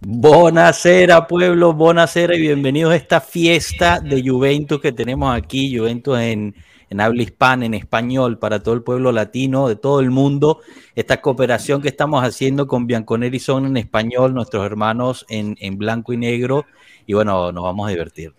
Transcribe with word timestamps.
Buonasera, 0.00 1.26
pueblo, 1.26 1.72
buonasera 1.72 2.36
y 2.36 2.40
bienvenidos 2.40 2.92
a 2.92 2.96
esta 2.96 3.20
fiesta 3.20 3.98
de 3.98 4.22
Juventus 4.22 4.80
que 4.80 4.92
tenemos 4.92 5.36
aquí, 5.36 5.76
Juventus 5.76 6.20
en, 6.20 6.54
en 6.88 7.00
habla 7.00 7.22
hispana, 7.22 7.66
en 7.66 7.74
español, 7.74 8.38
para 8.38 8.62
todo 8.62 8.74
el 8.74 8.84
pueblo 8.84 9.10
latino 9.10 9.68
de 9.68 9.74
todo 9.74 9.98
el 9.98 10.10
mundo. 10.10 10.60
Esta 10.94 11.20
cooperación 11.20 11.82
que 11.82 11.88
estamos 11.88 12.22
haciendo 12.22 12.68
con 12.68 12.86
Bianconeri 12.86 13.40
son 13.40 13.66
en 13.66 13.76
español, 13.76 14.34
nuestros 14.34 14.64
hermanos 14.64 15.26
en, 15.28 15.56
en 15.58 15.78
blanco 15.78 16.12
y 16.12 16.16
negro. 16.16 16.64
Y 17.04 17.14
bueno, 17.14 17.50
nos 17.50 17.64
vamos 17.64 17.88
a 17.88 17.90
divertir. 17.90 18.32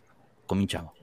Cominchamos. 0.45 0.93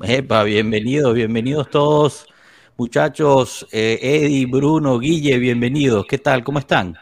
Epa, 0.00 0.42
bienvenidos, 0.44 1.14
bienvenidos 1.14 1.68
todos, 1.68 2.26
muchachos. 2.78 3.66
Eh, 3.72 3.98
Eddie, 4.00 4.46
Bruno, 4.46 4.98
Guille, 4.98 5.38
bienvenidos. 5.38 6.06
¿Qué 6.06 6.16
tal? 6.16 6.42
¿Cómo 6.42 6.58
están? 6.58 6.96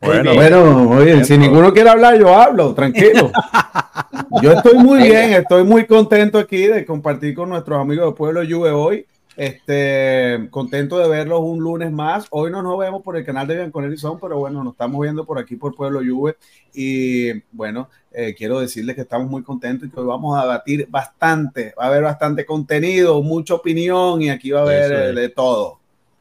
Bueno, 0.00 0.34
bueno, 0.34 0.64
muy 0.84 1.06
bien. 1.06 1.24
Si 1.24 1.38
ninguno 1.38 1.72
quiere 1.72 1.88
hablar, 1.88 2.18
yo 2.18 2.34
hablo, 2.34 2.74
tranquilo. 2.74 3.32
Yo 4.42 4.52
estoy 4.52 4.74
muy 4.76 5.02
bien, 5.04 5.32
estoy 5.32 5.64
muy 5.64 5.86
contento 5.86 6.38
aquí 6.38 6.66
de 6.66 6.84
compartir 6.84 7.34
con 7.34 7.48
nuestros 7.48 7.80
amigos 7.80 8.06
del 8.06 8.14
pueblo 8.14 8.42
Juve 8.48 8.70
hoy. 8.70 9.06
Este, 9.36 10.48
contento 10.50 10.98
de 10.98 11.08
verlos 11.08 11.40
un 11.40 11.60
lunes 11.60 11.92
más. 11.92 12.26
Hoy 12.30 12.50
no 12.50 12.60
nos 12.62 12.78
vemos 12.78 13.02
por 13.02 13.16
el 13.16 13.24
canal 13.24 13.46
de 13.46 13.54
Bianconeri 13.56 13.96
Son, 13.96 14.18
pero 14.20 14.38
bueno, 14.38 14.62
nos 14.62 14.74
estamos 14.74 15.00
viendo 15.00 15.24
por 15.24 15.38
aquí 15.38 15.56
por 15.56 15.74
Pueblo 15.74 16.00
Juve. 16.00 16.36
Y 16.74 17.40
bueno, 17.52 17.88
eh, 18.20 18.34
quiero 18.34 18.58
decirles 18.58 18.96
que 18.96 19.02
estamos 19.02 19.30
muy 19.30 19.44
contentos 19.44 19.86
y 19.86 19.92
que 19.92 20.00
hoy 20.00 20.06
vamos 20.06 20.36
a 20.36 20.42
debatir 20.42 20.88
bastante. 20.90 21.72
Va 21.78 21.84
a 21.84 21.86
haber 21.86 22.02
bastante 22.02 22.44
contenido, 22.44 23.22
mucha 23.22 23.54
opinión 23.54 24.20
y 24.20 24.28
aquí 24.28 24.50
va 24.50 24.58
a 24.58 24.62
haber 24.64 24.92
eh, 24.92 25.12
de 25.12 25.28
todo. 25.28 25.78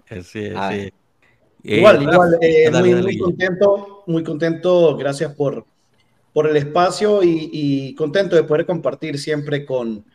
Sí, 0.07 0.21
sí. 0.21 0.93
Igual, 1.63 2.03
igual, 2.03 2.37
eh, 2.39 2.69
muy, 2.69 2.93
muy, 2.93 3.17
contento, 3.17 4.03
muy 4.05 4.23
contento. 4.23 4.95
Gracias 4.95 5.33
por, 5.33 5.65
por 6.33 6.47
el 6.47 6.55
espacio 6.57 7.23
y, 7.23 7.49
y 7.51 7.95
contento 7.95 8.35
de 8.35 8.43
poder 8.43 8.67
compartir 8.67 9.17
siempre 9.17 9.65
con 9.65 10.05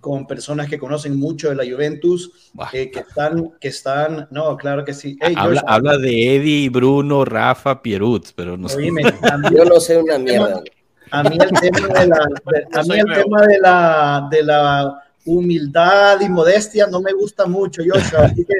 con 0.00 0.26
personas 0.28 0.68
que 0.68 0.78
conocen 0.78 1.18
mucho 1.18 1.48
de 1.48 1.56
la 1.56 1.64
Juventus, 1.64 2.52
eh, 2.72 2.88
que 2.90 3.00
están, 3.00 3.52
que 3.60 3.68
están, 3.68 4.28
no, 4.30 4.56
claro 4.56 4.84
que 4.84 4.94
sí. 4.94 5.18
habla, 5.34 5.62
habla, 5.66 5.98
de 5.98 6.36
Eddie, 6.36 6.68
Bruno, 6.68 7.24
Rafa, 7.24 7.82
Pierut, 7.82 8.28
pero 8.36 8.56
no 8.56 8.68
sé. 8.68 8.88
Yo 9.56 9.64
no 9.64 9.80
sé 9.80 9.98
una 9.98 10.18
mierda. 10.18 10.62
A 11.10 11.22
mí 11.22 11.38
el 11.40 11.60
tema 11.60 11.88
de 11.88 12.06
la, 12.06 12.16
a 12.72 12.82
mí 12.82 12.98
el 12.98 13.22
tema 13.22 13.46
de 13.46 13.58
la, 13.58 14.28
de 14.30 14.42
la 14.42 15.04
humildad 15.24 16.20
y 16.20 16.28
modestia 16.28 16.86
no 16.86 17.00
me 17.00 17.12
gusta 17.12 17.46
mucho, 17.46 17.82
Joshua. 17.86 18.24
Así 18.24 18.44
que, 18.44 18.54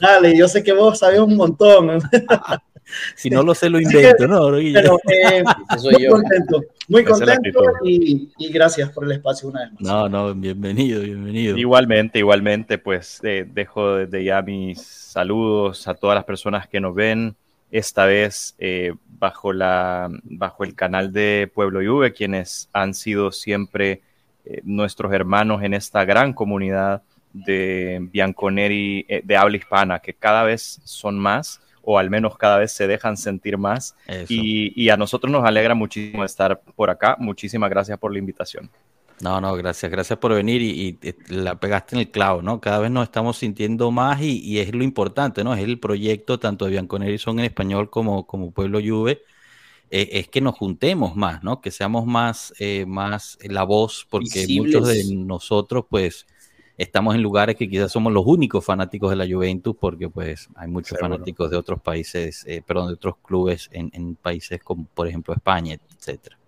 dale, 0.00 0.36
yo 0.36 0.48
sé 0.48 0.62
que 0.62 0.72
vos 0.72 0.98
sabés 0.98 1.20
un 1.20 1.36
montón. 1.36 2.00
si 3.14 3.30
no 3.30 3.42
lo 3.42 3.54
sé, 3.54 3.68
lo 3.68 3.80
invento, 3.80 4.26
¿no? 4.26 4.50
Pero, 4.50 4.98
eh, 5.12 5.44
muy 5.82 6.06
contento, 6.06 6.62
muy 6.88 7.04
contento 7.04 7.60
y, 7.84 8.30
y, 8.38 8.52
gracias 8.52 8.90
por 8.90 9.04
el 9.04 9.12
espacio 9.12 9.48
una 9.48 9.60
vez 9.62 9.72
más. 9.72 9.82
No, 9.82 10.08
no, 10.08 10.34
bienvenido, 10.34 11.02
bienvenido. 11.02 11.56
Igualmente, 11.56 12.18
igualmente, 12.18 12.78
pues 12.78 13.20
eh, 13.22 13.46
dejo 13.52 13.96
desde 13.96 14.24
ya 14.24 14.42
mis 14.42 14.82
saludos 14.82 15.86
a 15.88 15.94
todas 15.94 16.14
las 16.14 16.24
personas 16.24 16.68
que 16.68 16.80
nos 16.80 16.94
ven, 16.94 17.36
esta 17.70 18.06
vez 18.06 18.54
eh, 18.58 18.94
bajo, 19.18 19.52
la, 19.52 20.08
bajo 20.24 20.64
el 20.64 20.74
canal 20.74 21.12
de 21.12 21.50
Pueblo 21.52 21.80
Juve, 21.80 22.12
quienes 22.12 22.68
han 22.72 22.94
sido 22.94 23.32
siempre 23.32 24.02
eh, 24.44 24.60
nuestros 24.64 25.12
hermanos 25.12 25.62
en 25.62 25.74
esta 25.74 26.04
gran 26.04 26.32
comunidad 26.32 27.02
de 27.32 27.98
Bianconeri 28.12 29.04
eh, 29.08 29.22
de 29.24 29.36
habla 29.36 29.56
hispana, 29.56 29.98
que 29.98 30.14
cada 30.14 30.44
vez 30.44 30.80
son 30.84 31.18
más 31.18 31.60
o 31.88 31.98
al 31.98 32.10
menos 32.10 32.36
cada 32.36 32.58
vez 32.58 32.72
se 32.72 32.88
dejan 32.88 33.16
sentir 33.16 33.56
más. 33.56 33.94
Y, 34.28 34.72
y, 34.74 34.88
a 34.88 34.96
nosotros 34.96 35.30
nos 35.30 35.44
alegra 35.44 35.72
muchísimo 35.72 36.24
estar 36.24 36.60
por 36.60 36.90
acá. 36.90 37.14
Muchísimas 37.16 37.70
gracias 37.70 37.96
por 37.96 38.12
la 38.12 38.18
invitación. 38.18 38.68
No, 39.20 39.40
no, 39.40 39.54
gracias, 39.54 39.90
gracias 39.90 40.18
por 40.18 40.34
venir 40.34 40.60
y, 40.60 40.98
y, 41.02 41.34
la 41.34 41.58
pegaste 41.58 41.96
en 41.96 42.00
el 42.00 42.10
clavo, 42.10 42.42
¿no? 42.42 42.60
Cada 42.60 42.80
vez 42.80 42.90
nos 42.90 43.04
estamos 43.04 43.38
sintiendo 43.38 43.90
más 43.90 44.20
y, 44.20 44.40
y 44.40 44.58
es 44.58 44.74
lo 44.74 44.84
importante, 44.84 45.42
¿no? 45.42 45.54
Es 45.54 45.64
el 45.64 45.80
proyecto 45.80 46.38
tanto 46.38 46.66
de 46.66 46.72
Bianconeri 46.72 47.16
son 47.16 47.38
en 47.38 47.46
español 47.46 47.88
como, 47.88 48.26
como 48.26 48.50
Pueblo 48.50 48.78
Juve, 48.84 49.22
eh, 49.90 50.08
es 50.12 50.28
que 50.28 50.40
nos 50.40 50.56
juntemos 50.56 51.16
más, 51.16 51.42
¿no? 51.42 51.60
Que 51.60 51.70
seamos 51.70 52.06
más, 52.06 52.52
eh, 52.58 52.84
más 52.86 53.38
la 53.42 53.62
voz, 53.62 54.06
porque 54.10 54.40
Visibles. 54.40 54.74
muchos 54.74 54.88
de 54.88 55.14
nosotros, 55.14 55.84
pues, 55.88 56.26
estamos 56.76 57.14
en 57.14 57.22
lugares 57.22 57.56
que 57.56 57.68
quizás 57.68 57.92
somos 57.92 58.12
los 58.12 58.24
únicos 58.26 58.64
fanáticos 58.64 59.10
de 59.10 59.16
la 59.16 59.26
Juventus, 59.26 59.74
porque 59.80 60.10
pues 60.10 60.48
hay 60.56 60.68
muchos 60.68 60.98
fanáticos 60.98 61.50
de 61.50 61.56
otros 61.56 61.80
países, 61.80 62.44
eh, 62.46 62.62
perdón, 62.66 62.88
de 62.88 62.94
otros 62.94 63.14
clubes 63.22 63.68
en, 63.72 63.90
en, 63.94 64.14
países 64.16 64.62
como 64.62 64.86
por 64.86 65.08
ejemplo 65.08 65.32
España, 65.32 65.78
etcétera. 65.96 66.38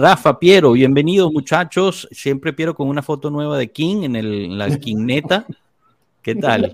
Rafa, 0.00 0.38
Piero, 0.38 0.70
bienvenidos 0.70 1.32
muchachos. 1.32 2.06
Siempre 2.12 2.52
Piero 2.52 2.72
con 2.72 2.86
una 2.86 3.02
foto 3.02 3.30
nueva 3.30 3.58
de 3.58 3.72
King 3.72 4.04
en, 4.04 4.14
el, 4.14 4.44
en 4.44 4.56
la 4.56 4.78
Kingneta. 4.78 5.44
¿Qué 6.22 6.36
tal? 6.36 6.72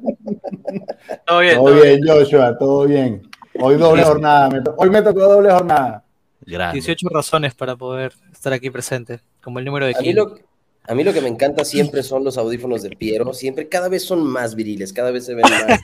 Todo 1.26 1.38
bien, 1.40 1.54
todo, 1.54 1.64
todo 1.64 1.82
bien, 1.82 2.00
bien, 2.02 2.18
Joshua, 2.18 2.58
todo 2.58 2.86
bien. 2.86 3.22
Hoy 3.58 3.76
doble 3.76 4.04
jornada, 4.04 4.50
me 4.50 4.60
hoy 4.76 4.90
me 4.90 5.00
tocó 5.00 5.20
doble 5.20 5.50
jornada. 5.50 6.04
Grande. 6.42 6.74
18 6.74 7.08
razones 7.08 7.54
para 7.54 7.74
poder 7.76 8.12
estar 8.30 8.52
aquí 8.52 8.68
presente, 8.68 9.20
como 9.42 9.58
el 9.58 9.64
número 9.64 9.86
de 9.86 9.94
King. 9.94 10.00
A 10.00 10.02
mí 10.02 10.12
lo, 10.12 10.38
a 10.86 10.94
mí 10.94 11.02
lo 11.02 11.12
que 11.12 11.20
me 11.22 11.28
encanta 11.28 11.64
siempre 11.64 12.02
son 12.02 12.24
los 12.24 12.36
audífonos 12.36 12.82
de 12.82 12.90
Piero, 12.90 13.32
siempre, 13.32 13.68
cada 13.68 13.88
vez 13.88 14.04
son 14.04 14.22
más 14.22 14.54
viriles, 14.54 14.92
cada 14.92 15.10
vez 15.10 15.24
se 15.24 15.34
ven 15.34 15.42
más, 15.42 15.80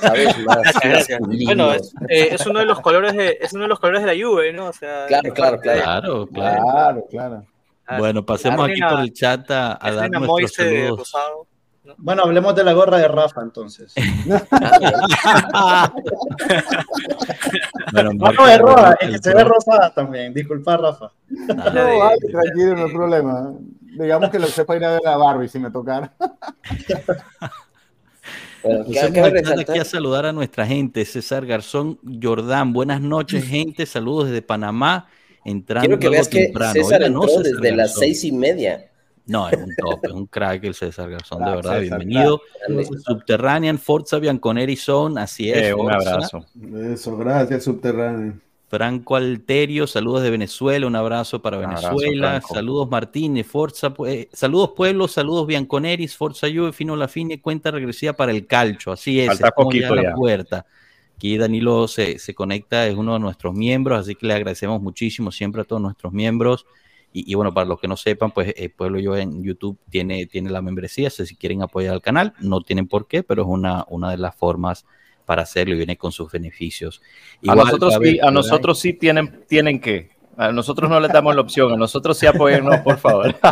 cada 0.00 0.14
vez 0.14 0.38
más, 0.44 0.58
más 0.84 1.08
Bueno, 1.44 1.72
es, 1.72 1.94
eh, 2.08 2.28
es, 2.32 2.46
uno 2.46 2.58
de 2.58 2.66
los 2.66 2.80
colores 2.80 3.14
de, 3.14 3.38
es 3.40 3.52
uno 3.54 3.62
de 3.62 3.68
los 3.68 3.80
colores 3.80 4.02
de 4.04 4.14
la 4.14 4.24
Juve, 4.24 4.52
¿no? 4.52 4.66
O 4.66 4.72
sea, 4.72 5.06
claro, 5.06 5.32
claro, 5.32 5.58
claro, 5.58 5.82
claro, 5.82 6.26
claro, 6.28 6.62
claro, 6.70 7.06
claro. 7.10 7.46
Bueno, 7.98 8.24
pasemos 8.24 8.68
aquí 8.68 8.80
por 8.80 9.00
el 9.00 9.12
chat 9.12 9.50
a, 9.50 9.78
a 9.80 9.92
dar 9.92 10.10
nuestros 10.10 10.52
saludos. 10.52 11.12
Bueno, 11.96 12.22
hablemos 12.22 12.54
de 12.54 12.62
la 12.62 12.74
gorra 12.74 12.98
de 12.98 13.08
Rafa 13.08 13.42
entonces. 13.42 13.92
bueno, 17.92 18.12
no, 18.14 18.32
no, 18.32 18.48
es 18.48 18.58
roja, 18.58 18.94
es 19.00 19.10
que 19.10 19.18
se 19.18 19.34
ve 19.34 19.42
rosada 19.42 19.92
también. 19.92 20.32
Disculpa, 20.32 20.76
Rafa. 20.76 21.10
No, 21.28 21.98
vale, 21.98 22.18
tranquilo, 22.30 22.76
no 22.76 22.84
hay 22.84 22.92
problema. 22.92 23.52
Digamos 23.98 24.30
que 24.30 24.38
lo 24.38 24.46
sepa 24.46 24.76
ir 24.76 24.84
a 24.84 24.92
ver 24.92 25.06
a 25.06 25.16
Barbie 25.16 25.48
si 25.48 25.58
me 25.58 25.70
tocara. 25.70 26.12
Bueno, 28.62 28.84
Nos 28.84 29.58
aquí 29.58 29.78
a 29.78 29.84
saludar 29.84 30.24
a 30.24 30.32
nuestra 30.32 30.64
gente, 30.64 31.04
César 31.04 31.44
Garzón 31.46 31.98
Jordán. 32.22 32.72
Buenas 32.72 33.00
noches, 33.00 33.44
gente. 33.44 33.86
Saludos 33.86 34.26
desde 34.28 34.40
Panamá. 34.40 35.08
Entrando 35.44 35.88
Quiero 35.88 35.98
que 35.98 36.08
veas 36.08 36.30
temprano. 36.30 36.72
que 36.72 36.84
César 36.84 37.02
entró 37.02 37.22
no, 37.22 37.26
César 37.28 37.42
desde 37.42 37.56
Garzón. 37.56 37.76
las 37.76 37.94
seis 37.96 38.22
y 38.22 38.30
media. 38.30 38.88
No, 39.26 39.48
es 39.48 39.56
un 39.56 39.74
top, 39.76 40.04
es 40.04 40.12
un 40.12 40.26
crack 40.26 40.62
el 40.62 40.74
César 40.74 41.10
Garzón, 41.10 41.44
de 41.44 41.50
verdad. 41.50 41.80
César, 41.80 41.98
Bienvenido. 41.98 42.40
Claro. 42.66 42.84
Subterranean, 43.04 43.78
Forza 43.78 44.18
Bianconeri 44.20 44.76
Zone, 44.76 45.20
así 45.20 45.50
es. 45.50 45.56
Eh, 45.56 45.74
un 45.74 45.90
abrazo. 45.90 46.46
Eso, 46.92 47.16
gracias, 47.16 47.64
Subterranean. 47.64 48.40
Franco 48.72 49.16
Alterio, 49.16 49.86
saludos 49.86 50.22
de 50.22 50.30
Venezuela, 50.30 50.86
un 50.86 50.96
abrazo 50.96 51.42
para 51.42 51.58
Venezuela, 51.58 52.36
abrazo, 52.36 52.54
saludos 52.54 52.90
Martínez, 52.90 53.46
Forza, 53.46 53.92
eh, 54.06 54.30
saludos 54.32 54.70
Pueblo, 54.74 55.08
saludos 55.08 55.46
Bianconeris, 55.46 56.16
Forza 56.16 56.46
Juve, 56.48 56.72
Fino 56.72 56.96
La 56.96 57.06
Fine, 57.06 57.42
cuenta 57.42 57.70
regresiva 57.70 58.14
para 58.14 58.32
el 58.32 58.46
calcho, 58.46 58.90
así 58.90 59.20
es, 59.20 59.26
Falta 59.26 59.50
poquito 59.50 59.94
ya 59.94 60.00
la 60.00 60.14
puerta. 60.14 60.64
Aquí 61.14 61.36
Danilo 61.36 61.86
se, 61.86 62.18
se, 62.18 62.34
conecta, 62.34 62.86
es 62.86 62.96
uno 62.96 63.12
de 63.12 63.18
nuestros 63.20 63.52
miembros, 63.52 64.00
así 64.00 64.14
que 64.14 64.26
le 64.26 64.32
agradecemos 64.32 64.80
muchísimo 64.80 65.30
siempre 65.30 65.60
a 65.60 65.64
todos 65.64 65.82
nuestros 65.82 66.14
miembros. 66.14 66.64
Y, 67.12 67.30
y 67.30 67.34
bueno, 67.34 67.52
para 67.52 67.66
los 67.66 67.78
que 67.78 67.88
no 67.88 67.98
sepan, 67.98 68.30
pues 68.30 68.54
eh, 68.56 68.70
Pueblo 68.70 68.98
Yo 68.98 69.14
en 69.18 69.44
YouTube 69.44 69.76
tiene, 69.90 70.24
tiene 70.24 70.48
la 70.48 70.62
membresía, 70.62 71.10
si 71.10 71.36
quieren 71.36 71.60
apoyar 71.60 71.92
al 71.92 72.00
canal, 72.00 72.32
no 72.40 72.62
tienen 72.62 72.88
por 72.88 73.06
qué, 73.06 73.22
pero 73.22 73.42
es 73.42 73.48
una, 73.48 73.84
una 73.90 74.10
de 74.12 74.16
las 74.16 74.34
formas 74.34 74.86
para 75.24 75.42
hacerlo 75.42 75.74
y 75.74 75.78
viene 75.78 75.96
con 75.96 76.12
sus 76.12 76.30
beneficios. 76.30 77.02
Igual, 77.40 77.60
a 77.60 77.64
nosotros, 77.64 77.98
sí, 78.02 78.18
a 78.20 78.30
nosotros 78.30 78.78
sí 78.78 78.92
tienen, 78.94 79.44
tienen 79.48 79.80
que. 79.80 80.10
A 80.34 80.50
nosotros 80.50 80.88
no 80.88 80.98
les 80.98 81.12
damos 81.12 81.34
la 81.34 81.42
opción, 81.42 81.72
a 81.72 81.76
nosotros 81.76 82.16
sí 82.16 82.26
apoyennos, 82.26 82.78
por 82.80 82.96
favor. 82.98 83.34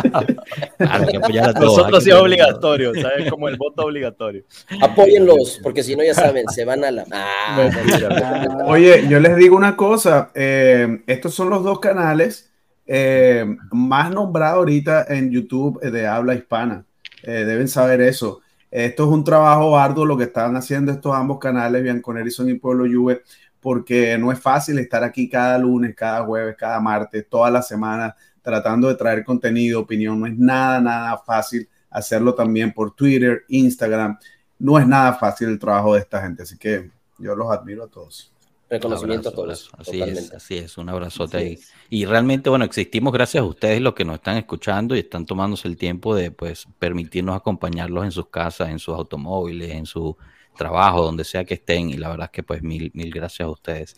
Claro, 0.77 1.07
a 1.43 1.53
todos. 1.53 1.77
Nosotros 1.77 2.03
sí 2.03 2.09
es 2.09 2.15
obligatorio, 2.15 2.91
¿sabes? 2.95 3.29
Como 3.29 3.47
el 3.47 3.55
voto 3.55 3.83
obligatorio. 3.83 4.43
Apóyenlos, 4.81 5.59
porque 5.61 5.83
si 5.83 5.95
no, 5.95 6.03
ya 6.03 6.15
saben, 6.15 6.47
se 6.49 6.65
van 6.65 6.83
a 6.83 6.91
la. 6.91 7.05
Ah, 7.11 7.69
Oye, 8.65 9.07
yo 9.07 9.19
les 9.19 9.35
digo 9.37 9.55
una 9.55 9.75
cosa: 9.75 10.31
eh, 10.33 11.03
estos 11.05 11.35
son 11.35 11.51
los 11.51 11.63
dos 11.63 11.79
canales 11.79 12.51
eh, 12.87 13.45
más 13.71 14.11
nombrados 14.11 14.57
ahorita 14.57 15.05
en 15.07 15.31
YouTube 15.31 15.79
de 15.81 16.07
habla 16.07 16.33
hispana. 16.33 16.85
Eh, 17.23 17.45
deben 17.45 17.67
saber 17.67 18.01
eso. 18.01 18.41
Esto 18.71 19.03
es 19.03 19.09
un 19.09 19.23
trabajo 19.25 19.77
arduo 19.77 20.05
lo 20.05 20.17
que 20.17 20.23
están 20.23 20.55
haciendo 20.55 20.93
estos 20.93 21.13
ambos 21.13 21.39
canales, 21.39 21.83
Bianconerison 21.83 22.49
y 22.49 22.53
Pueblo 22.53 22.85
Juve, 22.85 23.21
porque 23.59 24.17
no 24.17 24.31
es 24.31 24.39
fácil 24.39 24.79
estar 24.79 25.03
aquí 25.03 25.29
cada 25.29 25.57
lunes, 25.57 25.93
cada 25.93 26.23
jueves, 26.23 26.55
cada 26.57 26.79
martes, 26.79 27.27
toda 27.29 27.51
la 27.51 27.61
semana, 27.61 28.15
tratando 28.41 28.87
de 28.87 28.95
traer 28.95 29.25
contenido, 29.25 29.81
opinión. 29.81 30.19
No 30.19 30.25
es 30.25 30.37
nada, 30.37 30.79
nada 30.79 31.17
fácil 31.17 31.67
hacerlo 31.89 32.33
también 32.33 32.71
por 32.71 32.95
Twitter, 32.95 33.43
Instagram. 33.49 34.17
No 34.57 34.79
es 34.79 34.87
nada 34.87 35.13
fácil 35.13 35.49
el 35.49 35.59
trabajo 35.59 35.93
de 35.93 35.99
esta 35.99 36.21
gente, 36.21 36.43
así 36.43 36.57
que 36.57 36.89
yo 37.19 37.35
los 37.35 37.51
admiro 37.51 37.83
a 37.83 37.87
todos. 37.87 38.30
Reconocimiento 38.71 39.27
a 39.27 39.31
todos. 39.33 39.69
Así 39.77 40.01
es, 40.01 40.31
así 40.31 40.57
es, 40.57 40.77
un 40.77 40.87
abrazote 40.87 41.35
ahí. 41.35 41.59
Y 41.89 42.05
realmente, 42.05 42.49
bueno, 42.49 42.63
existimos 42.63 43.11
gracias 43.11 43.41
a 43.41 43.45
ustedes 43.45 43.81
los 43.81 43.93
que 43.93 44.05
nos 44.05 44.15
están 44.15 44.37
escuchando 44.37 44.95
y 44.95 44.99
están 44.99 45.25
tomándose 45.25 45.67
el 45.67 45.75
tiempo 45.75 46.15
de 46.15 46.31
pues 46.31 46.65
permitirnos 46.79 47.35
acompañarlos 47.35 48.05
en 48.05 48.13
sus 48.13 48.29
casas, 48.29 48.69
en 48.69 48.79
sus 48.79 48.95
automóviles, 48.95 49.71
en 49.71 49.85
su 49.85 50.15
trabajo, 50.55 51.03
donde 51.03 51.25
sea 51.25 51.43
que 51.43 51.55
estén. 51.55 51.89
Y 51.89 51.97
la 51.97 52.11
verdad 52.11 52.27
es 52.27 52.31
que 52.31 52.43
pues 52.43 52.63
mil, 52.63 52.89
mil 52.93 53.11
gracias 53.11 53.45
a 53.45 53.49
ustedes. 53.49 53.97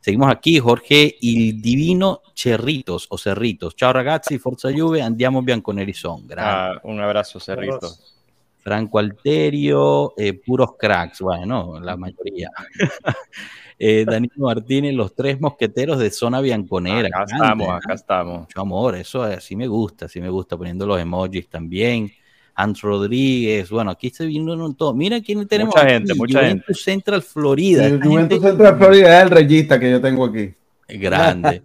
Seguimos 0.00 0.32
aquí, 0.32 0.58
Jorge 0.60 1.14
Il 1.20 1.60
Divino 1.60 2.22
Cerritos 2.34 3.08
o 3.10 3.18
Cerritos. 3.18 3.76
Ciao 3.76 3.92
ragazzi, 3.92 4.38
Forza 4.38 4.70
Juve, 4.74 5.02
andiamo 5.02 5.42
bianconeri 5.42 5.92
son. 5.92 6.26
Ah, 6.38 6.72
un 6.84 6.98
abrazo, 7.00 7.38
Cerritos. 7.38 8.14
Franco 8.60 8.98
Alterio, 8.98 10.14
eh, 10.16 10.32
puros 10.32 10.70
cracks, 10.78 11.20
bueno, 11.20 11.78
la 11.80 11.98
mayoría. 11.98 12.50
eh, 13.78 14.04
Danilo 14.06 14.34
Martínez, 14.36 14.94
los 14.94 15.14
tres 15.14 15.40
mosqueteros 15.40 15.98
de 15.98 16.10
zona 16.10 16.40
bianconera. 16.40 17.08
Acá 17.08 17.24
estamos, 17.24 17.68
acá 17.68 17.94
estamos. 17.94 18.40
Mucho 18.40 18.60
amor, 18.60 18.96
eso 18.96 19.22
así 19.22 19.56
me 19.56 19.66
gusta, 19.66 20.06
así 20.06 20.20
me 20.20 20.30
gusta, 20.30 20.56
poniendo 20.56 20.86
los 20.86 21.00
emojis 21.00 21.48
también. 21.48 22.10
Hans 22.54 22.80
Rodríguez, 22.80 23.68
bueno, 23.68 23.90
aquí 23.90 24.08
se 24.08 24.24
vino 24.24 24.72
todo. 24.74 24.94
Mira 24.94 25.20
quién 25.20 25.46
tenemos. 25.46 25.74
Mucha 25.74 25.88
gente, 25.88 26.14
mucha 26.14 26.38
Juventus 26.38 26.66
gente. 26.66 26.80
Central 26.82 27.22
Florida. 27.22 27.86
El 27.86 28.02
Juventus 28.02 28.40
Central 28.40 28.78
Florida 28.78 29.18
es 29.18 29.24
el 29.24 29.30
reyista 29.30 29.78
que 29.78 29.90
yo 29.90 30.00
tengo 30.00 30.24
aquí. 30.24 30.54
Grande. 30.88 31.60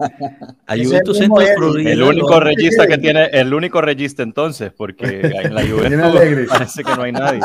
A 0.68 0.76
Ese 0.76 0.86
Juventus 0.86 1.18
es 1.18 1.24
el. 1.30 1.56
Florida. 1.56 2.06
Único 2.06 2.40
regista 2.40 2.88
que 2.88 2.98
tiene, 2.98 3.26
el 3.26 3.54
único 3.54 3.80
regista 3.82 4.24
entonces, 4.24 4.72
porque 4.76 5.22
en 5.22 5.54
la. 5.54 5.62
Juventus 5.68 6.50
parece 6.50 6.84
que 6.84 6.96
no 6.96 7.04
hay 7.04 7.12
nadie. 7.12 7.42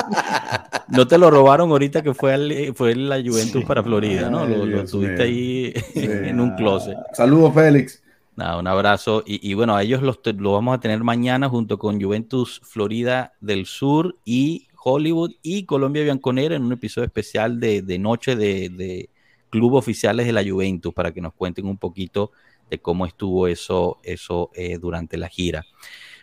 No 0.88 1.06
te 1.06 1.18
lo 1.18 1.30
robaron 1.30 1.70
ahorita 1.70 2.02
que 2.02 2.14
fue, 2.14 2.32
al- 2.32 2.72
fue 2.74 2.94
la 2.94 3.16
Juventus 3.16 3.64
para 3.64 3.82
Florida, 3.82 4.30
¿no? 4.30 4.44
Ay, 4.44 4.54
Lo, 4.66 4.84
tuviste 4.84 5.16
mío. 5.16 5.22
ahí 5.24 5.74
Sí, 5.94 6.04
en 6.04 6.40
un 6.40 6.54
closet. 6.56 6.96
Saludos, 7.12 7.52
Félix. 7.54 8.02
Nada, 8.36 8.58
un 8.58 8.66
abrazo. 8.66 9.22
Y, 9.26 9.50
y 9.50 9.54
bueno, 9.54 9.74
a 9.76 9.82
ellos 9.82 10.02
los 10.02 10.22
te- 10.22 10.32
lo 10.32 10.52
vamos 10.52 10.76
a 10.76 10.80
tener 10.80 11.02
mañana 11.02 11.48
junto 11.48 11.78
con 11.78 12.00
Juventus 12.00 12.60
Florida 12.64 13.32
del 13.40 13.66
Sur 13.66 14.16
y 14.24 14.68
Hollywood 14.82 15.32
y 15.42 15.64
Colombia 15.64 16.04
Bianconera 16.04 16.54
en 16.54 16.62
un 16.62 16.72
episodio 16.72 17.06
especial 17.06 17.58
de, 17.58 17.82
de 17.82 17.98
noche 17.98 18.36
de, 18.36 18.68
de 18.68 19.10
club 19.56 19.74
oficiales 19.74 20.26
de 20.26 20.32
la 20.32 20.44
Juventus 20.44 20.92
para 20.92 21.12
que 21.12 21.20
nos 21.20 21.34
cuenten 21.34 21.66
un 21.66 21.78
poquito 21.78 22.32
de 22.70 22.78
cómo 22.78 23.06
estuvo 23.06 23.48
eso, 23.48 23.98
eso 24.02 24.50
eh, 24.54 24.78
durante 24.78 25.16
la 25.16 25.28
gira. 25.28 25.64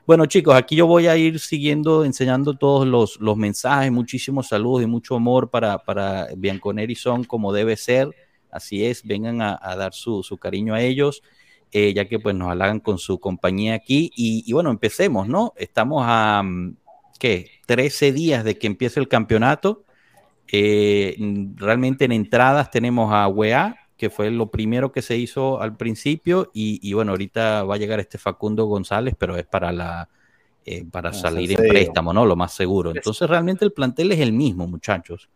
Bueno, 0.05 0.25
chicos, 0.25 0.55
aquí 0.55 0.75
yo 0.75 0.85
voy 0.85 1.07
a 1.07 1.15
ir 1.15 1.39
siguiendo, 1.39 2.03
enseñando 2.03 2.55
todos 2.55 2.85
los, 2.85 3.19
los 3.21 3.37
mensajes, 3.37 3.91
muchísimos 3.91 4.49
saludos 4.49 4.83
y 4.83 4.85
mucho 4.85 5.15
amor 5.15 5.49
para, 5.49 5.79
para 5.79 6.27
Bianconeri 6.35 6.95
son 6.95 7.23
como 7.23 7.53
debe 7.53 7.77
ser. 7.77 8.09
Así 8.51 8.85
es, 8.85 9.03
vengan 9.03 9.41
a, 9.41 9.57
a 9.61 9.75
dar 9.75 9.93
su, 9.93 10.21
su 10.21 10.37
cariño 10.37 10.75
a 10.75 10.81
ellos 10.81 11.23
eh, 11.75 11.91
ya 11.91 12.07
que 12.07 12.19
pues 12.19 12.35
nos 12.35 12.51
halagan 12.51 12.79
con 12.79 12.99
su 12.99 13.19
compañía 13.19 13.73
aquí. 13.73 14.11
Y, 14.15 14.43
y 14.45 14.53
bueno, 14.53 14.69
empecemos, 14.69 15.27
¿no? 15.27 15.53
Estamos 15.57 16.03
a, 16.05 16.43
mm, 16.43 16.77
¿qué? 17.17 17.49
13 17.65 18.11
días 18.11 18.43
de 18.43 18.59
que 18.59 18.67
empiece 18.67 18.99
el 18.99 19.07
campeonato. 19.07 19.82
Eh, 20.55 21.15
realmente 21.55 22.05
en 22.05 22.11
entradas 22.11 22.69
tenemos 22.69 23.11
a 23.11 23.27
UEA, 23.27 23.75
que 23.97 24.11
fue 24.11 24.29
lo 24.29 24.51
primero 24.51 24.91
que 24.91 25.01
se 25.01 25.17
hizo 25.17 25.59
al 25.59 25.75
principio, 25.75 26.51
y, 26.53 26.79
y 26.87 26.93
bueno, 26.93 27.11
ahorita 27.13 27.63
va 27.63 27.73
a 27.75 27.77
llegar 27.79 27.99
este 27.99 28.19
Facundo 28.19 28.65
González, 28.65 29.15
pero 29.17 29.35
es 29.35 29.45
para 29.45 29.71
la... 29.71 30.07
eh, 30.65 30.85
para 30.91 31.11
salir 31.11 31.51
en 31.51 31.67
préstamo, 31.67 32.13
¿no? 32.13 32.23
Lo 32.25 32.35
más 32.35 32.53
seguro. 32.53 32.91
Entonces, 32.95 33.27
realmente 33.27 33.65
el 33.65 33.71
plantel 33.73 34.11
es 34.11 34.19
el 34.19 34.31
mismo, 34.31 34.67
muchachos. 34.67 35.27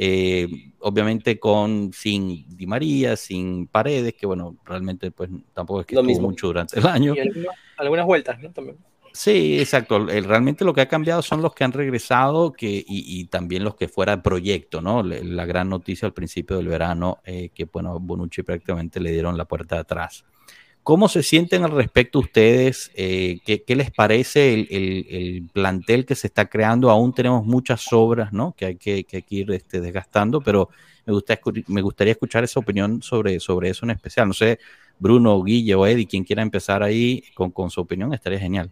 Eh, 0.00 0.46
obviamente 0.80 1.38
con 1.40 1.92
sin 1.92 2.44
Di 2.56 2.66
María, 2.66 3.16
sin 3.16 3.66
Paredes, 3.66 4.14
que 4.14 4.26
bueno, 4.26 4.56
realmente 4.64 5.10
pues 5.10 5.28
tampoco 5.54 5.80
es 5.80 5.86
que 5.86 5.94
Lo 5.94 6.00
estuvo 6.02 6.12
mismo. 6.14 6.28
mucho 6.30 6.46
durante 6.48 6.78
el 6.78 6.86
año. 6.86 7.14
Y 7.16 7.20
algunas, 7.20 7.56
algunas 7.76 8.06
vueltas, 8.06 8.38
¿no? 8.40 8.50
También. 8.50 8.76
Sí, 9.20 9.58
exacto. 9.58 10.06
Realmente 10.06 10.64
lo 10.64 10.72
que 10.72 10.80
ha 10.80 10.86
cambiado 10.88 11.22
son 11.22 11.42
los 11.42 11.52
que 11.52 11.64
han 11.64 11.72
regresado 11.72 12.52
que, 12.52 12.84
y, 12.86 13.24
también 13.24 13.64
los 13.64 13.74
que 13.74 13.88
fuera 13.88 14.14
de 14.14 14.22
proyecto, 14.22 14.80
¿no? 14.80 15.02
La, 15.02 15.44
gran 15.44 15.68
noticia 15.68 16.06
al 16.06 16.14
principio 16.14 16.56
del 16.56 16.68
verano, 16.68 17.18
eh, 17.24 17.50
que 17.52 17.64
bueno, 17.64 17.98
Bonucci 17.98 18.44
prácticamente 18.44 19.00
le 19.00 19.10
dieron 19.10 19.36
la 19.36 19.44
puerta 19.44 19.74
de 19.74 19.80
atrás. 19.80 20.24
¿Cómo 20.84 21.08
se 21.08 21.22
sienten 21.24 21.64
al 21.64 21.72
respecto 21.72 22.20
ustedes? 22.20 22.92
Eh, 22.94 23.40
¿qué, 23.46 23.62
qué 23.64 23.76
les 23.76 23.90
parece 23.90 24.54
el, 24.54 24.68
el- 24.70 25.06
el 25.10 25.50
plantel 25.52 26.06
que 26.06 26.14
se 26.14 26.28
está 26.28 26.46
creando? 26.48 26.90
Aún 26.90 27.14
tenemos 27.14 27.44
muchas 27.46 27.82
sobras, 27.82 28.32
¿no? 28.32 28.54
Que 28.56 28.66
hay 28.66 28.76
que, 28.76 29.04
que 29.04 29.18
hay 29.18 29.22
que 29.24 29.34
ir 29.36 29.50
este, 29.52 29.80
desgastando, 29.80 30.40
pero 30.42 30.70
me, 31.06 31.12
gusta, 31.14 31.40
me 31.68 31.82
gustaría 31.82 32.12
escuchar 32.12 32.44
esa 32.44 32.60
opinión 32.60 33.02
sobre, 33.02 33.40
sobre 33.40 33.70
eso 33.70 33.86
en 33.86 33.90
especial. 33.92 34.28
No 34.28 34.34
sé, 34.34 34.60
Bruno, 34.98 35.42
Guille 35.42 35.74
o 35.74 35.86
Eddie, 35.86 36.06
quien 36.06 36.24
quiera 36.24 36.42
empezar 36.42 36.82
ahí 36.84 37.24
con 37.34 37.70
su 37.70 37.80
opinión, 37.80 38.12
estaría 38.14 38.38
genial. 38.40 38.70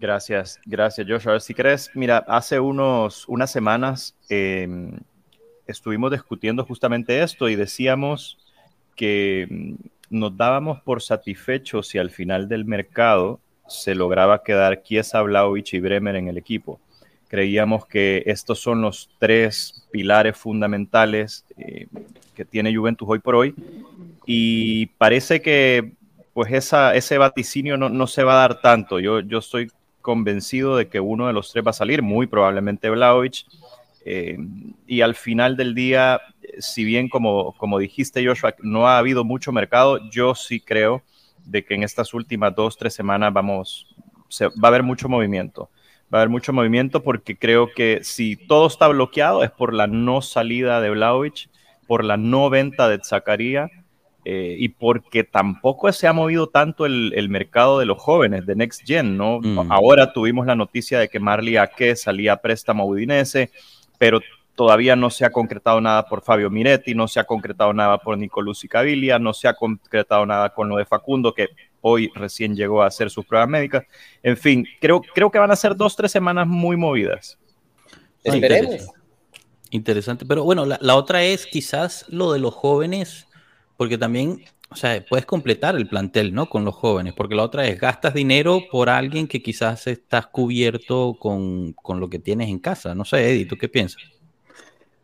Gracias, 0.00 0.60
gracias, 0.66 1.06
Joshua. 1.08 1.40
Si 1.40 1.54
crees, 1.54 1.90
mira, 1.94 2.18
hace 2.28 2.58
unos, 2.60 3.26
unas 3.28 3.50
semanas 3.50 4.16
eh, 4.28 4.68
estuvimos 5.66 6.10
discutiendo 6.10 6.64
justamente 6.64 7.22
esto 7.22 7.48
y 7.48 7.56
decíamos 7.56 8.38
que 8.96 9.46
mm, 9.48 9.74
nos 10.10 10.36
dábamos 10.36 10.80
por 10.82 11.02
satisfechos 11.02 11.88
si 11.88 11.98
al 11.98 12.10
final 12.10 12.48
del 12.48 12.64
mercado 12.64 13.40
se 13.66 13.94
lograba 13.94 14.42
quedar 14.42 14.82
Chiesa, 14.82 15.22
Vlaovic 15.22 15.72
y 15.74 15.80
Bremer 15.80 16.16
en 16.16 16.28
el 16.28 16.38
equipo. 16.38 16.80
Creíamos 17.28 17.86
que 17.86 18.22
estos 18.26 18.60
son 18.60 18.82
los 18.82 19.10
tres 19.18 19.86
pilares 19.90 20.36
fundamentales 20.36 21.44
eh, 21.56 21.86
que 22.34 22.44
tiene 22.44 22.74
Juventus 22.74 23.08
hoy 23.08 23.20
por 23.20 23.36
hoy 23.36 23.54
y 24.26 24.86
parece 24.86 25.40
que 25.40 25.92
pues 26.32 26.52
ese 26.52 27.18
vaticinio 27.18 27.76
no, 27.76 27.88
no 27.88 28.06
se 28.06 28.24
va 28.24 28.34
a 28.34 28.48
dar 28.48 28.60
tanto. 28.60 28.98
Yo, 28.98 29.20
yo 29.20 29.38
estoy 29.38 29.70
convencido 30.04 30.76
de 30.76 30.88
que 30.88 31.00
uno 31.00 31.26
de 31.26 31.32
los 31.32 31.50
tres 31.50 31.64
va 31.66 31.70
a 31.70 31.72
salir, 31.72 32.02
muy 32.02 32.26
probablemente 32.26 32.90
Vlaovic. 32.90 33.46
Eh, 34.04 34.36
y 34.86 35.00
al 35.00 35.14
final 35.14 35.56
del 35.56 35.74
día, 35.74 36.20
si 36.58 36.84
bien 36.84 37.08
como, 37.08 37.54
como 37.56 37.78
dijiste 37.78 38.24
Joshua, 38.24 38.54
no 38.60 38.86
ha 38.86 38.98
habido 38.98 39.24
mucho 39.24 39.50
mercado, 39.50 39.98
yo 40.10 40.34
sí 40.34 40.60
creo 40.60 41.02
de 41.46 41.64
que 41.64 41.74
en 41.74 41.82
estas 41.82 42.12
últimas 42.12 42.54
dos, 42.54 42.76
tres 42.76 42.92
semanas 42.92 43.32
vamos, 43.32 43.96
se, 44.28 44.48
va 44.48 44.64
a 44.64 44.66
haber 44.68 44.82
mucho 44.82 45.08
movimiento. 45.08 45.70
Va 46.12 46.18
a 46.18 46.20
haber 46.20 46.28
mucho 46.28 46.52
movimiento 46.52 47.02
porque 47.02 47.38
creo 47.38 47.72
que 47.74 48.04
si 48.04 48.36
todo 48.36 48.66
está 48.66 48.88
bloqueado 48.88 49.42
es 49.42 49.50
por 49.50 49.72
la 49.72 49.86
no 49.86 50.20
salida 50.20 50.82
de 50.82 50.90
Vlaovic, 50.90 51.48
por 51.86 52.04
la 52.04 52.18
no 52.18 52.50
venta 52.50 52.90
de 52.90 53.00
Zacarías 53.02 53.70
eh, 54.24 54.56
y 54.58 54.70
porque 54.70 55.22
tampoco 55.22 55.92
se 55.92 56.06
ha 56.06 56.12
movido 56.14 56.48
tanto 56.48 56.86
el, 56.86 57.12
el, 57.14 57.28
mercado 57.28 57.78
de 57.78 57.84
los 57.84 57.98
jóvenes, 57.98 58.46
de 58.46 58.56
Next 58.56 58.82
Gen, 58.86 59.18
¿no? 59.18 59.40
Mm. 59.40 59.70
Ahora 59.70 60.14
tuvimos 60.14 60.46
la 60.46 60.54
noticia 60.54 60.98
de 60.98 61.08
que 61.08 61.20
Marley 61.20 61.58
Ake 61.58 61.94
salía 61.94 62.32
a 62.32 62.40
préstamo 62.40 62.84
a 62.84 62.86
Udinese, 62.86 63.50
pero 63.98 64.20
todavía 64.54 64.96
no 64.96 65.10
se 65.10 65.24
ha 65.24 65.30
concretado 65.30 65.80
nada 65.80 66.06
por 66.06 66.22
Fabio 66.22 66.48
Miretti, 66.48 66.94
no 66.94 67.06
se 67.06 67.20
ha 67.20 67.24
concretado 67.24 67.72
nada 67.74 67.98
por 67.98 68.16
Nicolás 68.16 68.62
Caviglia, 68.68 69.18
no 69.18 69.34
se 69.34 69.48
ha 69.48 69.54
concretado 69.54 70.24
nada 70.24 70.54
con 70.54 70.68
lo 70.68 70.76
de 70.76 70.86
Facundo, 70.86 71.34
que 71.34 71.48
hoy 71.82 72.10
recién 72.14 72.56
llegó 72.56 72.82
a 72.82 72.86
hacer 72.86 73.10
sus 73.10 73.26
pruebas 73.26 73.48
médicas. 73.48 73.84
En 74.22 74.36
fin, 74.36 74.66
creo, 74.80 75.02
creo 75.02 75.30
que 75.30 75.38
van 75.38 75.50
a 75.50 75.56
ser 75.56 75.76
dos, 75.76 75.96
tres 75.96 76.12
semanas 76.12 76.46
muy 76.46 76.76
movidas. 76.76 77.38
Esperemos. 78.22 78.72
Interesante. 78.72 79.04
Interesante, 79.70 80.24
pero 80.24 80.44
bueno, 80.44 80.64
la, 80.64 80.78
la 80.80 80.94
otra 80.94 81.24
es 81.24 81.46
quizás 81.46 82.06
lo 82.08 82.32
de 82.32 82.38
los 82.38 82.54
jóvenes 82.54 83.26
porque 83.76 83.98
también, 83.98 84.44
o 84.70 84.76
sea, 84.76 85.04
puedes 85.08 85.26
completar 85.26 85.76
el 85.76 85.88
plantel, 85.88 86.34
¿no? 86.34 86.48
Con 86.48 86.64
los 86.64 86.74
jóvenes, 86.74 87.14
porque 87.14 87.34
la 87.34 87.42
otra 87.42 87.66
es 87.66 87.80
gastas 87.80 88.14
dinero 88.14 88.62
por 88.70 88.88
alguien 88.88 89.26
que 89.26 89.42
quizás 89.42 89.86
estás 89.86 90.26
cubierto 90.26 91.16
con, 91.18 91.72
con 91.72 92.00
lo 92.00 92.08
que 92.08 92.18
tienes 92.18 92.48
en 92.48 92.58
casa. 92.58 92.94
No 92.94 93.04
sé, 93.04 93.30
Eddie, 93.30 93.46
¿tú 93.46 93.56
qué 93.56 93.68
piensas? 93.68 94.02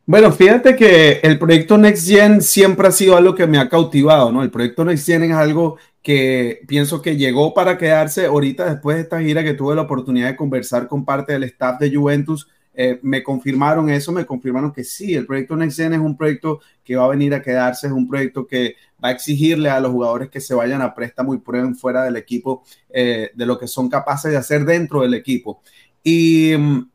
Bueno, 0.06 0.32
fíjate 0.32 0.74
que 0.74 1.20
el 1.22 1.38
proyecto 1.38 1.78
Next 1.78 2.08
Gen 2.08 2.42
siempre 2.42 2.88
ha 2.88 2.90
sido 2.90 3.16
algo 3.16 3.32
que 3.32 3.46
me 3.46 3.58
ha 3.58 3.68
cautivado, 3.68 4.32
¿no? 4.32 4.42
El 4.42 4.50
proyecto 4.50 4.84
Next 4.84 5.06
Gen 5.06 5.22
es 5.22 5.32
algo 5.32 5.76
que 6.02 6.62
pienso 6.66 7.00
que 7.00 7.16
llegó 7.16 7.54
para 7.54 7.78
quedarse 7.78 8.26
ahorita 8.26 8.72
después 8.72 8.96
de 8.96 9.02
esta 9.02 9.20
gira 9.20 9.44
que 9.44 9.54
tuve 9.54 9.76
la 9.76 9.82
oportunidad 9.82 10.28
de 10.28 10.36
conversar 10.36 10.88
con 10.88 11.04
parte 11.04 11.34
del 11.34 11.44
staff 11.44 11.78
de 11.78 11.94
Juventus. 11.94 12.48
Eh, 12.72 12.98
me 13.02 13.22
confirmaron 13.22 13.90
eso, 13.90 14.12
me 14.12 14.24
confirmaron 14.24 14.72
que 14.72 14.84
sí, 14.84 15.14
el 15.14 15.26
proyecto 15.26 15.56
Next 15.56 15.76
Gen 15.76 15.94
es 15.94 16.00
un 16.00 16.16
proyecto 16.16 16.60
que 16.84 16.96
va 16.96 17.04
a 17.04 17.08
venir 17.08 17.34
a 17.34 17.42
quedarse, 17.42 17.88
es 17.88 17.92
un 17.92 18.08
proyecto 18.08 18.46
que 18.46 18.76
va 19.02 19.08
a 19.08 19.12
exigirle 19.12 19.70
a 19.70 19.80
los 19.80 19.90
jugadores 19.90 20.30
que 20.30 20.40
se 20.40 20.54
vayan 20.54 20.80
a 20.80 20.94
préstamo 20.94 21.34
y 21.34 21.38
prueben 21.38 21.74
fuera 21.74 22.04
del 22.04 22.16
equipo 22.16 22.62
eh, 22.88 23.30
de 23.34 23.46
lo 23.46 23.58
que 23.58 23.66
son 23.66 23.88
capaces 23.88 24.30
de 24.30 24.36
hacer 24.36 24.64
dentro 24.64 25.02
del 25.02 25.14
equipo. 25.14 25.62
Y 26.02 26.54
um, 26.54 26.88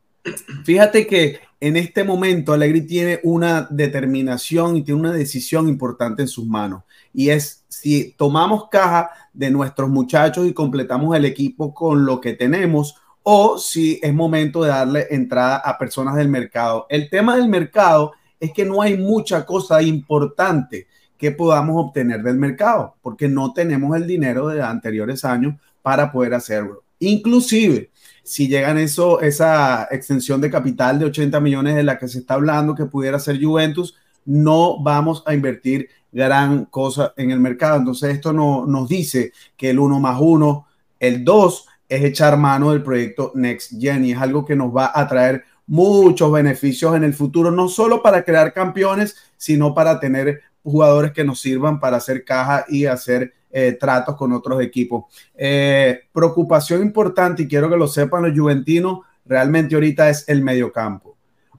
Fíjate 0.64 1.06
que 1.06 1.40
en 1.60 1.76
este 1.76 2.04
momento 2.04 2.52
Allegri 2.52 2.82
tiene 2.82 3.20
una 3.22 3.66
determinación 3.70 4.76
y 4.76 4.82
tiene 4.82 5.00
una 5.00 5.12
decisión 5.12 5.68
importante 5.68 6.22
en 6.22 6.28
sus 6.28 6.46
manos. 6.46 6.82
Y 7.12 7.30
es 7.30 7.64
si 7.68 8.12
tomamos 8.12 8.68
caja 8.70 9.10
de 9.32 9.50
nuestros 9.50 9.88
muchachos 9.88 10.46
y 10.46 10.52
completamos 10.52 11.16
el 11.16 11.24
equipo 11.24 11.72
con 11.72 12.04
lo 12.04 12.20
que 12.20 12.34
tenemos 12.34 12.96
o 13.28 13.58
si 13.58 13.98
es 14.04 14.14
momento 14.14 14.62
de 14.62 14.68
darle 14.68 15.08
entrada 15.10 15.56
a 15.56 15.76
personas 15.76 16.14
del 16.14 16.28
mercado. 16.28 16.86
El 16.88 17.10
tema 17.10 17.34
del 17.34 17.48
mercado 17.48 18.12
es 18.38 18.52
que 18.52 18.64
no 18.64 18.80
hay 18.80 18.96
mucha 18.96 19.44
cosa 19.44 19.82
importante 19.82 20.86
que 21.18 21.32
podamos 21.32 21.86
obtener 21.86 22.22
del 22.22 22.36
mercado 22.36 22.94
porque 23.02 23.28
no 23.28 23.52
tenemos 23.52 23.96
el 23.96 24.06
dinero 24.06 24.46
de 24.46 24.62
anteriores 24.62 25.24
años 25.24 25.56
para 25.82 26.12
poder 26.12 26.34
hacerlo. 26.34 26.84
Inclusive, 27.00 27.90
si 28.22 28.46
llegan 28.46 28.78
eso, 28.78 29.20
esa 29.20 29.88
extensión 29.90 30.40
de 30.40 30.48
capital 30.48 31.00
de 31.00 31.06
80 31.06 31.40
millones 31.40 31.74
de 31.74 31.82
la 31.82 31.98
que 31.98 32.06
se 32.06 32.20
está 32.20 32.34
hablando 32.34 32.76
que 32.76 32.86
pudiera 32.86 33.18
ser 33.18 33.42
Juventus, 33.42 33.96
no 34.24 34.80
vamos 34.80 35.24
a 35.26 35.34
invertir 35.34 35.88
gran 36.12 36.66
cosa 36.66 37.12
en 37.16 37.32
el 37.32 37.40
mercado. 37.40 37.78
Entonces 37.78 38.14
esto 38.14 38.32
no, 38.32 38.66
nos 38.66 38.88
dice 38.88 39.32
que 39.56 39.70
el 39.70 39.80
1 39.80 39.98
más 39.98 40.16
1, 40.20 40.66
el 41.00 41.24
2 41.24 41.66
es 41.88 42.04
echar 42.04 42.36
mano 42.36 42.72
del 42.72 42.82
proyecto 42.82 43.32
Next 43.34 43.72
Gen 43.80 44.04
y 44.04 44.12
es 44.12 44.18
algo 44.18 44.44
que 44.44 44.56
nos 44.56 44.74
va 44.74 44.90
a 44.94 45.06
traer 45.06 45.44
muchos 45.66 46.30
beneficios 46.30 46.94
en 46.94 47.04
el 47.04 47.14
futuro, 47.14 47.50
no 47.50 47.68
solo 47.68 48.02
para 48.02 48.24
crear 48.24 48.52
campeones, 48.52 49.16
sino 49.36 49.74
para 49.74 49.98
tener 49.98 50.42
jugadores 50.62 51.12
que 51.12 51.24
nos 51.24 51.40
sirvan 51.40 51.78
para 51.78 51.98
hacer 51.98 52.24
caja 52.24 52.64
y 52.68 52.86
hacer 52.86 53.32
eh, 53.50 53.72
tratos 53.78 54.16
con 54.16 54.32
otros 54.32 54.60
equipos. 54.62 55.04
Eh, 55.34 56.00
preocupación 56.12 56.82
importante, 56.82 57.44
y 57.44 57.48
quiero 57.48 57.70
que 57.70 57.76
lo 57.76 57.88
sepan 57.88 58.24
los 58.24 58.38
juventinos, 58.38 59.00
realmente 59.24 59.74
ahorita 59.74 60.08
es 60.08 60.28
el 60.28 60.42
mediocampo. 60.42 61.16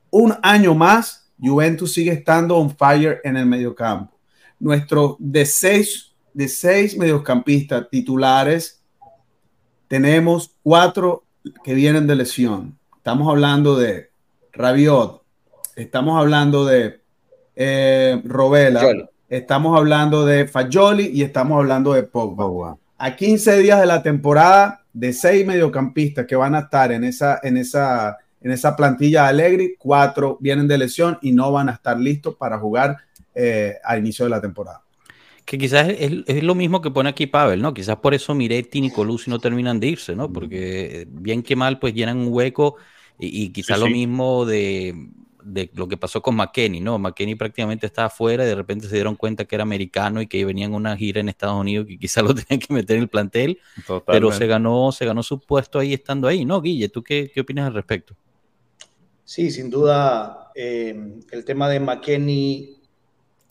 Un 0.10 0.34
año 0.42 0.74
más, 0.74 1.30
Juventus 1.40 1.94
sigue 1.94 2.12
estando 2.12 2.58
on 2.58 2.76
fire 2.76 3.20
en 3.24 3.38
el 3.38 3.46
mediocampo. 3.46 4.14
Nuestro 4.60 5.16
de 5.20 5.46
seis, 5.46 6.14
de 6.34 6.48
seis 6.48 6.98
mediocampistas 6.98 7.90
titulares, 7.90 8.77
tenemos 9.88 10.56
cuatro 10.64 11.24
que 11.64 11.74
vienen 11.74 12.08
de 12.08 12.16
lesión. 12.16 12.78
Estamos 12.98 13.30
hablando 13.30 13.78
de 13.78 14.10
Rabiot, 14.54 15.22
estamos 15.76 16.20
hablando 16.20 16.66
de 16.66 17.02
eh, 17.56 18.22
Robela, 18.26 18.82
estamos 19.30 19.78
hablando 19.78 20.26
de 20.26 20.48
Fagioli 20.48 21.10
y 21.14 21.24
estamos 21.24 21.58
hablando 21.58 21.94
de 21.94 22.04
Pogba. 22.04 22.78
A 22.98 23.16
15 23.16 23.58
días 23.60 23.80
de 23.80 23.86
la 23.86 24.04
temporada, 24.04 24.84
de 24.92 25.14
seis 25.14 25.46
mediocampistas 25.46 26.26
que 26.26 26.36
van 26.36 26.56
a 26.56 26.62
estar 26.62 26.92
en 26.92 27.04
esa, 27.04 27.40
en 27.44 27.58
esa, 27.58 28.18
en 28.42 28.52
esa 28.52 28.76
plantilla 28.76 29.24
de 29.24 29.30
Allegri, 29.30 29.76
cuatro 29.78 30.38
vienen 30.42 30.68
de 30.68 30.80
lesión 30.80 31.20
y 31.22 31.32
no 31.32 31.52
van 31.52 31.70
a 31.70 31.74
estar 31.74 32.00
listos 32.00 32.36
para 32.36 32.58
jugar 32.58 32.98
eh, 33.36 33.76
al 33.84 34.00
inicio 34.00 34.26
de 34.26 34.32
la 34.32 34.42
temporada. 34.42 34.82
Que 35.48 35.58
quizás 35.58 35.88
es, 35.88 36.44
lo 36.44 36.56
mismo 36.56 36.82
que 36.82 36.92
pone 36.92 37.10
aquí 37.10 37.26
Pavel, 37.26 37.62
¿no? 37.62 37.74
Quizás 37.74 37.96
por 37.96 38.14
eso 38.14 38.36
Miretti 38.36 38.86
y 38.86 38.92
Colucci 38.92 39.30
no 39.30 39.40
terminan 39.40 39.80
de 39.80 39.88
irse, 39.88 40.14
¿no? 40.14 40.32
Porque 40.32 41.08
bien 41.10 41.42
que 41.42 41.56
mal, 41.56 41.80
pues 41.80 41.94
llenan 41.94 42.18
un 42.18 42.28
hueco 42.34 42.76
y, 43.18 43.50
quizás 43.50 43.80
lo 43.80 43.88
mismo 43.88 44.46
de 44.46 44.94
de 45.48 45.72
lo 45.76 45.88
que 45.88 45.96
pasó 45.96 46.22
con 46.22 46.36
McKenny, 46.36 46.82
¿no? 46.82 47.00
McKenny 47.00 47.36
prácticamente 47.36 47.86
estaba 47.86 48.08
afuera 48.08 48.44
y 48.44 48.48
de 48.48 48.56
repente 48.56 48.88
se 48.88 48.96
dieron 48.96 49.16
cuenta 49.16 49.46
que 49.46 49.56
era 49.56 49.64
americano 49.64 50.22
y 50.22 50.28
que 50.28 50.44
venían 50.44 50.74
una 50.74 50.98
gira 50.98 51.22
en 51.22 51.30
Estados 51.30 51.56
Unidos 51.56 51.88
que 51.88 51.98
quizás 51.98 52.24
lo 52.24 52.36
tenían 52.36 52.60
que 52.60 52.74
meter 52.74 52.98
en 52.98 53.04
el 53.04 53.08
plantel, 53.08 53.60
pero 54.06 54.32
se 54.34 54.46
ganó, 54.46 54.92
se 54.92 55.06
ganó 55.06 55.24
su 55.24 55.40
puesto 55.40 55.80
ahí 55.80 55.94
estando 55.94 56.28
ahí, 56.28 56.44
¿no? 56.44 56.62
Guille, 56.62 56.90
¿tú 56.90 57.02
qué, 57.02 57.32
qué 57.34 57.42
opinas 57.42 57.68
al 57.68 57.74
respecto? 57.74 58.14
Sí, 59.24 59.50
sin 59.50 59.70
duda, 59.70 60.52
eh, 60.54 61.22
el 61.32 61.46
tema 61.46 61.70
de 61.70 61.80
McKenny 61.80 62.82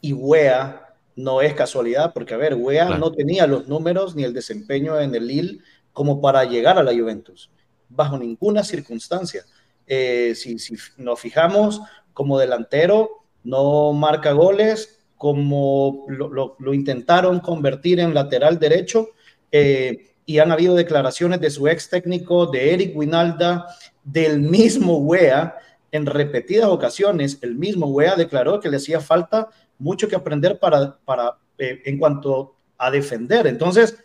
y 0.03 0.13
Wea 0.13 0.86
no 1.17 1.41
es 1.41 1.55
casualidad, 1.55 2.13
porque 2.13 2.35
a 2.35 2.37
ver, 2.37 2.55
Wea 2.55 2.91
no 2.99 3.11
tenía 3.11 3.47
los 3.47 3.67
números 3.67 4.15
ni 4.15 4.23
el 4.23 4.35
desempeño 4.35 5.01
en 5.01 5.15
el 5.15 5.27
Lille 5.27 5.61
como 5.93 6.21
para 6.21 6.45
llegar 6.45 6.79
a 6.79 6.83
la 6.83 6.93
Juventus, 6.93 7.51
bajo 7.89 8.19
ninguna 8.19 8.63
circunstancia. 8.63 9.45
Eh, 9.87 10.35
si, 10.37 10.57
nos 10.99 11.19
fijamos, 11.19 11.81
como 12.13 12.39
delantero 12.39 13.25
no 13.45 13.93
marca 13.93 14.33
goles, 14.33 15.01
como 15.17 16.05
lo, 16.09 16.75
intentaron 16.75 17.41
convertir 17.41 18.01
en 18.01 18.13
lateral 18.13 18.59
derecho, 18.59 19.09
eh, 19.51 20.11
y 20.27 20.41
han 20.41 20.53
habido 20.53 20.75
declaraciones 20.75 21.41
de 21.41 21.51
su 21.51 21.67
ex 21.69 21.89
técnico, 21.89 22.47
de 22.47 22.75
Eric 22.75 22.97
Winalda, 22.97 23.67
del 24.05 24.41
mismo 24.41 24.99
Wea, 24.99 25.57
en 25.93 26.05
repetidas 26.05 26.69
ocasiones, 26.69 27.39
el 27.41 27.55
mismo 27.55 27.87
Wea 27.87 28.17
declaró 28.17 28.61
que 28.61 28.69
le 28.69 28.77
hacía 28.77 29.01
falta 29.01 29.49
mucho 29.79 30.09
que 30.09 30.17
aprender 30.17 30.59
para, 30.59 30.99
para 31.05 31.39
eh, 31.59 31.83
en 31.85 31.99
cuanto 31.99 32.57
a 32.79 32.91
defender. 32.91 33.47
Entonces, 33.47 33.97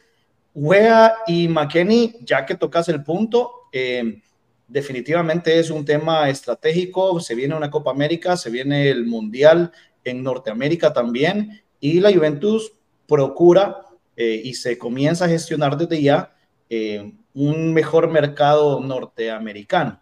Wea 0.54 1.14
y 1.28 1.48
McKenny, 1.48 2.16
ya 2.22 2.46
que 2.46 2.56
tocas 2.56 2.90
el 2.90 3.04
punto, 3.04 3.52
eh, 3.72 4.22
definitivamente 4.68 5.60
es 5.60 5.70
un 5.70 5.86
tema 5.86 6.30
estratégico. 6.30 7.20
Se 7.20 7.36
viene 7.36 7.56
una 7.56 7.72
Copa 7.72 7.92
América, 7.92 8.38
se 8.38 8.50
viene 8.50 8.90
el 8.90 9.06
Mundial 9.06 9.72
en 10.04 10.24
Norteamérica 10.24 10.94
también 10.94 11.62
y 11.80 12.00
la 12.00 12.14
Juventus 12.14 12.74
procura 13.08 13.86
eh, 14.16 14.42
y 14.44 14.54
se 14.54 14.78
comienza 14.78 15.26
a 15.26 15.30
gestionar 15.30 15.78
desde 15.78 16.02
ya 16.02 16.34
eh, 16.70 17.14
un 17.34 17.74
mejor 17.74 18.10
mercado 18.10 18.80
norteamericano. 18.80 20.00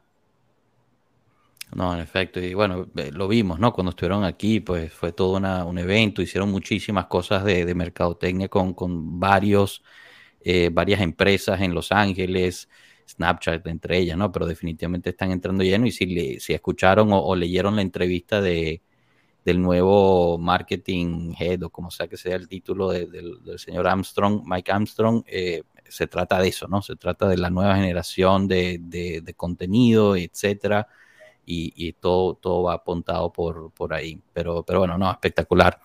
No, 1.76 1.94
en 1.94 2.00
efecto, 2.00 2.40
y 2.40 2.54
bueno, 2.56 2.88
eh, 2.96 3.12
lo 3.14 3.28
vimos, 3.28 3.60
¿no? 3.60 3.72
Cuando 3.74 3.92
estuvieron 3.92 4.24
aquí, 4.24 4.60
pues 4.60 4.92
fue 4.92 5.12
todo 5.12 5.38
un 5.68 5.78
evento, 5.78 6.22
hicieron 6.22 6.50
muchísimas 6.52 7.06
cosas 7.06 7.44
de, 7.44 7.64
de 7.64 7.76
mercadotecnia 7.76 8.50
con, 8.50 8.74
con 8.74 9.20
varios, 9.20 9.84
varias 10.72 11.02
empresas 11.02 11.62
en 11.62 11.74
Los 11.76 11.92
Ángeles, 11.92 12.70
Snapchat 13.10 13.66
entre 13.68 13.98
ellas, 13.98 14.18
¿no? 14.18 14.32
Pero 14.32 14.46
definitivamente 14.46 15.10
están 15.12 15.32
entrando 15.32 15.64
lleno 15.64 15.88
y 15.88 15.92
si, 15.92 16.40
si 16.40 16.54
escucharon 16.54 17.10
o, 17.12 17.36
leyeron 17.36 17.76
la 17.76 17.82
entrevista 17.82 18.42
de, 18.42 18.82
del 19.46 19.62
nuevo 19.62 20.38
marketing 20.38 21.34
head 21.40 21.64
o 21.64 21.70
como 21.70 21.92
sea 21.92 22.08
que 22.08 22.18
sea 22.18 22.36
el 22.36 22.48
título 22.48 22.90
del, 22.90 23.40
señor 23.58 23.88
Armstrong, 23.88 24.44
Mike 24.46 24.72
Armstrong, 24.72 25.24
eh, 25.28 25.64
se 25.88 26.08
trata 26.08 26.40
de 26.40 26.50
eso, 26.50 26.68
¿no? 26.68 26.82
Se 26.82 26.96
trata 26.96 27.28
de 27.28 27.38
la 27.38 27.50
nueva 27.50 27.76
generación 27.76 28.48
de, 28.48 28.80
de 28.80 29.34
contenido, 29.36 30.16
etcétera 30.16 30.88
y, 31.52 31.94
todo, 31.94 32.36
todo 32.36 32.64
va 32.64 32.76
apuntado 32.76 33.34
por, 33.34 33.72
por 33.72 33.94
ahí. 33.94 34.22
Pero, 34.34 34.64
pero 34.64 34.80
bueno, 34.80 34.98
no, 34.98 35.10
espectacular. 35.10 35.80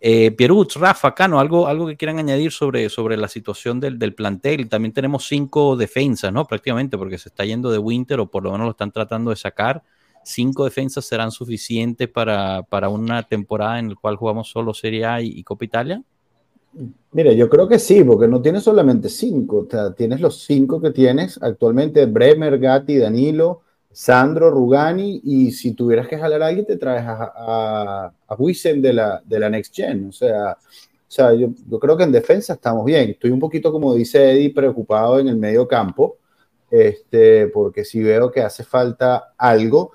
Eh, 0.00 0.36
Rafa, 0.74 1.14
Cano, 1.14 1.40
algo, 1.40 1.66
algo 1.66 1.86
que 1.86 1.96
quieran 1.96 2.18
añadir 2.18 2.52
sobre, 2.52 2.88
sobre 2.90 3.16
la 3.16 3.28
situación 3.28 3.80
del, 3.80 3.98
del, 3.98 4.14
plantel. 4.14 4.68
También 4.68 4.92
tenemos 4.92 5.26
cinco 5.26 5.76
defensas, 5.76 6.32
¿no? 6.32 6.44
Prácticamente, 6.44 6.98
porque 6.98 7.16
se 7.16 7.30
está 7.30 7.44
yendo 7.46 7.70
de 7.70 7.78
Winter 7.78 8.20
o 8.20 8.26
por 8.26 8.42
lo 8.42 8.52
menos 8.52 8.66
lo 8.66 8.70
están 8.72 8.92
tratando 8.92 9.30
de 9.30 9.36
sacar. 9.36 9.82
Cinco 10.22 10.64
defensas 10.64 11.06
serán 11.06 11.30
suficientes 11.30 12.08
para, 12.08 12.62
para 12.64 12.88
una 12.90 13.22
temporada 13.22 13.78
en 13.78 13.90
la 13.90 13.94
cual 13.94 14.16
jugamos 14.16 14.50
solo 14.50 14.74
Serie 14.74 15.06
A 15.06 15.22
y, 15.22 15.42
Copa 15.44 15.64
Italia. 15.64 16.02
Mire, 17.12 17.34
yo 17.34 17.48
creo 17.48 17.66
que 17.66 17.78
sí, 17.78 18.04
porque 18.04 18.28
no 18.28 18.42
tienes 18.42 18.64
solamente 18.64 19.08
cinco, 19.08 19.64
o 19.66 19.70
sea, 19.70 19.94
tienes 19.94 20.20
los 20.20 20.42
cinco 20.42 20.78
que 20.78 20.90
tienes 20.90 21.42
actualmente, 21.42 22.04
Bremer, 22.04 22.58
Gatti, 22.58 22.98
Danilo, 22.98 23.62
Sandro 23.96 24.50
Rugani, 24.50 25.22
y 25.24 25.50
si 25.52 25.72
tuvieras 25.72 26.06
que 26.06 26.18
jalar 26.18 26.42
a 26.42 26.48
alguien, 26.48 26.66
te 26.66 26.76
traes 26.76 27.02
a, 27.06 27.32
a, 27.34 28.12
a 28.28 28.36
de 28.36 28.92
la, 28.92 29.22
de 29.24 29.38
la 29.38 29.48
Next 29.48 29.74
Gen. 29.74 30.10
O 30.10 30.12
sea, 30.12 30.52
o 30.52 30.56
sea 31.08 31.32
yo, 31.32 31.48
yo, 31.66 31.80
creo 31.80 31.96
que 31.96 32.04
en 32.04 32.12
defensa 32.12 32.52
estamos 32.52 32.84
bien. 32.84 33.08
Estoy 33.08 33.30
un 33.30 33.40
poquito, 33.40 33.72
como 33.72 33.94
dice 33.94 34.32
Eddie, 34.32 34.52
preocupado 34.52 35.18
en 35.18 35.28
el 35.28 35.38
medio 35.38 35.66
campo, 35.66 36.18
este, 36.70 37.46
porque 37.46 37.86
si 37.86 38.02
veo 38.02 38.30
que 38.30 38.42
hace 38.42 38.64
falta 38.64 39.32
algo. 39.38 39.92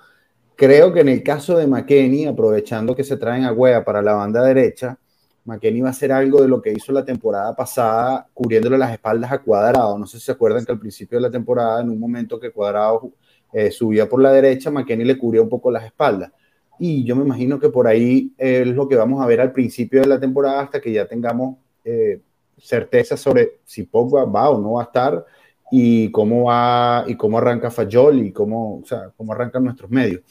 Creo 0.56 0.92
que 0.92 1.02
en 1.02 1.10
el 1.10 1.22
caso 1.22 1.56
de 1.56 1.68
McKenny, 1.68 2.26
aprovechando 2.26 2.96
que 2.96 3.04
se 3.04 3.18
traen 3.18 3.44
a 3.44 3.54
Wea 3.54 3.86
para 3.86 4.02
la 4.02 4.14
banda 4.14 4.44
derecha, 4.44 4.98
McKenny 5.46 5.82
va 5.82 5.90
a 5.90 5.92
hacer 5.92 6.12
algo 6.12 6.42
de 6.42 6.48
lo 6.48 6.60
que 6.60 6.74
hizo 6.74 6.92
la 6.92 7.06
temporada 7.06 7.56
pasada, 7.56 8.28
cubriéndole 8.34 8.80
las 8.80 8.94
espaldas 8.94 9.32
a 9.32 9.44
Cuadrado. 9.44 10.00
No 10.00 10.08
sé 10.08 10.18
si 10.18 10.26
se 10.26 10.32
acuerdan 10.32 10.66
que 10.66 10.72
al 10.72 10.80
principio 10.80 11.20
de 11.20 11.22
la 11.22 11.30
temporada, 11.30 11.82
en 11.82 11.92
un 11.92 12.00
momento 12.00 12.40
que 12.40 12.52
Cuadrado 12.52 13.12
eh, 13.54 13.72
subía 13.72 14.08
por 14.08 14.22
la 14.22 14.32
derecha, 14.32 14.72
McKenny 14.72 15.04
le 15.04 15.18
cubría 15.18 15.42
un 15.42 15.50
poco 15.50 15.72
las 15.72 15.86
espaldas. 15.86 16.32
Y 16.80 17.04
yo 17.04 17.16
me 17.16 17.24
imagino 17.24 17.60
que 17.60 17.70
por 17.70 17.88
ahí 17.88 18.34
es 18.38 18.68
lo 18.68 18.88
que 18.88 18.96
vamos 18.96 19.22
a 19.22 19.28
ver 19.28 19.40
al 19.40 19.52
principio 19.52 20.02
de 20.02 20.08
la 20.08 20.20
temporada 20.20 20.62
hasta 20.62 20.82
que 20.82 20.92
ya 20.92 21.06
tengamos 21.06 21.58
eh, 21.84 22.20
certeza 22.58 23.18
sobre 23.18 23.60
si 23.66 23.84
Pogba 23.84 24.26
va 24.26 24.50
o 24.50 24.60
no 24.60 24.74
va 24.74 24.82
a 24.82 24.86
estar 24.86 25.26
y 25.72 26.12
cómo 26.12 26.46
va 26.46 27.06
y 27.08 27.16
cómo 27.16 27.38
arranca 27.38 27.72
Fayol 27.72 28.20
y 28.26 28.32
cómo, 28.32 28.80
o 28.80 28.86
sea, 28.86 29.12
cómo 29.16 29.34
arrancan 29.34 29.64
nuestros 29.64 29.90
medios. 29.90 30.22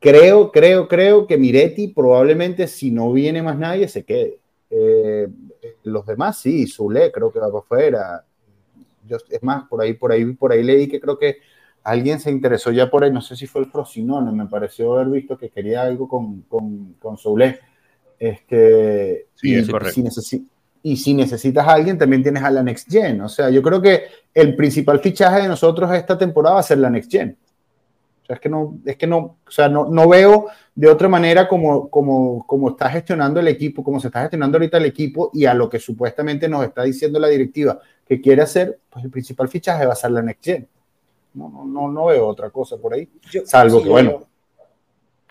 Creo, 0.00 0.50
creo, 0.50 0.88
creo 0.88 1.26
que 1.26 1.36
Miretti 1.36 1.88
probablemente 1.88 2.66
si 2.66 2.90
no 2.90 3.12
viene 3.12 3.42
más 3.42 3.58
nadie 3.58 3.86
se 3.86 4.04
quede. 4.04 4.38
Eh, 4.70 5.28
los 5.84 6.06
demás 6.06 6.38
sí, 6.38 6.66
Zule 6.66 7.12
creo 7.12 7.30
que 7.32 7.38
va 7.38 7.48
para 7.48 7.58
afuera. 7.58 8.24
Yo, 9.06 9.18
es 9.28 9.42
más, 9.42 9.68
por 9.68 9.82
ahí, 9.82 9.94
por 9.94 10.12
ahí, 10.12 10.24
por 10.32 10.52
ahí 10.52 10.62
leí 10.62 10.88
que 10.88 11.00
creo 11.00 11.18
que 11.18 11.38
alguien 11.82 12.20
se 12.20 12.30
interesó 12.30 12.70
ya 12.70 12.90
por 12.90 13.04
ahí, 13.04 13.12
no 13.12 13.20
sé 13.20 13.36
si 13.36 13.46
fue 13.46 13.62
el 13.62 13.70
Frosinone, 13.70 14.32
me 14.32 14.46
pareció 14.46 14.94
haber 14.94 15.08
visto 15.08 15.36
que 15.36 15.50
quería 15.50 15.82
algo 15.82 16.08
con, 16.08 16.42
con, 16.42 16.94
con 16.98 17.16
Soule. 17.16 17.60
Este, 18.18 19.26
sí, 19.34 19.52
y, 19.52 19.54
es 19.54 19.68
correcto. 19.68 20.10
Si 20.20 20.46
y 20.82 20.96
si 20.96 21.14
necesitas 21.14 21.66
a 21.66 21.72
alguien, 21.72 21.98
también 21.98 22.22
tienes 22.22 22.42
a 22.42 22.50
la 22.50 22.62
Next 22.62 22.90
Gen. 22.90 23.20
O 23.20 23.28
sea, 23.28 23.50
yo 23.50 23.62
creo 23.62 23.82
que 23.82 24.04
el 24.32 24.56
principal 24.56 25.00
fichaje 25.00 25.42
de 25.42 25.48
nosotros 25.48 25.92
esta 25.92 26.16
temporada 26.16 26.54
va 26.54 26.60
a 26.60 26.64
ser 26.64 26.78
la 26.78 26.90
Next 26.90 27.10
Gen. 27.10 27.36
O 28.22 28.26
sea, 28.26 28.36
es 28.36 28.40
que 28.40 28.48
no, 28.48 28.78
es 28.84 28.96
que 28.96 29.06
no, 29.06 29.18
o 29.18 29.50
sea, 29.50 29.68
no, 29.68 29.88
no 29.88 30.08
veo 30.08 30.46
de 30.74 30.88
otra 30.88 31.08
manera 31.08 31.48
como, 31.48 31.90
como, 31.90 32.46
como 32.46 32.70
está 32.70 32.88
gestionando 32.88 33.40
el 33.40 33.48
equipo, 33.48 33.84
como 33.84 34.00
se 34.00 34.06
está 34.06 34.22
gestionando 34.22 34.56
ahorita 34.56 34.78
el 34.78 34.86
equipo 34.86 35.30
y 35.34 35.44
a 35.44 35.54
lo 35.54 35.68
que 35.68 35.78
supuestamente 35.78 36.48
nos 36.48 36.64
está 36.64 36.84
diciendo 36.84 37.18
la 37.18 37.28
directiva 37.28 37.80
que 38.06 38.20
quiere 38.20 38.42
hacer, 38.42 38.78
pues 38.88 39.04
el 39.04 39.10
principal 39.10 39.48
fichaje 39.48 39.84
va 39.84 39.92
a 39.92 39.96
ser 39.96 40.12
la 40.12 40.22
Next 40.22 40.44
Gen. 40.44 40.68
No, 41.34 41.64
no, 41.66 41.88
no, 41.88 42.06
veo 42.06 42.26
otra 42.26 42.50
cosa 42.50 42.76
por 42.76 42.94
ahí. 42.94 43.08
salvo 43.44 43.82
que, 43.82 43.88
bueno. 43.88 44.26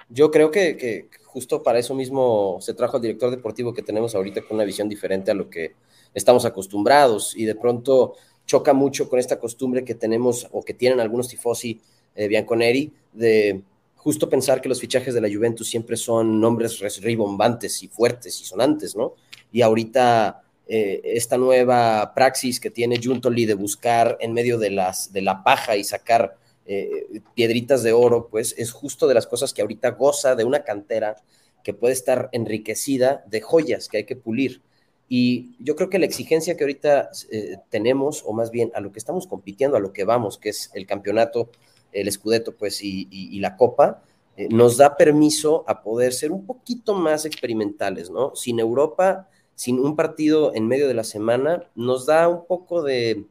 Yo 0.10 0.32
creo 0.32 0.50
que, 0.50 0.76
que, 0.76 1.10
justo 1.26 1.62
para 1.62 1.80
eso 1.80 1.94
mismo 1.94 2.58
se 2.62 2.74
trajo 2.74 2.98
al 2.98 3.02
director 3.02 3.30
deportivo 3.30 3.74
que 3.74 3.84
tenemos 3.84 4.16
ahorita 4.16 4.42
con 4.42 4.56
una 4.56 4.64
visión 4.64 4.90
diferente 4.90 5.30
a 5.30 5.36
lo 5.36 5.50
que 5.50 5.76
estamos 6.14 6.46
acostumbrados 6.46 7.36
y 7.38 7.46
de 7.46 7.56
pronto 7.56 8.16
choca 8.46 8.74
mucho 8.74 9.08
con 9.08 9.20
esta 9.20 9.40
costumbre 9.40 9.86
que 9.86 9.94
tenemos 9.94 10.48
o 10.52 10.64
que 10.64 10.74
tienen 10.74 11.00
algunos 11.00 11.28
tifosi 11.28 11.80
eh, 12.16 12.28
bianconeri 12.28 12.92
de 13.14 13.62
justo 13.96 14.28
pensar 14.28 14.60
que 14.60 14.70
los 14.70 14.80
fichajes 14.80 15.14
de 15.14 15.22
la 15.22 15.30
Juventus 15.32 15.70
siempre 15.70 15.98
son 15.98 16.40
nombres 16.42 16.80
ribombantes 17.02 17.84
y 17.84 17.88
fuertes 17.90 18.42
y 18.42 18.46
sonantes, 18.46 18.96
¿no? 18.96 19.14
Y 19.52 19.62
ahorita 19.62 20.42
eh, 20.72 21.02
esta 21.04 21.36
nueva 21.36 22.14
praxis 22.14 22.60
que 22.60 22.70
tiene 22.70 23.02
Juntoli 23.04 23.48
de 23.48 23.56
buscar 23.56 24.20
en 24.20 24.34
medio 24.34 24.60
de, 24.60 24.70
las, 24.70 25.12
de 25.12 25.24
la 25.24 25.44
paja 25.44 25.76
y 25.76 25.84
sacar 25.84 26.38
eh, 26.68 27.24
piedritas 27.34 27.82
de 27.82 27.92
oro, 27.92 28.28
pues 28.30 28.54
es 28.56 28.72
justo 28.72 29.08
de 29.08 29.16
las 29.16 29.26
cosas 29.26 29.52
que 29.52 29.64
ahorita 29.64 29.90
goza 29.90 30.36
de 30.36 30.44
una 30.44 30.64
cantera 30.64 31.16
que 31.64 31.74
puede 31.74 31.94
estar 31.94 32.30
enriquecida 32.34 33.24
de 33.26 33.42
joyas 33.42 33.90
que 33.90 33.98
hay 33.98 34.04
que 34.04 34.16
pulir. 34.16 34.62
Y 35.08 35.56
yo 35.58 35.76
creo 35.76 35.90
que 35.90 35.98
la 35.98 36.06
exigencia 36.06 36.56
que 36.56 36.66
ahorita 36.66 37.10
eh, 37.32 37.58
tenemos, 37.72 38.22
o 38.24 38.32
más 38.34 38.52
bien 38.52 38.72
a 38.76 38.80
lo 38.80 38.92
que 38.92 39.00
estamos 39.00 39.26
compitiendo, 39.26 39.76
a 39.76 39.80
lo 39.80 39.92
que 39.92 40.04
vamos, 40.04 40.38
que 40.38 40.50
es 40.50 40.70
el 40.76 40.86
campeonato, 40.86 41.50
el 41.92 42.08
escudeto, 42.08 42.56
pues, 42.56 42.84
y, 42.84 43.40
la 43.40 43.58
copa, 43.58 44.04
nos 44.52 44.78
da 44.78 44.96
permiso 44.96 45.66
a 45.68 45.82
poder 45.82 46.14
ser 46.14 46.32
un 46.32 46.46
poquito 46.46 46.94
más 46.94 47.26
experimentales, 47.26 48.12
¿no? 48.12 48.36
Sin 48.36 48.60
Europa 48.60 49.28
sin 49.60 49.78
un 49.78 49.98
partido 49.98 50.56
en 50.56 50.70
medio 50.70 50.88
de 50.88 50.94
la 50.94 51.04
semana, 51.04 51.70
nos 51.76 52.06
da 52.06 52.30
un 52.30 52.46
poco 52.46 52.82
de 52.82 53.26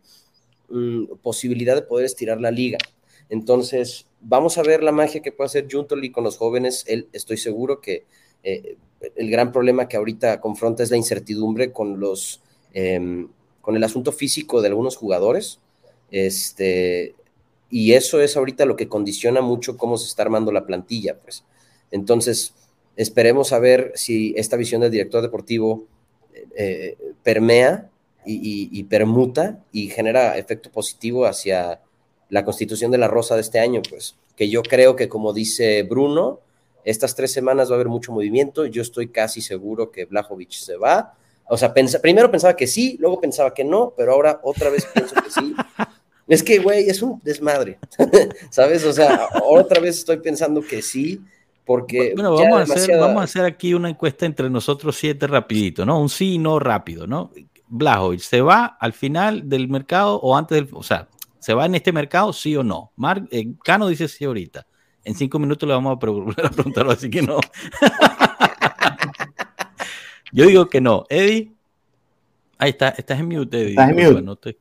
mm, 0.68 1.04
posibilidad 1.22 1.74
de 1.74 1.80
poder 1.80 2.04
estirar 2.04 2.38
la 2.38 2.50
liga. 2.50 2.76
Entonces, 3.30 4.04
vamos 4.20 4.58
a 4.58 4.62
ver 4.62 4.82
la 4.82 4.92
magia 4.92 5.22
que 5.22 5.32
puede 5.32 5.46
hacer 5.46 5.66
Juntoli 5.72 6.10
con 6.10 6.24
los 6.24 6.36
jóvenes. 6.36 6.84
Él, 6.86 7.08
estoy 7.14 7.38
seguro 7.38 7.80
que 7.80 8.04
eh, 8.42 8.76
el 9.16 9.30
gran 9.30 9.52
problema 9.52 9.88
que 9.88 9.96
ahorita 9.96 10.38
confronta 10.42 10.82
es 10.82 10.90
la 10.90 10.98
incertidumbre 10.98 11.72
con 11.72 11.98
los 11.98 12.42
em, 12.74 13.28
con 13.62 13.74
el 13.74 13.84
asunto 13.84 14.12
físico 14.12 14.60
de 14.60 14.68
algunos 14.68 14.98
jugadores. 14.98 15.60
Este, 16.10 17.14
y 17.70 17.92
eso 17.92 18.20
es 18.20 18.36
ahorita 18.36 18.66
lo 18.66 18.76
que 18.76 18.86
condiciona 18.86 19.40
mucho 19.40 19.78
cómo 19.78 19.96
se 19.96 20.08
está 20.08 20.24
armando 20.24 20.52
la 20.52 20.66
plantilla. 20.66 21.18
Pues. 21.18 21.42
Entonces, 21.90 22.52
esperemos 22.96 23.54
a 23.54 23.60
ver 23.60 23.92
si 23.94 24.34
esta 24.36 24.58
visión 24.58 24.82
del 24.82 24.90
director 24.90 25.22
deportivo 25.22 25.86
eh, 26.60 26.98
permea 27.22 27.88
y, 28.26 28.82
permuta 28.84 29.60
y 29.70 29.90
genera 29.90 30.36
efecto 30.36 30.72
positivo 30.72 31.24
hacia 31.24 31.80
la 32.28 32.44
constitución 32.44 32.90
de 32.90 32.98
la 32.98 33.06
Rosa 33.06 33.36
de 33.36 33.42
este 33.42 33.60
año, 33.60 33.80
pues 33.88 34.16
que 34.36 34.50
yo 34.50 34.62
creo 34.64 34.96
que 34.96 35.08
como 35.08 35.32
dice 35.32 35.84
Bruno, 35.84 36.40
estas 36.84 37.14
tres 37.14 37.30
semanas 37.30 37.70
va 37.70 37.74
a 37.74 37.76
haber 37.76 37.88
mucho 37.88 38.10
movimiento, 38.10 38.66
yo 38.66 38.82
estoy 38.82 39.08
casi 39.08 39.40
seguro 39.40 39.92
que 39.92 40.04
Blajovic 40.04 40.50
se 40.50 40.76
va, 40.76 41.14
o 41.48 41.56
sea, 41.56 41.72
primero 41.72 42.28
pensaba 42.28 42.56
que 42.56 42.66
sí, 42.66 42.96
luego 42.98 43.20
pensaba 43.20 43.54
que 43.54 43.62
no, 43.62 43.94
pero 43.96 44.12
ahora 44.12 44.40
otra 44.42 44.68
vez 44.68 44.84
pienso 44.92 45.14
que 45.14 45.30
sí. 45.30 45.54
Es 46.26 46.42
que, 46.42 46.58
güey, 46.58 46.90
es 46.90 47.00
un 47.02 47.20
desmadre, 47.22 47.78
¿sabes? 48.50 48.84
O 48.84 48.92
sea, 48.92 49.28
otra 49.44 49.80
vez 49.80 49.98
estoy 49.98 50.18
pensando 50.18 50.60
que 50.60 50.82
sí, 50.82 51.20
porque 51.68 52.14
bueno, 52.14 52.32
vamos, 52.32 52.70
a 52.70 52.72
hacer, 52.72 52.98
vamos 52.98 53.20
a 53.20 53.24
hacer 53.24 53.44
aquí 53.44 53.74
una 53.74 53.90
encuesta 53.90 54.24
entre 54.24 54.48
nosotros 54.48 54.96
siete 54.96 55.26
rapidito, 55.26 55.84
¿no? 55.84 56.00
Un 56.00 56.08
sí 56.08 56.36
y 56.36 56.38
no 56.38 56.58
rápido, 56.58 57.06
¿no? 57.06 57.30
Blajovic, 57.66 58.20
¿se 58.20 58.40
va 58.40 58.64
al 58.64 58.94
final 58.94 59.50
del 59.50 59.68
mercado 59.68 60.18
o 60.18 60.34
antes 60.34 60.56
del, 60.56 60.70
o 60.72 60.82
sea, 60.82 61.08
¿se 61.38 61.52
va 61.52 61.66
en 61.66 61.74
este 61.74 61.92
mercado 61.92 62.32
sí 62.32 62.56
o 62.56 62.64
no? 62.64 62.92
Mar, 62.96 63.28
eh, 63.30 63.52
Cano 63.62 63.86
dice 63.86 64.08
sí 64.08 64.24
ahorita. 64.24 64.66
En 65.04 65.14
cinco 65.14 65.38
minutos 65.38 65.68
le 65.68 65.74
vamos 65.74 65.94
a, 65.94 65.98
preguntarlo, 65.98 66.90
así 66.90 67.10
que 67.10 67.20
no. 67.20 67.38
Yo 70.32 70.46
digo 70.46 70.70
que 70.70 70.80
no. 70.80 71.04
Eddie, 71.10 71.52
ahí 72.56 72.70
está, 72.70 72.94
estás 72.96 73.20
en 73.20 73.28
mute, 73.28 73.60
Eddie. 73.60 73.70
¿Estás 73.72 73.90
en 73.90 74.24
mute? 74.24 74.58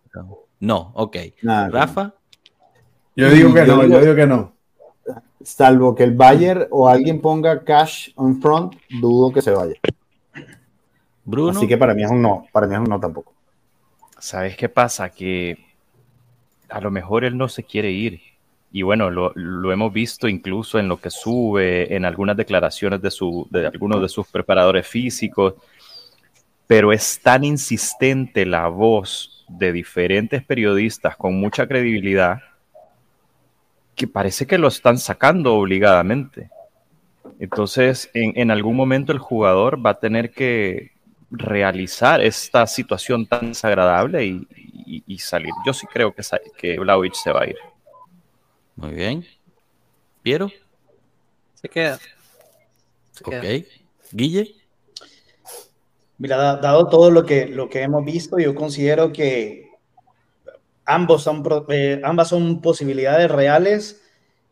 No, 0.60 0.92
ok. 0.94 1.16
Rafa. 1.42 2.16
Yo 3.16 3.30
digo 3.30 3.54
que 3.54 3.66
no, 3.66 3.86
yo 3.86 4.02
digo 4.02 4.14
que 4.14 4.28
no 4.28 4.57
salvo 5.42 5.96
que 5.96 6.04
el 6.04 6.16
Bayer 6.16 6.68
o 6.72 6.88
alguien 6.88 7.22
ponga 7.22 7.64
cash 7.64 8.10
on 8.16 8.42
front, 8.42 8.76
dudo 9.02 9.32
que 9.32 9.42
se 9.42 9.52
vaya. 9.52 9.76
Bruno. 11.24 11.58
Así 11.58 11.68
que 11.68 11.78
para 11.78 11.94
mí 11.94 12.04
es 12.04 12.12
un 12.12 12.22
no, 12.22 12.46
para 12.52 12.68
mí 12.68 12.76
es 12.76 12.80
un 12.80 12.88
no 12.88 13.00
tampoco. 13.00 13.34
¿Sabes 14.20 14.56
qué 14.56 14.70
pasa? 14.70 15.10
Que 15.10 15.58
a 16.70 16.82
lo 16.82 16.92
mejor 16.92 17.24
él 17.24 17.38
no 17.38 17.50
se 17.50 17.64
quiere 17.64 17.92
ir. 17.92 18.22
Y 18.72 18.82
bueno, 18.82 19.10
lo, 19.10 19.72
hemos 19.72 19.94
visto 19.94 20.28
incluso 20.28 20.78
en 20.78 20.88
lo 20.88 20.98
que 20.98 21.10
sube, 21.10 21.96
en 21.96 22.06
algunas 22.06 22.36
declaraciones 22.36 23.02
de, 23.02 23.12
su, 23.12 23.48
de 23.50 23.66
algunos 23.66 24.02
de 24.02 24.10
sus 24.10 24.28
preparadores 24.28 24.88
físicos, 24.88 25.56
pero 26.68 26.92
es 26.92 27.20
tan 27.22 27.44
insistente 27.44 28.46
la 28.46 28.68
voz 28.68 29.46
de 29.48 29.72
diferentes 29.72 30.44
periodistas 30.44 31.16
con 31.16 31.40
mucha 31.40 31.66
credibilidad 31.66 32.40
que 33.98 34.08
parece 34.08 34.46
que 34.46 34.60
lo 34.60 34.68
están 34.68 35.00
sacando 35.00 35.56
obligadamente. 35.56 36.52
Entonces, 37.40 38.10
en, 38.14 38.52
algún 38.52 38.76
momento 38.76 39.12
el 39.12 39.18
jugador 39.18 39.84
va 39.84 39.92
a 39.92 40.00
tener 40.00 40.32
que 40.32 40.92
realizar 41.32 42.22
esta 42.22 42.68
situación 42.68 43.26
tan 43.26 43.50
desagradable 43.50 44.24
y, 44.26 45.18
salir. 45.18 45.52
Yo 45.66 45.74
sí 45.74 45.88
creo 45.88 46.14
que, 46.14 46.22
que 46.58 46.78
se 47.14 47.32
va 47.32 47.42
a 47.42 47.48
ir. 47.48 47.58
Muy 48.76 48.92
bien. 48.92 49.26
¿Piero? 50.22 50.50
Se 51.56 51.68
queda. 51.68 52.00
ok. 53.26 53.66
Guille. 54.12 54.56
Mira, 56.20 56.56
dado 56.58 56.88
todo 56.88 57.10
lo 57.10 57.26
que, 57.26 57.48
lo 57.48 57.68
que 57.68 57.82
hemos 57.82 58.06
visto, 58.06 58.38
yo 58.38 58.54
considero 58.54 59.12
que 59.12 59.67
ambos 60.88 61.24
son, 61.24 61.44
eh, 61.70 62.02
ambas 62.04 62.30
son 62.30 62.62
posibilidades 62.62 63.30
reales. 63.30 64.02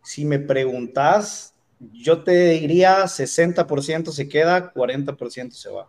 Si 0.04 0.26
me 0.26 0.38
preguntas, 0.38 1.56
yo 1.80 2.24
te 2.24 2.50
diría 2.50 3.08
60% 3.08 4.12
se 4.12 4.30
queda, 4.30 4.72
40% 4.74 5.52
se 5.52 5.70
va. 5.70 5.88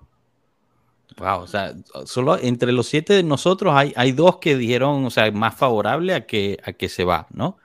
Wow, 1.18 1.40
o 1.40 1.46
sea, 1.46 1.74
solo 2.04 2.38
entre 2.38 2.72
los 2.72 2.86
siete 2.88 3.14
de 3.14 3.22
nosotros 3.22 3.74
hay, 3.74 3.92
hay 3.96 4.12
dos 4.12 4.38
que 4.38 4.56
dijeron, 4.56 5.04
o 5.04 5.10
sea, 5.10 5.30
más 5.32 5.54
favorable 5.54 6.14
a 6.14 6.26
que, 6.26 6.58
a 6.64 6.72
que 6.72 6.88
se 6.88 7.04
va, 7.04 7.26
¿no? 7.30 7.58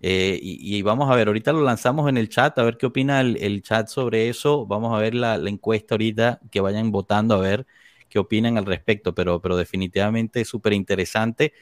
Eh, 0.00 0.38
y, 0.40 0.80
vamos 0.82 1.10
a 1.10 1.16
ver, 1.16 1.26
ahorita 1.26 1.52
lo 1.52 1.62
lanzamos 1.62 2.08
en 2.08 2.16
el 2.18 2.28
chat, 2.28 2.56
a 2.56 2.62
ver 2.62 2.76
qué 2.76 2.86
opina 2.86 3.20
el, 3.20 3.62
chat 3.62 3.88
sobre 3.88 4.28
eso. 4.28 4.64
Vamos 4.64 4.96
a 4.96 5.00
ver 5.00 5.14
la, 5.14 5.38
la, 5.38 5.50
encuesta 5.50 5.94
ahorita, 5.94 6.40
que 6.52 6.60
vayan 6.60 6.92
votando 6.92 7.34
a 7.34 7.38
ver 7.38 7.66
qué 8.08 8.20
opinan 8.20 8.58
al 8.58 8.66
respecto, 8.66 9.14
pero, 9.14 9.40
pero 9.40 9.56
definitivamente 9.56 10.44
súper 10.44 10.72
interesante 10.72 11.52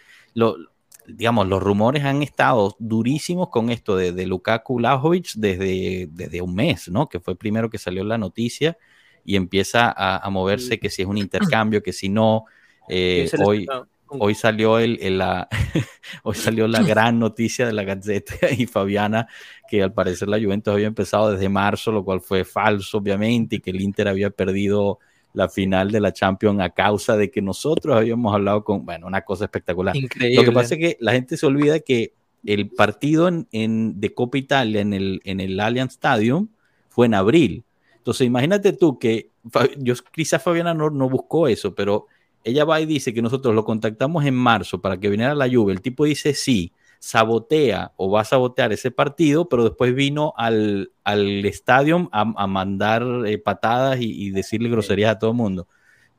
digamos, 1.07 1.49
los 1.49 1.63
rumores 1.63 2.05
han 2.05 2.23
estado 2.23 2.77
durísimos 2.79 3.49
con 3.49 3.71
esto 3.71 3.97
de, 3.97 4.13
de 4.13 4.27
Lukaku 4.27 4.79
Lajovic 4.79 5.33
desde, 5.35 6.09
desde 6.11 6.43
un 6.43 6.55
mes, 6.55 6.89
¿no? 6.89 7.09
Que 7.09 7.21
fue 7.21 7.37
primero 7.37 7.71
que 7.71 7.79
salió 7.79 8.05
la 8.05 8.19
noticia 8.19 8.77
y 9.25 9.37
empieza 9.37 9.93
a, 9.97 10.29
moverse 10.31 10.79
que 10.79 10.89
si 10.89 11.03
es 11.03 11.09
un 11.09 11.19
intercambio, 11.19 11.83
que 11.83 11.93
si 11.93 12.09
no. 12.09 12.45
Eh, 12.89 13.29
hoy, 13.45 13.67
hoy 14.07 14.35
salió 14.37 14.79
el, 14.79 15.19
la 15.19 15.49
hoy 16.23 16.37
salió 16.37 16.69
la 16.69 16.83
gran 16.83 17.19
noticia 17.19 17.67
de 17.67 17.73
la 17.73 17.83
Gazeta 17.83 18.51
y 18.57 18.67
Fabiana 18.67 19.27
que 19.69 19.83
al 19.83 19.93
parecer 19.93 20.29
la 20.29 20.39
Juventus 20.39 20.73
había 20.73 20.87
empezado 20.87 21.33
desde 21.33 21.49
marzo, 21.49 21.91
lo 21.91 22.05
cual 22.05 22.21
fue 22.21 22.45
falso 22.45 22.99
obviamente 22.99 23.57
y 23.57 23.61
que 23.61 23.71
el 23.71 23.81
Inter 23.81 24.07
había 24.07 24.31
perdido 24.31 25.01
la 25.37 25.51
final 25.51 25.93
de 25.93 26.01
la 26.01 26.15
Champions 26.15 26.63
a 26.63 26.71
causa 26.71 27.15
de 27.15 27.31
que 27.31 27.43
nosotros 27.43 27.95
habíamos 27.95 28.35
hablado 28.35 28.65
con, 28.65 28.87
bueno, 28.87 29.07
una 29.07 29.21
cosa 29.21 29.45
espectacular. 29.45 29.95
Lo 29.95 30.45
que 30.45 30.51
pasa 30.51 30.75
es 30.77 30.81
que 30.81 30.97
la 30.99 31.13
gente 31.13 31.37
se 31.37 31.45
olvida 31.45 31.79
que 31.81 32.15
el 32.47 32.71
partido 32.71 33.29
en, 33.29 34.01
de 34.01 34.15
Copa 34.15 34.39
Italia 34.39 34.81
en 34.81 34.95
el, 34.95 35.21
en 35.25 35.41
el 35.41 35.61
Allianz 35.61 35.93
Stadium 35.93 36.49
fue 36.89 37.05
en 37.05 37.13
abril. 37.13 37.65
Entonces, 37.99 38.27
imagínate 38.27 38.73
tú 38.73 38.99
que, 38.99 39.29
yo 39.77 39.93
quizás 40.11 40.43
Fabiana 40.43 40.73
no, 40.73 40.89
no 40.89 41.11
buscó 41.11 41.49
eso, 41.49 41.75
pero 41.75 42.07
ella 42.43 42.65
va 42.65 42.81
y 42.81 42.87
dice 42.87 43.13
que 43.13 43.21
nosotros 43.21 43.55
lo 43.55 43.63
contactamos 43.63 44.25
en 44.25 44.35
marzo 44.35 44.81
para 44.81 44.99
que 44.99 45.11
viniera 45.11 45.35
la 45.35 45.49
lluvia. 45.49 45.75
El 45.75 45.83
tipo 45.83 46.07
dice 46.07 46.33
sí. 46.33 46.73
Sabotea 46.99 47.93
o 47.97 48.11
va 48.11 48.23
a 48.23 48.25
sabotear 48.25 48.73
ese 48.73 48.91
partido, 48.91 49.49
pero 49.49 49.65
después 49.65 49.95
vino 49.95 50.33
al, 50.37 50.93
al 51.05 51.45
estadio 51.45 52.09
a, 52.13 52.47
mandar 52.47 53.05
eh, 53.27 53.39
patadas 53.39 53.99
y, 54.01 54.31
decirle 54.31 54.69
groserías 54.69 55.13
a 55.13 55.19
todo 55.19 55.31
el 55.31 55.37
mundo. 55.37 55.69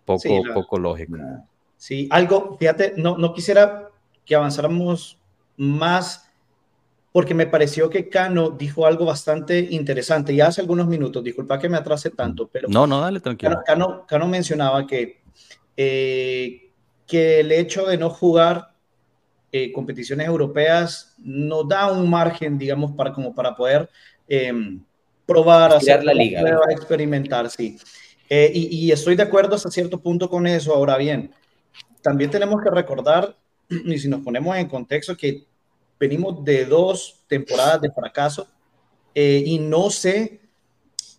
Poco, 0.06 0.42
poco 0.54 0.80
lógico. 0.80 1.18
Sí, 1.76 2.08
algo, 2.12 2.58
fíjate, 2.58 2.94
no, 2.98 3.18
no 3.18 3.34
quisiera 3.34 3.90
que 4.26 4.36
avanzáramos 4.36 5.20
más 5.58 6.28
porque 7.18 7.34
me 7.34 7.48
pareció 7.48 7.90
que 7.90 8.10
Cano 8.10 8.52
dijo 8.52 8.86
algo 8.86 9.06
bastante 9.06 9.60
interesante 9.72 10.36
ya 10.36 10.48
hace 10.48 10.62
algunos 10.62 10.86
minutos. 10.86 11.24
Disculpa 11.24 11.58
que 11.58 11.68
me 11.68 11.78
atrase 11.78 12.12
tanto, 12.12 12.48
pero. 12.48 12.68
No, 12.70 12.86
no, 12.86 13.02
dale 13.02 13.20
tranquilo. 13.20 13.60
Cano, 13.66 14.06
Cano 14.06 14.28
mencionaba 14.28 14.86
que, 14.86 15.22
eh, 15.76 16.70
que 17.08 17.40
el 17.40 17.52
hecho 17.52 17.88
de 17.88 17.98
no 17.98 18.12
jugar 18.12 18.74
eh, 19.64 19.72
competiciones 19.72 20.28
europeas 20.28 21.16
nos 21.18 21.68
da 21.68 21.92
un 21.92 22.10
margen, 22.10 22.58
digamos, 22.58 22.92
para, 22.92 23.12
como 23.14 23.34
para 23.34 23.56
poder 23.56 23.90
em, 24.28 24.82
probar, 25.26 25.74
hacer 25.74 26.04
la 26.04 26.14
liga, 26.14 26.42
experimentar, 26.70 27.50
sí. 27.50 27.78
Eh, 28.30 28.52
y, 28.54 28.86
y 28.86 28.92
estoy 28.92 29.16
de 29.16 29.24
acuerdo 29.24 29.56
hasta 29.56 29.72
cierto 29.72 30.00
punto 30.00 30.30
con 30.30 30.46
eso. 30.48 30.74
Ahora 30.74 30.98
bien, 30.98 31.32
también 32.02 32.30
tenemos 32.30 32.62
que 32.62 32.70
recordar, 32.70 33.36
y 33.70 33.98
si 33.98 34.08
nos 34.08 34.22
ponemos 34.22 34.56
en 34.58 34.68
contexto, 34.68 35.16
que 35.16 35.46
venimos 36.00 36.44
de 36.44 36.66
dos 36.66 37.24
temporadas 37.28 37.82
de 37.82 37.92
fracaso 37.92 38.48
eh, 39.14 39.44
y 39.46 39.60
no 39.60 39.90
sé 39.90 40.42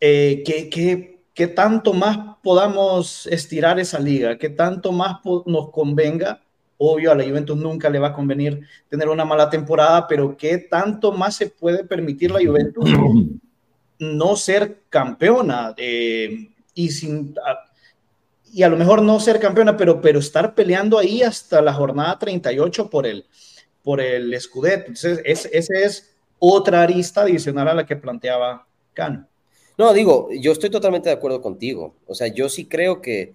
eh, 0.01 0.43
qué, 0.45 1.47
tanto 1.49 1.93
más 1.93 2.37
podamos 2.43 3.27
estirar 3.27 3.79
esa 3.79 3.99
liga, 3.99 4.39
qué 4.39 4.49
tanto 4.49 4.93
más 4.93 5.19
nos 5.47 5.71
convenga. 5.71 6.43
Obvio, 6.79 7.11
a 7.11 7.15
la 7.15 7.25
Juventus 7.25 7.57
nunca 7.57 7.91
le 7.91 7.99
va 7.99 8.09
a 8.09 8.13
convenir 8.13 8.67
tener 8.89 9.09
una 9.09 9.25
mala 9.25 9.51
temporada, 9.51 10.07
pero 10.07 10.37
qué 10.37 10.59
tanto 10.59 11.13
más 11.13 11.37
se 11.37 11.49
puede 11.49 11.85
permitir 11.85 12.31
la 12.31 12.39
Juventus 12.39 12.89
no 13.99 14.37
ser 14.37 14.83
campeona 14.89 15.75
eh, 15.77 16.51
y 16.75 16.91
sin 16.91 17.35
y 18.53 18.63
a 18.63 18.69
lo 18.69 18.77
mejor 18.77 19.03
no 19.03 19.21
ser 19.21 19.41
campeona, 19.41 19.77
pero, 19.77 20.01
pero 20.01 20.19
estar 20.19 20.55
peleando 20.55 20.99
ahí 20.99 21.23
hasta 21.23 21.61
la 21.61 21.75
jornada 21.75 22.19
38 22.19 22.89
por 22.89 23.07
el, 23.07 23.27
por 23.83 24.01
el 24.01 24.39
Scudetto. 24.41 24.89
Entonces, 24.89 25.21
esa 25.25 25.79
es 25.79 26.15
otra 26.39 26.83
arista 26.83 27.23
adicional 27.23 27.69
a 27.69 27.75
la 27.75 27.87
que 27.87 27.97
planteaba 27.97 28.67
Cano. 28.95 29.29
No, 29.77 29.93
digo, 29.93 30.29
yo 30.41 30.53
estoy 30.53 30.71
totalmente 30.71 31.09
de 31.09 31.15
acuerdo 31.15 31.41
contigo. 31.41 31.95
O 32.07 32.15
sea, 32.15 32.29
yo 32.29 32.49
sí 32.49 32.67
creo 32.67 33.01
que, 33.01 33.35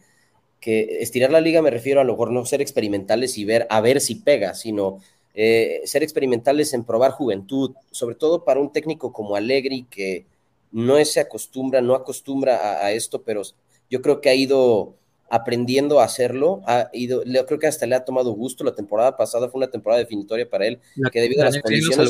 que 0.63 0.99
estirar 1.02 1.30
la 1.30 1.41
liga 1.41 1.62
me 1.62 1.69
refiero 1.69 1.99
a 1.99 2.06
lo 2.06 2.13
mejor 2.13 2.32
no 2.32 2.45
ser 2.45 2.62
experimentales 2.62 3.38
y 3.38 3.43
ver 3.43 3.67
a 3.69 3.82
ver 3.82 3.99
si 3.99 4.15
pega, 4.15 4.54
sino 4.54 4.99
eh, 5.34 5.82
ser 5.84 6.04
experimentales 6.04 6.73
en 6.73 6.86
probar 6.86 7.12
juventud, 7.12 7.71
sobre 7.91 8.15
todo 8.15 8.45
para 8.45 8.62
un 8.62 8.71
técnico 8.71 9.12
como 9.12 9.36
Allegri 9.36 9.86
que 9.89 10.26
no 10.71 11.04
se 11.04 11.19
acostumbra, 11.19 11.82
no 11.82 11.95
acostumbra 11.95 12.80
a 12.82 12.93
esto, 12.93 13.23
pero 13.23 13.41
yo 13.89 14.02
creo 14.02 14.21
que 14.21 14.30
ha 14.30 14.36
ido 14.36 14.93
aprendiendo 15.30 15.99
a 15.99 16.06
hacerlo, 16.06 16.62
ha 16.65 16.89
ido, 16.93 17.23
creo 17.45 17.60
que 17.60 17.67
hasta 17.67 17.86
le 17.86 17.95
ha 17.95 18.06
tomado 18.06 18.32
gusto. 18.32 18.63
La 18.63 18.73
temporada 18.73 19.17
pasada 19.17 19.49
fue 19.49 19.60
una 19.60 19.69
temporada 19.69 19.99
definitoria 19.99 20.49
para 20.49 20.65
él, 20.65 20.80
que 21.12 21.19
debido 21.19 21.41
a 21.41 21.45
las 21.45 21.60
condiciones. 21.60 22.10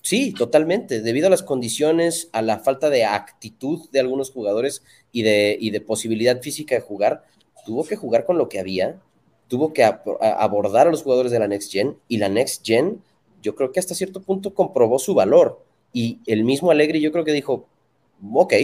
Sí, 0.00 0.32
totalmente. 0.32 1.00
Debido 1.00 1.28
a 1.28 1.30
las 1.30 1.44
condiciones, 1.44 2.28
a 2.32 2.42
la 2.42 2.58
falta 2.58 2.90
de 2.90 3.04
actitud 3.04 3.88
de 3.92 4.00
algunos 4.00 4.32
jugadores 4.32 4.82
y 5.12 5.22
de, 5.22 5.56
y 5.60 5.70
de 5.70 5.80
posibilidad 5.80 6.40
física 6.42 6.74
de 6.74 6.80
jugar, 6.80 7.24
tuvo 7.64 7.84
que 7.84 7.96
jugar 7.96 8.24
con 8.24 8.38
lo 8.38 8.48
que 8.48 8.60
había, 8.60 9.00
tuvo 9.48 9.72
que 9.72 9.84
abordar 9.84 10.88
a 10.88 10.90
los 10.90 11.02
jugadores 11.02 11.32
de 11.32 11.38
la 11.38 11.48
Next 11.48 11.72
Gen 11.72 11.96
y 12.08 12.18
la 12.18 12.28
Next 12.28 12.64
Gen, 12.64 13.02
yo 13.42 13.54
creo 13.54 13.72
que 13.72 13.80
hasta 13.80 13.94
cierto 13.94 14.22
punto 14.22 14.54
comprobó 14.54 14.98
su 14.98 15.14
valor. 15.14 15.62
Y 15.92 16.20
el 16.26 16.44
mismo 16.44 16.70
Alegre, 16.70 17.00
yo 17.00 17.12
creo 17.12 17.24
que 17.24 17.32
dijo, 17.32 17.66
ok, 18.32 18.54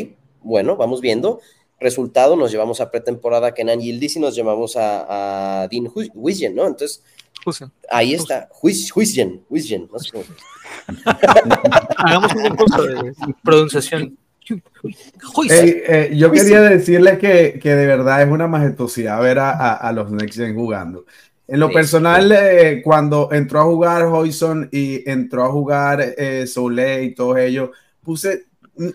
bueno, 0.43 0.77
vamos 0.77 1.01
viendo. 1.01 1.41
Resultado, 1.81 2.37
nos 2.37 2.51
llevamos 2.51 2.81
a 2.81 2.91
pretemporada 2.91 3.55
Kenan 3.55 3.81
Yildiz 3.81 4.17
y 4.17 4.21
nos 4.21 4.35
llevamos 4.35 4.77
a, 4.77 5.63
a 5.63 5.69
Dean 5.69 5.91
Huizgen, 6.15 6.55
¿no? 6.55 6.67
Entonces, 6.67 7.03
ahí 7.91 8.15
está, 8.15 8.49
Huizgen, 8.63 9.45
Huizgen, 9.49 9.89
no 9.93 9.99
sé 9.99 10.11
cómo. 10.13 10.25
Hagamos 11.99 12.33
un 12.35 12.57
curso 12.57 12.83
de 12.83 13.15
pronunciación. 13.43 14.19
Eh, 15.51 16.13
yo 16.15 16.31
quería 16.31 16.61
decirles 16.61 17.19
que, 17.19 17.59
que, 17.61 17.75
de 17.75 17.87
verdad 17.87 18.23
es 18.23 18.29
una 18.29 18.47
majestuosidad 18.47 19.21
ver 19.21 19.39
a, 19.39 19.75
a, 19.75 19.93
los 19.93 20.11
Next 20.11 20.39
Gen 20.39 20.55
jugando. 20.55 21.05
En 21.47 21.61
lo 21.61 21.71
personal, 21.71 22.31
eh, 22.31 22.83
cuando 22.85 23.31
entró 23.33 23.61
a 23.61 23.65
jugar 23.65 24.05
Hoyson 24.05 24.69
y 24.71 25.09
entró 25.09 25.45
a 25.45 25.51
jugar 25.51 26.15
eh, 26.17 26.47
Soleil 26.47 27.11
y 27.11 27.15
todos 27.15 27.39
ellos, 27.39 27.71
puse 28.03 28.47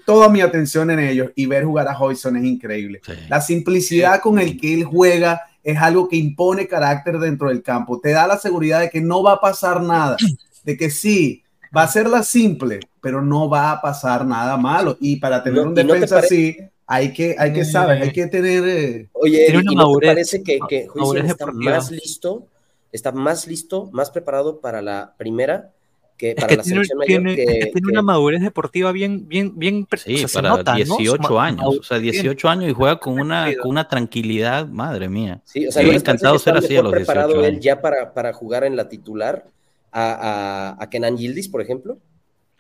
toda 0.06 0.30
mi 0.30 0.42
atención 0.42 0.92
en 0.92 1.00
ellos 1.00 1.32
y 1.36 1.46
ver 1.46 1.66
jugar 1.66 1.88
a 1.88 1.98
Hoyson 1.98 2.38
es 2.38 2.44
increíble. 2.46 3.02
La 3.28 3.42
simplicidad 3.42 4.22
con 4.22 4.40
el 4.40 4.60
que 4.60 4.74
él 4.74 4.84
juega 4.84 5.42
es 5.64 5.78
algo 5.78 6.08
que 6.08 6.16
impone 6.16 6.68
carácter 6.68 7.20
dentro 7.20 7.50
del 7.50 7.64
campo. 7.64 8.00
Te 8.00 8.12
da 8.12 8.28
la 8.28 8.38
seguridad 8.38 8.82
de 8.82 8.90
que 8.90 9.02
no 9.02 9.24
va 9.24 9.34
a 9.34 9.42
pasar 9.42 9.82
nada, 9.82 10.18
de 10.64 10.78
que 10.78 10.90
sí, 10.90 11.43
va 11.76 11.84
a 11.84 11.88
ser 11.88 12.08
la 12.08 12.24
simple, 12.24 12.80
pero 13.02 13.22
no 13.22 13.50
va 13.50 13.72
a 13.72 13.82
pasar 13.82 14.26
nada 14.26 14.58
malo. 14.58 14.98
Y 15.00 15.18
para 15.18 15.44
tener 15.44 15.66
un 15.66 15.74
defensa 15.74 16.20
así, 16.20 16.58
hay 16.86 17.14
que, 17.14 17.36
hay 17.38 17.54
que 17.54 17.66
saber, 17.66 18.02
hay 18.02 18.12
que 18.12 18.28
tener. 18.28 18.64
Eh, 18.68 19.10
Oye, 19.14 19.48
¿y 19.50 19.76
no 19.76 19.98
te 19.98 20.08
parece 20.08 20.44
que, 20.44 20.60
que 20.68 20.88
está 21.28 21.48
más 21.52 21.92
listo, 21.92 22.48
está 22.92 23.12
más 23.12 23.48
listo, 23.48 23.90
más 23.92 24.12
preparado 24.12 24.60
para 24.60 24.82
la 24.82 25.14
primera 25.18 25.72
que 26.18 26.36
para 26.36 26.56
la 26.56 26.62
tiene, 26.62 26.84
tiene, 27.08 27.36
que, 27.36 27.72
tiene 27.74 27.88
una 27.90 28.04
madurez 28.04 28.42
deportiva 28.42 28.92
bien, 28.92 29.28
bien, 29.28 29.58
bien 29.58 29.88
sí, 29.98 30.24
para 30.32 30.62
18 30.76 31.40
años, 31.40 31.80
o 31.80 31.84
sea, 31.84 31.98
18 31.98 32.50
años 32.50 32.70
y 32.70 32.74
juega 32.74 33.00
con 33.00 33.20
una, 33.20 33.52
con 33.60 33.72
una 33.72 33.88
tranquilidad, 33.88 34.68
madre 34.68 35.10
mía. 35.10 35.42
Sí, 35.44 35.66
o 35.66 35.72
sea, 35.72 35.82
encantado 35.82 36.38
ser 36.38 36.56
así 36.56 36.76
a 36.78 36.84
los 36.84 36.94
18 36.94 37.42
años. 37.42 37.60
ya 37.60 37.82
para, 37.82 38.14
para 38.14 38.32
jugar 38.32 38.64
en 38.64 38.76
la 38.76 38.88
titular 38.88 39.46
a, 39.94 40.76
a, 40.78 40.84
a 40.84 40.90
Kenan 40.90 41.18
Yildiz, 41.18 41.48
por 41.48 41.62
ejemplo? 41.62 41.98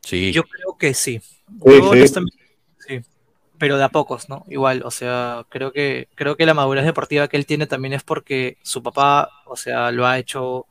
Sí. 0.01 0.31
Yo 0.31 0.43
creo 0.43 0.77
que 0.77 0.93
sí. 0.93 1.19
sí, 1.19 2.07
sí. 2.87 3.01
Pero 3.57 3.77
de 3.77 3.83
a 3.83 3.89
pocos, 3.89 4.29
¿no? 4.29 4.45
Igual, 4.49 4.83
o 4.83 4.91
sea, 4.91 5.45
creo 5.49 5.71
que, 5.71 6.09
creo 6.15 6.35
que 6.35 6.45
la 6.45 6.53
madurez 6.53 6.85
deportiva 6.85 7.27
que 7.27 7.37
él 7.37 7.45
tiene 7.45 7.67
también 7.67 7.93
es 7.93 8.03
porque 8.03 8.57
su 8.61 8.83
papá, 8.83 9.29
o 9.45 9.55
sea, 9.55 9.91
lo 9.91 10.05
ha 10.05 10.19
hecho 10.19 10.67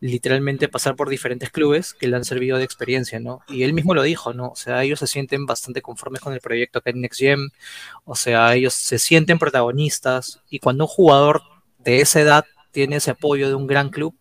literalmente 0.00 0.68
pasar 0.68 0.94
por 0.94 1.08
diferentes 1.08 1.50
clubes 1.50 1.94
que 1.94 2.06
le 2.06 2.16
han 2.16 2.24
servido 2.24 2.58
de 2.58 2.64
experiencia, 2.64 3.18
¿no? 3.18 3.40
Y 3.48 3.62
él 3.62 3.72
mismo 3.72 3.94
lo 3.94 4.02
dijo, 4.02 4.32
¿no? 4.32 4.48
O 4.48 4.56
sea, 4.56 4.82
ellos 4.84 5.00
se 5.00 5.06
sienten 5.06 5.46
bastante 5.46 5.82
conformes 5.82 6.20
con 6.20 6.32
el 6.32 6.40
proyecto 6.40 6.78
acá 6.78 6.90
en 6.90 7.00
Next 7.00 7.20
o 8.04 8.14
sea, 8.14 8.54
ellos 8.54 8.74
se 8.74 8.98
sienten 8.98 9.38
protagonistas 9.38 10.40
y 10.50 10.60
cuando 10.60 10.84
un 10.84 10.88
jugador 10.88 11.42
de 11.78 12.00
esa 12.00 12.20
edad 12.20 12.44
tiene 12.70 12.96
ese 12.96 13.12
apoyo 13.12 13.48
de 13.48 13.54
un 13.54 13.66
gran 13.66 13.90
club 13.90 14.14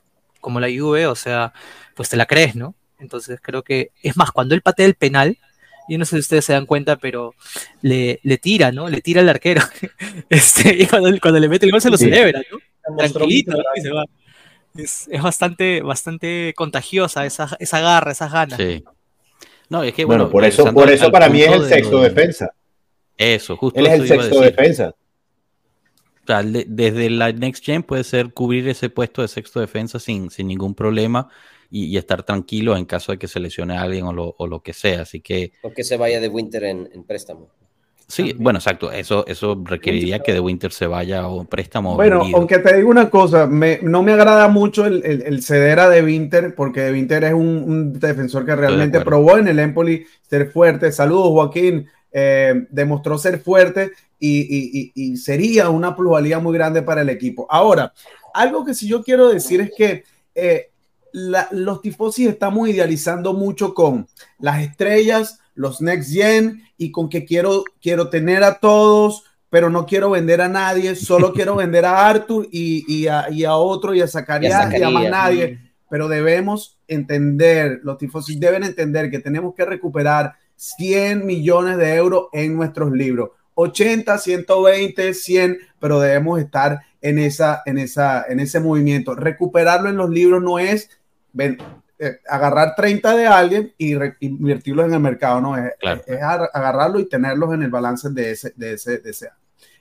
como 0.48 0.62
la 0.62 0.68
Juve, 0.68 1.08
o 1.08 1.16
sea, 1.16 1.52
pues 1.94 2.08
te 2.08 2.16
la 2.16 2.26
crees, 2.26 2.56
¿no? 2.56 2.74
Entonces 3.00 3.42
creo 3.42 3.64
que, 3.64 3.92
es 4.02 4.16
más, 4.16 4.32
cuando 4.32 4.56
él 4.56 4.62
patea 4.62 4.86
el 4.86 4.96
penal, 4.96 5.38
y 5.90 5.98
no 5.98 6.06
sé 6.06 6.16
si 6.16 6.20
ustedes 6.22 6.46
se 6.46 6.54
dan 6.54 6.66
cuenta, 6.66 6.96
pero 6.96 7.36
le, 7.82 8.22
le 8.24 8.38
tira, 8.38 8.72
¿no? 8.72 8.88
Le 8.88 9.02
tira 9.02 9.20
al 9.20 9.28
arquero. 9.28 9.62
este, 10.30 10.74
y 10.74 10.86
cuando, 10.86 11.10
cuando, 11.22 11.42
le 11.42 11.50
mete 11.50 11.66
el 11.66 11.74
gol 11.74 11.82
se 11.82 11.90
lo 11.90 11.98
celebra, 11.98 12.42
¿no? 12.50 12.96
Tranquilito, 12.98 13.52
¿no? 13.52 13.64
y 13.76 13.82
se 13.82 13.92
va 13.92 14.06
es, 14.78 15.10
bastante, 15.22 15.82
bastante 15.82 16.54
contagiosa 16.56 17.26
esa, 17.26 17.58
esa 17.60 17.82
garra, 17.82 18.14
esas 18.14 18.32
ganas. 18.32 18.58
Sí. 18.58 18.86
No, 19.68 19.84
es 19.84 19.94
que 19.94 20.06
bueno, 20.06 20.30
por 20.30 20.46
eso, 20.46 20.74
por 20.74 20.90
eso 20.90 21.12
para 21.12 21.28
mí 21.28 21.42
es 21.42 21.52
el 21.52 21.66
sexto 21.66 22.00
defensa. 22.00 22.54
Eso, 23.18 23.58
justo. 23.58 23.78
Él 23.78 23.88
es 23.88 23.94
el 24.00 24.08
sexto 24.08 24.40
defensa. 24.40 24.96
O 26.28 26.34
sea, 26.34 26.44
desde 26.44 27.10
la 27.10 27.32
Next 27.32 27.64
Gen 27.64 27.84
puede 27.84 28.04
ser 28.04 28.34
cubrir 28.34 28.68
ese 28.68 28.90
puesto 28.90 29.22
de 29.22 29.30
sexto 29.30 29.60
defensa 29.60 30.00
sin, 30.00 30.30
sin 30.30 30.48
ningún 30.48 30.76
problema 30.76 31.30
y, 31.70 31.98
estar 31.98 32.24
tranquilo 32.24 32.76
en 32.76 32.86
caso 32.86 33.12
de 33.12 33.18
que 33.18 33.28
se 33.28 33.40
lesione 33.40 33.78
a 33.78 33.82
alguien 33.82 34.06
o 34.06 34.14
lo, 34.14 34.36
o 34.38 34.48
lo 34.48 34.62
que 34.62 34.74
sea. 34.74 35.04
Así 35.04 35.22
que. 35.22 35.54
O 35.62 35.72
que 35.72 35.84
se 35.84 35.98
vaya 35.98 36.20
de 36.20 36.28
Winter 36.28 36.64
en, 36.66 36.90
en 36.94 37.04
préstamo. 37.04 37.50
Sí, 38.08 38.34
bueno, 38.38 38.60
exacto. 38.60 38.90
Eso, 38.90 39.28
eso 39.28 39.62
requeriría 39.66 40.20
que 40.20 40.32
de 40.32 40.40
Winter 40.40 40.72
se 40.72 40.88
vaya 40.88 41.20
a 41.22 41.28
un 41.30 41.46
préstamo. 41.46 41.96
Bueno, 41.96 42.24
aunque 42.34 42.60
te 42.60 42.78
digo 42.78 42.90
una 42.90 43.10
cosa, 43.10 43.48
no 43.48 44.04
me 44.04 44.14
agrada 44.14 44.48
mucho 44.48 44.86
el, 44.86 45.44
ceder 45.44 45.80
a 45.82 45.90
De 45.90 46.02
Winter, 46.02 46.56
porque 46.56 46.82
De 46.82 46.94
Winter 46.94 47.26
es 47.26 47.34
un, 47.34 48.00
defensor 48.00 48.46
que 48.46 48.56
realmente 48.56 49.02
probó 49.02 49.38
en 49.38 49.50
el 49.50 49.60
Empoli 49.60 50.06
ser 50.22 50.50
fuerte. 50.52 50.92
Saludos, 50.94 51.32
Joaquín. 51.32 51.90
Eh, 52.12 52.66
demostró 52.70 53.18
ser 53.18 53.40
fuerte 53.40 53.92
y, 54.20 55.18
sería 55.18 55.70
una 55.70 55.96
plusvalía 55.96 56.40
muy 56.40 56.54
grande 56.58 56.82
para 56.82 57.02
el 57.02 57.10
equipo. 57.10 57.46
Ahora, 57.50 57.94
algo 58.34 58.66
que 58.66 58.74
sí 58.74 58.88
yo 58.88 59.04
quiero 59.04 59.30
decir 59.30 59.62
es 59.62 59.72
que 59.76 60.04
eh, 60.34 60.72
los 61.12 61.82
tifosis 61.82 62.30
estamos 62.30 62.70
idealizando 62.70 63.34
mucho 63.34 63.74
con 63.74 64.08
las 64.40 64.62
estrellas, 64.62 65.40
los 65.56 65.82
next 65.82 66.12
gen 66.12 66.64
y 66.78 66.92
con 66.92 67.10
que 67.10 67.26
quiero, 67.26 67.64
quiero 67.82 68.10
tener 68.10 68.44
a 68.44 68.60
todos, 68.60 69.24
pero 69.50 69.70
no 69.70 69.86
quiero 69.86 70.12
vender 70.12 70.42
a 70.42 70.48
nadie, 70.48 70.96
solo 70.96 71.34
quiero 71.34 71.56
vender 71.58 71.86
a 71.86 72.08
Arthur 72.08 72.48
y, 72.52 72.86
y, 72.88 73.08
a, 73.08 73.30
y 73.30 73.44
a, 73.44 73.56
otro 73.56 73.94
y 73.94 74.02
a 74.02 74.08
Zacarías 74.08 74.72
y 74.74 74.84
a 74.84 74.90
más 74.90 75.10
nadie. 75.10 75.60
pero 75.90 76.08
debemos 76.08 76.78
entender, 76.88 77.80
los 77.84 77.98
tifosis 77.98 78.40
deben 78.40 78.64
entender 78.64 79.10
que 79.10 79.20
tenemos 79.20 79.56
que 79.56 79.66
recuperar 79.66 80.36
100 80.58 81.26
millones 81.26 81.78
de 81.78 81.96
euros 81.96 82.28
en 82.34 82.56
nuestros 82.56 82.92
libros. 82.92 83.32
80, 83.56 84.18
120, 84.18 85.14
100, 85.14 85.58
pero 85.80 86.00
debemos 86.00 86.40
estar 86.40 86.82
en, 87.02 87.18
esa, 87.18 87.64
en, 87.66 87.78
esa, 87.80 88.26
en 88.28 88.40
ese 88.40 88.60
movimiento. 88.60 89.16
Recuperarlo 89.16 89.90
en 89.90 89.98
los 89.98 90.10
libros 90.10 90.44
no 90.44 90.60
es 90.60 90.90
ven, 91.34 91.58
eh, 92.00 92.20
agarrar 92.28 92.76
30 92.76 93.16
de 93.16 93.26
alguien 93.26 93.74
y 93.78 93.96
invertirlos 94.20 94.86
en 94.86 94.94
el 94.94 95.00
mercado, 95.00 95.42
no 95.42 95.58
es, 95.58 95.74
es, 96.06 96.20
agarrarlo 96.22 97.00
y 97.00 97.10
tenerlos 97.10 97.54
en 97.54 97.64
el 97.64 97.72
balance 97.72 98.10
de 98.10 98.32
ese, 98.32 98.54
de 98.56 98.74
ese, 98.74 99.00
de 99.00 99.10
ese 99.10 99.30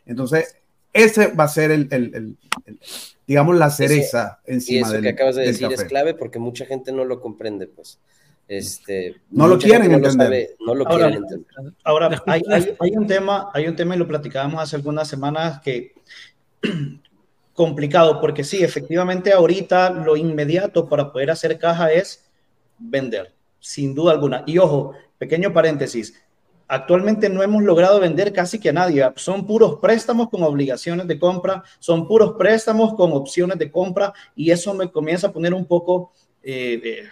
Entonces, 0.07 0.57
ese 0.93 1.29
va 1.29 1.45
a 1.45 1.49
ser 1.49 1.71
el, 1.71 1.89
el, 1.91 2.15
el, 2.15 2.39
digamos, 3.27 3.57
la 3.57 3.69
cereza 3.69 4.41
encima 4.47 4.89
y 4.89 4.93
eso 4.93 5.03
que 5.03 5.09
acabas 5.11 5.37
de 5.37 5.47
decir 5.47 5.71
es 5.71 5.85
clave 5.85 6.15
porque 6.15 6.39
mucha 6.39 6.65
gente 6.65 6.93
no 6.93 7.05
lo 7.05 7.21
comprende, 7.21 7.67
pues. 7.67 7.99
Este, 8.49 9.17
no 9.31 9.49
lo 9.49 9.59
quieren 9.59 9.93
entender. 9.93 10.51
no 10.61 10.75
lo 10.75 10.87
ahora, 10.87 11.07
quieren 11.07 11.23
entender. 11.25 11.73
Ahora, 11.83 12.23
hay, 12.27 12.43
hay, 12.79 12.91
un 12.97 13.07
tema, 13.07 13.51
hay 13.53 13.67
un 13.67 13.75
tema 13.75 13.97
y 13.97 13.99
lo 13.99 14.07
platicábamos 14.07 14.61
hace 14.63 14.77
algunas 14.77 15.09
semanas 15.09 15.61
que 15.61 15.95
complicado, 17.55 18.21
porque 18.21 18.45
sí, 18.45 18.63
efectivamente 18.63 19.33
ahorita 19.33 19.91
lo 19.91 20.17
inmediato 20.17 20.89
para 20.89 21.11
poder 21.11 21.31
hacer 21.31 21.59
caja 21.59 21.91
es 21.91 22.31
vender, 22.79 23.35
sin 23.59 23.95
duda 23.95 24.13
alguna. 24.13 24.45
Y 24.47 24.59
ojo, 24.59 24.93
pequeño 25.19 25.53
paréntesis, 25.53 26.15
actualmente 26.69 27.29
no 27.29 27.43
hemos 27.43 27.63
logrado 27.63 27.99
vender 27.99 28.33
casi 28.33 28.61
que 28.61 28.69
a 28.69 28.73
nadie. 28.73 29.09
Son 29.17 29.47
puros 29.47 29.79
préstamos 29.81 30.29
con 30.29 30.43
obligaciones 30.43 31.07
de 31.07 31.19
compra, 31.19 31.63
son 31.79 32.07
puros 32.07 32.35
préstamos 32.39 32.95
con 32.95 33.13
opciones 33.13 33.59
de 33.59 33.71
compra 33.71 34.13
y 34.35 34.51
eso 34.51 34.75
me 34.75 34.91
comienza 34.91 35.29
a 35.29 35.33
poner 35.33 35.55
un 35.55 35.67
poco, 35.67 36.13
eh, 36.43 37.05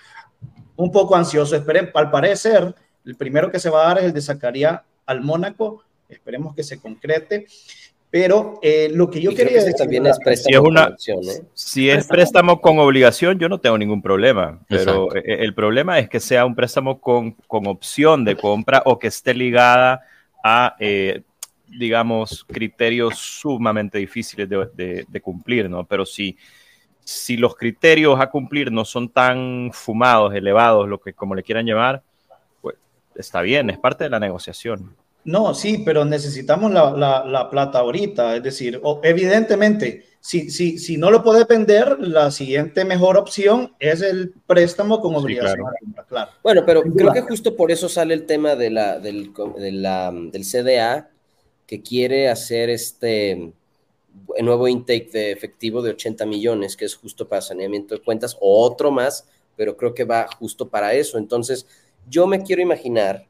un 0.77 0.91
poco 0.91 1.17
ansioso. 1.17 1.57
Esperen, 1.57 1.91
al 1.95 2.11
parecer, 2.11 2.75
el 3.05 3.15
primero 3.17 3.51
que 3.51 3.59
se 3.59 3.71
va 3.71 3.85
a 3.85 3.89
dar 3.89 3.99
es 3.99 4.05
el 4.05 4.13
de 4.13 4.21
Zacarías 4.21 4.81
al 5.07 5.21
Mónaco. 5.21 5.83
Esperemos 6.09 6.55
que 6.55 6.63
se 6.63 6.79
concrete. 6.81 7.47
Pero 8.15 8.61
eh, 8.63 8.91
lo 8.95 9.11
que 9.11 9.21
yo 9.21 9.35
quería 9.35 9.55
decir 9.55 9.75
también 9.75 10.07
es 10.07 10.17
préstamo 10.21 10.49
si 10.49 10.55
es 10.55 10.61
una, 10.61 10.85
con 10.85 10.93
opción, 10.93 11.19
¿eh? 11.25 11.43
Si 11.53 11.91
es 11.91 12.07
préstamo 12.07 12.61
con 12.61 12.79
obligación, 12.79 13.41
yo 13.41 13.49
no 13.49 13.59
tengo 13.59 13.77
ningún 13.77 14.03
problema. 14.03 14.61
Pero 14.69 15.13
e, 15.17 15.19
e, 15.19 15.45
el 15.45 15.53
problema 15.53 15.99
es 15.99 16.09
que 16.09 16.21
sea 16.21 16.47
un 16.47 16.55
préstamo 16.55 17.01
con, 17.01 17.33
con 17.49 17.67
opción 17.67 18.25
de 18.25 18.37
compra 18.37 18.83
o 18.85 19.01
que 19.01 19.09
esté 19.09 19.35
ligada 19.35 20.03
a, 20.45 20.77
eh, 20.79 21.23
digamos, 21.67 22.45
criterios 22.45 23.19
sumamente 23.19 23.99
difíciles 23.99 24.49
de, 24.49 24.69
de, 24.75 25.05
de, 25.09 25.21
cumplir, 25.21 25.69
¿no? 25.69 25.85
Pero 25.85 26.07
si, 26.07 26.37
si 27.05 27.37
los 27.37 27.55
criterios 27.55 28.19
a 28.21 28.31
cumplir 28.31 28.73
no 28.73 28.85
son 28.85 29.09
tan 29.09 29.71
fumados, 29.73 30.35
elevados, 30.35 30.89
lo 30.89 30.99
que 30.99 31.13
como 31.13 31.35
le 31.35 31.43
quieran 31.43 31.67
llamar, 31.67 32.03
pues 32.61 32.77
está 33.15 33.43
bien, 33.43 33.71
es 33.71 33.79
parte 33.79 34.05
de 34.05 34.11
la 34.11 34.19
negociación. 34.19 34.97
No, 35.25 35.55
sí, 35.55 35.83
pero 35.85 36.05
necesitamos 36.05 36.71
la, 36.71 37.25
la, 37.25 37.51
plata 37.51 37.79
ahorita. 37.79 38.37
Es 38.37 38.43
decir, 38.43 38.81
evidentemente, 39.03 40.05
si, 40.21 40.51
si, 40.51 40.79
si 40.79 40.99
no 40.99 41.11
lo 41.11 41.23
puede 41.23 41.45
vender, 41.45 41.97
la 41.99 42.31
siguiente 42.31 42.85
mejor 42.85 43.17
opción 43.17 43.73
es 43.79 44.03
el 44.03 44.35
préstamo 44.47 45.01
con 45.01 45.15
obligación. 45.15 45.67
claro. 46.09 46.31
Bueno, 46.43 46.65
pero 46.67 46.83
creo 46.83 47.13
que 47.13 47.23
justo 47.23 47.57
por 47.57 47.71
eso 47.71 47.89
sale 47.89 48.13
el 48.13 48.27
tema 48.27 48.55
de 48.55 48.69
la, 48.69 48.99
del, 48.99 49.33
de 49.57 49.73
la, 49.73 50.13
del 50.13 50.45
CDA, 50.45 51.09
que 51.67 51.81
quiere 51.81 52.29
hacer 52.29 52.69
este 52.69 53.55
nuevo 54.43 54.69
intake 54.69 55.11
de 55.13 55.33
efectivo 55.33 55.83
de 55.83 55.91
80 55.91 56.27
millones, 56.27 56.77
que 56.77 56.85
es 56.85 56.95
justo 56.95 57.29
para 57.29 57.43
saneamiento 57.43 57.95
de 57.95 58.03
cuentas, 58.03 58.37
o 58.41 58.65
otro 58.65 58.91
más, 58.91 59.27
pero 59.57 59.77
creo 59.77 59.95
que 59.95 60.05
va 60.05 60.27
justo 60.39 60.69
para 60.69 60.95
eso. 60.95 61.19
Entonces, 61.19 61.67
yo 62.09 62.27
me 62.27 62.43
quiero 62.43 62.63
imaginar 62.63 63.27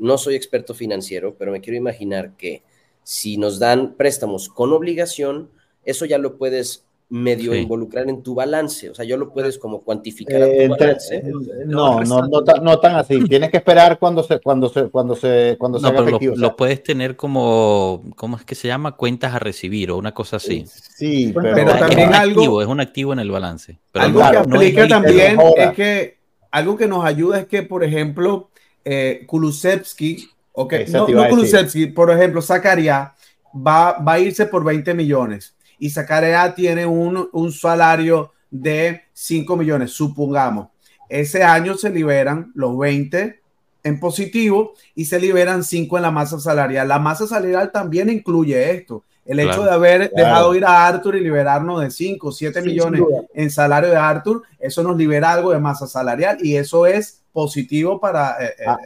no 0.00 0.16
soy 0.16 0.34
experto 0.34 0.74
financiero, 0.74 1.36
pero 1.38 1.52
me 1.52 1.60
quiero 1.60 1.76
imaginar 1.76 2.36
que 2.36 2.62
si 3.04 3.36
nos 3.36 3.58
dan 3.58 3.96
préstamos 3.96 4.48
con 4.48 4.72
obligación, 4.72 5.50
eso 5.84 6.06
ya 6.06 6.18
lo 6.18 6.38
puedes 6.38 6.84
medio 7.10 7.54
involucrar 7.56 8.08
en 8.08 8.22
tu 8.22 8.34
balance, 8.36 8.88
o 8.88 8.94
sea, 8.94 9.04
yo 9.04 9.16
lo 9.16 9.32
puedes 9.32 9.58
como 9.58 9.82
cuantificar 9.82 10.42
a 10.42 10.46
tu 10.46 10.52
eh, 10.52 10.68
balance. 10.68 11.16
Eh, 11.16 11.32
no, 11.66 12.00
no, 12.02 12.22
no, 12.22 12.78
tan 12.78 12.94
así. 12.94 13.22
Tienes 13.28 13.50
que 13.50 13.56
esperar 13.56 13.98
cuando 13.98 14.22
se, 14.22 14.38
cuando 14.38 14.68
se, 14.68 14.88
cuando 14.88 15.16
se, 15.16 15.56
cuando 15.58 15.80
se 15.80 15.86
haga 15.88 16.02
efectivo. 16.02 16.36
Lo, 16.36 16.54
puedes 16.54 16.82
tener 16.82 17.16
como, 17.16 18.04
¿cómo 18.14 18.36
es 18.36 18.44
que 18.44 18.54
se 18.54 18.68
llama? 18.68 18.96
Cuentas 18.96 19.34
a 19.34 19.40
recibir 19.40 19.90
o 19.90 19.98
una 19.98 20.14
cosa 20.14 20.36
así. 20.36 20.64
Sí, 20.66 21.32
pero, 21.34 21.76
también 21.76 22.10
es 22.10 22.16
algo, 22.16 22.40
activo, 22.40 22.62
es 22.62 22.68
un 22.68 22.80
activo 22.80 23.12
en 23.12 23.18
el 23.18 23.30
balance. 23.30 23.78
Pero 23.90 24.04
algo 24.04 24.20
que 24.20 24.36
aplica 24.36 24.88
también 24.88 25.38
es 25.56 25.72
que 25.72 26.18
algo 26.52 26.76
que 26.76 26.86
nos 26.86 27.04
ayuda 27.04 27.40
es 27.40 27.46
que, 27.46 27.64
por 27.64 27.82
ejemplo, 27.82 28.50
eh, 28.84 29.24
Kulusevski, 29.26 30.28
ok, 30.52 30.74
no, 30.88 31.08
no 31.08 31.28
Kulusevski, 31.28 31.86
por 31.86 32.12
ejemplo, 32.12 32.40
Zakaria 32.40 33.14
va, 33.52 33.98
va 33.98 34.12
a 34.12 34.20
irse 34.20 34.46
por 34.46 34.62
20 34.62 34.94
millones 34.94 35.56
y 35.80 35.90
Zakaria 35.90 36.54
tiene 36.54 36.86
un, 36.86 37.28
un 37.32 37.52
salario 37.52 38.32
de 38.50 39.02
5 39.12 39.56
millones, 39.56 39.90
supongamos. 39.90 40.68
Ese 41.08 41.42
año 41.42 41.76
se 41.76 41.90
liberan 41.90 42.52
los 42.54 42.78
20 42.78 43.40
en 43.82 43.98
positivo 43.98 44.74
y 44.94 45.06
se 45.06 45.18
liberan 45.18 45.64
5 45.64 45.96
en 45.96 46.02
la 46.02 46.10
masa 46.10 46.38
salarial. 46.38 46.86
La 46.86 46.98
masa 46.98 47.26
salarial 47.26 47.72
también 47.72 48.10
incluye 48.10 48.70
esto. 48.70 49.04
El 49.24 49.38
hecho 49.40 49.62
de 49.62 49.70
haber 49.70 50.10
dejado 50.10 50.54
ir 50.54 50.64
a 50.64 50.86
Arthur 50.86 51.16
y 51.16 51.20
liberarnos 51.20 51.80
de 51.80 51.90
5 51.90 52.28
o 52.28 52.32
7 52.32 52.62
millones 52.62 53.02
en 53.34 53.50
salario 53.50 53.90
de 53.90 53.96
Arthur, 53.96 54.42
eso 54.58 54.82
nos 54.82 54.96
libera 54.96 55.32
algo 55.32 55.52
de 55.52 55.58
masa 55.58 55.86
salarial 55.86 56.38
y 56.40 56.56
eso 56.56 56.86
es 56.86 57.22
positivo 57.32 58.00
para 58.00 58.44
eh, 58.44 58.54
eh, 58.58 58.64
ah, 58.66 58.78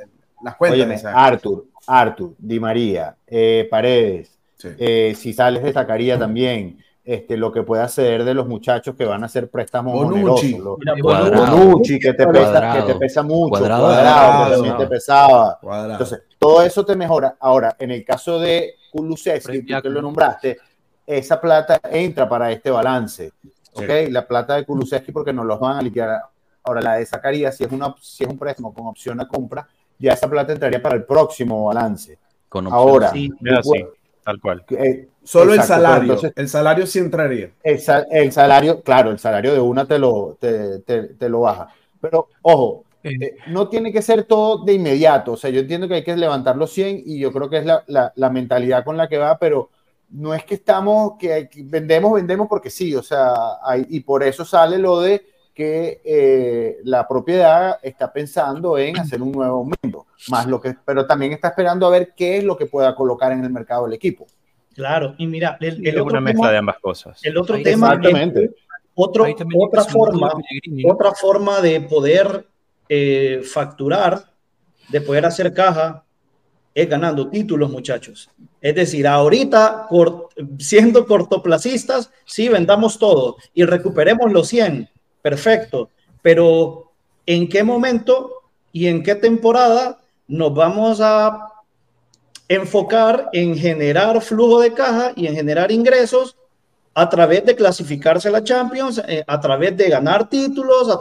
las 0.42 0.56
cuentas. 0.56 1.04
Arthur, 1.06 1.66
Arthur, 1.86 2.34
Di 2.38 2.60
María, 2.60 3.16
eh, 3.26 3.66
Paredes, 3.70 4.33
si 5.16 5.32
sales 5.32 5.62
de 5.62 5.72
Zacarías 5.72 6.18
también, 6.18 6.78
este, 7.04 7.36
lo 7.36 7.52
que 7.52 7.62
puede 7.62 7.82
hacer 7.82 8.24
de 8.24 8.32
los 8.32 8.46
muchachos 8.46 8.94
que 8.96 9.04
van 9.04 9.22
a 9.22 9.26
hacer 9.26 9.50
préstamos 9.50 9.92
Bonucci, 9.92 10.54
Bonucci 10.54 11.98
que, 11.98 12.14
te 12.14 12.26
pesa, 12.26 12.72
que 12.72 12.92
te 12.92 12.98
pesa 12.98 13.22
mucho, 13.22 13.50
cuadrado, 13.50 13.84
cuadrado, 13.84 14.76
te 14.78 14.86
pesaba. 14.86 15.58
Entonces, 15.90 16.22
todo 16.38 16.62
eso 16.62 16.84
te 16.84 16.96
mejora. 16.96 17.36
Ahora, 17.40 17.76
en 17.78 17.90
el 17.90 18.02
caso 18.04 18.40
de 18.40 18.76
Kulusevski, 18.90 19.66
que 19.66 19.90
lo 19.90 20.00
nombraste, 20.00 20.56
esa 21.06 21.38
plata 21.38 21.78
entra 21.90 22.26
para 22.26 22.50
este 22.50 22.70
balance. 22.70 23.32
¿ok? 23.74 24.08
La 24.08 24.26
plata 24.26 24.56
de 24.56 24.64
Kulusevski 24.64 25.12
porque 25.12 25.32
nos 25.32 25.44
los 25.44 25.60
van 25.60 25.76
a 25.76 25.82
liquidar. 25.82 26.22
Ahora, 26.62 26.80
la 26.80 26.94
de 26.94 27.04
Zacarías, 27.04 27.54
si 27.54 27.64
es, 27.64 27.72
una, 27.72 27.94
si 28.00 28.24
es 28.24 28.30
un 28.30 28.38
préstamo 28.38 28.72
con 28.72 28.86
opción 28.86 29.20
a 29.20 29.28
compra, 29.28 29.68
ya 29.98 30.14
esa 30.14 30.30
plata 30.30 30.54
entraría 30.54 30.80
para 30.80 30.94
el 30.94 31.04
próximo 31.04 31.66
balance. 31.66 32.18
Con 32.48 32.66
Ahora, 32.68 33.10
sí, 33.10 33.30
tal 34.24 34.40
cual. 34.40 34.64
Eh, 34.70 35.08
solo 35.22 35.54
el 35.54 35.62
salario. 35.62 36.18
el 36.34 36.48
salario 36.48 36.86
sí 36.86 36.98
entraría. 36.98 37.50
El, 37.62 37.80
el, 38.10 38.32
salario, 38.32 38.80
claro, 38.82 39.10
el 39.10 39.18
salario 39.18 39.52
de 39.52 39.60
una 39.60 39.86
te 39.86 39.98
lo, 39.98 40.36
te, 40.40 40.80
te, 40.80 41.28
lo 41.28 41.40
baja. 41.40 41.68
Pero, 42.00 42.28
ojo, 42.42 42.84
eh, 43.02 43.36
no 43.48 43.68
tiene 43.68 43.92
que 43.92 44.02
ser 44.02 44.24
todo 44.24 44.64
de 44.64 44.72
inmediato. 44.72 45.32
O 45.32 45.36
sea, 45.36 45.50
yo 45.50 45.60
entiendo 45.60 45.86
que 45.86 45.94
hay 45.94 46.04
que 46.04 46.16
levantar 46.16 46.56
los 46.56 46.72
100 46.72 47.02
y 47.04 47.18
yo 47.18 47.32
creo 47.32 47.50
que 47.50 47.58
es 47.58 47.66
la, 47.66 47.84
la, 47.86 48.12
la 48.16 48.30
mentalidad 48.30 48.84
con 48.84 48.96
la 48.96 49.08
que 49.08 49.18
va, 49.18 49.38
pero 49.38 49.70
no 50.10 50.32
es 50.32 50.44
que 50.44 50.54
estamos, 50.54 51.14
que, 51.18 51.50
vendemos, 51.64 52.12
vendemos 52.14 52.48
porque 52.48 52.70
sí. 52.70 52.94
O 52.94 53.02
sea, 53.02 53.34
hay, 53.62 53.86
y 53.90 54.00
por 54.00 54.22
eso 54.22 54.44
sale 54.44 54.78
lo 54.78 55.00
de 55.00 55.33
que 55.54 56.00
eh, 56.04 56.78
la 56.82 57.06
propiedad 57.06 57.78
está 57.82 58.12
pensando 58.12 58.76
en 58.76 58.98
hacer 58.98 59.22
un 59.22 59.30
nuevo 59.30 59.64
miembro, 59.64 60.06
más 60.28 60.46
lo 60.46 60.60
que, 60.60 60.74
pero 60.84 61.06
también 61.06 61.32
está 61.32 61.48
esperando 61.48 61.86
a 61.86 61.90
ver 61.90 62.12
qué 62.16 62.38
es 62.38 62.44
lo 62.44 62.56
que 62.56 62.66
pueda 62.66 62.94
colocar 62.94 63.30
en 63.30 63.44
el 63.44 63.50
mercado 63.50 63.84
del 63.84 63.92
equipo. 63.94 64.26
Claro, 64.74 65.14
y 65.16 65.26
mira, 65.28 65.56
el, 65.60 65.86
es 65.86 65.96
una 65.96 66.20
mezcla 66.20 66.50
de 66.50 66.58
ambas 66.58 66.80
cosas. 66.80 67.20
El 67.22 67.38
otro 67.38 67.62
tema, 67.62 68.00
otro, 68.94 69.24
otra 69.56 69.84
forma, 69.84 70.32
otra 70.84 71.12
forma 71.12 71.60
de 71.60 71.80
poder 71.82 72.48
eh, 72.88 73.40
facturar, 73.44 74.24
de 74.88 75.00
poder 75.00 75.24
hacer 75.24 75.54
caja, 75.54 76.04
es 76.74 76.88
ganando 76.88 77.30
títulos, 77.30 77.70
muchachos. 77.70 78.28
Es 78.60 78.74
decir, 78.74 79.06
ahorita, 79.06 79.86
siendo 80.58 81.06
cortoplacistas, 81.06 82.10
sí, 82.24 82.48
vendamos 82.48 82.98
todo 82.98 83.36
y 83.54 83.64
recuperemos 83.64 84.32
los 84.32 84.48
100 84.48 84.90
perfecto, 85.24 85.88
pero 86.20 86.92
¿en 87.24 87.48
qué 87.48 87.64
momento 87.64 88.42
y 88.72 88.88
en 88.88 89.02
qué 89.02 89.14
temporada 89.14 89.98
nos 90.28 90.54
vamos 90.54 91.00
a 91.00 91.50
enfocar 92.46 93.30
en 93.32 93.56
generar 93.56 94.20
flujo 94.20 94.60
de 94.60 94.74
caja 94.74 95.12
y 95.16 95.26
en 95.26 95.34
generar 95.34 95.72
ingresos 95.72 96.36
a 96.92 97.08
través 97.08 97.42
de 97.46 97.56
clasificarse 97.56 98.28
a 98.28 98.32
la 98.32 98.44
Champions, 98.44 99.00
eh, 99.08 99.24
a 99.26 99.40
través 99.40 99.74
de 99.78 99.88
ganar 99.88 100.28
títulos, 100.28 100.94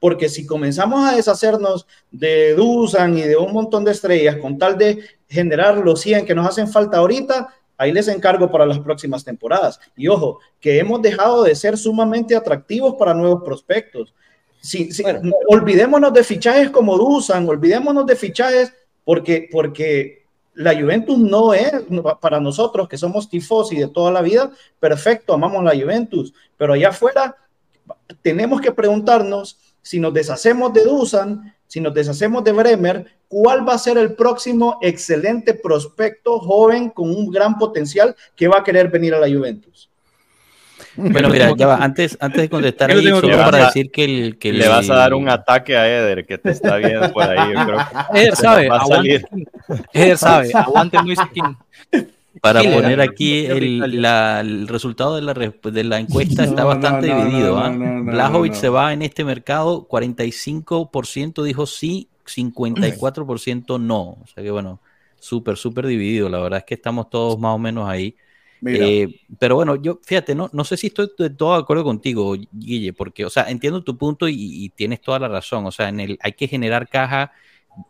porque 0.00 0.30
si 0.30 0.46
comenzamos 0.46 1.06
a 1.06 1.14
deshacernos 1.14 1.86
de 2.10 2.54
Dusan 2.54 3.18
y 3.18 3.22
de 3.22 3.36
un 3.36 3.52
montón 3.52 3.84
de 3.84 3.92
estrellas 3.92 4.38
con 4.38 4.56
tal 4.56 4.78
de 4.78 5.00
generar 5.28 5.76
los 5.76 6.00
100 6.00 6.24
que 6.24 6.34
nos 6.34 6.48
hacen 6.48 6.66
falta 6.66 6.96
ahorita, 6.96 7.54
Ahí 7.78 7.92
les 7.92 8.08
encargo 8.08 8.50
para 8.50 8.66
las 8.66 8.78
próximas 8.78 9.24
temporadas. 9.24 9.78
Y 9.96 10.08
ojo, 10.08 10.40
que 10.60 10.78
hemos 10.78 11.02
dejado 11.02 11.44
de 11.44 11.54
ser 11.54 11.76
sumamente 11.76 12.34
atractivos 12.34 12.94
para 12.94 13.14
nuevos 13.14 13.42
prospectos. 13.44 14.14
Sí, 14.60 14.88
olvidémonos 15.48 16.12
de 16.12 16.24
fichajes 16.24 16.70
como 16.70 16.96
Dusan, 16.96 17.48
olvidémonos 17.48 18.06
de 18.06 18.16
fichajes 18.16 18.72
porque, 19.04 19.48
porque 19.52 20.26
la 20.54 20.74
Juventus 20.74 21.18
no 21.18 21.54
es 21.54 21.72
para 22.20 22.40
nosotros 22.40 22.88
que 22.88 22.98
somos 22.98 23.28
tifosi 23.28 23.76
de 23.76 23.88
toda 23.88 24.10
la 24.10 24.22
vida, 24.22 24.50
perfecto, 24.80 25.34
amamos 25.34 25.62
la 25.62 25.78
Juventus, 25.78 26.32
pero 26.56 26.72
allá 26.72 26.88
afuera 26.88 27.36
tenemos 28.22 28.60
que 28.60 28.72
preguntarnos 28.72 29.58
si 29.82 30.00
nos 30.00 30.12
deshacemos 30.12 30.72
de 30.72 30.82
Dusan, 30.82 31.54
si 31.66 31.80
nos 31.80 31.94
deshacemos 31.94 32.42
de 32.42 32.52
Bremer, 32.52 33.06
¿cuál 33.28 33.68
va 33.68 33.74
a 33.74 33.78
ser 33.78 33.98
el 33.98 34.14
próximo 34.14 34.78
excelente 34.82 35.54
prospecto 35.54 36.38
joven 36.38 36.90
con 36.90 37.10
un 37.10 37.30
gran 37.30 37.58
potencial 37.58 38.14
que 38.34 38.48
va 38.48 38.58
a 38.58 38.64
querer 38.64 38.88
venir 38.88 39.14
a 39.14 39.20
la 39.20 39.28
Juventus? 39.28 39.90
Bueno, 40.96 41.28
mira, 41.28 41.52
ya 41.56 41.66
va. 41.66 41.76
Antes, 41.76 42.16
antes 42.20 42.42
de 42.42 42.48
contestar 42.48 42.90
ahí, 42.90 43.06
solo 43.08 43.36
para 43.36 43.66
decir 43.66 43.90
que, 43.90 44.04
el, 44.04 44.38
que 44.38 44.52
le, 44.52 44.66
vas 44.68 44.88
a 44.88 44.94
dar 44.96 45.14
un 45.14 45.28
ataque 45.28 45.76
a 45.76 45.86
Eder, 45.86 46.24
que 46.26 46.38
te 46.38 46.50
está 46.50 46.76
viendo 46.76 47.12
por 47.12 47.24
ahí. 47.24 47.52
Eder 48.14 48.36
sabe, 48.36 48.68
aguante, 48.70 49.24
Eder 49.92 50.18
sabe, 50.18 50.50
aguante 50.54 51.02
muy 51.02 51.14
Para 52.40 52.62
poner 52.62 53.00
aquí 53.00 53.44
el, 53.46 54.00
la, 54.00 54.40
el, 54.40 54.68
resultado 54.68 55.16
de 55.16 55.22
la, 55.22 55.34
de 55.34 55.84
la 55.84 55.98
encuesta 55.98 56.44
está 56.44 56.64
bastante 56.64 57.06
dividido. 57.06 57.58
¿ah? 57.58 57.74
se 58.52 58.68
va 58.68 58.92
en 58.92 59.02
este 59.02 59.24
mercado, 59.24 59.86
45% 59.88 61.42
dijo 61.42 61.66
sí, 61.66 62.08
54% 62.26 63.80
no. 63.80 64.18
O 64.22 64.26
sea 64.26 64.42
que 64.42 64.50
bueno, 64.50 64.80
súper, 65.18 65.56
súper 65.56 65.86
dividido. 65.86 66.28
La 66.28 66.40
verdad 66.40 66.60
es 66.60 66.64
que 66.64 66.74
estamos 66.74 67.10
todos 67.10 67.38
más 67.38 67.54
o 67.54 67.58
menos 67.58 67.88
ahí. 67.88 68.16
Eh, 68.64 69.20
pero 69.38 69.54
bueno, 69.56 69.76
yo 69.76 70.00
fíjate, 70.02 70.34
no, 70.34 70.48
no 70.52 70.64
sé 70.64 70.76
si 70.76 70.88
estoy 70.88 71.10
de 71.18 71.30
todo 71.30 71.54
de 71.54 71.62
acuerdo 71.62 71.84
contigo, 71.84 72.34
Guille, 72.52 72.92
porque, 72.92 73.24
o 73.24 73.30
sea, 73.30 73.44
entiendo 73.50 73.82
tu 73.84 73.96
punto 73.98 74.28
y, 74.28 74.70
tienes 74.74 75.00
toda 75.00 75.18
la 75.18 75.28
razón. 75.28 75.66
O 75.66 75.72
sea, 75.72 75.88
en 75.88 76.00
el, 76.00 76.18
hay 76.22 76.32
que 76.32 76.48
generar 76.48 76.88
caja 76.88 77.32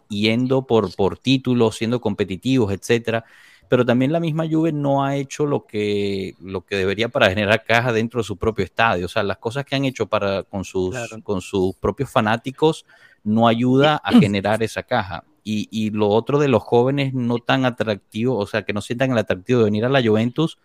yendo 0.09 0.67
por, 0.67 0.95
por 0.95 1.19
títulos, 1.19 1.77
siendo 1.77 2.01
competitivos, 2.01 2.73
etcétera. 2.73 3.25
Pero 3.69 3.85
también 3.85 4.13
la 4.13 4.21
misma 4.21 4.47
Juve 4.49 4.73
no 4.73 5.05
ha 5.05 5.17
hecho 5.17 5.45
lo 5.45 5.67
que, 5.67 6.35
lo 6.41 6.65
que 6.65 6.77
debería 6.77 7.09
para 7.09 7.29
generar 7.29 7.65
caja 7.65 7.93
dentro 7.93 8.21
de 8.21 8.25
su 8.25 8.37
propio 8.37 8.65
estadio. 8.65 9.07
O 9.07 9.09
sea, 9.09 9.25
las 9.25 9.39
cosas 9.39 9.65
que 9.65 9.75
han 9.75 9.85
hecho 9.85 10.07
para, 10.07 10.45
con, 10.45 10.65
sus, 10.65 10.95
con 11.25 11.41
sus 11.41 11.75
propios 11.77 12.11
fanáticos 12.11 12.87
no 13.27 13.49
ayuda 13.49 14.01
a 14.03 14.13
generar 14.21 14.63
esa 14.63 14.83
caja. 14.83 15.25
Y, 15.45 15.69
y, 15.71 15.91
lo 15.91 16.09
otro 16.09 16.41
de 16.41 16.49
los 16.49 16.63
jóvenes 16.63 17.15
no 17.15 17.39
tan 17.39 17.65
atractivo, 17.65 18.37
o 18.37 18.47
sea, 18.47 18.63
que 18.63 18.73
no 18.73 18.81
sientan 18.81 19.13
el 19.13 19.19
atractivo 19.19 19.61
de 19.61 19.67
venir 19.67 19.85
a 19.85 19.89
la 19.89 20.03
Juventus, 20.03 20.59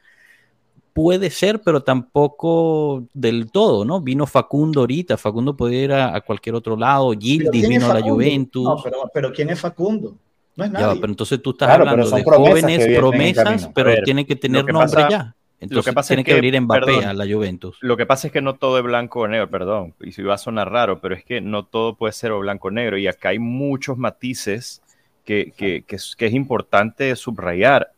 puede 0.93 1.29
ser, 1.29 1.61
pero 1.61 1.83
tampoco 1.83 3.03
del 3.13 3.51
todo, 3.51 3.85
¿no? 3.85 4.01
Vino 4.01 4.25
Facundo 4.25 4.81
ahorita, 4.81 5.17
Facundo 5.17 5.55
puede 5.55 5.75
ir 5.75 5.93
a, 5.93 6.19
cualquier 6.21 6.55
otro 6.55 6.75
lado, 6.75 7.11
Gildis 7.11 7.67
vino 7.67 7.89
a 7.89 7.93
la 7.93 8.01
Juventus. 8.01 8.63
No, 8.63 9.09
pero, 9.13 9.31
¿quién 9.31 9.49
es 9.49 9.59
Facundo? 9.59 10.17
No 10.55 10.65
es 10.65 10.71
nadie. 10.71 10.99
pero 10.99 11.11
entonces 11.11 11.41
tú 11.41 11.51
estás 11.51 11.69
hablando 11.69 12.09
de 12.09 12.23
jóvenes 12.23 12.97
promesas, 12.97 13.69
pero 13.73 13.93
tienen 14.03 14.25
que 14.25 14.35
tener 14.35 14.65
nombre 14.65 15.05
ya. 15.09 15.35
Entonces 15.61 15.85
lo 15.85 15.91
que 15.91 15.95
pasa 15.95 16.07
tiene 16.07 16.21
es 16.21 16.25
que, 16.25 16.33
venir 16.33 16.59
Mbappé 16.59 17.05
a 17.05 17.13
la 17.13 17.31
Juventus. 17.31 17.77
Lo 17.81 17.95
que 17.95 18.07
pasa 18.07 18.27
es 18.27 18.33
que 18.33 18.41
no 18.41 18.55
todo 18.55 18.79
es 18.79 18.83
blanco 18.83 19.21
o 19.21 19.27
negro, 19.27 19.47
perdón, 19.47 19.93
y 20.01 20.11
si 20.11 20.23
va 20.23 20.33
a 20.33 20.39
sonar 20.39 20.71
raro, 20.71 20.99
pero 20.99 21.13
es 21.13 21.23
que 21.23 21.39
no 21.39 21.65
todo 21.65 21.95
puede 21.95 22.13
ser 22.13 22.31
o 22.31 22.39
blanco 22.39 22.69
o 22.69 22.71
negro, 22.71 22.97
y 22.97 23.07
acá 23.07 23.29
hay 23.29 23.37
muchos 23.37 23.95
matices 23.95 24.81
que, 25.23 25.53
que, 25.55 25.83
que, 25.83 25.95
es, 25.97 26.15
que 26.15 26.25
es, 26.25 26.33
importante 26.33 27.15
subrayar. 27.15 27.93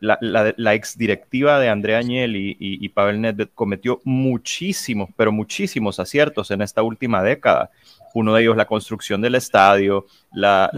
La, 0.00 0.18
la, 0.22 0.54
la 0.56 0.74
ex 0.74 0.96
directiva 0.96 1.60
de 1.60 1.68
Andrea 1.68 1.98
Agnelli 1.98 2.56
y, 2.58 2.84
y, 2.84 2.88
Pavel 2.88 3.20
Nedved 3.20 3.50
cometió 3.54 4.00
muchísimos, 4.04 5.10
pero 5.14 5.30
muchísimos 5.30 6.00
aciertos 6.00 6.50
en 6.50 6.62
esta 6.62 6.82
última 6.82 7.22
década. 7.22 7.70
Uno 8.14 8.34
de 8.34 8.42
ellos 8.42 8.56
la 8.56 8.66
construcción 8.66 9.20
del 9.20 9.34
estadio, 9.34 10.06
la, 10.32 10.70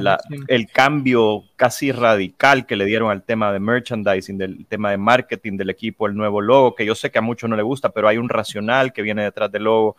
el 0.49 0.67
cambio 0.67 1.45
casi 1.57 1.93
radical 1.93 2.67
que 2.67 2.77
le 2.77 2.85
dieron 2.85 3.11
al 3.11 3.23
tema 3.23 3.53
de 3.53 3.61
merchandising, 3.61 4.37
del 4.37 4.67
tema 4.67 4.91
de 4.91 4.99
marketing 4.99 5.57
del 5.57 5.71
equipo, 5.71 6.07
el 6.07 6.15
nuevo 6.15 6.41
logo, 6.41 6.75
que 6.75 6.85
yo 6.85 6.95
sé 6.95 7.11
que 7.11 7.19
a 7.19 7.23
muchos 7.23 7.49
no 7.49 7.57
le 7.57 7.63
gusta, 7.63 7.91
pero 7.91 8.09
hay 8.09 8.19
un 8.19 8.29
racional 8.29 8.93
que 8.93 9.03
viene 9.03 9.23
detrás 9.23 9.51
del 9.51 9.65
logo. 9.65 9.97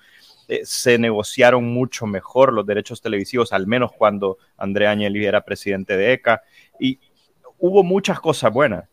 Eh, 0.47 0.61
se 0.65 0.97
negociaron 0.97 1.63
mucho 1.63 2.05
mejor 2.05 2.53
los 2.53 2.65
derechos 2.65 3.01
televisivos, 3.01 3.53
al 3.53 3.65
menos 3.65 3.91
cuando 3.93 4.37
Andrea 4.57 4.91
Agnelli 4.91 5.25
era 5.25 5.41
presidente 5.41 5.97
de 5.97 6.13
ECA, 6.13 6.43
y 6.79 6.99
hubo 7.57 7.83
muchas 7.83 8.19
cosas 8.19 8.51
buenas 8.51 8.83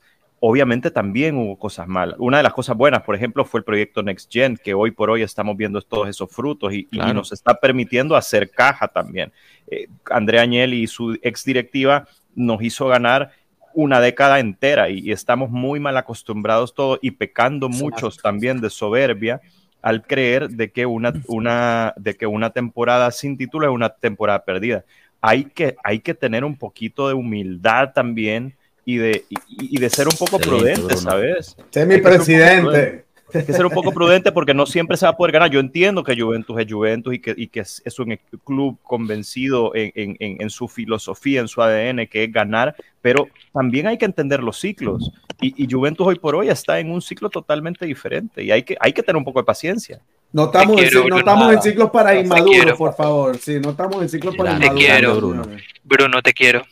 obviamente 0.41 0.91
también 0.91 1.37
hubo 1.37 1.59
cosas 1.59 1.87
malas. 1.87 2.17
Una 2.19 2.39
de 2.39 2.43
las 2.43 2.55
cosas 2.55 2.77
buenas, 2.77 3.03
por 3.03 3.15
ejemplo, 3.15 3.45
fue 3.45 3.61
el 3.61 3.65
proyecto 3.65 4.03
Next 4.03 4.33
Gen, 4.33 4.57
que 4.57 4.73
hoy 4.73 4.91
por 4.91 5.11
hoy 5.11 5.23
estamos 5.23 5.57
viendo 5.57 5.81
todos 5.83 6.09
esos 6.09 6.31
frutos 6.31 6.73
y, 6.73 6.89
nos 6.91 7.33
está 7.33 7.55
permitiendo 7.55 8.17
hacer 8.17 8.51
caja 8.51 8.89
también. 8.89 9.33
Eh, 9.67 9.87
Andrea 10.11 10.43
Agnelli 10.43 10.83
y 10.83 10.87
su 10.87 11.19
ex 11.23 11.45
directiva 11.45 12.09
nos 12.35 12.63
hizo 12.63 12.89
ganar 12.89 13.33
una 13.75 14.01
década 14.01 14.41
entera 14.41 14.89
y, 14.89 15.13
estamos 15.13 15.51
muy 15.51 15.79
mal 15.79 15.97
acostumbrados 15.97 16.75
todos 16.75 16.99
y 17.03 17.13
pecando 17.13 17.69
muchos 17.69 18.17
también 18.17 18.61
de 18.61 18.71
soberbia 18.71 19.41
al 19.83 20.03
creer 20.03 20.49
de 20.49 20.71
que 20.73 20.87
una, 20.87 21.13
una, 21.27 21.95
de 21.97 22.17
que 22.17 22.27
una 22.27 22.51
temporada 22.51 23.11
sin 23.11 23.37
título 23.37 23.67
es 23.67 23.73
una 23.73 23.91
temporada 23.91 24.45
perdida. 24.45 24.85
Hay 25.21 25.45
que, 25.45 25.77
hay 25.85 26.01
que 26.01 26.15
tener 26.15 26.45
un 26.45 26.57
poquito 26.57 27.09
de 27.09 27.15
humildad 27.15 27.93
también 27.95 28.55
y 28.85 28.97
de, 28.97 29.25
y, 29.29 29.79
de 29.79 29.91
ser 29.91 30.09
un 30.09 30.17
poco 30.17 30.39
prudente, 30.39 30.97
¿sabes? 30.97 31.57
Sé 31.71 31.87
mi 31.87 31.99
presidente. 31.99 33.05
Hay 33.33 33.45
que 33.45 33.53
ser 33.53 33.65
un 33.65 33.73
poco 33.73 33.93
prudente 33.93 34.33
porque 34.33 34.55
no 34.55 34.67
siempre 34.67 34.97
se 34.97 35.07
va 35.07 35.11
a 35.11 35.17
poder 35.17 35.33
ganar. 35.33 35.51
Yo 35.51 35.61
entiendo 35.61 36.03
que 36.03 36.21
Juventus 36.21 36.59
es 36.59 36.67
Juventus 36.69 37.15
y 37.15 37.19
que, 37.21 37.35
y 37.37 37.47
que 37.47 37.61
es, 37.61 37.99
un 37.99 38.19
club 38.45 38.79
convencido 38.83 39.73
en, 39.75 39.93
en, 39.95 40.17
en, 40.19 40.51
su 40.51 40.67
filosofía, 40.67 41.41
en 41.41 41.49
su 41.49 41.63
ADN, 41.63 42.07
que 42.09 42.25
es 42.25 42.33
ganar, 42.33 42.75
pero 43.01 43.29
también 43.53 43.87
hay 43.87 43.99
que 43.99 44.05
entender 44.05 44.43
los 44.43 44.59
ciclos. 44.59 45.13
Y, 45.41 45.63
y, 45.63 45.71
Juventus 45.71 46.07
hoy 46.07 46.17
por 46.17 46.35
hoy 46.35 46.49
está 46.49 46.81
en 46.81 46.91
un 46.91 47.01
ciclo 47.01 47.31
totalmente 47.31 47.87
diferente 47.87 48.43
y 48.43 48.51
hay 48.51 48.63
que, 48.63 48.77
hay 48.81 48.93
que 48.93 49.03
tener 49.03 49.17
un 49.17 49.25
poco 49.25 49.41
de 49.41 49.45
paciencia. 49.45 50.01
No 50.33 50.47
estamos, 50.47 50.81
en, 50.81 51.09
no 51.09 51.19
estamos 51.19 51.53
en 51.53 51.63
ciclos 51.63 51.91
para 51.91 52.19
inmaduros, 52.19 52.77
por 52.77 52.95
favor. 52.95 53.37
Sí, 53.39 53.59
no 53.61 53.71
estamos 53.71 54.03
en 54.03 54.09
ciclos 54.09 54.37
para 54.37 54.53
inmaduros. 54.53 54.75
Te 54.75 54.81
quiero, 54.81 55.17
Bruno. 55.17 55.43
Bruno, 55.85 56.23
te 56.23 56.33
quiero 56.33 56.63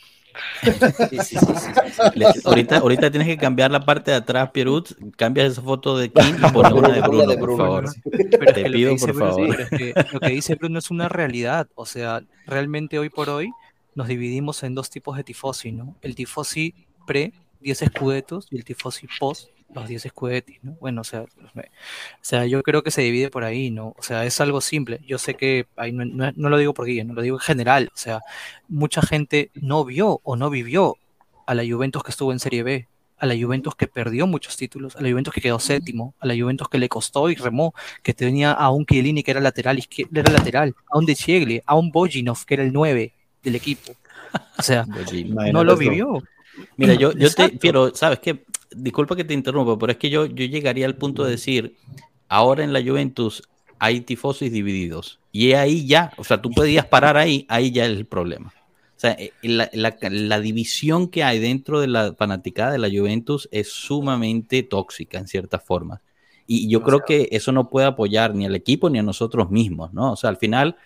ahorita, 2.45 2.79
ahorita 2.79 3.11
tienes 3.11 3.29
que 3.29 3.37
cambiar 3.37 3.71
la 3.71 3.85
parte 3.85 4.11
de 4.11 4.19
atrás, 4.19 4.51
Pierut. 4.51 4.91
Cambias 5.17 5.53
esa 5.53 5.63
foto 5.63 5.99
de 5.99 6.11
Kim 6.11 6.37
y 6.37 6.53
pones 6.53 6.73
una 6.73 6.89
de 6.89 7.01
Bruno, 7.01 7.37
por 7.39 7.57
favor. 7.57 7.85
Te 8.55 8.71
pido, 8.71 8.97
por 8.97 9.15
favor. 9.15 9.57
lo 10.13 10.21
que 10.21 10.29
dice 10.29 10.55
Bruno 10.55 10.79
es 10.79 10.91
una 10.91 11.09
realidad. 11.09 11.69
O 11.75 11.87
sea, 11.87 12.23
realmente 12.47 12.99
hoy 12.99 13.11
por 13.11 13.31
hoy 13.31 13.51
nos 13.95 14.09
dividimos 14.09 14.63
en 14.63 14.75
dos 14.75 14.91
tipos 14.91 15.17
de 15.17 15.25
tifosi, 15.25 15.73
¿no? 15.73 15.97
El 16.03 16.15
tifosi 16.15 16.75
pre 17.07 17.33
10 17.61 17.83
escudetos 17.83 18.47
y 18.51 18.57
el 18.57 18.65
tifosi 18.65 19.09
post 19.19 19.49
los 19.75 19.87
10 19.87 20.07
escudetis, 20.07 20.59
¿no? 20.63 20.73
Bueno, 20.81 21.03
o 21.03 21.05
sea, 21.05 21.23
o 21.23 21.27
sea, 22.23 22.47
yo 22.47 22.63
creo 22.63 22.83
que 22.83 22.91
se 22.91 23.03
divide 23.03 23.31
por 23.31 23.45
ahí, 23.45 23.71
¿no? 23.71 23.95
O 23.99 24.03
sea, 24.03 24.25
es 24.25 24.41
algo 24.41 24.61
simple. 24.61 25.01
Yo 25.07 25.19
sé 25.19 25.35
que 25.35 25.67
ahí 25.77 25.93
no, 25.93 26.05
no, 26.05 26.49
lo 26.49 26.59
digo 26.59 26.75
por 26.75 26.87
Guille, 26.87 27.05
no 27.05 27.15
lo 27.15 27.23
digo 27.23 27.37
en 27.37 27.41
general. 27.41 27.91
O 27.95 27.99
sea, 27.99 28.21
mucha 28.69 29.03
gente 29.03 29.51
no 29.55 29.85
vio 29.85 30.21
o 30.23 30.37
no 30.37 30.51
vivió 30.51 30.97
a 31.47 31.55
la 31.55 31.65
Juventus 31.69 32.03
que 32.03 32.11
estuvo 32.11 32.33
en 32.33 32.39
Serie 32.39 32.63
B, 32.63 32.89
a 33.19 33.27
la 33.27 33.35
Juventus 33.35 33.75
que 33.75 33.87
perdió 33.87 34.27
muchos 34.27 34.57
títulos, 34.57 34.97
a 34.97 35.03
la 35.03 35.11
Juventus 35.11 35.35
que 35.35 35.41
quedó 35.41 35.59
séptimo, 35.59 36.15
a 36.21 36.27
la 36.27 36.35
Juventus 36.35 36.69
que 36.69 36.79
le 36.79 36.89
costó 36.89 37.31
y 37.31 37.35
remó, 37.35 37.75
que 38.03 38.15
tenía 38.15 38.53
a 38.53 38.71
un 38.71 38.87
Chiellini 38.87 39.23
que 39.23 39.33
era 39.33 39.41
lateral, 39.41 39.83
era 40.15 40.33
lateral, 40.33 40.75
a 40.91 40.99
un 40.99 41.07
De 41.07 41.15
Chiegli, 41.15 41.63
a 41.67 41.75
un 41.75 41.91
Bojinov 41.91 42.45
que 42.45 42.55
era 42.55 42.63
el 42.63 42.73
9 42.73 43.13
del 43.43 43.55
equipo. 43.55 43.93
O 44.59 44.63
sea, 44.63 44.85
no 44.85 45.65
lo 45.65 45.75
vivió. 45.75 46.23
Mira, 46.77 46.93
yo, 46.95 47.13
yo 47.13 47.33
te 47.33 47.57
quiero, 47.59 47.95
¿sabes 47.95 48.19
qué? 48.19 48.45
Disculpa 48.71 49.17
que 49.17 49.25
te 49.25 49.35
interrumpa, 49.35 49.79
pero 49.79 49.93
es 49.93 49.99
que 49.99 50.11
yo, 50.11 50.27
yo 50.27 50.45
llegaría 50.45 50.87
al 50.87 50.97
punto 50.97 51.25
de 51.25 51.33
decir, 51.33 51.77
ahora 52.29 52.65
en 52.65 52.73
la 52.73 52.83
Juventus 52.83 53.43
hay 53.79 54.01
tifosis 54.01 54.53
divididos. 54.53 55.21
Y 55.33 55.53
ahí 55.53 55.87
ya, 55.87 56.13
o 56.17 56.25
sea, 56.25 56.41
tú 56.41 56.51
podías 56.51 56.87
parar 56.87 57.17
ahí, 57.17 57.47
ahí 57.49 57.71
ya 57.71 57.85
es 57.85 57.97
el 57.97 58.07
problema. 58.07 58.53
O 58.97 59.01
sea, 59.01 59.13
eh, 59.13 59.33
la, 59.43 59.71
la, 59.73 60.41
división 60.41 61.09
que 61.09 61.23
hay 61.23 61.39
dentro 61.39 61.81
de 61.81 61.87
la 61.87 62.15
fanaticada 62.15 62.73
de 62.73 62.79
la 62.79 62.89
Juventus 62.89 63.49
es 63.53 63.71
sumamente 63.71 64.65
tóxica 64.65 65.19
en 65.19 65.29
ciertas 65.29 65.63
formas. 65.63 66.01
Y 66.49 66.69
yo 66.69 66.83
creo 66.83 67.01
que 67.07 67.29
eso 67.31 67.53
no 67.53 67.69
puede 67.69 67.87
apoyar 67.87 68.35
ni 68.35 68.47
al 68.47 68.57
equipo 68.57 68.91
ni 68.91 68.99
a 68.99 69.03
nosotros 69.03 69.51
mismos, 69.51 69.93
¿no? 69.93 70.13
O 70.13 70.17
sea, 70.17 70.31
al 70.31 70.39
final, 70.39 70.77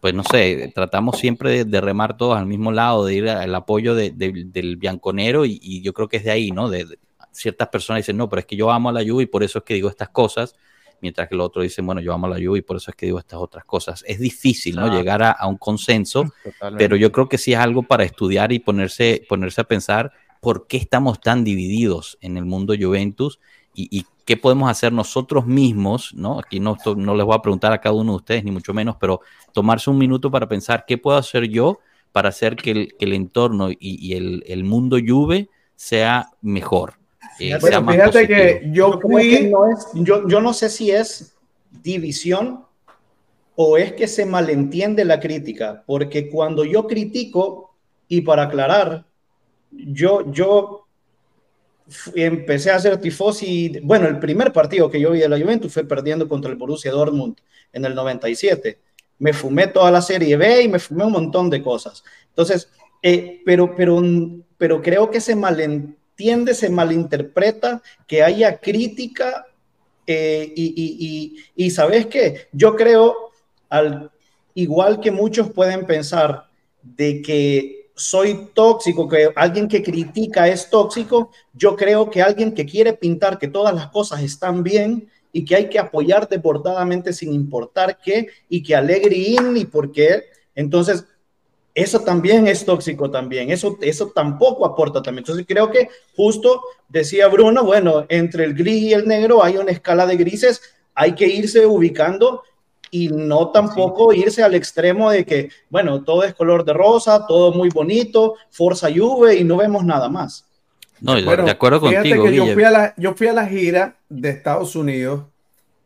pues 0.00 0.14
no 0.14 0.24
sé, 0.24 0.72
tratamos 0.74 1.18
siempre 1.18 1.64
de, 1.64 1.80
remar 1.80 2.16
todos 2.16 2.36
al 2.36 2.46
mismo 2.46 2.72
lado, 2.72 3.04
de 3.04 3.14
ir 3.14 3.28
al 3.28 3.54
apoyo 3.54 3.94
del 3.94 4.76
bianconero 4.78 5.44
y, 5.44 5.60
y, 5.62 5.82
yo 5.82 5.92
creo 5.92 6.08
que 6.08 6.16
es 6.16 6.24
de 6.24 6.30
ahí, 6.30 6.50
¿no? 6.50 6.70
De, 6.70 6.98
ciertas 7.32 7.68
personas 7.68 8.00
dicen, 8.00 8.16
no, 8.16 8.28
pero 8.28 8.40
es 8.40 8.46
que 8.46 8.56
yo 8.56 8.70
amo 8.70 8.88
a 8.88 8.92
la 8.92 9.00
Juve 9.00 9.24
y 9.24 9.26
por 9.26 9.42
eso 9.42 9.58
es 9.58 9.64
que 9.64 9.74
digo 9.74 9.88
estas 9.88 10.10
cosas, 10.10 10.54
mientras 11.00 11.28
que 11.28 11.34
el 11.34 11.40
otro 11.40 11.62
dice, 11.62 11.82
bueno, 11.82 12.00
yo 12.00 12.12
amo 12.12 12.26
a 12.26 12.30
la 12.30 12.36
Juve 12.36 12.60
y 12.60 12.62
por 12.62 12.76
eso 12.76 12.90
es 12.90 12.96
que 12.96 13.06
digo 13.06 13.18
estas 13.18 13.40
otras 13.40 13.64
cosas. 13.64 14.04
Es 14.06 14.18
difícil, 14.20 14.76
¿no? 14.76 14.92
Llegar 14.92 15.22
a, 15.22 15.46
un 15.46 15.56
consenso, 15.56 16.24
pero 16.78 16.96
yo 16.96 17.10
creo 17.10 17.28
que 17.28 17.38
sí 17.38 17.52
es 17.52 17.58
algo 17.58 17.82
para 17.82 18.04
estudiar 18.04 18.52
y 18.52 18.58
ponerse, 18.58 19.24
ponerse 19.28 19.60
a 19.60 19.64
pensar 19.64 20.12
por 20.40 20.66
qué 20.66 20.76
estamos 20.76 21.20
tan 21.20 21.44
divididos 21.44 22.18
en 22.20 22.36
el 22.36 22.44
mundo 22.44 22.74
Juventus 22.78 23.38
y, 23.74 24.06
qué 24.24 24.36
podemos 24.36 24.70
hacer 24.70 24.92
nosotros 24.92 25.46
mismos, 25.46 26.14
¿no? 26.14 26.38
Aquí 26.38 26.60
no, 26.60 26.76
no 26.96 27.16
les 27.16 27.26
voy 27.26 27.34
a 27.34 27.42
preguntar 27.42 27.72
a 27.72 27.80
cada 27.80 27.96
uno 27.96 28.12
de 28.12 28.16
ustedes, 28.18 28.44
ni 28.44 28.52
mucho 28.52 28.72
menos, 28.72 28.94
pero 29.00 29.20
tomarse 29.52 29.90
un 29.90 29.98
minuto 29.98 30.30
para 30.30 30.46
pensar 30.46 30.84
qué 30.86 30.96
puedo 30.96 31.18
hacer 31.18 31.48
yo 31.48 31.80
para 32.12 32.28
hacer 32.28 32.56
que 32.56 32.94
el, 32.98 33.12
entorno 33.14 33.70
y, 33.70 34.12
el, 34.14 34.64
mundo 34.64 34.98
Juve 35.04 35.48
sea 35.74 36.28
mejor. 36.42 36.94
Eh, 37.38 37.58
fíjate 37.58 38.28
que 38.28 38.68
yo 38.72 39.00
yo, 39.94 40.28
yo 40.28 40.40
no 40.40 40.52
sé 40.52 40.68
si 40.68 40.90
es 40.90 41.34
división 41.82 42.64
o 43.54 43.76
es 43.76 43.92
que 43.92 44.08
se 44.08 44.26
malentiende 44.26 45.04
la 45.04 45.20
crítica, 45.20 45.82
porque 45.86 46.30
cuando 46.30 46.64
yo 46.64 46.86
critico, 46.86 47.74
y 48.08 48.22
para 48.22 48.44
aclarar, 48.44 49.06
yo, 49.70 50.30
yo 50.32 50.86
empecé 52.14 52.70
a 52.70 52.76
hacer 52.76 52.98
tifosi, 52.98 53.80
bueno, 53.82 54.06
el 54.06 54.18
primer 54.18 54.52
partido 54.52 54.90
que 54.90 55.00
yo 55.00 55.10
vi 55.10 55.20
de 55.20 55.28
la 55.28 55.38
Juventus 55.38 55.72
fue 55.72 55.84
perdiendo 55.84 56.28
contra 56.28 56.50
el 56.50 56.56
Borussia 56.56 56.90
Dortmund 56.90 57.36
en 57.72 57.84
el 57.84 57.94
97. 57.94 58.78
Me 59.18 59.32
fumé 59.32 59.68
toda 59.68 59.90
la 59.90 60.02
Serie 60.02 60.36
B 60.36 60.62
y 60.62 60.68
me 60.68 60.78
fumé 60.78 61.04
un 61.04 61.12
montón 61.12 61.48
de 61.48 61.62
cosas. 61.62 62.02
Entonces, 62.28 62.70
eh, 63.02 63.40
pero, 63.44 63.74
pero, 63.74 64.02
pero 64.58 64.82
creo 64.82 65.10
que 65.10 65.20
se 65.20 65.36
malentiende, 65.36 65.96
se 66.54 66.70
malinterpreta 66.70 67.82
que 68.06 68.22
haya 68.22 68.58
crítica 68.58 69.46
eh, 70.06 70.52
y, 70.56 71.70
sabes 71.70 72.06
qué, 72.06 72.48
yo 72.52 72.74
creo, 72.76 73.30
al, 73.68 74.10
igual 74.54 75.00
que 75.00 75.10
muchos 75.10 75.50
pueden 75.50 75.86
pensar 75.86 76.46
de 76.82 77.22
que 77.22 77.90
soy 77.94 78.48
tóxico, 78.54 79.08
que 79.08 79.30
alguien 79.36 79.68
que 79.68 79.82
critica 79.82 80.48
es 80.48 80.70
tóxico, 80.70 81.30
yo 81.52 81.76
creo 81.76 82.10
que 82.10 82.22
alguien 82.22 82.52
que 82.52 82.66
quiere 82.66 82.92
pintar 82.94 83.38
que 83.38 83.48
todas 83.48 83.74
las 83.74 83.88
cosas 83.88 84.22
están 84.22 84.62
bien 84.62 85.08
y 85.32 85.44
que 85.44 85.56
hay 85.56 85.68
que 85.68 85.78
apoyar 85.78 86.28
deportadamente 86.28 87.12
sin 87.12 87.32
importar 87.32 87.98
qué 88.04 88.28
y 88.48 88.62
que 88.62 88.74
alegre 88.74 89.16
y 89.16 89.64
por 89.64 89.92
qué, 89.92 90.24
entonces 90.54 91.04
eso 91.74 92.00
también 92.00 92.46
es 92.46 92.64
tóxico 92.64 93.10
también, 93.10 93.50
eso, 93.50 93.78
eso 93.80 94.12
tampoco 94.14 94.66
aporta 94.66 95.02
también. 95.02 95.22
Entonces 95.22 95.46
creo 95.48 95.70
que 95.70 95.88
justo 96.14 96.62
decía 96.88 97.28
Bruno, 97.28 97.64
bueno, 97.64 98.04
entre 98.08 98.44
el 98.44 98.54
gris 98.54 98.82
y 98.82 98.92
el 98.92 99.06
negro 99.06 99.42
hay 99.42 99.56
una 99.56 99.70
escala 99.70 100.06
de 100.06 100.16
grises, 100.16 100.60
hay 100.94 101.14
que 101.14 101.26
irse 101.26 101.64
ubicando 101.64 102.42
y 102.90 103.08
no 103.08 103.50
tampoco 103.50 104.12
irse 104.12 104.42
al 104.42 104.54
extremo 104.54 105.10
de 105.10 105.24
que, 105.24 105.48
bueno, 105.70 106.02
todo 106.04 106.24
es 106.24 106.34
color 106.34 106.64
de 106.64 106.74
rosa, 106.74 107.26
todo 107.26 107.52
muy 107.52 107.70
bonito, 107.70 108.34
Forza 108.50 108.88
Juve 108.94 109.36
y 109.36 109.44
no 109.44 109.56
vemos 109.56 109.82
nada 109.82 110.10
más. 110.10 110.46
No, 111.00 111.14
de 111.14 111.50
acuerdo 111.50 111.80
contigo. 111.80 112.24
Que 112.24 112.34
yo, 112.34 112.46
fui 112.52 112.64
a 112.64 112.70
la, 112.70 112.94
yo 112.96 113.14
fui 113.14 113.28
a 113.28 113.32
la 113.32 113.46
gira 113.46 113.96
de 114.10 114.28
Estados 114.28 114.76
Unidos 114.76 115.22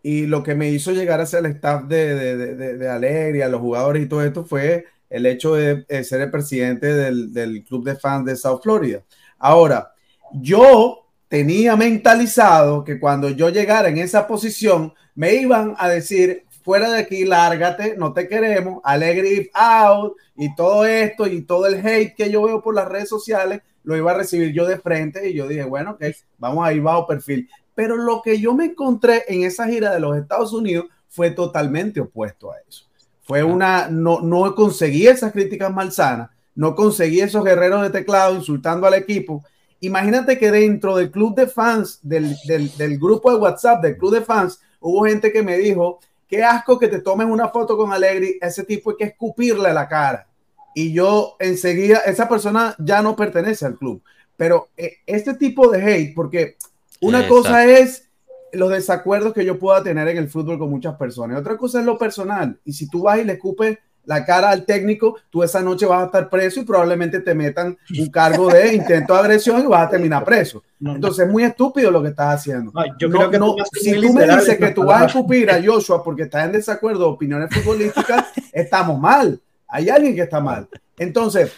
y 0.02 0.26
lo 0.26 0.42
que 0.42 0.54
me 0.56 0.68
hizo 0.68 0.90
llegar 0.92 1.20
a 1.20 1.26
ser 1.26 1.46
el 1.46 1.52
staff 1.52 1.84
de, 1.84 2.14
de, 2.14 2.54
de, 2.54 2.76
de 2.76 2.88
Alegría, 2.88 3.48
los 3.48 3.60
jugadores 3.60 4.02
y 4.02 4.08
todo 4.08 4.22
esto 4.22 4.44
fue 4.44 4.84
el 5.10 5.26
hecho 5.26 5.54
de, 5.54 5.84
ser 6.04 6.20
el 6.20 6.30
presidente 6.30 6.92
del, 6.92 7.64
club 7.66 7.84
de 7.84 7.96
fans 7.96 8.26
de 8.26 8.36
South 8.36 8.60
Florida. 8.62 9.02
Ahora, 9.38 9.92
yo 10.32 11.06
tenía 11.28 11.76
mentalizado 11.76 12.84
que 12.84 12.98
cuando 12.98 13.30
yo 13.30 13.48
llegara 13.48 13.88
en 13.88 13.98
esa 13.98 14.26
posición, 14.26 14.94
me 15.14 15.34
iban 15.34 15.74
a 15.78 15.88
decir, 15.88 16.44
fuera 16.62 16.90
de 16.90 16.98
aquí, 16.98 17.24
lárgate, 17.24 17.96
no 17.96 18.12
te 18.12 18.28
queremos, 18.28 18.80
alegre 18.84 19.50
out 19.54 20.16
y 20.36 20.54
todo 20.54 20.84
esto 20.84 21.26
y 21.26 21.42
todo 21.42 21.66
el 21.66 21.86
hate 21.86 22.14
que 22.14 22.30
yo 22.30 22.42
veo 22.42 22.62
por 22.62 22.74
las 22.74 22.88
redes 22.88 23.08
sociales, 23.08 23.62
lo 23.84 23.96
iba 23.96 24.10
a 24.10 24.16
recibir 24.16 24.52
yo 24.52 24.66
de 24.66 24.78
frente 24.78 25.30
y 25.30 25.34
yo 25.34 25.46
dije, 25.46 25.64
bueno, 25.64 25.96
vamos 26.38 26.66
a 26.66 26.72
ir 26.72 26.82
bajo 26.82 27.06
perfil. 27.06 27.48
Pero 27.74 27.96
lo 27.96 28.20
que 28.22 28.40
yo 28.40 28.54
me 28.54 28.64
encontré 28.64 29.24
en 29.28 29.44
esa 29.44 29.68
gira 29.68 29.92
de 29.92 30.00
los 30.00 30.16
Estados 30.16 30.52
Unidos 30.52 30.86
fue 31.08 31.30
totalmente 31.30 32.00
opuesto 32.00 32.50
a 32.50 32.56
eso. 32.68 32.85
Fue 33.26 33.42
una, 33.42 33.88
no, 33.88 34.20
no 34.20 34.54
conseguí 34.54 35.08
esas 35.08 35.32
críticas 35.32 35.72
malsanas, 35.74 36.30
no 36.54 36.76
conseguí 36.76 37.20
esos 37.20 37.44
guerreros 37.44 37.82
de 37.82 37.90
teclado 37.90 38.36
insultando 38.36 38.86
al 38.86 38.94
equipo. 38.94 39.44
Imagínate 39.80 40.38
que 40.38 40.52
dentro 40.52 40.96
del 40.96 41.10
club 41.10 41.34
de 41.34 41.48
fans, 41.48 41.98
del, 42.02 42.36
del, 42.46 42.74
del 42.76 42.98
grupo 42.98 43.30
de 43.32 43.38
WhatsApp 43.38 43.82
del 43.82 43.98
club 43.98 44.14
de 44.14 44.20
fans, 44.20 44.60
hubo 44.80 45.04
gente 45.04 45.32
que 45.32 45.42
me 45.42 45.58
dijo 45.58 45.98
qué 46.28 46.44
asco 46.44 46.78
que 46.78 46.86
te 46.86 47.00
tomen 47.00 47.30
una 47.30 47.48
foto 47.48 47.76
con 47.76 47.92
Alegri, 47.92 48.38
ese 48.40 48.62
tipo 48.62 48.90
hay 48.90 48.96
que 48.96 49.04
escupirle 49.04 49.72
la 49.72 49.88
cara. 49.88 50.28
Y 50.72 50.92
yo 50.92 51.36
enseguida, 51.40 51.98
esa 52.06 52.28
persona 52.28 52.76
ya 52.78 53.02
no 53.02 53.16
pertenece 53.16 53.66
al 53.66 53.76
club. 53.76 54.02
Pero 54.36 54.68
eh, 54.76 54.98
este 55.04 55.34
tipo 55.34 55.68
de 55.68 55.82
hate, 55.82 56.14
porque 56.14 56.56
una 57.00 57.26
cosa 57.26 57.66
es 57.66 58.05
los 58.52 58.70
desacuerdos 58.70 59.32
que 59.32 59.44
yo 59.44 59.58
pueda 59.58 59.82
tener 59.82 60.08
en 60.08 60.18
el 60.18 60.28
fútbol 60.28 60.58
con 60.58 60.70
muchas 60.70 60.96
personas, 60.96 61.38
otra 61.38 61.56
cosa 61.56 61.80
es 61.80 61.86
lo 61.86 61.98
personal. 61.98 62.58
Y 62.64 62.72
si 62.72 62.88
tú 62.88 63.02
vas 63.02 63.18
y 63.18 63.24
le 63.24 63.34
escupes 63.34 63.78
la 64.06 64.24
cara 64.24 64.50
al 64.50 64.64
técnico, 64.64 65.16
tú 65.30 65.42
esa 65.42 65.60
noche 65.62 65.84
vas 65.84 66.02
a 66.02 66.06
estar 66.06 66.30
preso 66.30 66.60
y 66.60 66.64
probablemente 66.64 67.20
te 67.20 67.34
metan 67.34 67.76
un 67.98 68.06
cargo 68.06 68.48
de 68.48 68.74
intento 68.74 69.14
de 69.14 69.20
agresión 69.20 69.62
y 69.62 69.66
vas 69.66 69.88
a 69.88 69.90
terminar 69.90 70.24
preso. 70.24 70.62
Entonces 70.80 71.26
es 71.26 71.32
muy 71.32 71.42
estúpido 71.42 71.90
lo 71.90 72.02
que 72.02 72.10
estás 72.10 72.36
haciendo. 72.36 72.72
yo 72.98 73.10
creo 73.10 73.30
que 73.30 73.38
si 73.80 74.00
tú 74.00 74.12
me 74.12 74.26
dices 74.26 74.56
que 74.56 74.70
tú 74.70 74.84
vas 74.84 75.02
a 75.02 75.06
escupir 75.06 75.50
a 75.50 75.62
Joshua 75.62 76.02
porque 76.02 76.22
estás 76.22 76.46
en 76.46 76.52
desacuerdo 76.52 77.00
de 77.00 77.06
opiniones 77.06 77.50
futbolísticas, 77.52 78.26
estamos 78.52 78.98
mal. 78.98 79.40
Hay 79.68 79.88
alguien 79.88 80.14
que 80.14 80.22
está 80.22 80.40
mal. 80.40 80.68
Entonces, 80.96 81.52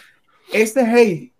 este 0.51 0.81
hate 0.81 1.31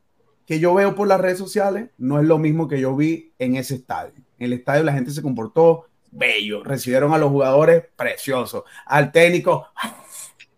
que 0.46 0.60
yo 0.60 0.74
veo 0.74 0.96
por 0.96 1.08
las 1.08 1.20
redes 1.20 1.38
sociales 1.38 1.90
no 1.98 2.20
es 2.20 2.26
lo 2.26 2.38
mismo 2.38 2.68
que 2.68 2.80
yo 2.80 2.96
vi 2.96 3.34
en 3.40 3.56
ese 3.56 3.76
estadio. 3.76 4.14
En 4.40 4.46
el 4.46 4.54
estadio 4.54 4.84
la 4.84 4.94
gente 4.94 5.12
se 5.12 5.22
comportó 5.22 5.86
bello, 6.12 6.64
recibieron 6.64 7.14
a 7.14 7.18
los 7.18 7.30
jugadores 7.30 7.84
preciosos, 7.96 8.64
al 8.86 9.12
técnico 9.12 9.68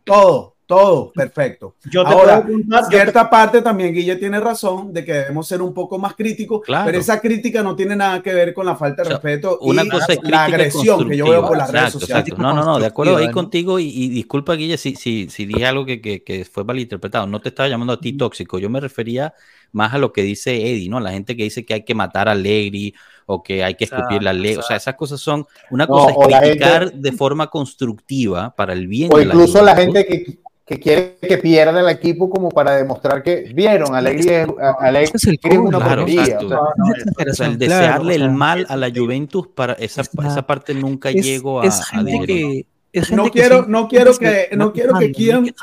todo, 0.03 0.55
todo 0.65 1.11
perfecto. 1.11 1.75
Yo 1.89 2.03
te 2.03 2.13
Ahora, 2.13 2.45
cierta 2.89 3.29
parte 3.29 3.61
también 3.61 3.93
Guille 3.93 4.15
tiene 4.15 4.39
razón 4.39 4.93
de 4.93 5.03
que 5.03 5.13
debemos 5.13 5.47
ser 5.47 5.61
un 5.61 5.73
poco 5.73 5.99
más 5.99 6.15
críticos, 6.15 6.61
pero 6.65 6.97
esa 6.97 7.19
crítica 7.19 7.61
no 7.61 7.75
tiene 7.75 7.95
nada 7.95 8.21
que 8.21 8.33
ver 8.33 8.53
con 8.53 8.65
la 8.65 8.75
falta 8.75 9.03
de 9.03 9.09
respeto 9.09 9.59
una 9.61 9.83
y 9.83 9.89
cosa 9.89 10.13
la 10.23 10.45
agresión 10.45 11.09
que 11.09 11.17
yo 11.17 11.29
veo 11.29 11.45
por 11.45 11.57
las 11.57 11.71
redes 11.71 11.93
sociales. 11.93 12.37
No, 12.37 12.53
no, 12.53 12.63
no, 12.63 12.79
de 12.79 12.85
acuerdo 12.85 13.17
ahí 13.17 13.31
contigo 13.31 13.79
y, 13.79 14.09
disculpa 14.09 14.55
Guille 14.55 14.77
si, 14.77 14.95
si, 14.95 15.29
si 15.29 15.45
dije 15.45 15.65
algo 15.65 15.85
que, 15.85 16.01
que, 16.01 16.23
que, 16.23 16.45
fue 16.45 16.63
malinterpretado. 16.63 17.27
No 17.27 17.41
te 17.41 17.49
estaba 17.49 17.67
llamando 17.67 17.93
a 17.93 17.99
ti 17.99 18.13
tóxico, 18.13 18.57
yo 18.57 18.69
me 18.69 18.79
refería 18.79 19.33
más 19.73 19.93
a 19.93 19.97
lo 19.97 20.11
que 20.11 20.23
dice 20.23 20.55
Eddie, 20.55 20.89
¿no? 20.89 20.99
La 20.99 21.11
gente 21.11 21.35
que 21.35 21.43
dice 21.43 21.65
que 21.65 21.73
hay 21.73 21.85
que 21.85 21.95
matar 21.95 22.27
a 22.29 22.35
Legri 22.35 22.93
o 23.33 23.43
que 23.43 23.63
hay 23.63 23.75
que 23.75 23.85
escupir 23.85 24.21
la 24.23 24.33
ley. 24.33 24.55
O 24.55 24.61
sea, 24.61 24.77
esas 24.77 24.95
cosas 24.95 25.19
son 25.19 25.45
una 25.69 25.87
cosa 25.87 26.11
es 26.11 26.37
criticar 26.41 26.91
de 26.91 27.11
forma 27.11 27.47
constructiva 27.47 28.53
para 28.55 28.73
el 28.73 28.87
bien. 28.87 29.11
O 29.13 29.17
de 29.17 29.25
incluso 29.25 29.61
la, 29.61 29.75
gente 29.75 30.05
que, 30.05 30.39
que, 30.65 30.79
quiere 30.79 31.17
que 31.21 31.37
pierda 31.37 31.79
el 31.79 31.89
equipo 31.89 32.29
como 32.29 32.49
para 32.49 32.75
demostrar 32.75 33.23
que 33.23 33.51
vieron 33.53 33.95
alegría 33.95 34.43
es, 34.43 35.13
es, 35.15 35.27
el 35.27 35.59
una 35.59 35.79
claro, 35.79 36.05
o 36.05 37.33
sea, 37.33 37.47
el 37.47 37.57
desearle 37.57 38.15
el 38.15 38.31
mal 38.31 38.65
a 38.69 38.75
la 38.75 38.91
Juventus 38.93 39.47
para 39.47 39.73
esa, 39.73 40.01
esa 40.01 40.41
parte 40.45 40.73
nunca 40.73 41.11
llego 41.11 41.61
a, 41.61 41.67
a 41.67 42.05
que, 42.25 42.65
no 43.11 43.29
quiero, 43.29 43.65
no 43.67 43.87
quiero 43.87 44.13
que 44.17 44.49
no 44.53 44.73
quiero 44.73 44.97
que 44.97 45.11
Kian 45.11 45.53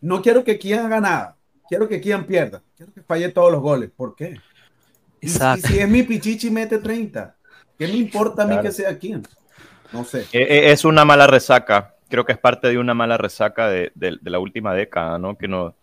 no 0.00 0.22
quiero 0.22 0.44
que 0.44 0.58
Kian 0.58 0.86
haga 0.86 1.00
nada. 1.00 1.36
Quiero 1.68 1.88
que 1.88 2.00
Kian 2.00 2.24
pierda. 2.24 2.62
Quiero 2.76 2.92
que 2.92 3.02
falle 3.02 3.28
todos 3.30 3.52
los 3.52 3.60
goles. 3.60 3.90
¿Por 3.94 4.14
qué? 4.14 4.40
Exacto. 5.20 5.68
Y, 5.68 5.72
si 5.72 5.78
es 5.80 5.88
mi 5.88 6.02
Pichichi 6.02 6.50
mete 6.50 6.78
30, 6.78 7.36
¿qué 7.78 7.86
me 7.88 7.94
importa 7.94 8.42
a 8.42 8.46
mí 8.46 8.60
que 8.60 8.72
sea 8.72 8.98
quién? 8.98 9.22
No 9.92 10.04
sé. 10.04 10.20
Eh, 10.32 10.46
eh, 10.48 10.72
es 10.72 10.84
una 10.84 11.04
mala 11.04 11.26
resaca. 11.26 11.94
Creo 12.08 12.24
que 12.24 12.32
es 12.32 12.38
parte 12.38 12.68
de 12.68 12.78
una 12.78 12.94
mala 12.94 13.16
resaca 13.16 13.68
de, 13.68 13.92
la 13.96 14.38
última 14.38 14.74
década, 14.74 15.18
¿no? 15.18 15.36
Que 15.36 15.48
nos, 15.48 15.74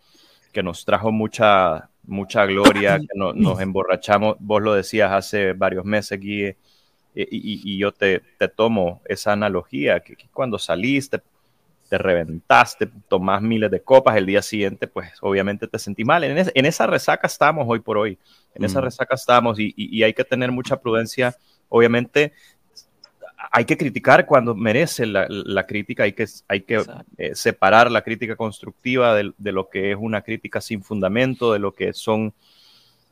que 0.52 0.64
nos 0.64 0.86
trajo 0.86 1.12
mucha, 1.12 1.90
mucha 2.04 2.46
gloria, 2.46 3.00
que 3.00 3.08
nos 3.16 3.62
emborrachamos. 3.62 4.38
Vos 4.40 4.62
lo 4.62 4.74
decías 4.74 5.12
hace 5.12 5.54
varios 5.54 5.86
meses, 5.86 6.14
aquí, 6.14 6.56
eh, 7.16 7.28
y, 7.32 7.78
yo 7.78 7.94
te, 7.94 8.22
te, 8.38 8.48
tomo 8.50 9.02
esa 9.06 9.32
analogía, 9.32 10.02
que, 10.02 10.18
cuando 10.34 10.60
saliste, 10.60 11.20
te 11.20 11.26
reventaste, 11.92 12.90
tomás 13.08 13.42
miles 13.42 13.72
de 13.72 13.82
copas, 13.82 14.18
el 14.18 14.26
día 14.26 14.42
siguiente, 14.42 14.88
pues 14.88 15.12
obviamente 15.22 15.68
te 15.68 15.80
sentí 15.80 16.04
mal. 16.04 16.24
En, 16.24 16.38
en 16.54 16.66
esa 16.66 16.88
resaca 16.88 17.28
estamos 17.28 17.66
hoy 17.68 17.80
por 17.80 17.98
hoy. 17.98 18.18
En 18.56 18.64
esa 18.64 18.82
resaca 18.82 19.16
estamos 19.16 19.60
y, 19.60 20.04
hay 20.04 20.14
que 20.14 20.24
tener 20.24 20.52
mucha 20.52 20.78
prudencia. 20.78 21.36
Obviamente, 21.70 22.34
hay 23.52 23.66
que 23.66 23.78
criticar 23.78 24.26
cuando 24.26 24.56
merece 24.56 25.06
la, 25.06 25.66
crítica, 25.68 26.04
hay 26.04 26.14
que, 26.14 26.26
hay 26.48 26.62
que 26.62 26.82
eh, 27.18 27.36
separar 27.36 27.92
la 27.92 28.02
crítica 28.02 28.36
constructiva 28.36 29.14
de, 29.16 29.52
lo 29.52 29.70
que 29.70 29.92
es 29.92 29.98
una 30.00 30.22
crítica 30.22 30.62
sin 30.62 30.82
fundamento, 30.82 31.52
de 31.52 31.60
lo 31.60 31.74
que 31.74 31.94
son 31.94 32.34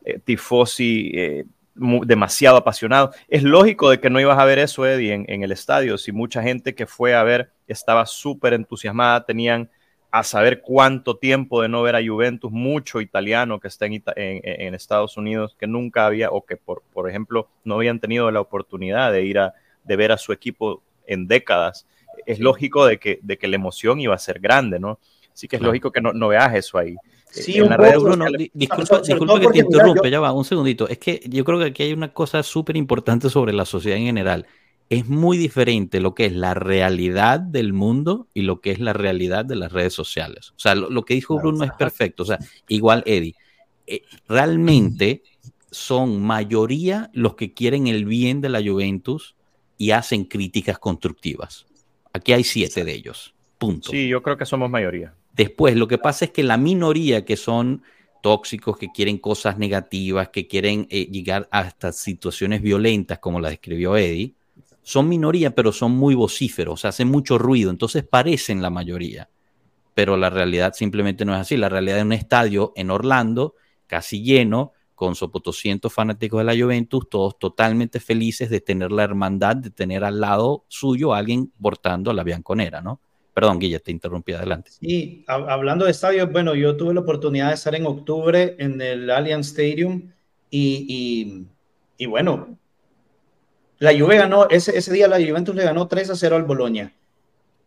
eh, 0.06 0.20
tifosi 0.24 1.12
eh, 1.14 1.46
demasiado 1.76 2.58
apasionados. 2.58 3.16
Es 3.28 3.44
lógico 3.44 3.90
de 3.90 4.00
que 4.00 4.10
no 4.10 4.20
ibas 4.20 4.38
a 4.40 4.46
ver 4.46 4.60
eso, 4.60 4.86
Eddie, 4.86 5.14
en, 5.14 5.26
en 5.28 5.44
el 5.44 5.52
estadio, 5.52 5.98
si 5.98 6.12
mucha 6.12 6.44
gente 6.44 6.76
que 6.76 6.86
fue 6.86 7.16
a 7.16 7.24
ver 7.24 7.52
estaba 7.68 8.06
súper 8.06 8.54
entusiasmada, 8.54 9.26
tenían 9.26 9.70
a 10.14 10.24
saber 10.24 10.62
cuánto 10.62 11.18
tiempo 11.18 11.64
de 11.64 11.70
no 11.70 11.82
ver 11.82 11.96
a 11.96 12.06
Juventus, 12.06 12.52
mucho 12.52 13.02
italiano 13.02 13.60
que 13.60 13.68
está 13.68 13.88
en, 13.88 14.76
Estados 14.76 15.18
Unidos, 15.18 15.56
que 15.60 15.66
nunca 15.66 16.06
había, 16.06 16.30
o 16.30 16.46
que 16.46 16.56
por, 16.56 16.84
por, 16.94 17.10
ejemplo 17.10 17.50
no 17.64 17.74
habían 17.74 18.00
tenido 18.00 18.30
la 18.30 18.40
oportunidad 18.40 19.12
de 19.12 19.24
ir 19.24 19.40
a, 19.40 19.56
de 19.84 19.96
ver 19.96 20.12
a 20.12 20.20
su 20.20 20.32
equipo 20.32 20.84
en 21.08 21.28
décadas. 21.28 21.88
Es 22.28 22.40
lógico 22.40 22.86
de 22.86 23.00
que, 23.00 23.18
de 23.24 23.40
que 23.40 23.48
la 23.48 23.56
emoción 23.56 24.00
iba 24.02 24.14
a 24.14 24.20
ser 24.20 24.40
grande, 24.40 24.80
¿no? 24.80 25.00
Así 25.34 25.48
que 25.48 25.56
es 25.56 25.64
lógico 25.64 25.92
que 25.92 26.00
no, 26.00 26.14
no 26.14 26.28
veas 26.28 26.54
eso 26.54 26.78
ahí. 26.78 26.96
Sí, 27.34 27.58
en 27.58 27.70
la 27.70 27.78
Bruno, 27.78 28.26
disculpa, 28.54 29.02
disculpa 29.02 29.40
que 29.40 29.48
te 29.48 29.60
interrumpe, 29.60 30.10
ya 30.12 30.20
va, 30.20 30.32
un 30.32 30.46
segundito. 30.46 30.88
Es 30.88 31.00
que 31.00 31.22
yo 31.28 31.44
creo 31.44 31.60
que 31.60 31.66
aquí 31.66 31.84
hay 31.84 31.94
una 31.94 32.14
cosa 32.14 32.44
súper 32.44 32.78
importante 32.78 33.30
sobre 33.30 33.54
la 33.54 33.66
sociedad 33.66 33.98
en 33.98 34.06
general 34.06 34.46
es 34.90 35.08
muy 35.08 35.38
diferente 35.38 36.00
lo 36.00 36.14
que 36.14 36.26
es 36.26 36.34
la 36.34 36.54
realidad 36.54 37.40
del 37.40 37.74
mundo 37.74 38.28
y 38.34 38.42
lo 38.42 38.62
que 38.62 38.72
es 38.72 38.80
la 38.80 38.94
realidad 38.94 39.46
de 39.46 39.56
las 39.56 39.72
redes 39.72 39.94
sociales. 39.94 40.52
O 40.52 40.60
sea, 40.60 40.76
lo, 40.76 41.04
que 41.04 41.16
dijo 41.16 41.40
Bruno 41.40 41.64
es 41.64 41.72
perfecto. 41.72 42.24
O 42.24 42.26
sea, 42.26 42.38
igual 42.68 43.04
Eddie, 43.06 43.36
eh, 43.88 44.04
realmente 44.28 45.24
son 45.72 46.22
mayoría 46.22 47.10
los 47.14 47.36
que 47.36 47.54
quieren 47.54 47.88
el 47.88 48.06
bien 48.06 48.42
de 48.42 48.50
la 48.50 48.62
Juventus 48.62 49.36
y 49.78 49.92
hacen 49.92 50.26
críticas 50.26 50.78
constructivas. 50.78 51.66
Aquí 52.14 52.34
hay 52.34 52.44
siete 52.44 52.84
de 52.84 52.94
ellos. 52.94 53.34
Punto. 53.58 53.90
Sí, 53.90 54.08
yo 54.08 54.22
creo 54.22 54.38
que 54.38 54.46
somos 54.46 54.70
mayoría. 54.70 55.16
Después, 55.34 55.76
lo 55.76 55.88
que 55.88 55.98
pasa 55.98 56.26
es 56.26 56.32
que 56.32 56.44
la 56.44 56.58
minoría 56.58 57.26
que 57.26 57.36
son 57.36 57.82
tóxicos, 58.22 58.78
que 58.78 58.92
quieren 58.92 59.18
cosas 59.18 59.58
negativas, 59.58 60.30
que 60.30 60.48
quieren 60.48 60.88
eh, 60.90 61.08
llegar 61.12 61.48
hasta 61.52 61.92
situaciones 61.92 62.62
violentas, 62.62 63.20
como 63.20 63.40
la 63.40 63.50
describió 63.50 63.98
Eddie, 63.98 64.34
son 64.82 65.10
minoría, 65.10 65.52
pero 65.52 65.72
son 65.72 65.92
muy 65.92 66.14
vocíferos, 66.14 66.86
hacen 66.86 67.10
mucho 67.10 67.38
ruido, 67.38 67.70
entonces 67.70 68.04
parecen 68.04 68.62
la 68.62 68.70
mayoría. 68.70 69.30
Pero 69.96 70.18
la 70.18 70.30
realidad 70.30 70.74
simplemente 70.74 71.26
no 71.26 71.34
es 71.34 71.42
así. 71.42 71.58
La 71.58 71.70
realidad 71.70 71.98
es 71.98 72.04
un 72.04 72.14
estadio 72.14 72.74
en 72.76 72.92
Orlando, 72.92 73.56
casi 73.88 74.24
lleno, 74.24 74.74
con 74.96 75.16
sopotoscientos 75.16 75.92
fanáticos 75.94 76.40
de 76.40 76.46
la 76.46 76.64
Juventus, 76.64 77.10
todos 77.10 77.38
totalmente 77.38 78.00
felices 78.00 78.50
de 78.50 78.62
tener 78.62 78.92
la 78.92 79.04
hermandad, 79.04 79.56
de 79.56 79.70
tener 79.70 80.04
al 80.04 80.22
lado 80.22 80.66
suyo 80.68 81.14
a 81.14 81.18
alguien 81.18 81.52
portando 81.62 82.10
a 82.12 82.14
la 82.14 82.24
Bianconera, 82.24 82.82
¿no? 82.82 83.02
Perdón, 83.34 83.60
Guilla, 83.60 83.80
te 83.80 83.92
interrumpí 83.92 84.34
adelante. 84.34 84.72
Sí, 84.72 85.24
hablando 85.28 85.86
de 85.86 85.92
estadios, 85.92 86.32
bueno, 86.32 86.54
yo 86.54 86.78
tuve 86.78 86.94
la 86.94 87.00
oportunidad 87.00 87.48
de 87.48 87.56
estar 87.56 87.74
en 87.74 87.88
octubre 87.88 88.56
en 88.60 88.80
el 88.80 89.10
Allianz 89.10 89.48
Stadium 89.48 90.12
y, 90.52 90.86
y, 90.88 91.48
y 91.98 92.06
bueno, 92.06 92.58
la 93.84 93.92
Juve 93.92 94.18
ganó, 94.18 94.48
ese, 94.50 94.78
ese 94.78 94.94
día 94.94 95.10
la 95.10 95.18
Juventus 95.18 95.54
le 95.54 95.66
ganó 95.66 95.90
3 95.90 96.12
a 96.12 96.16
0 96.16 96.38
al 96.38 96.44
Boloña. 96.44 96.94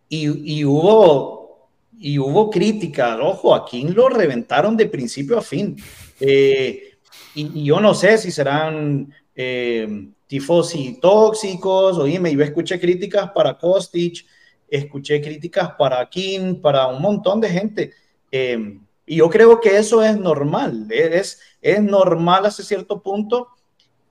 Y, 0.09 0.65
hubo, 0.65 1.69
y 1.99 2.19
hubo 2.19 2.49
crítica, 2.49 3.19
ojo, 3.21 3.55
a 3.55 3.67
quién 3.67 3.93
lo 3.95 4.09
reventaron 4.09 4.79
de 4.79 4.87
principio 4.87 5.37
a 5.37 5.43
fin. 5.43 5.77
Eh, 6.19 6.95
y, 7.35 7.65
yo 7.65 7.81
no 7.81 7.93
sé 7.93 8.17
si 8.17 8.31
serán 8.31 9.13
eh, 9.35 10.09
tifosi 10.27 10.99
tóxicos, 11.03 11.99
oíme, 11.99 12.33
yo 12.33 12.43
escuché 12.43 12.81
críticas 12.81 13.31
para 13.33 13.59
Kostic, 13.59 14.25
escuché 14.69 15.21
críticas 15.21 15.73
para 15.79 16.09
Kim, 16.09 16.61
para 16.61 16.87
un 16.87 17.01
montón 17.01 17.41
de 17.41 17.49
gente. 17.49 17.93
Eh, 18.31 18.79
y 19.07 19.17
yo 19.17 19.31
creo 19.31 19.61
que 19.61 19.77
eso 19.77 20.03
es 20.03 20.19
normal, 20.19 20.89
es, 20.91 21.41
es 21.63 21.81
normal 21.81 22.45
hasta 22.45 22.65
cierto 22.65 23.01
punto. 23.01 23.49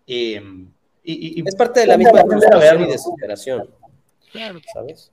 Eh, 0.07 0.41
es 1.03 1.55
parte 1.55 1.81
de 1.81 1.87
la 1.87 1.97
misma 1.97 2.23
frustración 2.23 2.81
y 2.81 2.85
desesperación. 2.87 3.69
¿Sabes? 4.73 5.11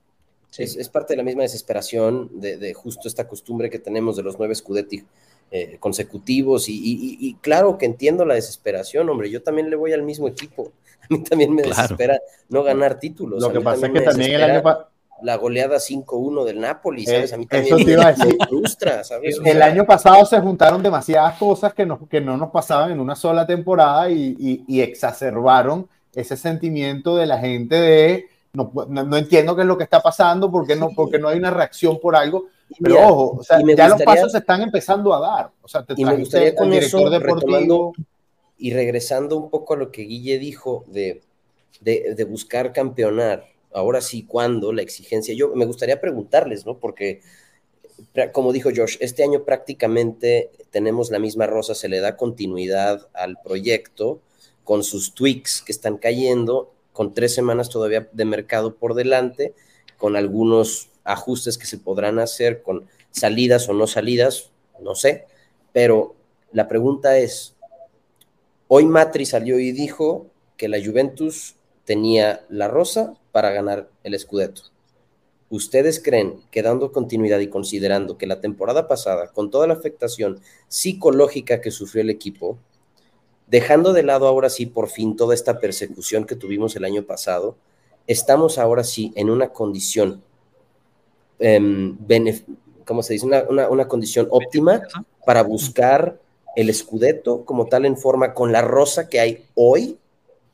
Es, 0.57 0.89
parte 0.89 1.15
de 1.15 1.17
la 1.17 1.23
misma 1.23 1.43
desesperación 1.43 2.31
de, 2.41 2.75
justo 2.75 3.09
esta 3.09 3.27
costumbre 3.27 3.71
que 3.71 3.79
tenemos 3.79 4.17
de 4.17 4.23
los 4.23 4.39
nueve 4.39 4.55
Scudetti 4.55 5.05
eh, 5.51 5.77
consecutivos. 5.81 6.67
Y, 6.69 7.37
claro 7.41 7.77
que 7.77 7.87
entiendo 7.87 8.25
la 8.25 8.35
desesperación, 8.35 9.09
hombre. 9.09 9.31
Yo 9.31 9.43
también 9.43 9.69
le 9.69 9.77
voy 9.77 9.93
al 9.93 10.03
mismo 10.03 10.29
equipo. 10.29 10.73
A 11.03 11.07
mí 11.09 11.25
también 11.25 11.53
me 11.53 11.63
desespera 11.63 12.21
no 12.49 12.63
ganar 12.63 13.01
títulos. 13.01 13.43
Lo 13.43 13.53
que 13.53 13.61
pasa 13.61 13.87
es 13.87 13.93
que 13.93 14.01
también 14.03 14.35
el 14.35 14.43
año 14.45 14.63
pasado 14.63 14.92
la 15.23 15.37
goleada 15.37 15.77
5-1 15.77 16.45
del 16.45 16.61
Napoli, 16.61 17.07
¿sabes? 17.07 17.33
A 17.33 17.37
mí 17.37 17.47
también 17.47 17.77
me 17.99 18.47
frustra, 18.47 19.05
¿sabes? 19.05 19.39
el 19.45 19.63
año 19.63 19.85
pasado 19.85 20.25
se 20.27 20.41
juntaron 20.41 20.83
demasiadas 20.83 21.39
cosas 21.39 21.73
que, 21.75 21.87
no, 21.87 22.09
que 22.09 22.21
no 22.21 22.37
nos 22.37 22.51
pasaban 22.51 22.91
en 22.91 23.01
una 23.01 23.15
sola 23.15 23.47
temporada 23.47 24.11
y, 24.11 24.65
y, 24.67 24.81
exacerbaron 24.81 25.89
ese 26.15 26.37
sentimiento 26.37 27.17
de 27.17 27.27
la 27.27 27.39
gente 27.39 27.77
de 27.77 28.27
no, 28.53 28.71
no, 28.89 29.17
entiendo 29.17 29.57
qué 29.57 29.63
es 29.63 29.69
lo 29.69 29.79
que 29.79 29.85
está 29.85 30.01
pasando, 30.01 30.51
porque 30.51 30.77
no, 30.77 30.91
porque 30.91 31.19
no 31.19 31.29
hay 31.29 31.39
una 31.39 31.51
reacción 31.51 31.99
por 31.99 32.15
algo. 32.15 32.49
Pero 32.79 33.09
ojo, 33.09 33.37
o 33.39 33.43
sea, 33.43 33.59
ya 33.77 33.89
los 33.89 34.03
pasos 34.03 34.33
se 34.33 34.39
están 34.39 34.61
empezando 34.61 35.15
a 35.15 35.21
dar. 35.21 35.51
O 35.63 35.69
sea, 35.69 35.85
te 35.85 35.95
y 35.97 36.05
me 36.05 36.17
gustaría 36.17 36.55
con 36.55 36.73
eso, 36.73 37.09
deportivo. 37.09 37.95
y 38.59 38.73
regresando 38.75 39.39
un 39.39 39.49
poco 39.49 39.75
a 39.75 39.77
lo 39.79 39.91
que 39.91 40.03
Guille 40.03 40.39
dijo 40.39 40.85
de, 40.89 41.23
de, 41.81 42.15
de 42.15 42.25
buscar 42.25 42.73
campeonar 42.73 43.52
ahora 43.75 44.01
sí, 44.01 44.25
¿cuándo? 44.25 44.73
La 44.73 44.83
exigencia. 44.83 45.35
Yo 45.35 45.55
me 45.55 45.67
gustaría 45.67 46.01
preguntarles, 46.01 46.67
¿no? 46.67 46.79
Porque, 46.79 47.21
como 48.33 48.53
dijo 48.53 48.71
Josh, 48.75 48.97
este 49.01 49.23
año 49.23 49.45
prácticamente 49.45 50.51
tenemos 50.71 51.11
la 51.11 51.19
misma 51.19 51.47
rosa, 51.47 51.75
se 51.75 51.89
le 51.89 52.01
da 52.01 52.17
continuidad 52.17 53.09
al 53.15 53.39
proyecto 53.43 54.21
con 54.65 54.85
sus 54.85 55.15
tweaks 55.15 55.63
que 55.63 55.73
están 55.73 55.99
cayendo, 55.99 56.73
con 56.93 57.15
tres 57.15 57.35
semanas 57.35 57.69
todavía 57.69 58.09
de 58.13 58.25
mercado 58.25 58.77
por 58.77 58.95
delante, 58.95 59.55
con 59.97 60.17
algunos 60.17 60.89
ajustes 61.05 61.59
que 61.59 61.67
se 61.67 61.79
podrán 61.79 62.19
hacer, 62.19 62.63
con 62.63 62.87
salidas 63.11 63.69
o 63.69 63.73
no 63.73 63.87
salidas, 63.87 64.51
no 64.81 64.95
sé, 64.95 65.27
pero 65.73 66.15
la 66.53 66.69
pregunta 66.69 67.19
es, 67.19 67.55
hoy 68.69 68.87
Matri 68.87 69.27
salió 69.27 69.59
y 69.59 69.73
dijo 69.73 70.27
que 70.57 70.69
la 70.69 70.79
Juventus 70.85 71.57
tenía 71.85 72.45
la 72.49 72.69
rosa 72.69 73.15
para 73.33 73.51
ganar 73.51 73.89
el 74.05 74.19
Scudetto. 74.19 74.63
¿Ustedes 75.51 76.03
creen 76.03 76.41
que 76.51 76.63
dando 76.63 76.93
continuidad 76.93 77.39
y 77.41 77.49
considerando 77.49 78.17
que 78.17 78.27
la 78.27 78.41
temporada 78.41 78.89
pasada, 78.89 79.29
con 79.29 79.51
toda 79.51 79.67
la 79.67 79.75
afectación 79.75 80.41
psicológica 80.69 81.61
que 81.61 81.71
sufrió 81.71 82.03
el 82.03 82.11
equipo, 82.11 82.57
dejando 83.49 83.93
de 83.93 84.03
lado 84.03 84.27
ahora 84.27 84.49
sí 84.49 84.65
por 84.65 84.89
fin 84.89 85.15
toda 85.15 85.35
esta 85.35 85.61
persecución 85.61 86.25
que 86.25 86.37
tuvimos 86.37 86.75
el 86.75 86.87
año 86.87 87.05
pasado, 87.05 87.57
estamos 88.07 88.57
ahora 88.57 88.83
sí 88.83 89.13
en 89.15 89.29
una 89.29 89.51
condición, 89.51 90.23
eh, 91.39 91.61
¿cómo 92.87 93.03
se 93.03 93.13
dice? 93.13 93.27
Una, 93.27 93.69
una, 93.69 93.89
condición 93.89 94.29
óptima 94.31 94.81
para 95.27 95.43
buscar 95.43 96.19
el 96.57 96.73
Scudetto 96.73 97.45
como 97.45 97.67
tal 97.67 97.85
en 97.85 97.99
forma 97.99 98.33
con 98.33 98.53
la 98.53 98.63
rosa 98.63 99.09
que 99.09 99.21
hay 99.21 99.45
hoy. 99.55 99.99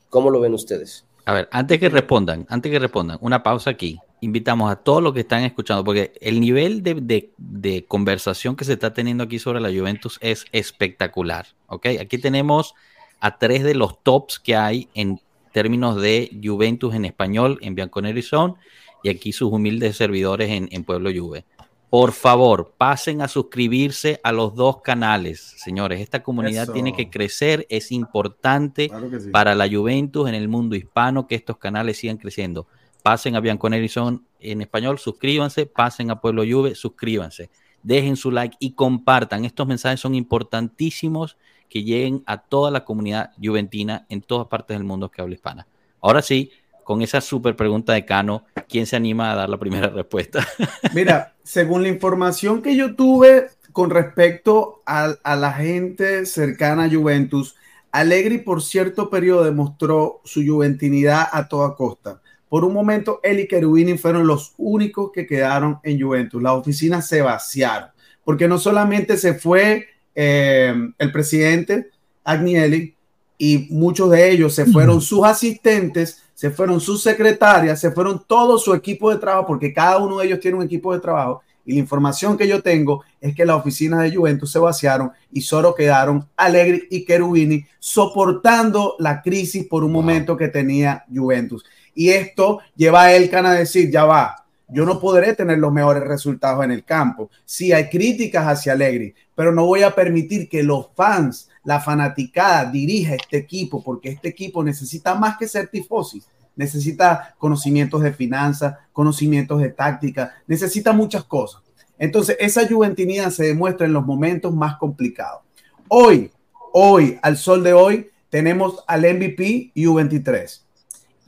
¿Cómo 0.09 0.29
lo 0.29 0.39
ven 0.39 0.53
ustedes? 0.53 1.05
A 1.29 1.31
ver, 1.31 1.47
antes 1.51 1.77
que 1.77 1.89
respondan, 1.89 2.47
antes 2.49 2.71
que 2.71 2.79
respondan, 2.79 3.19
una 3.21 3.43
pausa 3.43 3.69
aquí. 3.69 3.99
Invitamos 4.19 4.71
a 4.71 4.77
todos 4.77 5.03
los 5.03 5.13
que 5.13 5.19
están 5.19 5.43
escuchando, 5.43 5.83
porque 5.83 6.11
el 6.21 6.39
nivel 6.39 6.81
de, 6.81 7.85
conversación 7.87 8.55
que 8.55 8.65
se 8.65 8.73
está 8.73 8.95
teniendo 8.95 9.25
aquí 9.25 9.37
sobre 9.37 9.61
la 9.61 9.69
Juventus 9.69 10.17
es 10.21 10.45
espectacular. 10.53 11.45
¿ok? 11.67 11.85
Aquí 12.01 12.17
tenemos 12.17 12.73
a 13.19 13.37
tres 13.37 13.63
de 13.63 13.75
los 13.75 14.01
tops 14.01 14.39
que 14.39 14.55
hay 14.55 14.89
en 14.95 15.21
términos 15.51 16.01
de 16.01 16.31
Juventus 16.43 16.95
en 16.95 17.05
español, 17.05 17.59
en 17.61 17.75
Bianconeri 17.75 18.23
Zone, 18.23 18.55
y 19.03 19.09
aquí 19.09 19.31
sus 19.31 19.51
humildes 19.51 19.97
servidores 19.97 20.49
en, 20.49 20.67
en 20.71 20.83
Pueblo 20.83 21.11
Juve. 21.15 21.45
Por 21.89 22.11
favor, 22.11 22.75
pasen 22.77 23.23
a 23.23 23.27
suscribirse 23.27 24.19
a 24.23 24.31
los 24.31 24.53
dos 24.53 24.81
canales, 24.81 25.39
señores. 25.57 26.01
Esta 26.01 26.21
comunidad 26.21 26.71
tiene 26.71 26.93
que 26.93 27.09
crecer, 27.09 27.65
es 27.67 27.91
importante 27.91 28.91
para 29.31 29.55
la 29.55 29.67
Juventus 29.67 30.29
en 30.29 30.35
el 30.35 30.47
mundo 30.47 30.75
hispano 30.75 31.25
que 31.25 31.33
estos 31.33 31.57
canales 31.57 31.97
sigan 31.97 32.17
creciendo. 32.17 32.67
Pasen 33.01 33.35
a 33.35 33.39
Bianco 33.39 33.67
en 33.67 34.61
español, 34.61 34.99
suscríbanse, 34.99 35.65
pasen 35.65 36.11
a 36.11 36.21
Pueblo 36.21 36.43
Juve, 36.47 36.75
suscríbanse. 36.75 37.49
Dejen 37.81 38.17
su 38.17 38.29
like 38.29 38.57
y 38.59 38.73
compartan. 38.73 39.43
Estos 39.45 39.65
mensajes 39.65 39.99
son 39.99 40.13
importantísimos 40.13 41.37
que 41.69 41.83
lleguen 41.83 42.23
a 42.27 42.37
toda 42.37 42.69
la 42.69 42.85
comunidad 42.85 43.31
juventina 43.41 44.05
en 44.09 44.21
todas 44.21 44.47
partes 44.47 44.77
del 44.77 44.83
mundo 44.83 45.09
que 45.09 45.21
habla 45.23 45.33
hispana. 45.33 45.65
Ahora 46.01 46.21
sí, 46.21 46.51
con 46.89 47.03
esa 47.03 47.21
súper 47.21 47.55
pregunta 47.55 47.93
de 47.93 48.03
Cano, 48.03 48.45
¿quién 48.67 48.87
se 48.87 48.95
anima 48.95 49.31
a 49.31 49.35
dar 49.35 49.47
la 49.47 49.59
primera 49.59 49.89
respuesta? 49.95 50.47
Mira, 50.95 51.35
según 51.43 51.83
la 51.83 51.89
información 51.89 52.63
que 52.63 52.75
yo 52.75 52.95
tuve 52.95 53.49
con 53.73 53.91
respecto 53.91 54.81
a, 54.87 55.15
la 55.35 55.53
gente 55.53 56.25
cercana 56.25 56.85
a 56.85 56.89
Juventus, 56.89 57.55
Allegri 57.91 58.39
por 58.39 58.63
cierto 58.63 59.07
periodo 59.11 59.43
demostró 59.43 60.21
su 60.23 60.43
juventinidad 60.43 61.27
a 61.31 61.47
toda 61.47 61.75
costa. 61.75 62.23
Por 62.49 62.65
un 62.65 62.73
momento, 62.73 63.19
él 63.21 63.39
y 63.39 63.47
Cherubini 63.47 63.95
fueron 63.95 64.25
los 64.25 64.55
únicos 64.57 65.11
que 65.13 65.27
quedaron 65.27 65.77
en 65.83 66.01
Juventus. 66.01 66.41
Las 66.41 66.53
oficinas 66.53 67.07
se 67.07 67.21
vaciaron, 67.21 67.89
porque 68.25 68.47
no 68.47 68.57
solamente 68.57 69.15
se 69.17 69.35
fue 69.35 69.89
eh, 70.15 70.73
el 70.97 71.11
presidente 71.11 71.91
Agnelli, 72.23 72.95
y 73.41 73.67
muchos 73.69 74.11
de 74.11 74.31
ellos 74.31 74.53
se 74.53 74.65
fueron 74.65 75.01
sus 75.01 75.23
asistentes, 75.23 76.23
se 76.39 76.51
fueron 76.51 76.79
sus 76.79 77.03
secretarias, 77.03 77.81
se 77.81 77.91
fueron 77.91 78.23
todo 78.25 78.57
su 78.57 78.73
equipo 78.73 79.11
de 79.11 79.17
trabajo, 79.17 79.45
porque 79.45 79.73
cada 79.73 79.97
uno 79.97 80.19
de 80.19 80.27
ellos 80.27 80.39
tiene 80.39 80.55
un 80.55 80.63
equipo 80.63 80.93
de 80.93 81.01
trabajo, 81.01 81.41
Y 81.65 81.73
la 81.73 81.79
información 81.79 82.37
que 82.37 82.47
yo 82.47 82.61
tengo 82.61 83.03
es 83.19 83.35
que 83.35 83.45
las 83.45 83.57
oficinas 83.57 84.03
de 84.03 84.15
Juventus 84.15 84.49
se 84.49 84.57
vaciaron 84.57 85.11
y 85.33 85.41
solo 85.41 85.75
quedaron 85.75 86.25
Allegri 86.37 86.87
y 86.91 87.05
Cherubini 87.05 87.65
soportando 87.77 88.95
la 88.99 89.21
crisis 89.21 89.67
por 89.67 89.83
un 89.83 89.91
momento 89.91 90.37
que 90.37 90.47
tenía 90.47 91.03
Juventus. 91.13 91.65
Y 91.93 92.11
esto 92.11 92.59
lleva 92.73 93.01
a 93.01 93.13
Elkan 93.13 93.45
a 93.45 93.55
decir, 93.55 93.91
ya 93.91 94.05
va, 94.05 94.45
yo 94.69 94.85
no 94.85 94.97
podré 94.97 95.35
tener 95.35 95.57
los 95.57 95.73
mejores 95.73 96.05
resultados 96.05 96.63
en 96.63 96.71
el 96.71 96.85
campo. 96.85 97.29
Sí, 97.43 97.73
hay 97.73 97.89
críticas 97.89 98.47
hacia 98.47 98.71
Allegri, 98.71 99.13
pero 99.35 99.51
no 99.51 99.65
voy 99.65 99.83
a 99.83 99.93
permitir 99.93 100.47
que 100.47 100.63
los 100.63 100.87
fans, 100.95 101.48
la 101.63 101.79
fanaticada, 101.79 102.69
dirija 102.69 103.15
este 103.15 103.37
equipo, 103.37 103.83
porque 103.83 104.09
este 104.09 104.29
equipo 104.29 104.63
necesita 104.63 105.15
más 105.15 105.37
que 105.37 105.47
ser 105.47 105.67
tifosis. 105.67 106.27
Necesita 106.55 107.35
conocimientos 107.37 108.01
de 108.01 108.11
finanzas, 108.11 108.75
conocimientos 108.91 109.61
de 109.61 109.69
táctica, 109.69 110.33
necesita 110.47 110.91
muchas 110.91 111.23
cosas. 111.23 111.61
Entonces, 111.97 112.37
esa 112.39 112.67
juventinidad 112.67 113.29
se 113.29 113.45
demuestra 113.45 113.85
en 113.85 113.93
los 113.93 114.05
momentos 114.05 114.53
más 114.53 114.77
complicados. 114.77 115.41
Hoy, 115.87 116.31
hoy, 116.73 117.17
al 117.21 117.37
sol 117.37 117.63
de 117.63 117.73
hoy, 117.73 118.09
tenemos 118.29 118.83
al 118.87 119.01
MVP 119.01 119.71
U23 119.75 120.61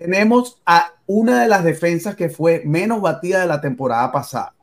tenemos 0.02 0.60
a 0.66 0.94
una 1.06 1.44
de 1.44 1.48
las 1.48 1.64
defensas 1.64 2.16
que 2.16 2.28
fue 2.28 2.64
menos 2.66 3.02
batida 3.02 3.42
de 3.42 3.46
la 3.46 3.62
temporada 3.62 4.12
pasada. 4.12 4.56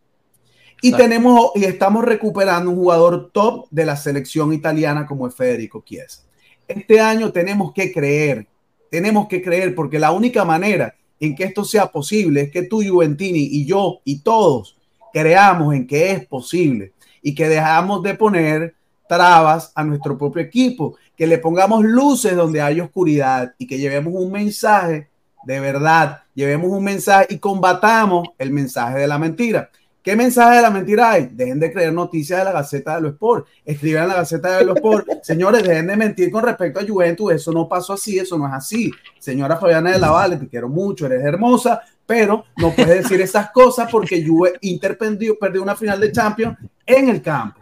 Y 0.81 0.93
tenemos 0.93 1.53
y 1.55 1.65
estamos 1.65 2.05
recuperando 2.05 2.71
un 2.71 2.77
jugador 2.77 3.31
top 3.33 3.67
de 3.71 3.85
la 3.85 3.97
selección 3.97 4.53
italiana 4.53 5.07
como 5.07 5.27
es 5.27 5.35
Federico 5.35 5.83
Chiesa. 5.85 6.23
Este 6.67 7.01
año 7.01 7.33
tenemos 7.33 7.73
que 7.73 7.93
creer, 7.93 8.47
tenemos 8.91 9.27
que 9.27 9.43
creer 9.43 9.75
porque 9.75 9.99
la 9.99 10.13
única 10.13 10.45
manera 10.45 10.95
en 11.19 11.35
que 11.35 11.45
esto 11.45 11.65
sea 11.65 11.87
posible 11.87 12.43
es 12.43 12.51
que 12.51 12.63
tú, 12.63 12.83
Juventini, 12.87 13.41
y 13.41 13.67
yo 13.67 14.01
y 14.05 14.21
todos 14.21 14.77
creamos 15.13 15.75
en 15.75 15.87
que 15.87 16.13
es 16.13 16.27
posible 16.27 16.93
y 17.23 17.35
que 17.35 17.49
dejamos 17.49 18.03
de 18.03 18.15
poner 18.15 18.75
trabas 19.09 19.73
a 19.75 19.83
nuestro 19.83 20.17
propio 20.17 20.43
equipo, 20.43 20.97
que 21.17 21.27
le 21.27 21.39
pongamos 21.39 21.83
luces 21.83 22.37
donde 22.37 22.61
hay 22.61 22.81
oscuridad 22.81 23.55
y 23.59 23.67
que 23.67 23.79
llevemos 23.79 24.13
un 24.15 24.31
mensaje 24.31 25.09
de 25.45 25.61
verdad, 25.61 26.25
llevemos 26.35 26.71
un 26.71 26.85
mensaje 26.85 27.27
y 27.31 27.39
combatamos 27.39 28.29
el 28.39 28.51
mensaje 28.51 28.99
de 28.99 29.07
la 29.07 29.19
mentira. 29.19 29.71
¿Qué 30.03 30.17
mensaje 30.17 30.57
de 30.57 30.63
la 30.63 30.71
mentira 30.71 31.11
hay? 31.11 31.29
Dejen 31.33 31.59
de 31.61 31.73
creer 31.73 31.93
noticias 31.93 32.39
de 32.39 32.45
la 32.45 32.53
Gaceta 32.53 32.95
de 32.97 33.03
los 33.03 33.13
Sport. 33.13 33.47
Escriban 33.65 34.05
en 34.05 34.09
la 34.09 34.15
Gaceta 34.17 34.59
de 34.59 34.65
los 34.65 34.77
Sport. 34.77 35.07
Señores, 35.23 35.63
dejen 35.63 35.87
de 35.87 35.97
mentir 35.97 36.31
con 36.31 36.45
respecto 36.45 36.81
a 36.81 36.87
Juventus. 36.87 37.33
Eso 37.33 37.53
no 37.53 37.69
pasó 37.69 37.93
así, 37.93 38.19
eso 38.19 38.39
no 38.39 38.47
es 38.47 38.53
así. 38.55 38.91
Señora 39.19 39.57
Fabiana 39.57 39.91
de 39.91 39.99
la 39.99 40.11
Valle, 40.11 40.37
te 40.37 40.49
quiero 40.49 40.69
mucho, 40.69 41.07
eres 41.07 41.25
hermosa, 41.25 41.83
pero 42.07 42.45
no 42.57 42.73
puedes 42.73 43.03
decir 43.03 43.21
esas 43.21 43.51
cosas 43.51 43.91
porque 43.91 44.25
Juve 44.27 44.55
Inter 44.63 44.97
perdió, 44.97 45.39
perdió 45.39 45.63
una 45.63 45.77
final 45.77 46.01
de 46.01 46.13
Champions 46.13 46.57
en 46.87 47.09
el 47.09 47.21
campo. 47.21 47.61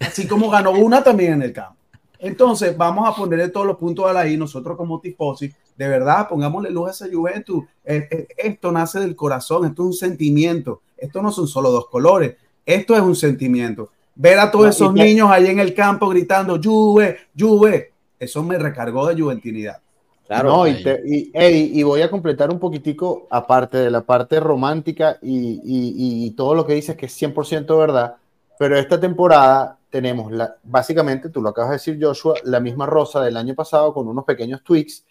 Así 0.00 0.26
como 0.26 0.48
ganó 0.48 0.72
una 0.72 1.02
también 1.02 1.34
en 1.34 1.42
el 1.42 1.52
campo. 1.52 1.76
Entonces, 2.18 2.76
vamos 2.76 3.08
a 3.08 3.14
ponerle 3.14 3.48
todos 3.48 3.66
los 3.66 3.76
puntos 3.76 4.06
a 4.06 4.12
la 4.12 4.26
I, 4.26 4.36
nosotros 4.36 4.76
como 4.76 5.00
tifosi, 5.00 5.52
de 5.76 5.88
verdad, 5.88 6.28
pongámosle 6.28 6.70
luz 6.70 6.88
a 6.88 6.90
esa 6.92 7.14
juventud. 7.14 7.64
Eh, 7.84 8.08
eh, 8.10 8.28
esto 8.36 8.72
nace 8.72 9.00
del 9.00 9.14
corazón, 9.14 9.66
esto 9.66 9.82
es 9.82 9.86
un 9.86 9.92
sentimiento, 9.92 10.82
esto 10.96 11.22
no 11.22 11.30
son 11.32 11.48
solo 11.48 11.70
dos 11.70 11.88
colores, 11.88 12.36
esto 12.64 12.94
es 12.94 13.00
un 13.00 13.16
sentimiento. 13.16 13.90
Ver 14.14 14.38
a 14.38 14.50
todos 14.50 14.70
esos 14.70 14.92
niños 14.94 15.30
ahí 15.30 15.46
en 15.46 15.58
el 15.58 15.74
campo 15.74 16.08
gritando, 16.08 16.58
Juve, 16.62 17.18
Juve, 17.38 17.92
eso 18.18 18.42
me 18.42 18.58
recargó 18.58 19.06
de 19.06 19.20
juventinidad. 19.20 19.78
Claro, 20.26 20.66
y, 20.66 21.30
y, 21.34 21.82
voy 21.84 22.02
a 22.02 22.10
completar 22.10 22.50
un 22.50 22.58
poquitico, 22.58 23.28
aparte 23.30 23.78
de 23.78 23.90
la 23.92 24.00
parte 24.00 24.40
romántica 24.40 25.18
y, 25.22 25.60
y 25.62 26.30
todo 26.32 26.56
lo 26.56 26.66
que 26.66 26.74
dices 26.74 26.96
que 26.96 27.06
es 27.06 27.22
100% 27.22 27.78
verdad, 27.78 28.16
pero 28.58 28.76
esta 28.76 28.98
temporada 28.98 29.78
tenemos 29.90 30.32
la, 30.32 30.56
básicamente, 30.64 31.28
tú 31.28 31.40
lo 31.40 31.50
acabas 31.50 31.70
de 31.70 31.76
decir 31.76 31.98
Joshua, 32.00 32.34
la 32.44 32.60
misma 32.60 32.86
rosa 32.86 33.22
del 33.22 33.36
año 33.36 33.54
pasado 33.54 33.94
con 33.94 34.08
unos 34.08 34.24
pequeños 34.24 34.62
tweaks, 34.62 35.04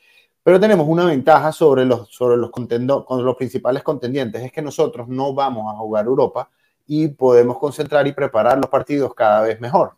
pero 0.46 0.60
tenemos 0.60 0.88
una 0.88 1.06
ventaja 1.06 1.52
sobre 1.52 1.86
los, 1.86 2.08
sobre 2.10 2.38
los, 2.38 2.52
con 2.52 3.26
los 3.26 3.36
principales 3.36 3.82
contendientes, 3.82 4.43
es 4.43 4.52
que 4.52 4.62
nosotros 4.62 5.08
no 5.08 5.34
vamos 5.34 5.74
a 5.74 5.76
jugar 5.76 6.06
Europa 6.06 6.52
y 6.86 7.08
podemos 7.08 7.58
concentrar 7.58 8.06
y 8.06 8.12
preparar 8.12 8.60
los 8.60 8.70
partidos 8.70 9.16
cada 9.16 9.41
vez 9.41 9.60
mejor. 9.60 9.96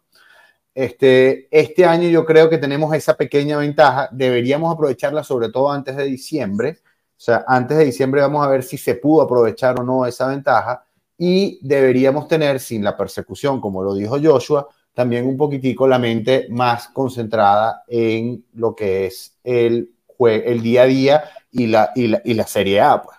Este, 0.73 1.49
este 1.51 1.83
año 1.83 2.07
yo 2.07 2.25
creo 2.25 2.49
que 2.49 2.59
tenemos 2.59 2.95
esa 2.95 3.17
pequeña 3.17 3.57
ventaja, 3.57 4.07
deberíamos 4.09 4.73
aprovecharla 4.73 5.21
sobre 5.21 5.49
todo 5.49 5.69
antes 5.69 5.97
de 5.97 6.05
diciembre, 6.05 6.77
o 6.81 7.19
sea, 7.19 7.43
antes 7.45 7.77
de 7.77 7.83
diciembre 7.83 8.21
vamos 8.21 8.45
a 8.45 8.49
ver 8.49 8.63
si 8.63 8.77
se 8.77 8.95
pudo 8.95 9.23
aprovechar 9.23 9.77
o 9.81 9.83
no 9.83 10.05
esa 10.05 10.29
ventaja 10.29 10.81
y 11.17 11.59
deberíamos 11.61 12.25
tener, 12.29 12.61
sin 12.61 12.85
la 12.85 12.95
persecución, 12.95 13.59
como 13.59 13.83
lo 13.83 13.93
dijo 13.93 14.17
Joshua, 14.23 14.65
también 14.93 15.27
un 15.27 15.35
poquitico 15.35 15.89
la 15.89 15.99
mente 15.99 16.47
más 16.51 16.87
concentrada 16.87 17.83
en 17.89 18.45
lo 18.53 18.73
que 18.73 19.07
es 19.07 19.37
el, 19.43 19.96
el 20.19 20.61
día 20.61 20.83
a 20.83 20.85
día 20.85 21.23
y 21.51 21.67
la, 21.67 21.91
y 21.95 22.07
la, 22.07 22.21
y 22.23 22.33
la 22.33 22.47
Serie 22.47 22.81
A. 22.81 23.01
Pues. 23.01 23.17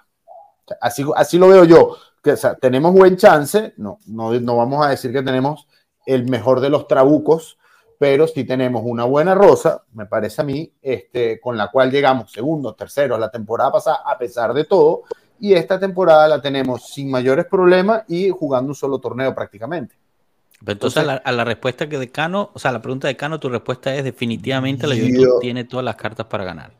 Así, 0.81 1.05
así 1.17 1.39
lo 1.39 1.49
veo 1.49 1.65
yo. 1.65 1.97
Que, 2.23 2.35
tenemos 2.61 2.93
buen 2.93 3.17
chance, 3.17 3.75
no, 3.77 3.99
no, 4.07 4.33
no 4.41 4.57
vamos 4.57 4.85
a 4.85 4.91
decir 4.91 5.13
que 5.13 5.23
tenemos 5.23 5.67
el 6.05 6.29
mejor 6.29 6.61
de 6.61 6.71
los 6.71 6.89
trabucos, 6.89 7.59
pero 7.99 8.27
sí 8.27 8.45
tenemos 8.45 8.83
una 8.85 9.05
buena 9.05 9.35
rosa, 9.35 9.85
me 9.93 10.07
parece 10.07 10.43
a 10.43 10.45
mí, 10.45 10.73
este, 10.83 11.41
con 11.41 11.57
la 11.57 11.71
cual 11.71 11.91
llegamos 11.91 12.33
segundo, 12.33 12.75
tercero 12.75 13.19
la 13.19 13.31
temporada 13.31 13.73
pasada, 13.73 14.03
a 14.05 14.19
pesar 14.19 14.53
de 14.53 14.65
todo, 14.65 15.03
y 15.41 15.55
esta 15.55 15.79
temporada 15.79 16.27
la 16.29 16.41
tenemos 16.41 16.89
sin 16.89 17.11
mayores 17.11 17.47
problemas 17.47 18.03
y 18.09 18.31
jugando 18.31 18.71
un 18.71 18.75
solo 18.75 18.99
torneo 18.99 19.35
prácticamente 19.35 19.97
entonces, 20.67 21.07
a, 21.07 21.33
la, 21.33 21.45
respuesta 21.45 21.89
que 21.89 21.99
de 21.99 22.11
Cano, 22.11 22.51
o 22.53 22.59
sea, 22.59 22.73
la 22.73 22.83
pregunta 22.83 23.07
de 23.09 23.17
Cano, 23.17 23.39
tu 23.39 23.49
respuesta 23.49 23.95
es 23.95 24.05
definitivamente 24.05 24.87
la 24.87 24.97
Juventus 24.97 25.41
tiene 25.41 25.65
todas 25.65 25.85
las 25.85 25.97
cartas 25.97 26.27
para 26.27 26.45
ganar. 26.45 26.73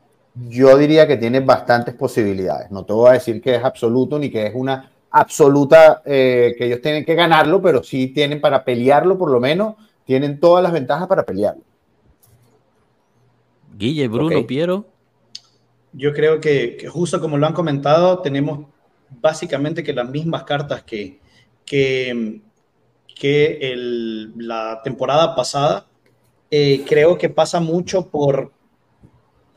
Yo 0.47 0.77
diría 0.77 1.07
que 1.07 1.17
tiene 1.17 1.39
bastantes 1.41 1.93
posibilidades. 1.95 2.71
No 2.71 2.85
te 2.85 2.93
voy 2.93 3.09
a 3.09 3.13
decir 3.13 3.41
que 3.41 3.55
es 3.55 3.63
absoluto 3.63 4.17
ni 4.17 4.29
que 4.29 4.47
es 4.47 4.53
una 4.55 4.91
absoluta 5.11 6.01
eh, 6.05 6.55
que 6.57 6.65
ellos 6.65 6.81
tienen 6.81 7.03
que 7.03 7.15
ganarlo, 7.15 7.61
pero 7.61 7.83
sí 7.83 8.07
tienen 8.07 8.39
para 8.39 8.63
pelearlo, 8.63 9.17
por 9.17 9.31
lo 9.31 9.39
menos, 9.39 9.75
tienen 10.05 10.39
todas 10.39 10.63
las 10.63 10.71
ventajas 10.71 11.07
para 11.07 11.25
pelearlo. 11.25 11.63
Guille, 13.75 14.07
Bruno, 14.07 14.45
Piero. 14.45 14.85
Yo 15.93 16.13
creo 16.13 16.39
que, 16.39 16.87
justo 16.89 17.19
como 17.19 17.37
lo 17.37 17.47
han 17.47 17.53
comentado, 17.53 18.19
tenemos 18.19 18.67
básicamente 19.21 19.83
que 19.83 19.93
las 19.93 20.09
mismas 20.09 20.43
cartas 20.43 20.83
que, 20.83 21.19
que 21.65 22.41
que 23.19 23.75
la 24.37 24.81
temporada 24.81 25.35
pasada. 25.35 25.85
Eh, 26.49 26.83
creo 26.87 27.17
que 27.17 27.29
pasa 27.29 27.59
mucho 27.59 28.07
por, 28.09 28.51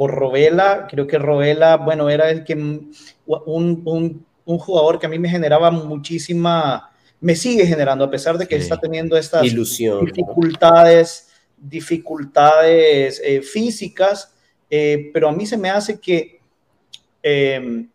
por 0.02 0.16
Robela. 0.16 0.88
Creo 0.90 1.06
que 1.06 1.16
Robela, 1.16 1.76
bueno, 1.76 2.10
era 2.10 2.28
el 2.28 2.42
que 2.42 2.54
un, 2.54 2.92
un, 3.24 4.26
un, 4.44 4.58
jugador 4.58 4.98
que 4.98 5.06
a 5.06 5.08
mí 5.08 5.16
me 5.16 5.28
generaba 5.28 5.70
muchísima, 5.70 6.90
me 7.20 7.36
sigue 7.36 7.64
generando, 7.64 8.04
a 8.04 8.10
pesar 8.10 8.36
de 8.36 8.48
que 8.48 8.56
está 8.56 8.80
teniendo 8.80 9.16
estas 9.16 9.44
Ilusión, 9.44 10.04
dificultades, 10.06 11.28
dificultades 11.56 13.22
eh, 13.24 13.42
físicas, 13.42 14.34
eh, 14.68 15.10
pero 15.14 15.28
a 15.28 15.32
mí 15.32 15.46
se 15.46 15.56
me 15.56 15.70
hace 15.70 16.00
que 16.00 16.40
eh, 17.22 17.86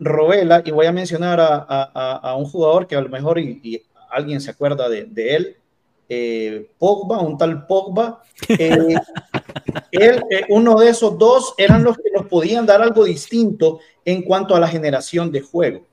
Robela, 0.00 0.64
y 0.64 0.72
voy 0.72 0.86
a 0.86 0.92
mencionar 0.92 1.38
a, 1.38 1.64
a, 1.68 2.30
a, 2.30 2.36
un 2.36 2.46
jugador 2.46 2.88
que 2.88 2.96
a 2.96 3.00
lo 3.00 3.08
mejor, 3.08 3.38
y 3.38 3.84
alguien 4.10 4.40
se 4.40 4.50
acuerda 4.50 4.88
de, 4.88 5.06
él, 5.16 5.56
eh, 6.08 6.70
Pogba, 6.76 7.20
un 7.20 7.38
tal 7.38 7.68
Pogba. 7.68 8.20
Eh, 8.48 8.96
él, 9.90 10.24
eh, 10.30 10.44
uno 10.48 10.78
de 10.78 10.88
esos 10.88 11.18
dos 11.18 11.54
eran 11.58 11.84
los 11.84 11.96
que 11.96 12.10
nos 12.14 12.26
podían 12.26 12.66
dar 12.66 12.82
algo 12.82 13.04
distinto 13.04 13.80
en 14.04 14.22
cuanto 14.22 14.54
a 14.54 14.60
la 14.60 14.68
generación 14.68 15.30
de 15.30 15.40
juego. 15.40 15.86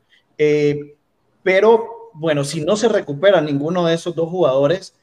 pero 1.44 2.12
bueno, 2.14 2.44
si 2.44 2.62
no 2.62 2.76
se 2.76 2.90
recupera 2.90 3.42
ninguno 3.42 3.86
de 3.86 3.96
esos 3.96 4.16
dos 4.16 4.30
jugadores, 4.30 4.96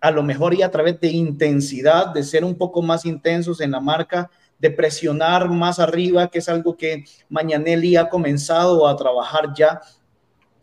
a 0.00 0.10
lo 0.10 0.22
mejor 0.22 0.54
y 0.54 0.62
a 0.62 0.70
través 0.70 1.00
de 1.00 1.08
intensidad, 1.08 2.12
de 2.12 2.22
ser 2.22 2.44
un 2.44 2.56
poco 2.56 2.82
más 2.82 3.04
intensos 3.04 3.60
en 3.60 3.70
la 3.70 3.80
marca, 3.80 4.30
de 4.58 4.70
presionar 4.70 5.50
más 5.50 5.78
arriba, 5.78 6.28
que 6.28 6.38
es 6.38 6.48
algo 6.48 6.76
que 6.76 7.04
Mañanelli 7.28 7.96
ha 7.96 8.08
comenzado 8.08 8.86
a 8.86 8.96
trabajar 8.96 9.52
ya 9.54 9.80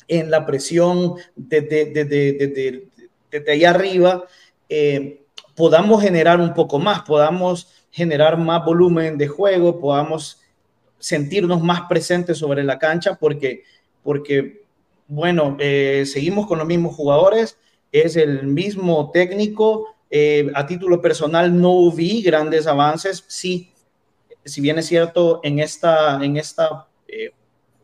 en 0.07 0.31
la 0.31 0.45
presión 0.45 1.15
desde, 1.35 1.85
desde, 1.85 3.51
allá 3.51 3.69
arriba, 3.69 4.25
eh, 4.67 5.20
podamos 5.55 6.01
generar 6.01 6.39
un 6.39 6.53
poco 6.53 6.79
más, 6.79 7.01
podamos 7.01 7.67
generar 7.91 8.37
más 8.37 8.63
volumen 8.65 9.17
de 9.17 9.27
juego, 9.27 9.79
podamos 9.79 10.41
sentirnos 10.97 11.61
más 11.61 11.81
presentes 11.89 12.37
sobre 12.37 12.63
la 12.63 12.79
cancha, 12.79 13.15
porque, 13.15 13.63
porque 14.03 14.63
bueno, 15.07 15.57
eh, 15.59 16.03
seguimos 16.05 16.47
con 16.47 16.59
los 16.59 16.67
mismos 16.67 16.95
jugadores, 16.95 17.57
es 17.91 18.15
el 18.15 18.47
mismo 18.47 19.11
técnico, 19.11 19.95
eh, 20.09 20.49
a 20.53 20.65
título 20.65 21.01
personal 21.01 21.59
no 21.59 21.91
vi 21.91 22.21
grandes 22.21 22.67
avances, 22.67 23.23
sí, 23.27 23.71
si 24.45 24.61
bien 24.61 24.79
es 24.79 24.87
cierto, 24.87 25.39
en 25.43 25.59
esta, 25.59 26.23
en 26.23 26.37
esta 26.37 26.87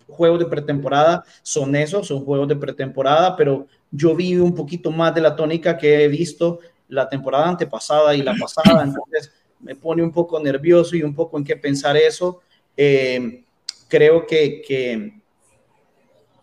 juegos 0.08 0.40
de 0.40 0.46
pretemporada 0.46 1.24
son 1.44 1.76
esos, 1.76 2.08
son 2.08 2.26
juegos 2.26 2.48
de 2.48 2.56
pretemporada, 2.56 3.36
pero 3.36 3.68
yo 3.92 4.16
vi 4.16 4.36
un 4.36 4.56
poquito 4.56 4.92
más 4.92 5.14
de 5.14 5.22
la 5.22 5.36
tónica 5.36 5.78
que 5.78 6.04
he 6.04 6.08
visto 6.08 6.60
la 6.90 7.10
temporada 7.10 7.50
antepasada 7.50 8.16
y 8.16 8.22
la 8.22 8.36
pasada, 8.40 8.84
entonces 8.84 9.32
me 9.60 9.76
pone 9.76 10.04
un 10.04 10.12
poco 10.12 10.40
nervioso 10.40 10.96
y 10.96 11.04
un 11.04 11.14
poco 11.14 11.38
en 11.38 11.44
qué 11.44 11.56
pensar 11.56 11.98
eso. 11.98 12.42
Eh, 12.76 13.44
creo 13.88 14.26
que, 14.26 14.62
que, 14.62 15.14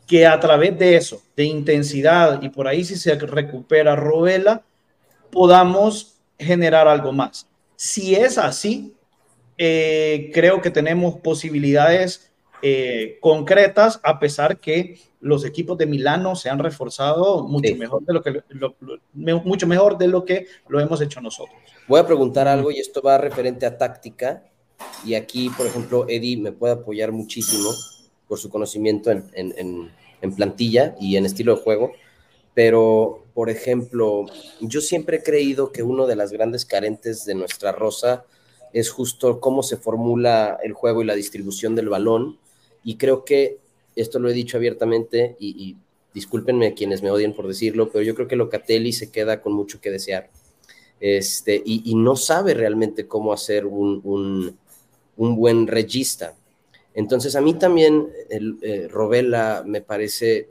que, 0.06 0.26
a 0.26 0.38
través 0.40 0.78
de 0.78 0.96
eso, 0.96 1.22
de 1.36 1.44
intensidad 1.44 2.42
y 2.42 2.48
por 2.48 2.66
ahí 2.66 2.84
si 2.84 2.96
se 2.96 3.14
recupera 3.14 3.94
Robela, 3.96 4.64
podamos 5.30 6.18
generar 6.38 6.88
algo 6.88 7.12
más. 7.12 7.46
Si 7.76 8.14
es 8.14 8.38
así, 8.38 8.94
eh, 9.56 10.30
creo 10.34 10.60
que 10.60 10.70
tenemos 10.70 11.20
posibilidades 11.20 12.32
eh, 12.66 13.18
concretas, 13.20 14.00
a 14.02 14.18
pesar 14.18 14.58
que 14.58 14.98
los 15.20 15.44
equipos 15.44 15.76
de 15.76 15.84
Milano 15.84 16.34
se 16.34 16.48
han 16.48 16.58
reforzado 16.58 17.46
mucho 17.46 17.76
mejor 17.76 18.02
de 18.06 18.14
lo 18.14 18.22
que 18.22 18.42
mucho 19.12 19.66
mejor 19.66 19.98
de 19.98 20.08
lo 20.08 20.24
que 20.24 20.46
lo 20.68 20.80
hemos 20.80 21.02
hecho 21.02 21.20
nosotros. 21.20 21.54
Voy 21.86 22.00
a 22.00 22.06
preguntar 22.06 22.48
algo 22.48 22.70
y 22.70 22.78
esto 22.78 23.02
va 23.02 23.18
referente 23.18 23.66
a 23.66 23.76
táctica. 23.76 24.44
Y 25.04 25.12
aquí, 25.12 25.50
por 25.50 25.66
ejemplo, 25.66 26.06
Eddie 26.08 26.38
me 26.38 26.52
puede 26.52 26.72
apoyar 26.72 27.12
muchísimo 27.12 27.70
por 28.26 28.38
su 28.38 28.48
conocimiento 28.48 29.10
en, 29.10 29.28
en, 29.34 29.90
en 30.22 30.34
plantilla 30.34 30.96
y 30.98 31.18
en 31.18 31.26
estilo 31.26 31.56
de 31.56 31.62
juego, 31.62 31.92
pero 32.54 33.26
por 33.34 33.50
ejemplo, 33.50 34.24
yo 34.62 34.80
siempre 34.80 35.18
he 35.18 35.22
creído 35.22 35.70
que 35.70 35.82
uno 35.82 36.06
de 36.06 36.16
las 36.16 36.32
grandes 36.32 36.64
carentes 36.64 37.26
de 37.26 37.34
nuestra 37.34 37.72
rosa 37.72 38.24
es 38.72 38.90
justo 38.90 39.38
cómo 39.38 39.62
se 39.62 39.76
formula 39.76 40.58
el 40.62 40.72
juego 40.72 41.02
y 41.02 41.04
la 41.04 41.14
distribución 41.14 41.74
del 41.74 41.90
balón 41.90 42.38
y 42.84 42.96
creo 42.96 43.24
que 43.24 43.58
esto 43.96 44.18
lo 44.18 44.28
he 44.28 44.32
dicho 44.32 44.56
abiertamente 44.56 45.36
y, 45.38 45.76
discúlpenme 46.12 46.74
quienes 46.74 47.02
me 47.02 47.10
odien 47.10 47.34
por 47.34 47.48
decirlo, 47.48 47.90
pero 47.90 48.04
yo 48.04 48.14
creo 48.14 48.28
que 48.28 48.36
Locatelli 48.36 48.92
se 48.92 49.10
queda 49.10 49.42
con 49.42 49.52
mucho 49.52 49.80
que 49.80 49.90
desear. 49.90 50.30
Este, 51.00 51.60
y, 51.64 51.92
no 51.96 52.14
sabe 52.14 52.54
realmente 52.54 53.08
cómo 53.08 53.32
hacer 53.32 53.66
un, 53.66 54.56
buen 55.16 55.66
regista. 55.66 56.36
Entonces 56.94 57.34
a 57.34 57.40
mí 57.40 57.54
también 57.54 58.08
el, 58.30 58.58
eh, 58.62 58.86
Robela 58.88 59.64
me 59.66 59.80
parece, 59.80 60.50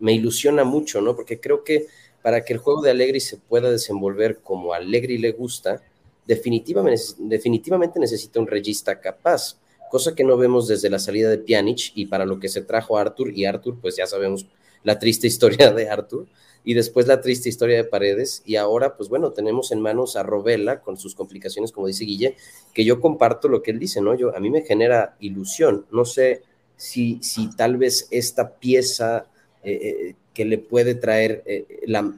me 0.00 0.14
ilusiona 0.14 0.64
mucho, 0.64 1.02
¿no? 1.02 1.14
Porque 1.14 1.38
creo 1.38 1.62
que 1.62 1.88
para 2.22 2.42
que 2.42 2.54
el 2.54 2.58
juego 2.58 2.80
de 2.80 2.92
Allegri 2.92 3.20
se 3.20 3.36
pueda 3.36 3.70
desenvolver 3.70 4.38
como 4.38 4.72
a 4.72 4.78
Allegri 4.78 5.18
le 5.18 5.32
gusta, 5.32 5.82
definitivamente, 6.26 7.02
definitivamente 7.18 8.00
necesita 8.00 8.40
un 8.40 8.46
regista 8.46 8.98
capaz 8.98 9.58
cosa 9.92 10.14
que 10.14 10.24
no 10.24 10.38
vemos 10.38 10.68
desde 10.68 10.88
la 10.88 10.98
salida 10.98 11.28
de 11.28 11.36
Pjanic 11.36 11.92
y 11.94 12.06
para 12.06 12.24
lo 12.24 12.40
que 12.40 12.48
se 12.48 12.62
trajo 12.62 12.96
Arthur 12.96 13.30
y 13.30 13.44
Arthur, 13.44 13.78
pues 13.78 13.94
ya 13.94 14.06
sabemos 14.06 14.46
la 14.84 14.98
triste 14.98 15.26
historia 15.26 15.70
de 15.70 15.90
Arthur 15.90 16.28
y 16.64 16.72
después 16.72 17.06
la 17.06 17.20
triste 17.20 17.50
historia 17.50 17.76
de 17.76 17.84
Paredes 17.84 18.42
y 18.46 18.56
ahora 18.56 18.96
pues 18.96 19.10
bueno, 19.10 19.32
tenemos 19.32 19.70
en 19.70 19.82
manos 19.82 20.16
a 20.16 20.22
Robela 20.22 20.80
con 20.80 20.96
sus 20.96 21.14
complicaciones 21.14 21.72
como 21.72 21.88
dice 21.88 22.06
Guille, 22.06 22.36
que 22.72 22.86
yo 22.86 23.02
comparto 23.02 23.48
lo 23.48 23.62
que 23.62 23.70
él 23.70 23.78
dice, 23.78 24.00
¿no? 24.00 24.14
Yo 24.14 24.34
a 24.34 24.40
mí 24.40 24.48
me 24.48 24.62
genera 24.62 25.14
ilusión, 25.20 25.84
no 25.90 26.06
sé 26.06 26.40
si, 26.78 27.18
si 27.22 27.54
tal 27.54 27.76
vez 27.76 28.08
esta 28.10 28.54
pieza 28.54 29.26
eh, 29.62 29.72
eh, 29.74 30.14
que 30.32 30.46
le 30.46 30.56
puede 30.56 30.94
traer 30.94 31.42
eh, 31.44 31.82
la, 31.86 32.10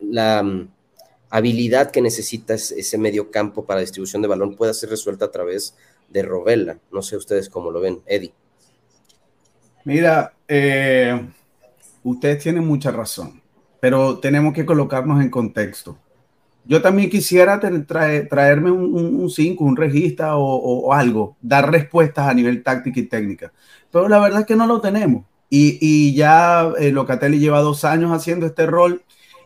la 0.00 0.42
mm, 0.42 0.70
habilidad 1.28 1.90
que 1.90 2.00
necesita 2.00 2.54
ese 2.54 2.96
medio 2.96 3.30
campo 3.30 3.66
para 3.66 3.80
distribución 3.80 4.22
de 4.22 4.28
balón 4.28 4.56
pueda 4.56 4.72
ser 4.72 4.88
resuelta 4.88 5.26
a 5.26 5.30
través 5.30 5.74
de 6.10 6.22
Robella. 6.22 6.78
No 6.92 7.02
sé 7.02 7.16
ustedes 7.16 7.48
cómo 7.48 7.70
lo 7.70 7.80
ven, 7.80 8.00
Eddie. 8.06 8.34
Mira, 9.84 10.34
eh, 10.46 11.18
ustedes 12.02 12.42
tienen 12.42 12.66
mucha 12.66 12.90
razón, 12.90 13.40
pero 13.80 14.18
tenemos 14.18 14.52
que 14.52 14.66
colocarnos 14.66 15.22
en 15.22 15.30
contexto. 15.30 15.98
Yo 16.64 16.82
también 16.82 17.08
quisiera 17.08 17.58
traerme 17.58 18.70
un 18.70 19.30
5, 19.30 19.64
un, 19.64 19.76
regista 19.76 20.36
o, 20.36 20.92
algo, 20.92 21.36
dar 21.40 21.70
respuestas 21.70 22.28
a 22.28 22.34
nivel 22.34 22.62
táctica 22.62 23.00
y 23.00 23.04
técnica, 23.04 23.52
pero 23.90 24.08
la 24.08 24.18
verdad 24.18 24.40
es 24.40 24.46
que 24.46 24.56
no 24.56 24.66
lo 24.66 24.80
tenemos. 24.80 25.24
Y, 25.48 26.14
ya 26.14 26.70
eh, 26.78 26.92
Locatelli 26.92 27.40
lleva 27.40 27.60
dos 27.60 27.84
años 27.84 28.12
haciendo 28.12 28.46
este 28.46 28.66
rol. 28.66 29.02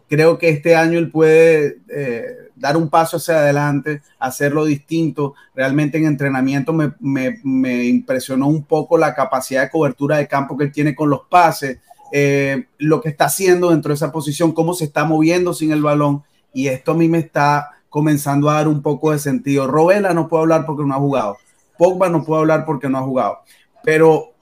Creo 0.08 0.38
que 0.38 0.50
este 0.50 0.76
año 0.76 0.98
él 0.98 1.10
puede 1.10 1.78
eh, 1.88 2.24
dar 2.56 2.76
un 2.76 2.88
paso 2.88 3.16
hacia 3.16 3.38
adelante, 3.38 4.02
hacerlo 4.18 4.64
distinto. 4.64 5.34
Realmente 5.54 5.98
en 5.98 6.06
entrenamiento 6.06 6.72
me, 6.72 7.86
impresionó 7.86 8.48
un 8.48 8.64
poco 8.64 8.98
la 8.98 9.14
capacidad 9.14 9.62
de 9.62 9.70
cobertura 9.70 10.18
de 10.18 10.28
campo 10.28 10.56
que 10.56 10.64
él 10.64 10.72
tiene 10.72 10.94
con 10.94 11.10
los 11.10 11.22
pases, 11.28 11.78
eh, 12.12 12.66
lo 12.78 13.00
que 13.00 13.08
está 13.08 13.26
haciendo 13.26 13.70
dentro 13.70 13.90
de 13.90 13.96
esa 13.96 14.12
posición, 14.12 14.52
cómo 14.52 14.74
se 14.74 14.84
está 14.84 15.04
moviendo 15.04 15.54
sin 15.54 15.72
el 15.72 15.82
balón. 15.82 16.22
Y 16.52 16.68
esto 16.68 16.92
a 16.92 16.94
mí 16.94 17.08
me 17.08 17.18
está 17.18 17.70
comenzando 17.88 18.50
a 18.50 18.54
dar 18.54 18.68
un 18.68 18.82
poco 18.82 19.12
de 19.12 19.18
sentido. 19.18 19.66
Robela 19.66 20.14
no 20.14 20.28
puedo 20.28 20.42
hablar 20.42 20.66
porque 20.66 20.84
no 20.84 20.94
ha 20.94 20.98
jugado. 20.98 21.38
Pogba 21.78 22.08
no 22.08 22.24
puedo 22.24 22.40
hablar 22.40 22.64
porque 22.64 22.88
no 22.88 22.98
ha 22.98 23.02
jugado. 23.02 23.38
Pero 23.82 24.32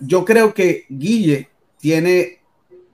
yo 0.00 0.24
creo 0.24 0.54
que 0.54 0.86
Guille 0.88 1.48
tiene 1.78 2.40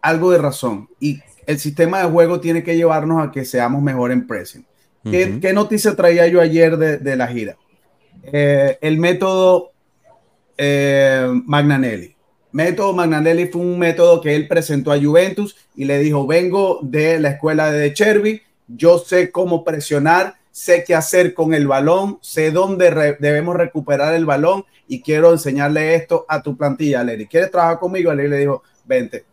algo 0.03 0.31
de 0.31 0.39
razón. 0.39 0.89
Y 1.01 1.21
el 1.47 1.59
sistema 1.59 2.01
de 2.01 2.11
juego 2.11 2.41
tiene 2.41 2.63
que 2.63 2.77
llevarnos 2.77 3.27
a 3.27 3.31
que 3.31 3.45
seamos 3.45 3.83
mejor 3.83 4.13
en 4.13 4.27
pressing. 4.27 4.65
¿Qué, 5.11 5.53
noticia 5.53 5.95
traía 5.95 6.27
yo 6.29 6.41
ayer 6.41 6.79
de, 6.79 7.17
la 7.17 7.27
gira? 7.27 7.57
Eh, 8.23 8.79
el 8.81 8.99
método 8.99 9.73
eh, 10.57 11.29
Magnanelli. 11.45 12.15
Método 12.53 12.93
Magnanelli 12.93 13.49
fue 13.49 13.61
un 13.61 13.79
método 13.79 14.21
que 14.21 14.35
él 14.35 14.49
presentó 14.49 14.93
a 14.93 15.01
Juventus 15.01 15.57
y 15.75 15.85
le 15.85 15.99
dijo, 15.99 16.27
vengo 16.27 16.79
de 16.83 17.19
la 17.19 17.31
escuela 17.31 17.71
de 17.71 17.93
Chervi, 17.93 18.43
yo 18.69 18.99
sé 18.99 19.31
cómo 19.31 19.65
presionar, 19.65 20.37
sé 20.53 20.85
qué 20.85 20.95
hacer 20.95 21.35
con 21.35 21.53
el 21.53 21.67
balón, 21.67 22.19
sé 22.23 22.53
dónde 22.53 23.17
debemos 23.19 23.57
recuperar 23.57 24.15
el 24.15 24.25
balón 24.25 24.65
y 24.87 25.03
quiero 25.03 25.33
enseñarle 25.33 25.97
esto 25.97 26.25
a 26.29 26.43
tu 26.43 26.57
plantilla, 26.57 27.03
Leri. 27.03 27.27
¿Quieres 27.27 27.51
trabajar 27.51 27.81
conmigo? 27.81 28.15
Leri 28.15 28.29
le 28.29 28.39
dijo, 28.39 28.63
vente. 28.85 29.25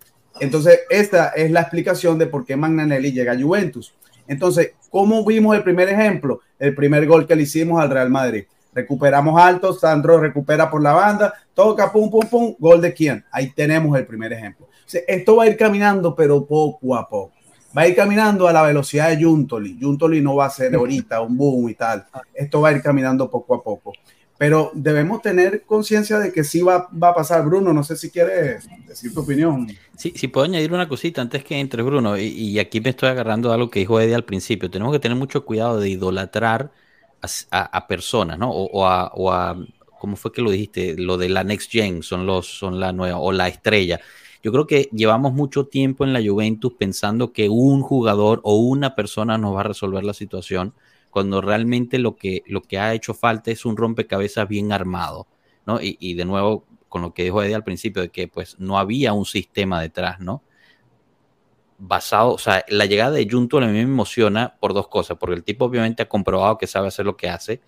Entonces, 0.41 0.79
esta 0.89 1.27
es 1.29 1.51
la 1.51 1.61
explicación 1.61 2.17
de 2.17 2.25
por 2.25 2.43
qué 2.43 2.55
Magnanelli 2.55 3.11
llega 3.11 3.33
a 3.33 3.39
Juventus. 3.39 3.93
Entonces, 4.27 4.71
¿cómo 4.89 5.23
vimos 5.23 5.55
el 5.55 5.61
primer 5.61 5.87
ejemplo? 5.87 6.41
El 6.57 6.73
primer 6.73 7.05
gol 7.05 7.27
que 7.27 7.35
le 7.35 7.43
hicimos 7.43 7.79
al 7.79 7.91
Real 7.91 8.09
Madrid. 8.09 8.45
Recuperamos 8.73 9.39
alto, 9.39 9.71
Sandro 9.71 10.19
recupera 10.19 10.67
por 10.71 10.81
la 10.81 10.93
banda, 10.93 11.31
toca, 11.53 11.91
pum, 11.91 12.09
pum, 12.09 12.27
pum, 12.27 12.55
gol 12.57 12.81
de 12.81 12.91
quién. 12.91 13.23
Ahí 13.31 13.51
tenemos 13.51 13.95
el 13.95 14.07
primer 14.07 14.33
ejemplo. 14.33 14.67
esto 15.07 15.35
va 15.35 15.43
a 15.43 15.47
ir 15.47 15.55
caminando, 15.55 16.15
pero 16.15 16.43
poco 16.43 16.95
a 16.95 17.07
poco. 17.07 17.33
Va 17.77 17.83
a 17.83 17.87
ir 17.87 17.95
caminando 17.95 18.47
a 18.47 18.51
la 18.51 18.63
velocidad 18.63 19.09
de 19.09 19.23
Juntoli. 19.23 19.77
Juntoli 19.79 20.21
no 20.21 20.37
va 20.37 20.47
a 20.47 20.49
ser 20.49 20.73
ahorita 20.73 21.21
un 21.21 21.37
boom 21.37 21.69
y 21.69 21.75
tal. 21.75 22.03
Esto 22.33 22.61
va 22.61 22.69
a 22.69 22.71
ir 22.71 22.81
caminando 22.81 23.29
poco 23.29 23.53
a 23.53 23.63
poco 23.63 23.93
pero 24.41 24.71
debemos 24.73 25.21
tener 25.21 25.65
conciencia 25.67 26.17
de 26.17 26.33
que 26.33 26.43
sí 26.43 26.63
va, 26.63 26.89
va, 26.91 27.09
a 27.09 27.13
pasar. 27.13 27.45
Bruno, 27.45 27.73
no 27.73 27.83
sé 27.83 27.95
si 27.95 28.09
quieres 28.09 28.67
decir 28.87 29.13
tu 29.13 29.19
opinión. 29.19 29.67
Sí, 29.95 30.13
sí 30.15 30.27
puedo 30.29 30.45
añadir 30.45 30.73
una 30.73 30.89
cosita 30.89 31.21
antes 31.21 31.43
que 31.43 31.59
entre 31.59 31.83
Bruno, 31.83 32.17
y, 32.17 32.57
aquí 32.57 32.81
me 32.81 32.89
estoy 32.89 33.09
agarrando 33.09 33.53
a 33.53 33.57
lo 33.57 33.69
que 33.69 33.81
dijo 33.81 33.99
Eddie 33.99 34.15
al 34.15 34.25
principio. 34.25 34.71
Tenemos 34.71 34.93
que 34.93 34.99
tener 34.99 35.15
mucho 35.15 35.45
cuidado 35.45 35.79
de 35.79 35.89
idolatrar 35.89 36.71
a, 37.51 37.87
personas, 37.87 38.39
¿no? 38.39 38.49
O, 38.49 38.87
a, 38.87 39.11
o, 39.13 39.31
a, 39.31 39.63
¿cómo 39.99 40.15
fue 40.15 40.31
que 40.31 40.41
lo 40.41 40.49
dijiste? 40.49 40.95
Lo 40.97 41.19
de 41.19 41.29
la 41.29 41.43
Next 41.43 41.71
Gen, 41.71 42.01
son, 42.01 42.25
los, 42.25 42.47
son 42.47 42.79
la 42.79 42.93
nueva, 42.93 43.19
o 43.19 43.31
la 43.31 43.47
estrella. 43.47 43.99
Yo 44.41 44.51
creo 44.51 44.65
que 44.65 44.89
llevamos 44.91 45.33
mucho 45.33 45.67
tiempo 45.67 46.03
en 46.03 46.13
la 46.13 46.19
Juventus 46.19 46.73
pensando 46.79 47.31
que 47.31 47.47
un 47.47 47.83
jugador 47.83 48.41
o 48.41 48.55
una 48.55 48.95
persona 48.95 49.37
nos 49.37 49.55
va 49.55 49.59
a 49.59 49.65
resolver 49.65 50.03
la 50.03 50.15
situación 50.15 50.73
cuando 51.11 51.41
realmente 51.41 51.99
lo 51.99 52.15
que, 52.15 52.43
lo 52.47 52.61
que 52.61 52.79
ha 52.79 52.93
hecho 52.93 53.13
falta 53.13 53.51
es 53.51 53.65
un 53.65 53.77
rompecabezas 53.77 54.47
bien 54.47 54.71
armado, 54.71 55.27
¿no? 55.67 55.79
Y, 55.81 56.13
de 56.15 56.25
nuevo, 56.25 56.65
con 56.89 57.01
lo 57.03 57.13
que 57.13 57.23
dijo 57.23 57.43
Eddie 57.43 57.55
al 57.55 57.63
principio, 57.63 58.01
de 58.01 58.09
que 58.09 58.27
pues 58.27 58.57
no 58.59 58.79
había 58.79 59.13
un 59.13 59.25
sistema 59.25 59.81
detrás, 59.81 60.19
¿no? 60.19 60.41
Basado, 61.77 62.33
o 62.33 62.37
sea, 62.37 62.63
la 62.69 62.85
llegada 62.85 63.11
de 63.11 63.27
Junto 63.29 63.57
a 63.57 63.61
mí 63.61 63.73
me 63.73 63.81
emociona 63.81 64.55
por 64.59 64.73
dos 64.73 64.87
cosas, 64.87 65.17
porque 65.19 65.35
el 65.35 65.43
tipo 65.43 65.65
obviamente 65.65 66.01
ha 66.01 66.09
comprobado 66.09 66.57
que 66.57 66.67
sabe 66.67 66.87
hacer 66.87 67.05
lo 67.05 67.17
que 67.17 67.29
hace, 67.29 67.61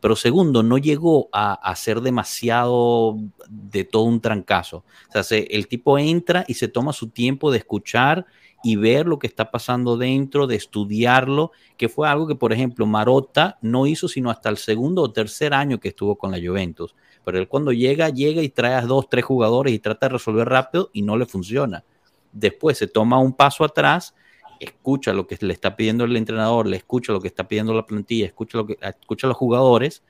pero 0.00 0.16
segundo, 0.16 0.62
no 0.62 0.78
llegó 0.78 1.28
a, 1.32 1.74
ser 1.74 2.00
demasiado 2.00 3.16
de 3.48 3.84
todo 3.84 4.02
un 4.04 4.20
trancazo. 4.20 4.84
O 5.14 5.22
sea, 5.22 5.38
el 5.38 5.68
tipo 5.68 5.98
entra 5.98 6.44
y 6.48 6.54
se 6.54 6.68
toma 6.68 6.92
su 6.92 7.08
tiempo 7.08 7.50
de 7.50 7.58
escuchar 7.58 8.26
y 8.62 8.76
ver 8.76 9.06
lo 9.06 9.18
que 9.18 9.26
está 9.26 9.50
pasando 9.50 9.96
dentro, 9.96 10.46
de 10.46 10.56
estudiarlo, 10.56 11.52
que 11.76 11.88
fue 11.88 12.08
algo 12.08 12.26
que, 12.26 12.34
por 12.34 12.52
ejemplo, 12.52 12.86
Marotta 12.86 13.58
no 13.60 13.86
hizo 13.86 14.08
sino 14.08 14.30
hasta 14.30 14.48
el 14.48 14.56
segundo 14.56 15.02
o 15.02 15.12
tercer 15.12 15.54
año 15.54 15.78
que 15.78 15.88
estuvo 15.88 16.16
con 16.16 16.30
la 16.30 16.38
Juventus. 16.38 16.94
Pero 17.24 17.38
él 17.38 17.48
cuando 17.48 17.72
llega, 17.72 18.08
llega 18.08 18.42
y 18.42 18.48
trae 18.48 18.74
a 18.74 18.82
dos, 18.82 19.08
tres 19.08 19.24
jugadores 19.24 19.72
y 19.72 19.78
trata 19.78 20.06
de 20.06 20.14
resolver 20.14 20.48
rápido 20.48 20.90
y 20.92 21.02
no 21.02 21.16
le 21.16 21.26
funciona. 21.26 21.84
Después 22.32 22.78
se 22.78 22.86
toma 22.86 23.18
un 23.18 23.32
paso 23.32 23.64
atrás, 23.64 24.14
escucha 24.60 25.12
lo 25.12 25.26
que 25.26 25.36
le 25.40 25.52
está 25.52 25.76
pidiendo 25.76 26.04
el 26.04 26.16
entrenador, 26.16 26.66
le 26.66 26.76
escucha 26.76 27.12
lo 27.12 27.20
que 27.20 27.28
está 27.28 27.46
pidiendo 27.46 27.74
la 27.74 27.86
plantilla, 27.86 28.26
escucha, 28.26 28.58
lo 28.58 28.66
que, 28.66 28.78
escucha 28.80 29.26
a 29.26 29.28
los 29.28 29.36
jugadores 29.36 30.02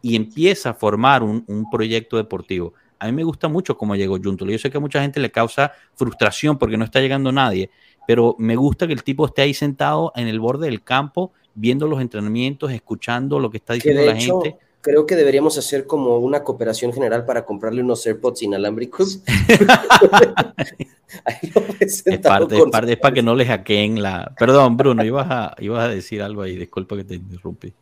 y 0.00 0.16
empieza 0.16 0.70
a 0.70 0.74
formar 0.74 1.22
un, 1.22 1.44
un 1.46 1.70
proyecto 1.70 2.16
deportivo. 2.16 2.74
a 2.98 3.06
mí 3.06 3.12
me 3.12 3.24
gusta 3.24 3.48
mucho 3.48 3.76
cómo 3.76 3.96
llegó 3.96 4.18
Junto. 4.22 4.44
Yo 4.46 4.58
sé 4.58 4.70
que 4.70 4.78
a 4.78 4.80
mucha 4.80 5.00
gente 5.00 5.20
le 5.20 5.30
causa 5.30 5.72
frustración 5.94 6.58
porque 6.58 6.76
no 6.76 6.84
está 6.84 7.00
llegando 7.00 7.32
nadie, 7.32 7.70
pero 8.06 8.34
me 8.38 8.56
gusta 8.56 8.86
que 8.86 8.92
el 8.92 9.02
tipo 9.02 9.26
esté 9.26 9.42
ahí 9.42 9.54
sentado 9.54 10.12
en 10.16 10.28
el 10.28 10.40
borde 10.40 10.66
del 10.66 10.82
campo, 10.82 11.32
viendo 11.54 11.86
los 11.86 12.00
entrenamientos, 12.00 12.72
escuchando 12.72 13.38
lo 13.38 13.50
que 13.50 13.58
está 13.58 13.74
diciendo 13.74 14.04
la 14.04 14.16
gente 14.16 14.56
creo 14.82 15.06
que 15.06 15.16
deberíamos 15.16 15.56
hacer 15.56 15.86
como 15.86 16.18
una 16.18 16.42
cooperación 16.42 16.92
general 16.92 17.24
para 17.24 17.46
comprarle 17.46 17.82
unos 17.82 18.04
AirPods 18.04 18.42
inalámbricos. 18.42 19.22
es 21.80 22.02
parte, 22.22 22.92
es 22.92 22.98
para 22.98 23.14
que 23.14 23.22
no 23.22 23.34
les 23.34 23.48
hackeen 23.48 24.02
la. 24.02 24.34
Perdón, 24.38 24.76
Bruno, 24.76 25.02
ibas 25.04 25.28
a, 25.30 25.54
ibas 25.60 25.84
a 25.84 25.88
decir 25.88 26.20
algo 26.20 26.42
ahí, 26.42 26.56
disculpa 26.56 26.96
que 26.96 27.04
te 27.04 27.14
interrumpí. 27.14 27.72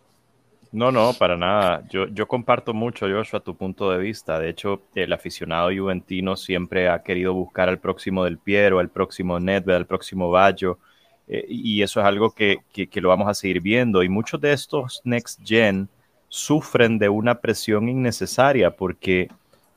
No, 0.73 0.93
no, 0.93 1.13
para 1.15 1.37
nada. 1.37 1.83
Yo, 1.91 2.07
yo 2.09 2.29
comparto 2.29 2.73
mucho, 2.73 3.07
Joshua, 3.09 3.41
tu 3.41 3.57
punto 3.57 3.91
de 3.91 3.99
vista. 3.99 4.39
De 4.39 4.51
hecho, 4.51 4.83
el 4.95 5.13
aficionado 5.13 5.71
juventino 5.71 6.37
siempre 6.37 6.89
ha 6.89 7.03
querido 7.03 7.35
buscar 7.35 7.69
al 7.69 7.79
próximo 7.79 8.25
Del 8.25 8.39
Piero, 8.39 8.79
al 8.79 8.89
próximo 8.89 9.41
Nedved, 9.41 9.75
al 9.75 9.87
próximo 9.87 10.31
Baggio. 10.31 10.79
Eh, 11.27 11.45
y 11.49 11.83
eso 11.83 12.01
es 12.01 12.07
algo 12.07 12.31
que, 12.31 12.59
que, 12.73 12.89
que, 12.89 13.01
lo 13.01 13.09
vamos 13.09 13.29
a 13.29 13.35
seguir 13.35 13.61
viendo. 13.61 14.03
Y 14.05 14.09
muchos 14.09 14.41
de 14.41 14.53
estos 14.53 15.01
Next 15.05 15.41
Gen 15.45 15.89
sufren 16.29 16.99
de 16.99 17.09
una 17.09 17.41
presión 17.41 17.89
innecesaria 17.89 18.71
porque 18.71 19.29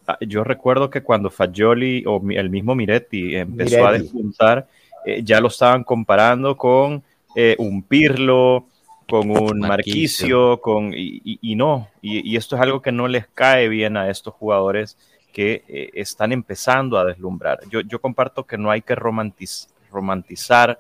ah, 0.07 0.17
yo 0.21 0.43
recuerdo 0.43 0.91
que 0.91 1.01
cuando 1.01 1.31
Fagioli 1.31 2.03
o 2.05 2.21
el 2.29 2.49
mismo 2.51 2.75
Miretti 2.75 3.35
empezó 3.35 3.87
a 3.87 3.93
despuntar, 3.93 4.67
eh, 5.05 5.23
ya 5.23 5.41
lo 5.41 5.47
estaban 5.47 5.83
comparando 5.83 6.55
con 6.55 7.03
eh, 7.35 7.55
un 7.57 7.81
Pirlo, 7.81 8.67
con 9.09 9.29
un 9.29 9.59
Marquicio, 9.59 10.59
con, 10.61 10.91
y, 10.95 11.55
no, 11.55 11.89
y, 12.01 12.35
esto 12.35 12.55
es 12.55 12.61
algo 12.61 12.81
que 12.81 12.91
no 12.91 13.07
les 13.07 13.27
cae 13.27 13.67
bien 13.67 13.97
a 13.97 14.09
estos 14.09 14.33
jugadores 14.33 14.97
que 15.31 15.63
eh, 15.67 15.89
están 15.93 16.31
empezando 16.31 16.97
a 16.97 17.05
deslumbrar. 17.05 17.59
Yo, 17.69 17.81
yo, 17.81 17.99
comparto 17.99 18.45
que 18.45 18.57
no 18.57 18.71
hay 18.71 18.81
que 18.81 18.95
romantizar 18.95 20.79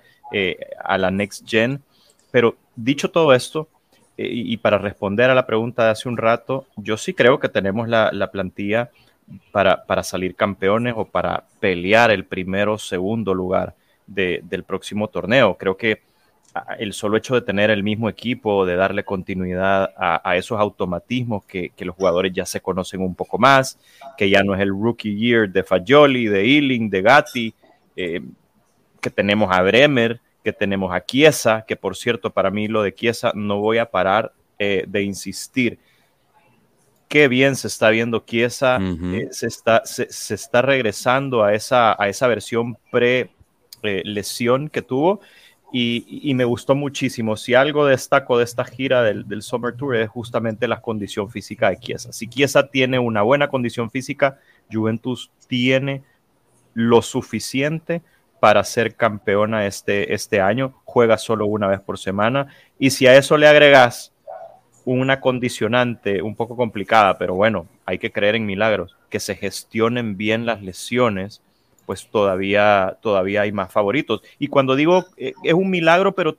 a 0.83 0.97
la 0.97 1.11
Next 1.11 1.47
Gen, 1.47 1.81
pero 2.31 2.55
dicho 2.75 3.11
todo 3.11 3.33
esto, 3.33 3.67
eh, 4.17 4.29
y, 4.31 4.57
para 4.57 4.77
responder 4.77 5.29
a 5.29 5.35
la 5.35 5.47
pregunta 5.47 5.85
de 5.85 5.91
hace 5.91 6.07
un 6.07 6.17
rato, 6.17 6.67
yo 6.77 6.97
sí 6.97 7.13
creo 7.13 7.39
que 7.39 7.49
tenemos 7.49 7.89
la, 7.89 8.29
plantilla 8.31 8.91
para, 9.51 9.85
para, 9.85 10.03
salir 10.03 10.35
campeones 10.35 10.93
o 10.95 11.05
para 11.05 11.45
pelear 11.59 12.11
el 12.11 12.25
primero 12.25 12.73
o 12.73 12.77
segundo 12.77 13.33
lugar 13.33 13.75
del 14.05 14.63
próximo 14.63 15.07
torneo. 15.07 15.57
Creo 15.57 15.77
que 15.77 16.01
el 16.77 16.93
solo 16.93 17.17
hecho 17.17 17.35
de 17.35 17.41
tener 17.41 17.69
el 17.71 17.83
mismo 17.83 18.09
equipo, 18.09 18.65
de 18.65 18.75
darle 18.75 19.03
continuidad 19.03 19.91
a, 19.97 20.37
esos 20.37 20.59
automatismos 20.59 21.45
que, 21.45 21.71
los 21.79 21.95
jugadores 21.95 22.31
ya 22.33 22.45
se 22.45 22.61
conocen 22.61 23.01
un 23.01 23.15
poco 23.15 23.37
más, 23.37 23.79
que 24.17 24.29
ya 24.29 24.43
no 24.43 24.53
es 24.53 24.61
el 24.61 24.69
rookie 24.69 25.15
year 25.15 25.49
de 25.49 25.63
Fagioli, 25.63 26.27
de 26.27 26.45
Ealing, 26.45 26.89
de 26.89 27.01
Gatti, 27.01 27.53
eh, 27.95 28.21
que 29.01 29.09
tenemos 29.09 29.51
a 29.51 29.61
Bremer, 29.61 30.21
que 30.43 30.53
tenemos 30.53 30.93
a 30.93 31.03
Chiesa, 31.03 31.65
que 31.67 31.75
por 31.75 31.95
cierto, 31.95 32.29
para 32.29 32.51
mí 32.51 32.67
lo 32.67 32.83
de 32.83 32.93
Chiesa 32.93 33.31
no 33.33 33.59
voy 33.59 33.79
a 33.79 33.89
parar 33.89 34.33
eh, 34.59 34.85
de 34.87 35.03
insistir. 35.03 35.79
Qué 37.07 37.27
bien 37.27 37.55
se 37.55 37.67
está 37.67 37.89
viendo 37.89 38.23
Chiesa, 38.25 38.79
eh, 38.81 39.27
se, 39.31 39.47
está, 39.47 39.83
se, 39.85 40.33
está 40.33 40.61
regresando 40.61 41.43
a 41.43 41.53
esa, 41.53 41.95
a 42.01 42.09
esa 42.09 42.27
versión 42.27 42.77
pre-lesión 42.91 44.69
que 44.69 44.81
tuvo 44.81 45.21
y, 45.75 46.31
me 46.35 46.45
gustó 46.45 46.75
muchísimo. 46.75 47.35
Si 47.35 47.55
algo 47.55 47.87
destaco 47.87 48.37
de 48.37 48.43
esta 48.43 48.63
gira 48.63 49.01
del, 49.01 49.27
del, 49.27 49.41
Summer 49.41 49.75
Tour 49.75 49.95
es 49.95 50.07
justamente 50.07 50.67
la 50.67 50.81
condición 50.81 51.31
física 51.31 51.71
de 51.71 51.79
Chiesa. 51.79 52.13
Si 52.13 52.27
Chiesa 52.27 52.67
tiene 52.67 52.99
una 52.99 53.23
buena 53.23 53.47
condición 53.47 53.89
física, 53.89 54.39
Juventus 54.71 55.31
tiene 55.47 56.03
lo 56.75 57.01
suficiente 57.01 58.03
para 58.39 58.63
ser 58.63 58.95
campeona 58.95 59.65
este, 59.65 60.13
este 60.13 60.41
año. 60.41 60.75
Juega 60.85 61.17
solo 61.17 61.47
una 61.47 61.67
vez 61.67 61.79
por 61.79 61.97
semana. 61.97 62.49
Y 62.77 62.91
si 62.91 63.07
a 63.07 63.15
eso 63.15 63.35
le 63.35 63.47
agregas 63.47 64.13
una 64.85 65.21
condicionante 65.21 66.21
un 66.21 66.35
poco 66.35 66.55
complicada, 66.55 67.17
pero 67.17 67.33
bueno, 67.33 67.65
hay 67.87 67.97
que 67.97 68.11
creer 68.11 68.35
en 68.35 68.45
milagros, 68.45 68.95
que 69.09 69.19
se 69.19 69.33
gestionen 69.33 70.17
bien 70.17 70.45
las 70.45 70.61
lesiones, 70.61 71.41
pues 71.85 72.07
todavía, 72.09 72.97
todavía 73.01 73.41
hay 73.41 73.51
más 73.51 73.71
favoritos. 73.71 74.21
Y 74.39 74.47
cuando 74.47 74.75
digo 74.75 75.05
eh, 75.17 75.33
es 75.43 75.53
un 75.53 75.69
milagro, 75.69 76.13
pero, 76.13 76.37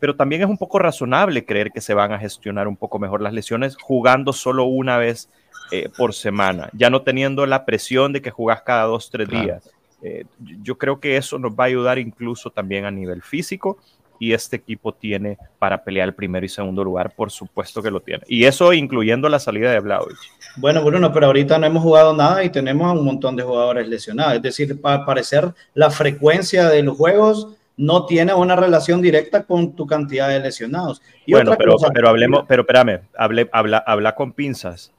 pero 0.00 0.16
también 0.16 0.42
es 0.42 0.48
un 0.48 0.58
poco 0.58 0.78
razonable 0.78 1.44
creer 1.44 1.70
que 1.70 1.80
se 1.80 1.94
van 1.94 2.12
a 2.12 2.18
gestionar 2.18 2.68
un 2.68 2.76
poco 2.76 2.98
mejor 2.98 3.20
las 3.20 3.32
lesiones 3.32 3.76
jugando 3.80 4.32
solo 4.32 4.64
una 4.64 4.98
vez 4.98 5.28
eh, 5.70 5.88
por 5.96 6.12
semana, 6.12 6.68
ya 6.74 6.90
no 6.90 7.02
teniendo 7.02 7.46
la 7.46 7.64
presión 7.64 8.12
de 8.12 8.20
que 8.20 8.30
jugás 8.30 8.62
cada 8.62 8.84
dos, 8.84 9.10
tres 9.10 9.28
días. 9.28 9.70
Eh, 10.02 10.24
yo 10.62 10.76
creo 10.76 10.98
que 11.00 11.16
eso 11.16 11.38
nos 11.38 11.52
va 11.52 11.64
a 11.64 11.66
ayudar 11.68 11.98
incluso 11.98 12.50
también 12.50 12.84
a 12.84 12.90
nivel 12.90 13.22
físico 13.22 13.78
y 14.22 14.32
este 14.34 14.54
equipo 14.54 14.94
tiene 14.94 15.36
para 15.58 15.82
pelear 15.82 16.06
el 16.06 16.14
primero 16.14 16.46
y 16.46 16.48
segundo 16.48 16.84
lugar, 16.84 17.12
por 17.12 17.32
supuesto 17.32 17.82
que 17.82 17.90
lo 17.90 17.98
tiene. 17.98 18.22
Y 18.28 18.44
eso 18.44 18.72
incluyendo 18.72 19.28
la 19.28 19.40
salida 19.40 19.72
de 19.72 19.80
Vlaovic. 19.80 20.16
Bueno, 20.58 20.84
Bruno, 20.84 21.12
pero 21.12 21.26
ahorita 21.26 21.58
no 21.58 21.66
hemos 21.66 21.82
jugado 21.82 22.14
nada 22.14 22.44
y 22.44 22.48
tenemos 22.48 22.96
un 22.96 23.04
montón 23.04 23.34
de 23.34 23.42
jugadores 23.42 23.88
lesionados. 23.88 24.34
Es 24.34 24.42
decir, 24.42 24.80
para 24.80 25.04
parecer 25.04 25.52
la 25.74 25.90
frecuencia 25.90 26.68
de 26.68 26.84
los 26.84 26.96
juegos 26.96 27.48
no 27.76 28.06
tiene 28.06 28.32
una 28.32 28.54
relación 28.54 29.02
directa 29.02 29.42
con 29.42 29.74
tu 29.74 29.88
cantidad 29.88 30.28
de 30.28 30.38
lesionados. 30.38 31.02
bueno, 31.26 31.56
pero, 31.58 31.74
pero 31.92 32.08
hablemos, 32.08 32.44
pero 32.46 32.62
espérame, 32.62 33.00
hable, 33.18 33.50
habla, 33.52 33.78
habla 33.84 34.14
con 34.14 34.32
pinzas 34.32 34.92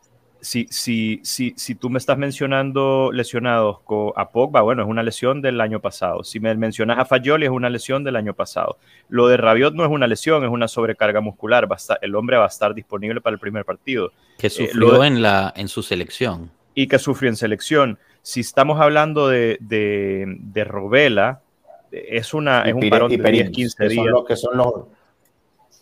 si, 0.43 0.67
si, 0.69 1.21
si, 1.23 1.53
si 1.55 1.75
tú 1.75 1.89
me 1.89 1.97
estás 1.97 2.17
mencionando 2.17 3.11
lesionados 3.13 3.77
a 4.15 4.29
Pogba, 4.29 4.61
bueno, 4.61 4.83
es 4.83 4.89
una 4.89 5.01
lesión 5.01 5.41
del 5.41 5.61
año 5.61 5.79
pasado. 5.79 6.25
Si 6.25 6.41
me 6.41 6.53
mencionas 6.55 6.99
a 6.99 7.05
Fagioli, 7.05 7.45
es 7.45 7.51
una 7.51 7.69
lesión 7.69 8.03
del 8.03 8.17
año 8.17 8.33
pasado. 8.33 8.77
Lo 9.07 9.29
de 9.29 9.37
Rabiot 9.37 9.73
no 9.73 9.85
es 9.85 9.89
una 9.89 10.05
lesión, 10.05 10.43
es 10.43 10.49
una 10.49 10.67
sobrecarga 10.67 11.21
muscular. 11.21 11.67
el 12.01 12.15
hombre 12.15 12.35
va 12.35 12.43
a 12.43 12.49
estar 12.49 12.75
disponible 12.75 13.21
para 13.21 13.35
el 13.35 13.39
primer 13.39 13.63
partido. 13.63 14.11
Que 14.37 14.47
eh, 14.47 14.49
sufrió 14.49 15.05
en, 15.05 15.21
la, 15.21 15.53
en 15.55 15.69
su 15.69 15.81
selección. 15.81 16.51
Y 16.75 16.87
que 16.87 16.99
sufrió 16.99 17.29
en 17.29 17.37
selección. 17.37 17.97
Si 18.21 18.41
estamos 18.41 18.81
hablando 18.81 19.29
de, 19.29 19.57
de, 19.61 20.25
de 20.27 20.63
Robela, 20.65 21.41
es, 21.89 22.33
una, 22.33 22.63
es 22.63 22.73
un 22.73 22.89
parón 22.89 23.09
de 23.09 23.17
10, 23.17 23.49
15 23.49 23.87
días. 23.87 24.05
que 24.27 24.35
son 24.35 24.57
los, 24.57 24.73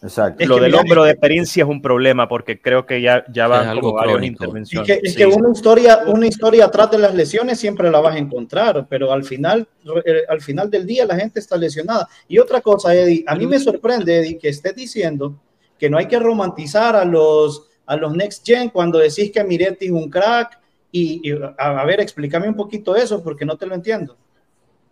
Exacto. 0.04 0.43
lo 0.45 0.58
del 0.58 0.74
hombro 0.74 1.04
de 1.04 1.16
Perincia 1.16 1.64
es 1.64 1.70
un 1.70 1.82
problema 1.82 2.28
porque 2.28 2.60
creo 2.60 2.88
que 2.88 3.02
ya, 3.02 3.24
ya 3.32 3.47
van 3.47 3.80
como 3.80 3.93
varias 3.93 4.24
intervenciones. 4.24 4.99
Es 5.04 5.16
que, 5.16 5.28
una, 5.28 5.52
historia, 5.52 5.99
una 6.08 6.26
historia 6.26 6.66
atrás 6.66 6.89
de 6.89 6.97
las 6.97 7.14
lesiones 7.14 7.60
siempre 7.60 7.91
la 7.91 7.99
vas 7.99 8.16
a 8.16 8.18
encontrar, 8.18 8.88
pero 8.89 9.12
al 9.12 9.24
final, 9.24 9.68
eh, 10.04 10.24
al 10.28 10.41
final 10.41 10.72
del 10.72 10.88
día 10.88 11.06
la 11.06 11.16
gente 11.16 11.39
está 11.39 11.56
lesionada. 11.56 12.08
Y 12.28 12.39
otra 12.39 12.62
cosa, 12.62 12.95
Eddie, 12.95 13.24
a 13.28 13.36
mí 13.36 13.45
me 13.45 13.60
sorprende, 13.60 14.18
Eddie, 14.18 14.39
que 14.39 14.49
estés 14.49 14.76
diciendo 14.76 15.36
que 15.78 15.89
no 15.89 15.99
hay 15.99 16.08
que 16.08 16.18
romantizar 16.18 16.95
a 16.95 17.06
los, 17.06 17.68
a 17.86 17.95
los 17.95 18.16
Next 18.16 18.43
Gen 18.43 18.70
cuando 18.70 18.97
decís 18.97 19.32
que 19.32 19.43
Miretti 19.43 19.86
es 19.86 19.91
un 19.91 20.10
crack. 20.10 20.60
Y, 20.91 21.22
y 21.24 21.32
a, 21.32 21.54
a 21.58 21.86
ver, 21.86 22.02
explícame 22.02 22.49
un 22.49 22.56
poquito 22.56 22.95
eso 22.95 23.24
porque 23.24 23.45
no 23.45 23.56
te 23.56 23.68
lo 23.68 23.76
entiendo. 23.76 24.18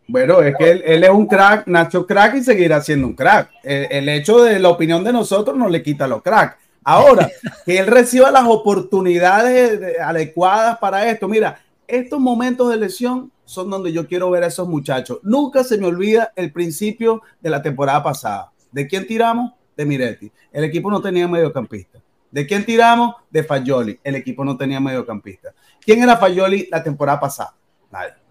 Bueno, 0.10 0.42
es 0.42 0.56
que 0.58 0.72
él, 0.72 1.04
es 1.04 1.10
un 1.10 1.28
crack, 1.28 1.68
Nacho 1.68 2.08
crack 2.08 2.34
y 2.34 2.44
seguirá 2.44 2.82
siendo 2.82 3.06
un 3.06 3.14
crack. 3.14 3.52
El, 3.62 4.10
hecho 4.10 4.42
de 4.42 4.58
la 4.58 4.70
opinión 4.70 5.04
de 5.04 5.14
nosotros 5.14 5.56
no 5.56 5.70
le 5.70 5.84
quita 5.84 6.08
los 6.08 6.24
crack. 6.24 6.58
Ahora, 6.84 7.30
que 7.66 7.78
él 7.78 7.86
reciba 7.86 8.32
las 8.32 8.46
oportunidades 8.48 10.00
adecuadas 10.02 10.80
para 10.80 11.08
esto. 11.12 11.28
Mira, 11.28 11.62
estos 11.88 12.20
momentos 12.20 12.72
de 12.72 12.78
lesión 12.78 13.32
son 13.46 13.70
donde 13.70 13.94
yo 13.94 14.08
quiero 14.08 14.32
ver 14.32 14.44
a 14.44 14.48
esos 14.48 14.68
muchachos. 14.68 15.20
Nunca 15.22 15.64
se 15.64 15.78
me 15.78 15.86
olvida 15.86 16.34
el 16.36 16.52
principio 16.52 17.22
de 17.40 17.52
la 17.52 17.62
temporada 17.62 18.02
pasada. 18.02 18.52
¿De 18.72 18.88
quién 18.88 19.06
tiramos? 19.06 19.54
De 19.78 19.86
Miretti. 19.86 20.32
El 20.52 20.64
equipo 20.64 20.90
no 20.90 21.02
tenía 21.02 21.28
mediocampista. 21.28 22.00
¿De 22.32 22.48
quién 22.48 22.66
tiramos? 22.66 23.14
De 23.30 23.44
Fagioli. 23.44 24.00
El 24.04 24.16
equipo 24.16 24.44
no 24.44 24.58
tenía 24.58 24.80
mediocampista. 24.80 25.54
¿Quién 25.80 26.02
era 26.02 26.18
Fagioli 26.18 26.68
la 26.72 26.82
temporada 26.82 27.20
pasada? 27.20 27.54
Nadie. 27.92 28.29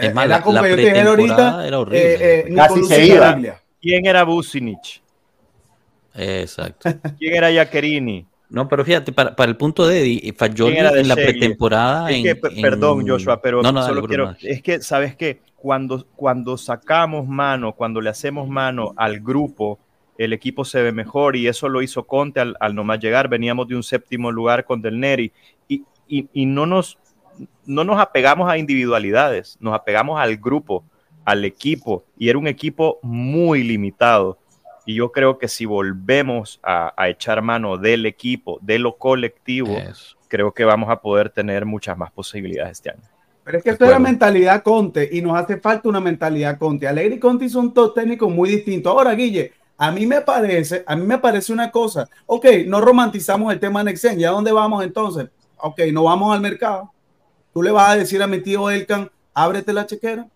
Es 0.00 0.14
más, 0.14 0.28
la, 0.28 0.38
la, 0.38 0.60
ahorita, 0.60 1.66
era 1.66 1.78
horrible. 1.78 2.14
Eh, 2.14 2.44
eh, 2.48 2.54
Casi 2.54 2.84
se 2.84 3.06
iba. 3.06 3.38
¿Quién 3.80 4.06
era 4.06 4.24
Bucinich? 4.24 5.02
Exacto. 6.14 6.90
¿Quién 7.18 7.34
era 7.34 7.52
Jaquerini? 7.52 8.26
No, 8.50 8.68
pero 8.68 8.84
fíjate, 8.84 9.10
para, 9.10 9.34
para 9.34 9.50
el 9.50 9.56
punto 9.56 9.86
de 9.86 10.00
Eddie, 10.00 10.32
Fagioli 10.32 10.76
en 10.78 11.08
la 11.08 11.16
pretemporada. 11.16 12.10
Es 12.10 12.22
que, 12.22 12.36
perdón, 12.36 13.06
Joshua, 13.06 13.40
pero 13.42 13.62
solo 13.62 14.06
quiero. 14.06 14.34
Es 14.40 14.62
que, 14.62 14.80
¿sabes 14.80 15.16
qué? 15.16 15.40
Cuando, 15.56 16.06
cuando 16.14 16.56
sacamos 16.58 17.26
mano, 17.26 17.72
cuando 17.72 18.00
le 18.00 18.10
hacemos 18.10 18.48
mano 18.48 18.92
al 18.96 19.20
grupo, 19.20 19.78
el 20.18 20.32
equipo 20.32 20.64
se 20.64 20.82
ve 20.82 20.92
mejor 20.92 21.36
y 21.36 21.48
eso 21.48 21.68
lo 21.68 21.82
hizo 21.82 22.04
Conte 22.04 22.38
al, 22.38 22.54
al 22.60 22.74
nomás 22.74 23.00
llegar. 23.00 23.28
Veníamos 23.28 23.66
de 23.66 23.74
un 23.74 23.82
séptimo 23.82 24.30
lugar 24.30 24.64
con 24.64 24.82
Del 24.82 25.00
Neri 25.00 25.32
y, 25.66 25.82
y, 26.06 26.28
y 26.32 26.46
no 26.46 26.66
nos 26.66 26.98
no 27.66 27.84
nos 27.84 28.00
apegamos 28.00 28.50
a 28.50 28.58
individualidades, 28.58 29.56
nos 29.60 29.74
apegamos 29.74 30.20
al 30.20 30.36
grupo, 30.36 30.84
al 31.24 31.44
equipo, 31.44 32.04
y 32.18 32.28
era 32.28 32.38
un 32.38 32.46
equipo 32.46 32.98
muy 33.02 33.62
limitado. 33.62 34.38
Y 34.86 34.96
yo 34.96 35.12
creo 35.12 35.38
que 35.38 35.48
si 35.48 35.64
volvemos 35.64 36.60
a, 36.62 36.92
echar 37.08 37.40
mano 37.40 37.78
del 37.78 38.04
equipo, 38.04 38.58
de 38.60 38.78
lo 38.78 38.96
colectivo, 38.96 39.76
creo 40.28 40.52
que 40.52 40.64
vamos 40.64 40.90
a 40.90 41.00
poder 41.00 41.30
tener 41.30 41.64
muchas 41.64 41.96
más 41.96 42.10
posibilidades 42.10 42.72
este 42.72 42.90
año. 42.90 43.14
Pero 43.44 43.58
es 43.58 43.64
que 43.64 43.70
esto 43.70 43.84
es 43.84 43.90
la 43.90 43.98
mentalidad 43.98 44.62
Conte 44.62 45.08
y 45.12 45.20
nos 45.20 45.38
hace 45.38 45.58
falta 45.58 45.88
una 45.88 46.00
mentalidad 46.00 46.58
Conte. 46.58 46.88
Alegre 46.88 47.16
y 47.16 47.18
Conte 47.18 47.48
son 47.48 47.72
dos 47.74 47.92
técnicos 47.92 48.32
muy 48.32 48.48
distintos. 48.48 48.90
Ahora, 48.90 49.14
Guille, 49.14 49.52
a 49.76 49.90
mí 49.90 50.06
me 50.06 50.22
parece, 50.22 50.82
a 50.86 50.96
mí 50.96 51.06
me 51.06 51.18
parece 51.18 51.52
una 51.52 51.70
cosa. 51.70 52.08
Ok, 52.26 52.46
no 52.66 52.80
romantizamos 52.80 53.52
el 53.52 53.60
tema 53.60 53.84
Nexen. 53.84 54.18
¿Ya 54.18 54.30
dónde 54.30 54.50
vamos 54.50 54.82
entonces? 54.82 55.28
Ok, 55.58 55.80
no 55.92 56.04
vamos 56.04 56.34
al 56.34 56.40
mercado. 56.40 56.90
Tú 57.54 57.62
le 57.62 57.70
vas 57.70 57.90
a 57.90 57.96
decir 57.96 58.20
a 58.20 58.26
mi 58.26 58.40
tío 58.40 58.68
Elkan, 58.68 59.08
ábrete 59.32 59.72
la 59.72 59.86
chequera. 59.86 60.26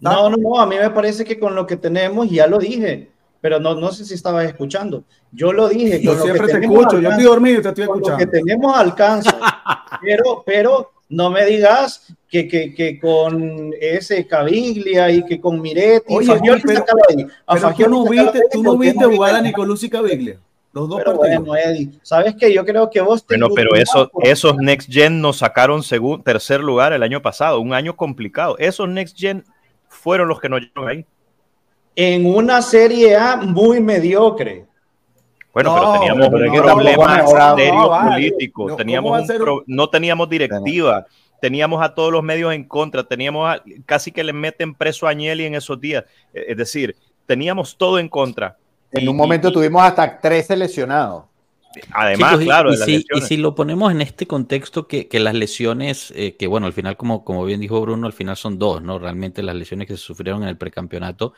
No, 0.00 0.28
no, 0.28 0.36
no, 0.36 0.60
a 0.60 0.66
mí 0.66 0.76
me 0.76 0.90
parece 0.90 1.24
que 1.24 1.38
con 1.38 1.54
lo 1.54 1.66
que 1.66 1.76
tenemos, 1.76 2.28
ya 2.28 2.46
lo 2.46 2.58
dije, 2.58 3.10
pero 3.40 3.58
no, 3.58 3.74
no 3.74 3.90
sé 3.90 4.04
si 4.04 4.12
estabas 4.12 4.44
escuchando. 4.44 5.02
Yo 5.32 5.52
lo 5.52 5.70
dije. 5.70 6.02
Yo 6.02 6.14
siempre 6.20 6.52
te 6.52 6.60
escucho, 6.60 7.00
yo 7.00 7.08
estoy 7.08 7.24
dormido 7.24 7.60
y 7.60 7.62
te 7.62 7.68
estoy 7.68 7.84
escuchando. 7.84 8.10
Lo 8.10 8.18
que 8.18 8.26
tenemos 8.26 8.76
alcance, 8.76 9.30
pero, 10.02 10.42
pero 10.44 10.92
no 11.08 11.30
me 11.30 11.46
digas 11.46 12.14
que, 12.28 12.46
que, 12.46 12.74
que, 12.74 13.00
con 13.00 13.72
ese 13.80 14.26
Caviglia 14.26 15.10
y 15.10 15.24
que 15.24 15.40
con 15.40 15.58
Miretti. 15.58 16.14
Oye, 16.14 16.38
pero, 16.38 16.84
pero 16.84 17.74
tú 17.74 17.88
no 17.88 18.04
viste, 18.04 18.42
tú 18.52 18.62
no 18.62 18.76
viste 18.76 19.04
jugar 19.06 19.36
a 19.36 19.40
Nicolucci 19.40 19.88
Caviglia. 19.88 20.38
Los 20.72 20.88
dos 20.88 21.02
pero 21.04 21.18
partidos. 21.18 21.44
Bueno, 21.46 21.70
Eddie, 21.70 21.90
sabes 22.02 22.34
que 22.34 22.52
yo 22.52 22.64
creo 22.64 22.88
que 22.88 23.00
vos. 23.00 23.24
Bueno, 23.26 23.48
pero 23.54 23.74
eso, 23.74 24.10
esos 24.22 24.56
Next 24.56 24.90
Gen 24.90 25.20
nos 25.20 25.38
sacaron 25.38 25.82
segundo, 25.82 26.22
tercer 26.22 26.60
lugar 26.60 26.92
el 26.92 27.02
año 27.02 27.20
pasado, 27.20 27.60
un 27.60 27.74
año 27.74 27.94
complicado. 27.94 28.56
Esos 28.58 28.88
Next 28.88 29.18
Gen 29.18 29.44
fueron 29.88 30.28
los 30.28 30.40
que 30.40 30.48
nos 30.48 30.60
llevaron 30.62 30.88
ahí. 30.88 31.06
En 31.94 32.24
una 32.24 32.62
Serie 32.62 33.16
A 33.16 33.36
muy 33.36 33.80
mediocre. 33.80 34.66
Bueno, 35.52 35.74
pero 35.74 35.92
teníamos 35.92 36.28
un 36.28 36.62
problema 36.62 37.26
serio 37.56 37.90
político, 38.10 38.76
teníamos 38.76 39.22
no 39.66 39.90
teníamos 39.90 40.30
directiva, 40.30 41.06
teníamos 41.42 41.82
a 41.82 41.94
todos 41.94 42.10
los 42.10 42.22
medios 42.22 42.54
en 42.54 42.64
contra, 42.64 43.04
teníamos 43.04 43.60
casi 43.84 44.10
que 44.10 44.24
le 44.24 44.32
meten 44.32 44.74
preso 44.74 45.06
a 45.06 45.10
Agnelli 45.10 45.44
en 45.44 45.54
esos 45.54 45.78
días. 45.78 46.04
E, 46.32 46.46
es 46.48 46.56
decir, 46.56 46.96
teníamos 47.26 47.76
todo 47.76 47.98
en 47.98 48.08
contra. 48.08 48.56
En 48.92 49.08
un 49.08 49.16
momento 49.16 49.50
tuvimos 49.50 49.82
hasta 49.82 50.20
tres 50.20 50.46
seleccionados. 50.46 51.24
Además, 51.92 52.38
claro, 52.38 52.72
y, 52.72 52.76
si, 52.76 53.06
y, 53.14 53.20
si, 53.22 53.36
lo 53.38 53.54
ponemos 53.54 53.90
en 53.92 54.02
este 54.02 54.26
contexto 54.26 54.86
que, 54.86 55.08
que 55.08 55.20
las 55.20 55.34
lesiones, 55.34 56.12
eh, 56.14 56.36
que 56.36 56.46
bueno, 56.46 56.66
al 56.66 56.74
final, 56.74 56.96
como, 56.96 57.24
como 57.24 57.44
bien 57.44 57.60
dijo 57.60 57.80
Bruno, 57.80 58.06
al 58.06 58.12
final 58.12 58.36
son 58.36 58.58
dos, 58.58 58.82
¿no? 58.82 58.98
Realmente 58.98 59.42
las 59.42 59.54
lesiones 59.54 59.88
que 59.88 59.96
se 59.96 60.02
sufrieron 60.02 60.42
en 60.42 60.50
el 60.50 60.58
precampeonato 60.58 61.32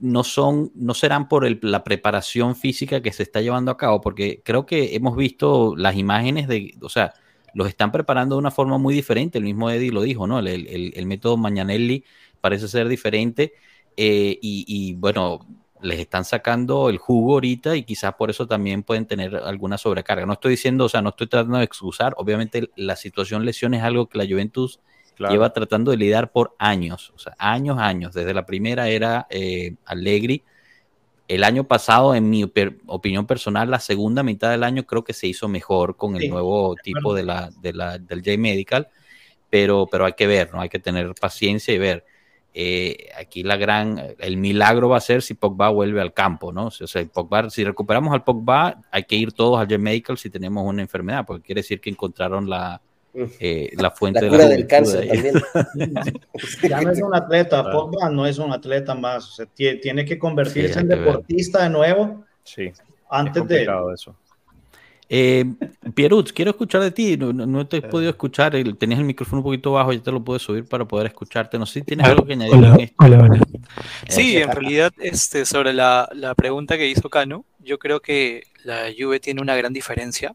no 0.00 0.24
son, 0.24 0.70
no 0.74 0.94
serán 0.94 1.28
por 1.28 1.46
la 1.64 1.84
preparación 1.84 2.56
física 2.56 3.02
que 3.02 3.12
se 3.12 3.24
está 3.24 3.40
llevando 3.40 3.70
a 3.70 3.76
cabo, 3.76 4.00
porque 4.00 4.40
creo 4.44 4.64
que 4.64 4.94
hemos 4.94 5.16
visto 5.16 5.74
las 5.76 5.96
imágenes 5.96 6.48
de, 6.48 6.74
o 6.80 6.88
sea, 6.88 7.12
los 7.54 7.68
están 7.68 7.92
preparando 7.92 8.36
de 8.36 8.40
una 8.40 8.50
forma 8.50 8.78
muy 8.78 8.94
diferente. 8.94 9.38
El 9.38 9.44
mismo 9.44 9.70
Eddie 9.70 9.90
lo 9.90 10.02
dijo, 10.02 10.26
¿no? 10.26 10.38
El, 10.38 11.06
método 11.06 11.36
Mañanelli 11.36 12.04
parece 12.40 12.68
ser 12.68 12.88
diferente. 12.88 13.52
Eh, 13.96 14.38
y, 14.40 14.64
y, 14.68 14.94
bueno, 14.94 15.40
les 15.82 16.00
están 16.00 16.24
sacando 16.24 16.88
el 16.88 16.98
jugo 16.98 17.34
ahorita 17.34 17.76
y 17.76 17.82
quizás 17.82 18.14
por 18.14 18.30
eso 18.30 18.46
también 18.46 18.82
pueden 18.82 19.06
tener 19.06 19.36
alguna 19.36 19.78
sobrecarga. 19.78 20.26
No 20.26 20.34
estoy 20.34 20.52
diciendo, 20.52 20.84
o 20.84 20.88
sea, 20.88 21.02
no 21.02 21.10
estoy 21.10 21.26
tratando 21.26 21.58
de 21.58 21.64
excusar. 21.64 22.14
Obviamente 22.16 22.70
la 22.76 22.96
situación 22.96 23.44
lesión 23.44 23.74
es 23.74 23.82
algo 23.82 24.08
que 24.08 24.18
la 24.18 24.26
Juventus 24.26 24.80
lleva 25.18 25.52
tratando 25.52 25.90
de 25.90 25.96
lidiar 25.96 26.30
por 26.30 26.54
años, 26.58 27.12
o 27.14 27.18
sea, 27.18 27.34
años, 27.38 27.78
años. 27.78 28.14
Desde 28.14 28.34
la 28.34 28.46
primera 28.46 28.88
era 28.88 29.26
eh, 29.30 29.74
Allegri. 29.84 30.42
El 31.26 31.44
año 31.44 31.64
pasado, 31.64 32.14
en 32.14 32.30
mi 32.30 32.42
opinión 32.86 33.26
personal, 33.26 33.70
la 33.70 33.80
segunda 33.80 34.22
mitad 34.22 34.50
del 34.50 34.64
año 34.64 34.86
creo 34.86 35.04
que 35.04 35.12
se 35.12 35.26
hizo 35.26 35.46
mejor 35.46 35.96
con 35.96 36.16
el 36.16 36.30
nuevo 36.30 36.74
tipo 36.82 37.14
de 37.14 37.22
la, 37.22 37.50
de 37.60 37.74
la, 37.74 37.98
del 37.98 38.20
J-Medical, 38.20 38.88
pero, 39.50 39.86
pero 39.90 40.06
hay 40.06 40.14
que 40.14 40.26
ver, 40.26 40.54
¿no? 40.54 40.60
Hay 40.62 40.70
que 40.70 40.78
tener 40.78 41.14
paciencia 41.14 41.74
y 41.74 41.78
ver. 41.78 42.06
Eh, 42.60 43.10
aquí 43.16 43.44
la 43.44 43.56
gran, 43.56 44.16
el 44.18 44.36
milagro 44.36 44.88
va 44.88 44.96
a 44.96 45.00
ser 45.00 45.22
si 45.22 45.34
Pogba 45.34 45.68
vuelve 45.68 46.00
al 46.00 46.12
campo, 46.12 46.52
¿no? 46.52 46.66
O 46.66 46.70
sea, 46.70 47.04
Pogba, 47.04 47.50
si 47.50 47.62
recuperamos 47.62 48.12
al 48.12 48.24
Pogba, 48.24 48.80
hay 48.90 49.04
que 49.04 49.14
ir 49.14 49.30
todos 49.30 49.60
al 49.60 49.68
J-Medical 49.68 50.18
si 50.18 50.28
tenemos 50.28 50.66
una 50.66 50.82
enfermedad, 50.82 51.24
porque 51.24 51.46
quiere 51.46 51.60
decir 51.60 51.80
que 51.80 51.88
encontraron 51.88 52.50
la, 52.50 52.80
eh, 53.14 53.70
la 53.76 53.92
fuente 53.92 54.28
de 54.28 54.36
la 54.36 54.48
del 54.48 54.66
cáncer 54.66 55.06
también. 55.06 55.34
ya 56.68 56.80
no 56.80 56.90
es 56.90 57.00
un 57.00 57.14
atleta. 57.14 57.62
Pogba 57.70 58.10
no 58.10 58.26
es 58.26 58.38
un 58.38 58.52
atleta 58.52 58.92
más, 58.96 59.40
tiene 59.54 60.04
que 60.04 60.18
convertirse 60.18 60.80
en 60.80 60.88
deportista 60.88 61.62
de 61.62 61.70
nuevo. 61.70 62.24
Sí. 62.42 62.72
Antes 63.08 63.46
de 63.46 63.68
eso. 63.94 64.16
Eh, 65.10 65.44
Pierut, 65.94 66.32
quiero 66.32 66.50
escuchar 66.50 66.82
de 66.82 66.90
ti. 66.90 67.16
No, 67.16 67.66
te 67.66 67.78
he 67.78 67.82
podido 67.82 68.10
escuchar. 68.10 68.52
Tenías 68.78 69.00
el 69.00 69.06
micrófono 69.06 69.40
un 69.40 69.44
poquito 69.44 69.72
bajo, 69.72 69.92
ya 69.92 70.02
te 70.02 70.12
lo 70.12 70.22
puedo 70.22 70.38
subir 70.38 70.66
para 70.66 70.84
poder 70.84 71.06
escucharte. 71.06 71.58
No 71.58 71.66
sé 71.66 71.80
si 71.80 71.86
tienes 71.86 72.06
algo 72.06 72.26
que 72.26 72.34
añadir 72.34 72.54
hola, 72.54 72.76
Hola, 72.98 73.18
hola. 73.22 73.46
Sí, 74.08 74.36
en 74.36 74.50
realidad, 74.50 74.92
este, 74.98 75.46
sobre 75.46 75.72
la, 75.72 76.08
la, 76.12 76.34
pregunta 76.34 76.76
que 76.76 76.88
hizo 76.88 77.08
Cano, 77.08 77.44
yo 77.58 77.78
creo 77.78 78.00
que 78.00 78.44
la 78.64 78.86
Juve 78.96 79.20
tiene 79.20 79.40
una 79.40 79.56
gran 79.56 79.72
diferencia 79.72 80.34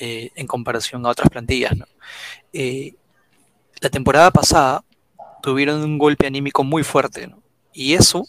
eh, 0.00 0.30
en 0.36 0.46
comparación 0.46 1.04
a 1.04 1.10
otras 1.10 1.28
plantillas. 1.28 1.72
Eh, 2.52 2.94
la 3.80 3.90
temporada 3.90 4.30
pasada 4.30 4.84
tuvieron 5.42 5.82
un 5.82 5.98
golpe 5.98 6.26
anímico 6.26 6.62
muy 6.62 6.84
fuerte 6.84 7.28
y 7.72 7.94
eso 7.94 8.24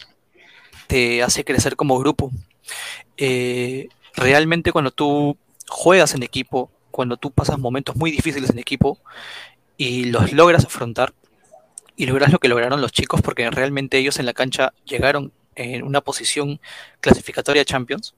te 0.87 1.21
hace 1.21 1.43
crecer 1.43 1.75
como 1.75 1.99
grupo. 1.99 2.31
Eh, 3.17 3.89
realmente 4.15 4.71
cuando 4.71 4.89
tú 4.89 5.37
juegas 5.69 6.13
en 6.13 6.23
equipo, 6.23 6.71
cuando 6.91 7.17
tú 7.17 7.31
pasas 7.31 7.59
momentos 7.59 7.95
muy 7.95 8.11
difíciles 8.11 8.49
en 8.49 8.59
equipo 8.59 8.99
y 9.77 10.05
los 10.05 10.33
logras 10.33 10.65
afrontar 10.65 11.13
y 11.95 12.05
logras 12.05 12.31
lo 12.31 12.39
que 12.39 12.47
lograron 12.47 12.81
los 12.81 12.91
chicos 12.91 13.21
porque 13.21 13.49
realmente 13.49 13.97
ellos 13.97 14.19
en 14.19 14.25
la 14.25 14.33
cancha 14.33 14.73
llegaron 14.85 15.31
en 15.55 15.83
una 15.83 16.01
posición 16.01 16.59
clasificatoria 17.01 17.65
Champions, 17.65 18.15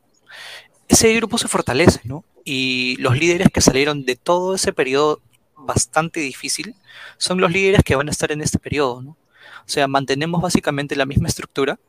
ese 0.88 1.14
grupo 1.16 1.38
se 1.38 1.47
fortalece, 1.47 2.02
¿no? 2.04 2.24
y 2.43 2.95
los 2.97 3.18
líderes 3.18 3.49
que 3.54 3.62
salieron 3.62 4.06
de 4.06 4.16
todo 4.16 4.56
ese 4.56 4.74
periodo 4.74 5.22
bastante 5.56 6.20
difícil 6.20 6.76
son 7.18 7.39
los 7.39 7.52
líderes 7.52 7.84
que 7.84 7.95
van 7.95 8.08
a 8.08 8.12
estar 8.12 8.32
en 8.32 8.41
este 8.41 8.60
periodo, 8.60 9.02
¿no? 9.02 9.12
O 9.12 9.70
sea, 9.70 9.88
mantenemos 9.88 10.41
básicamente 10.41 10.95
la 10.95 11.06
misma 11.06 11.28
estructura, 11.28 11.80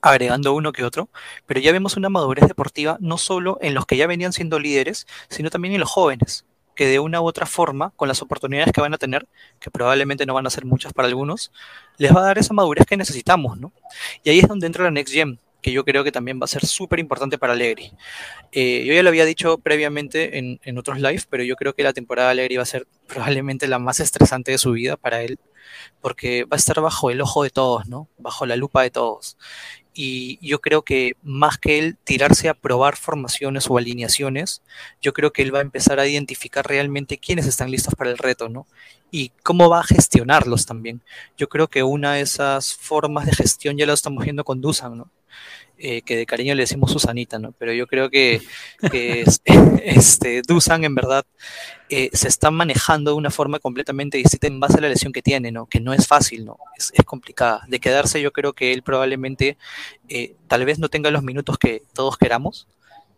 agregando 0.00 0.54
uno 0.54 0.72
que 0.72 0.84
otro, 0.84 1.08
pero 1.46 1.60
ya 1.60 1.72
vemos 1.72 1.96
una 1.96 2.08
madurez 2.08 2.46
deportiva 2.46 2.98
no 3.00 3.18
solo 3.18 3.58
en 3.60 3.74
los 3.74 3.86
que 3.86 3.96
ya 3.96 4.06
venían 4.06 4.32
siendo 4.32 4.58
líderes, 4.58 5.06
sino 5.28 5.50
también 5.50 5.74
en 5.74 5.80
los 5.80 5.90
jóvenes, 5.90 6.44
que 6.74 6.86
de 6.86 7.00
una 7.00 7.20
u 7.20 7.26
otra 7.26 7.44
forma, 7.44 7.92
con 7.96 8.06
las 8.06 8.22
oportunidades 8.22 8.72
que 8.72 8.80
van 8.80 8.94
a 8.94 8.98
tener, 8.98 9.26
que 9.58 9.70
probablemente 9.70 10.26
no 10.26 10.34
van 10.34 10.46
a 10.46 10.50
ser 10.50 10.64
muchas 10.64 10.92
para 10.92 11.08
algunos, 11.08 11.50
les 11.96 12.14
va 12.14 12.20
a 12.20 12.24
dar 12.24 12.38
esa 12.38 12.54
madurez 12.54 12.86
que 12.86 12.96
necesitamos, 12.96 13.58
¿no? 13.58 13.72
Y 14.22 14.30
ahí 14.30 14.38
es 14.38 14.46
donde 14.46 14.68
entra 14.68 14.84
la 14.84 14.92
Next 14.92 15.12
Gen, 15.12 15.40
que 15.60 15.72
yo 15.72 15.84
creo 15.84 16.04
que 16.04 16.12
también 16.12 16.40
va 16.40 16.44
a 16.44 16.48
ser 16.48 16.64
súper 16.64 17.00
importante 17.00 17.36
para 17.36 17.52
Allegri. 17.52 17.92
Eh, 18.52 18.84
yo 18.86 18.94
ya 18.94 19.02
lo 19.02 19.08
había 19.08 19.24
dicho 19.24 19.58
previamente 19.58 20.38
en, 20.38 20.78
otros 20.78 21.00
live, 21.00 21.22
pero 21.28 21.42
yo 21.42 21.56
creo 21.56 21.74
que 21.74 21.82
la 21.82 21.92
temporada 21.92 22.28
de 22.28 22.32
Allegri 22.32 22.56
va 22.56 22.62
a 22.62 22.66
ser 22.66 22.86
probablemente 23.08 23.66
la 23.66 23.78
más 23.78 23.98
estresante 23.98 24.52
de 24.52 24.58
su 24.58 24.72
vida 24.72 24.96
para 24.96 25.22
él, 25.22 25.38
porque 26.00 26.44
va 26.44 26.54
a 26.54 26.56
estar 26.58 26.80
bajo 26.80 27.10
el 27.10 27.20
ojo 27.20 27.42
de 27.42 27.50
todos, 27.50 27.88
¿no? 27.88 28.08
Bajo 28.18 28.46
la 28.46 28.54
lupa 28.54 28.82
de 28.82 28.90
todos. 28.90 29.36
Y 30.00 30.38
yo 30.46 30.60
creo 30.60 30.82
que 30.82 31.16
más 31.24 31.58
que 31.58 31.80
él 31.80 31.96
tirarse 32.04 32.48
a 32.48 32.54
probar 32.54 32.94
formaciones 32.94 33.68
o 33.68 33.76
alineaciones, 33.76 34.62
yo 35.02 35.12
creo 35.12 35.32
que 35.32 35.42
él 35.42 35.52
va 35.52 35.58
a 35.58 35.62
empezar 35.62 35.98
a 35.98 36.06
identificar 36.06 36.64
realmente 36.64 37.18
quiénes 37.18 37.46
están 37.48 37.72
listos 37.72 37.96
para 37.96 38.10
el 38.10 38.16
reto, 38.16 38.48
¿no? 38.48 38.68
Y 39.10 39.32
cómo 39.42 39.68
va 39.68 39.80
a 39.80 39.82
gestionarlos 39.82 40.66
también. 40.66 41.02
Yo 41.36 41.48
creo 41.48 41.66
que 41.66 41.82
una 41.82 42.12
de 42.12 42.20
esas 42.20 42.76
formas 42.76 43.26
de 43.26 43.32
gestión 43.32 43.76
ya 43.76 43.86
lo 43.86 43.92
estamos 43.92 44.22
viendo 44.22 44.44
con 44.44 44.60
Dusan, 44.60 44.98
¿no? 44.98 45.10
Eh, 45.80 46.02
que 46.02 46.16
de 46.16 46.26
cariño 46.26 46.56
le 46.56 46.64
decimos 46.64 46.90
Susanita, 46.90 47.38
¿no? 47.38 47.52
Pero 47.52 47.72
yo 47.72 47.86
creo 47.86 48.10
que, 48.10 48.42
este, 49.84 50.42
Dusan 50.42 50.82
en 50.82 50.96
verdad 50.96 51.24
eh, 51.88 52.10
se 52.12 52.26
está 52.26 52.50
manejando 52.50 53.12
de 53.12 53.16
una 53.16 53.30
forma 53.30 53.60
completamente 53.60 54.18
distinta 54.18 54.48
en 54.48 54.58
base 54.58 54.78
a 54.78 54.80
la 54.80 54.88
lesión 54.88 55.12
que 55.12 55.22
tiene, 55.22 55.52
¿no? 55.52 55.66
Que 55.66 55.78
no 55.78 55.92
es 55.92 56.08
fácil, 56.08 56.44
¿no? 56.44 56.58
Es, 56.76 56.92
complicada. 57.04 57.64
De 57.68 57.78
quedarse 57.78 58.20
yo 58.20 58.32
creo 58.32 58.54
que 58.54 58.72
él 58.72 58.82
probablemente 58.82 59.56
eh, 60.08 60.34
tal 60.48 60.64
vez 60.64 60.80
no 60.80 60.88
tenga 60.88 61.12
los 61.12 61.22
minutos 61.22 61.58
que 61.58 61.82
todos 61.94 62.18
queramos, 62.18 62.66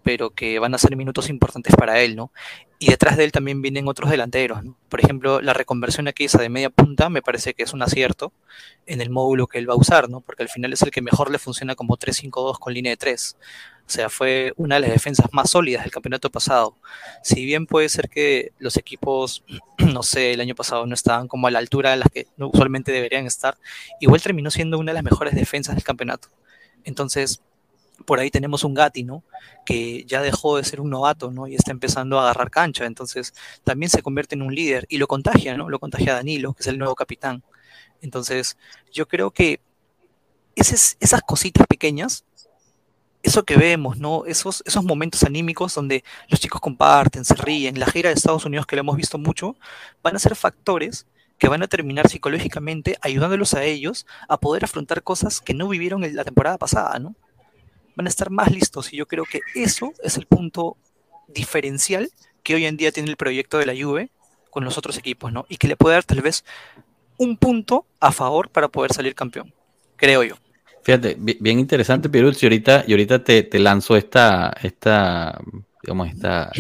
pero 0.03 0.31
que 0.31 0.59
van 0.59 0.75
a 0.75 0.79
ser 0.79 0.97
minutos 0.97 1.29
importantes 1.29 1.75
para 1.77 2.01
él, 2.01 2.17
¿no? 2.17 2.33
Y 2.79 2.89
detrás 2.89 3.17
de 3.17 3.25
él 3.25 3.33
también 3.33 3.61
vienen 3.61 3.89
otros 3.89 4.11
delanteros, 4.11 4.65
¿no? 4.65 4.77
Por 4.89 5.01
ejemplo, 5.01 5.41
la 5.41 5.53
reconversión 5.53 6.09
aquí 6.09 6.25
esa 6.25 6.41
de 6.41 6.49
media 6.49 6.71
punta 6.71 7.11
me 7.11 7.23
parece 7.23 7.55
que 7.55 7.63
es 7.63 7.73
un 7.73 7.83
acierto 7.83 8.33
en 8.87 9.01
el 9.01 9.11
módulo 9.11 9.47
que 9.47 9.59
él 9.59 9.69
va 9.69 9.75
a 9.75 9.79
usar, 9.79 10.09
¿no? 10.09 10.21
Porque 10.21 10.43
al 10.43 10.49
final 10.49 10.73
es 10.73 10.83
el 10.83 10.91
que 10.91 11.03
mejor 11.03 11.31
le 11.31 11.39
funciona 11.39 11.75
como 11.75 11.99
3-5-2 11.99 12.59
con 12.59 12.73
línea 12.73 12.91
de 12.91 12.97
3. 12.97 13.37
O 13.91 13.93
sea, 13.93 14.09
fue 14.09 14.53
una 14.57 14.77
de 14.77 14.83
las 14.83 14.91
defensas 14.91 15.27
más 15.33 15.51
sólidas 15.51 15.83
del 15.83 15.91
campeonato 15.91 16.31
pasado. 16.31 16.77
Si 17.25 17.45
bien 17.45 17.67
puede 17.67 17.89
ser 17.89 18.09
que 18.09 18.53
los 18.59 18.77
equipos, 18.77 19.45
no 19.79 20.03
sé, 20.03 20.33
el 20.33 20.41
año 20.41 20.55
pasado 20.55 20.87
no 20.87 20.95
estaban 20.95 21.29
como 21.29 21.49
a 21.49 21.51
la 21.51 21.59
altura 21.59 21.91
de 21.91 21.97
las 21.97 22.09
que 22.09 22.29
usualmente 22.39 22.93
deberían 22.93 23.27
estar, 23.27 23.59
igual 24.01 24.23
terminó 24.23 24.51
siendo 24.51 24.79
una 24.79 24.93
de 24.93 24.95
las 24.95 25.05
mejores 25.05 25.35
defensas 25.35 25.75
del 25.75 25.85
campeonato. 25.85 26.29
Entonces, 26.85 27.43
por 28.05 28.21
ahí 28.21 28.31
tenemos 28.31 28.65
un 28.65 28.75
Gatti, 28.75 29.05
¿no? 29.05 29.23
Que 29.65 30.05
ya 30.05 30.23
dejó 30.23 30.57
de 30.57 30.65
ser 30.65 30.81
un 30.81 30.91
novato, 30.91 31.31
¿no? 31.31 31.47
Y 31.47 31.55
está 31.55 31.71
empezando 31.71 32.19
a 32.19 32.23
agarrar 32.23 32.51
cancha, 32.51 32.87
entonces 32.87 33.35
también 33.65 33.91
se 33.91 34.03
convierte 34.03 34.35
en 34.35 34.43
un 34.43 34.55
líder 34.55 34.87
y 34.89 34.99
lo 34.99 35.07
contagia, 35.07 35.57
¿no? 35.57 35.69
Lo 35.69 35.79
contagia 35.79 36.15
Danilo, 36.15 36.55
que 36.55 36.63
es 36.63 36.67
el 36.67 36.79
nuevo 36.79 36.95
capitán. 36.95 37.43
Entonces, 38.01 38.57
yo 38.93 39.07
creo 39.09 39.31
que 39.31 39.61
esas, 40.57 40.97
esas 41.01 41.23
cositas 41.23 41.67
pequeñas, 41.67 42.25
eso 43.23 43.45
que 43.45 43.57
vemos, 43.57 43.99
¿no? 43.99 44.25
Esos, 44.27 44.63
esos 44.67 44.85
momentos 44.85 45.23
anímicos 45.25 45.75
donde 45.75 46.05
los 46.29 46.41
chicos 46.41 46.61
comparten, 46.61 47.25
se 47.25 47.35
ríen, 47.35 47.79
la 47.79 47.87
gira 47.87 48.09
de 48.09 48.15
Estados 48.15 48.45
Unidos 48.45 48.67
que 48.67 48.77
lo 48.77 48.81
hemos 48.81 48.97
visto 48.97 49.19
mucho, 49.19 49.57
van 50.03 50.17
a 50.17 50.19
ser 50.19 50.37
factores 50.37 51.07
que 51.39 51.49
van 51.49 51.63
a 51.63 51.69
terminar 51.69 52.09
psicológicamente 52.09 52.99
ayudándolos 53.01 53.55
a 53.55 53.65
ellos 53.65 54.07
a 54.29 54.39
poder 54.39 54.65
afrontar 54.65 55.03
cosas 55.03 55.41
que 55.41 55.55
no 55.55 55.69
vivieron 55.69 56.05
en 56.05 56.15
la 56.15 56.25
temporada 56.25 56.59
pasada, 56.59 56.99
¿no? 56.99 57.15
Van 58.01 58.07
a 58.07 58.09
estar 58.09 58.31
más 58.31 58.51
listos 58.51 58.95
y 58.95 58.97
yo 58.97 59.07
creo 59.07 59.25
que 59.31 59.41
eso 59.55 59.93
es 60.03 60.17
el 60.17 60.25
punto 60.25 60.79
diferencial 61.29 62.09
que 62.43 62.55
hoy 62.55 62.65
en 62.65 62.79
día 62.79 62.93
tiene 62.93 63.11
el 63.11 63.19
proyecto 63.19 63.59
de 63.59 63.67
la 63.67 63.75
Juve 63.75 64.09
con 64.49 64.65
los 64.65 64.79
otros 64.79 64.97
equipos, 64.97 65.31
¿no? 65.35 65.45
Y 65.51 65.59
que 65.59 65.69
le 65.69 65.77
puede 65.77 65.97
dar 65.97 66.05
tal 66.05 66.23
vez 66.23 66.43
un 67.19 67.37
punto 67.37 67.85
a 68.01 68.11
favor 68.11 68.49
para 68.49 68.69
poder 68.69 68.95
salir 68.95 69.15
campeón, 69.15 69.53
creo 69.97 70.23
yo. 70.25 70.37
Fíjate, 70.83 71.15
bien 71.19 71.59
interesante, 71.59 72.09
Pirul, 72.09 72.35
y 72.41 72.47
ahorita, 72.47 72.85
y 72.87 72.93
ahorita 72.93 73.23
te, 73.23 73.43
te 73.43 73.59
lanzo 73.59 73.95
esta, 73.99 74.51
esta, 74.63 75.39
digamos, 75.83 76.09
esta 76.09 76.51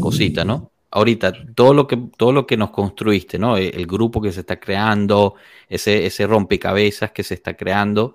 cosita, 0.00 0.42
¿no? 0.46 0.70
Ahorita, 0.90 1.34
todo 1.54 1.74
lo 1.74 1.86
que, 1.86 1.98
todo 2.16 2.32
lo 2.32 2.46
que 2.46 2.56
nos 2.56 2.70
construiste, 2.70 3.38
¿no? 3.38 3.58
El, 3.58 3.74
el 3.74 3.86
grupo 3.86 4.22
que 4.22 4.32
se 4.32 4.40
está 4.40 4.58
creando, 4.58 5.34
ese, 5.68 6.06
ese 6.06 6.26
rompecabezas 6.26 7.10
que 7.10 7.22
se 7.22 7.34
está 7.34 7.54
creando, 7.58 8.14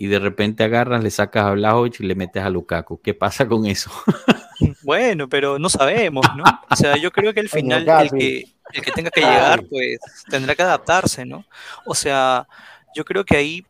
y 0.00 0.06
de 0.06 0.18
repente 0.18 0.64
agarras, 0.64 1.02
le 1.04 1.10
sacas 1.10 1.44
a 1.44 1.50
Blajovic 1.50 2.00
y 2.00 2.04
le 2.04 2.14
metes 2.14 2.42
a 2.42 2.48
Lukaku. 2.48 3.02
¿Qué 3.02 3.12
pasa 3.12 3.46
con 3.46 3.66
eso? 3.66 3.90
bueno, 4.82 5.28
pero 5.28 5.58
no 5.58 5.68
sabemos, 5.68 6.24
¿no? 6.34 6.44
O 6.70 6.74
sea, 6.74 6.96
yo 6.96 7.12
creo 7.12 7.34
que 7.34 7.40
al 7.40 7.48
final 7.50 7.86
el 7.86 8.10
que, 8.10 8.48
el 8.72 8.82
que 8.82 8.92
tenga 8.92 9.10
que 9.10 9.20
llegar, 9.20 9.62
pues 9.68 10.00
tendrá 10.30 10.54
que 10.54 10.62
adaptarse, 10.62 11.26
¿no? 11.26 11.44
O 11.84 11.94
sea, 11.94 12.48
yo 12.96 13.04
creo 13.04 13.26
que 13.26 13.36
ahí, 13.36 13.66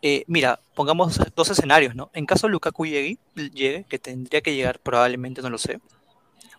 eh, 0.00 0.24
mira, 0.28 0.58
pongamos 0.74 1.20
dos 1.36 1.50
escenarios, 1.50 1.94
¿no? 1.94 2.10
En 2.14 2.24
caso 2.24 2.48
Lukaku 2.48 2.86
llegue, 2.86 3.18
llegue, 3.34 3.84
que 3.86 3.98
tendría 3.98 4.40
que 4.40 4.54
llegar 4.54 4.78
probablemente, 4.78 5.42
no 5.42 5.50
lo 5.50 5.58
sé, 5.58 5.78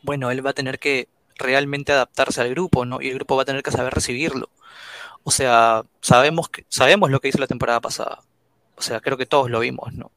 bueno, 0.04 0.30
él 0.30 0.46
va 0.46 0.52
a 0.52 0.54
tener 0.54 0.78
que 0.78 1.08
realmente 1.38 1.92
adaptarse 1.92 2.40
al 2.40 2.52
grupo, 2.52 2.86
¿no? 2.86 3.02
Y 3.02 3.08
el 3.08 3.16
grupo 3.16 3.36
va 3.36 3.42
a 3.42 3.46
tener 3.46 3.64
que 3.64 3.72
saber 3.72 3.96
recibirlo. 3.96 4.52
O 5.24 5.32
sea, 5.32 5.82
sabemos, 6.02 6.50
que, 6.50 6.66
sabemos 6.70 7.10
lo 7.10 7.20
que 7.20 7.30
hizo 7.30 7.40
la 7.40 7.48
temporada 7.48 7.82
pasada 7.82 8.22
o 8.82 8.84
sea, 8.84 9.00
creo 9.00 9.16
que 9.16 9.28
todos 9.28 9.52
lo 9.52 9.60
vimos, 9.60 9.94
¿no? 9.94 10.12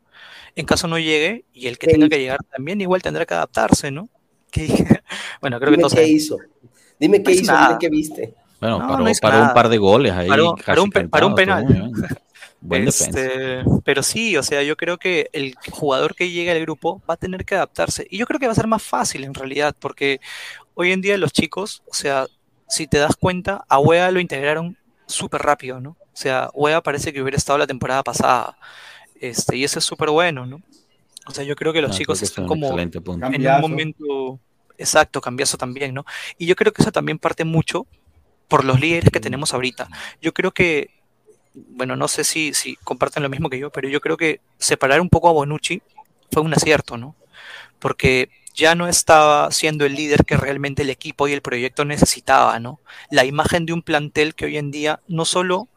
En 0.57 0.65
caso 0.65 0.89
no 0.89 0.99
llegue, 0.99 1.45
y 1.53 1.67
el 1.67 1.77
que 1.77 1.87
tenga 1.87 2.09
que 2.09 2.19
llegar 2.19 2.39
también 2.51 2.81
igual 2.81 3.03
tendrá 3.03 3.27
que 3.27 3.35
adaptarse, 3.35 3.91
¿no? 3.91 4.09
bueno, 5.43 5.61
creo 5.61 5.73
que 5.73 5.79
todos. 5.79 5.95
¿Qué 5.95 6.09
hizo? 6.09 6.39
Dime 6.99 7.23
qué 7.23 7.33
hizo, 7.33 7.53
dime 7.53 7.77
qué 7.79 7.89
viste. 7.91 8.35
Bueno, 8.61 8.79
paró, 9.21 9.43
un 9.43 9.53
par 9.53 9.69
de 9.69 9.77
goles 9.77 10.13
ahí. 10.13 10.29
Paró, 10.29 10.85
un, 10.85 11.35
penal. 11.35 11.93
Buen 12.63 12.89
este, 12.89 13.63
pero 13.85 14.03
sí, 14.03 14.39
o 14.39 14.43
sea, 14.43 14.63
yo 14.63 14.75
creo 14.79 14.97
que 14.97 15.29
el 15.35 15.55
jugador 15.71 16.15
que 16.15 16.31
llegue 16.31 16.51
al 16.51 16.61
grupo 16.63 17.03
va 17.09 17.15
a 17.15 17.19
tener 17.19 17.45
que 17.45 17.57
adaptarse. 17.57 18.07
Y 18.09 18.17
yo 18.17 18.27
creo 18.27 18.41
que 18.41 18.47
va 18.47 18.53
a 18.53 18.57
ser 18.57 18.69
más 18.69 18.83
fácil 18.83 19.25
en 19.25 19.35
realidad, 19.35 19.77
porque 19.79 20.19
hoy 20.73 20.93
en 20.93 21.03
día 21.03 21.19
los 21.19 21.33
chicos, 21.33 21.83
o 21.91 21.93
sea, 21.93 22.27
si 22.67 22.87
te 22.87 22.97
das 22.97 23.17
cuenta, 23.17 23.67
a 23.69 23.79
Wea 23.81 24.11
lo 24.11 24.21
integraron 24.21 24.79
súper 25.07 25.43
rápido, 25.43 25.79
¿no? 25.79 25.99
O 26.15 26.17
sea, 26.17 26.49
Wea 26.55 26.81
parece 26.81 27.13
que 27.13 27.21
hubiera 27.21 27.37
estado 27.37 27.59
la 27.59 27.67
temporada 27.67 28.05
pasada. 28.05 28.57
Este, 29.21 29.57
y 29.57 29.65
eso 29.65 29.81
es 29.81 29.85
súper 29.85 30.11
bueno, 30.11 30.47
¿no? 30.47 30.63
O 31.27 31.33
sea, 31.33 31.43
yo 31.43 31.57
creo 31.57 31.73
que 31.73 31.83
los 31.83 31.91
ah, 31.91 31.95
chicos 31.95 32.23
están 32.23 32.47
como 32.47 32.79
en 32.79 33.47
un 33.47 33.61
momento 33.61 34.39
exacto, 34.79 35.21
cambiazo 35.21 35.57
también, 35.57 35.95
¿no? 35.95 36.05
Y 36.39 36.47
yo 36.47 36.55
creo 36.55 36.73
que 36.73 36.83
eso 36.83 36.93
también 36.93 37.19
parte 37.19 37.45
mucho 37.45 37.87
por 38.49 38.65
los 38.65 38.81
líderes 38.81 39.11
que 39.11 39.21
tenemos 39.21 39.55
ahorita. 39.55 39.89
Yo 40.21 40.33
creo 40.33 40.53
que, 40.53 40.91
bueno, 41.55 41.97
no 41.97 42.07
sé 42.07 42.23
si, 42.25 42.55
si 42.55 42.77
comparten 42.77 43.23
lo 43.23 43.29
mismo 43.29 43.49
que 43.51 43.59
yo, 43.59 43.71
pero 43.71 43.89
yo 43.89 44.01
creo 44.01 44.17
que 44.17 44.41
separar 44.59 45.01
un 45.01 45.09
poco 45.09 45.29
a 45.29 45.33
Bonucci 45.33 45.83
fue 46.31 46.43
un 46.43 46.55
acierto, 46.55 46.97
¿no? 46.97 47.17
Porque 47.79 48.29
ya 48.55 48.75
no 48.75 48.87
estaba 48.87 49.51
siendo 49.51 49.85
el 49.85 49.95
líder 49.95 50.25
que 50.25 50.37
realmente 50.37 50.83
el 50.83 50.91
equipo 50.91 51.27
y 51.27 51.33
el 51.33 51.43
proyecto 51.43 51.85
necesitaba, 51.85 52.61
¿no? 52.61 52.81
La 53.11 53.25
imagen 53.25 53.67
de 53.67 53.73
un 53.73 53.83
plantel 53.83 54.35
que 54.35 54.45
hoy 54.45 54.59
en 54.59 54.71
día 54.71 55.01
no 55.09 55.25
solo 55.25 55.69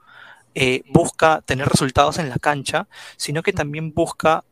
eh, 0.60 0.82
busca 0.88 1.42
tener 1.42 1.68
resultados 1.68 2.18
en 2.18 2.30
la 2.30 2.40
cancha, 2.40 2.88
sino 3.16 3.44
que 3.44 3.54
también 3.54 3.94
busca 3.94 4.44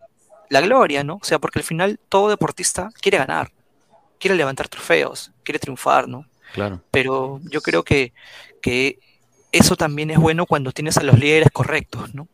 la 0.51 0.61
gloria, 0.61 1.03
¿no? 1.03 1.15
O 1.15 1.23
sea, 1.23 1.39
porque 1.39 1.57
al 1.57 1.65
final 1.65 1.99
todo 2.09 2.29
deportista 2.29 2.91
quiere 3.01 3.17
ganar, 3.17 3.51
quiere 4.19 4.35
levantar 4.35 4.67
trofeos, 4.67 5.31
quiere 5.41 5.57
triunfar, 5.57 6.07
¿no? 6.07 6.27
Claro. 6.53 6.79
Pero 6.91 7.39
yo 7.49 7.59
creo 7.61 7.81
que, 7.83 8.13
que 8.61 8.99
eso 9.51 9.75
también 9.75 10.11
es 10.11 10.19
bueno 10.19 10.45
cuando 10.45 10.71
tienes 10.71 10.95
a 10.97 11.03
los 11.03 11.17
líderes 11.17 11.49
correctos, 11.51 12.13
¿no? 12.13 12.27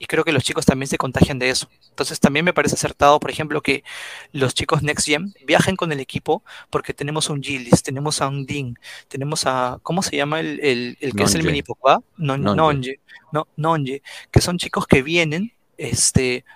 Y 0.00 0.06
creo 0.06 0.24
que 0.24 0.32
los 0.32 0.42
chicos 0.42 0.64
también 0.64 0.88
se 0.88 0.96
contagian 0.96 1.38
de 1.38 1.50
eso. 1.50 1.68
Entonces 1.90 2.18
también 2.18 2.42
me 2.46 2.54
parece 2.54 2.74
acertado, 2.74 3.20
por 3.20 3.30
ejemplo, 3.30 3.60
que 3.60 3.84
los 4.32 4.54
chicos 4.54 4.82
Next 4.82 5.06
Gen 5.06 5.34
viajen 5.44 5.76
con 5.76 5.92
el 5.92 6.00
equipo 6.00 6.42
porque 6.70 6.94
tenemos 6.94 7.28
a 7.28 7.34
un 7.34 7.42
Gillis, 7.42 7.82
tenemos 7.82 8.22
a 8.22 8.28
un 8.28 8.46
Dean, 8.46 8.78
tenemos 9.08 9.44
a, 9.44 9.78
¿cómo 9.82 10.02
se 10.02 10.16
llama 10.16 10.40
el, 10.40 10.58
el, 10.60 10.96
el 11.00 11.14
que 11.14 11.24
es 11.24 11.34
el 11.34 11.44
mini 11.44 11.62
Pogba? 11.62 12.02
No, 12.16 12.38
Nonje, 12.38 12.98
no, 13.30 13.46
Nonje, 13.56 14.02
que 14.30 14.40
son 14.40 14.56
chicos 14.56 14.86
que 14.86 15.02
vienen 15.02 15.52
este, 15.76 16.46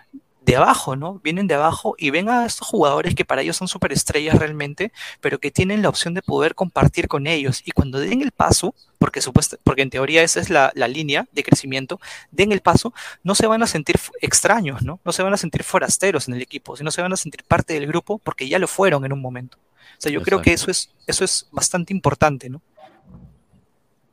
de 0.44 0.56
abajo, 0.56 0.94
¿no? 0.94 1.20
Vienen 1.22 1.46
de 1.46 1.54
abajo 1.54 1.94
y 1.98 2.10
ven 2.10 2.28
a 2.28 2.44
estos 2.44 2.68
jugadores 2.68 3.14
que 3.14 3.24
para 3.24 3.42
ellos 3.42 3.56
son 3.56 3.68
superestrellas 3.68 4.38
realmente, 4.38 4.92
pero 5.20 5.38
que 5.38 5.50
tienen 5.50 5.82
la 5.82 5.88
opción 5.88 6.12
de 6.14 6.22
poder 6.22 6.54
compartir 6.54 7.08
con 7.08 7.26
ellos. 7.26 7.62
Y 7.64 7.70
cuando 7.70 7.98
den 7.98 8.20
el 8.20 8.30
paso, 8.30 8.74
porque, 8.98 9.20
supuesto, 9.22 9.56
porque 9.64 9.82
en 9.82 9.90
teoría 9.90 10.22
esa 10.22 10.40
es 10.40 10.50
la, 10.50 10.72
línea 10.88 11.26
de 11.32 11.42
crecimiento, 11.42 11.98
den 12.30 12.52
el 12.52 12.60
paso, 12.60 12.92
no 13.22 13.34
se 13.34 13.46
van 13.46 13.62
a 13.62 13.66
sentir 13.66 13.96
extraños, 14.20 14.82
¿no? 14.82 15.00
No 15.04 15.12
se 15.12 15.22
van 15.22 15.32
a 15.32 15.38
sentir 15.38 15.64
forasteros 15.64 16.28
en 16.28 16.34
el 16.34 16.42
equipo, 16.42 16.76
sino 16.76 16.90
se 16.90 17.00
van 17.00 17.12
a 17.12 17.16
sentir 17.16 17.42
parte 17.44 17.74
del 17.74 17.86
grupo 17.86 18.18
porque 18.18 18.48
ya 18.48 18.58
lo 18.58 18.68
fueron 18.68 19.04
en 19.04 19.12
un 19.12 19.22
momento. 19.22 19.58
O 19.98 20.00
sea, 20.00 20.12
yo 20.12 20.22
creo 20.22 20.42
que 20.42 20.52
eso 20.52 20.70
es, 20.70 20.90
eso 21.06 21.24
es 21.24 21.48
bastante 21.52 21.92
importante, 21.92 22.50
¿no? 22.50 22.60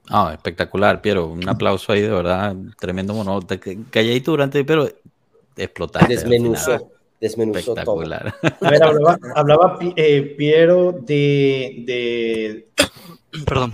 Ah, 0.09 0.31
espectacular, 0.33 1.01
Piero. 1.01 1.27
Un 1.27 1.47
aplauso 1.47 1.91
ahí, 1.91 2.01
de 2.01 2.09
verdad. 2.09 2.55
Tremendo 2.79 3.13
monólogo. 3.13 3.47
Calladito 3.89 4.31
durante, 4.31 4.65
pero 4.65 4.89
explotar. 5.55 6.07
Desmenuzó, 6.07 6.91
desmenuzó 7.19 7.75
todo. 7.75 8.01
A 8.01 8.69
ver, 8.69 8.83
hablaba, 9.35 9.79
eh, 9.95 10.35
Piero 10.37 10.91
de, 10.91 11.83
de, 11.85 12.71
Perdón. 13.45 13.71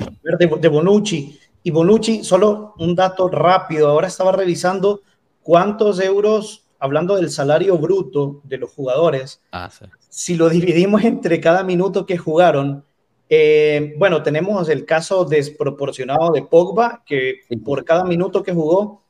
De, 0.59 0.67
Bonucci. 0.67 1.39
Y 1.63 1.71
Bonucci, 1.71 2.23
solo 2.23 2.73
un 2.78 2.95
dato 2.95 3.28
rápido, 3.28 3.88
ahora 3.88 4.07
estaba 4.07 4.32
revisando 4.32 5.01
cuántos 5.41 5.99
euros, 5.99 6.65
hablando 6.80 7.15
del 7.15 7.30
salario 7.30 7.78
bruto 7.78 8.41
de 8.43 8.57
los 8.57 8.71
jugadores, 8.71 9.41
ah, 9.51 9.69
sí. 9.69 9.86
si 10.09 10.36
lo 10.36 10.49
dividimos 10.49 11.03
entre 11.03 11.41
cada 11.41 11.63
minuto 11.63 12.05
que 12.05 12.17
jugaron, 12.17 12.86
eh, 13.30 13.95
bueno, 13.97 14.23
tenemos 14.23 14.69
el 14.69 14.86
caso 14.86 15.25
desproporcionado 15.25 16.32
de 16.32 16.43
Pogba, 16.43 17.03
que 17.05 17.41
por 17.65 17.84
cada 17.84 18.05
minuto 18.05 18.43
que 18.43 18.53
jugó 18.53 19.03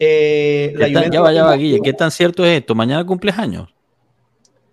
eh, 0.00 0.74
ya 1.10 1.20
va, 1.20 1.32
ya 1.32 1.44
va, 1.44 1.54
Guille. 1.56 1.80
¿Qué 1.82 1.92
tan 1.92 2.10
cierto 2.10 2.44
es 2.44 2.58
esto? 2.58 2.74
¿Mañana 2.74 3.04
cumples 3.04 3.38
años? 3.38 3.68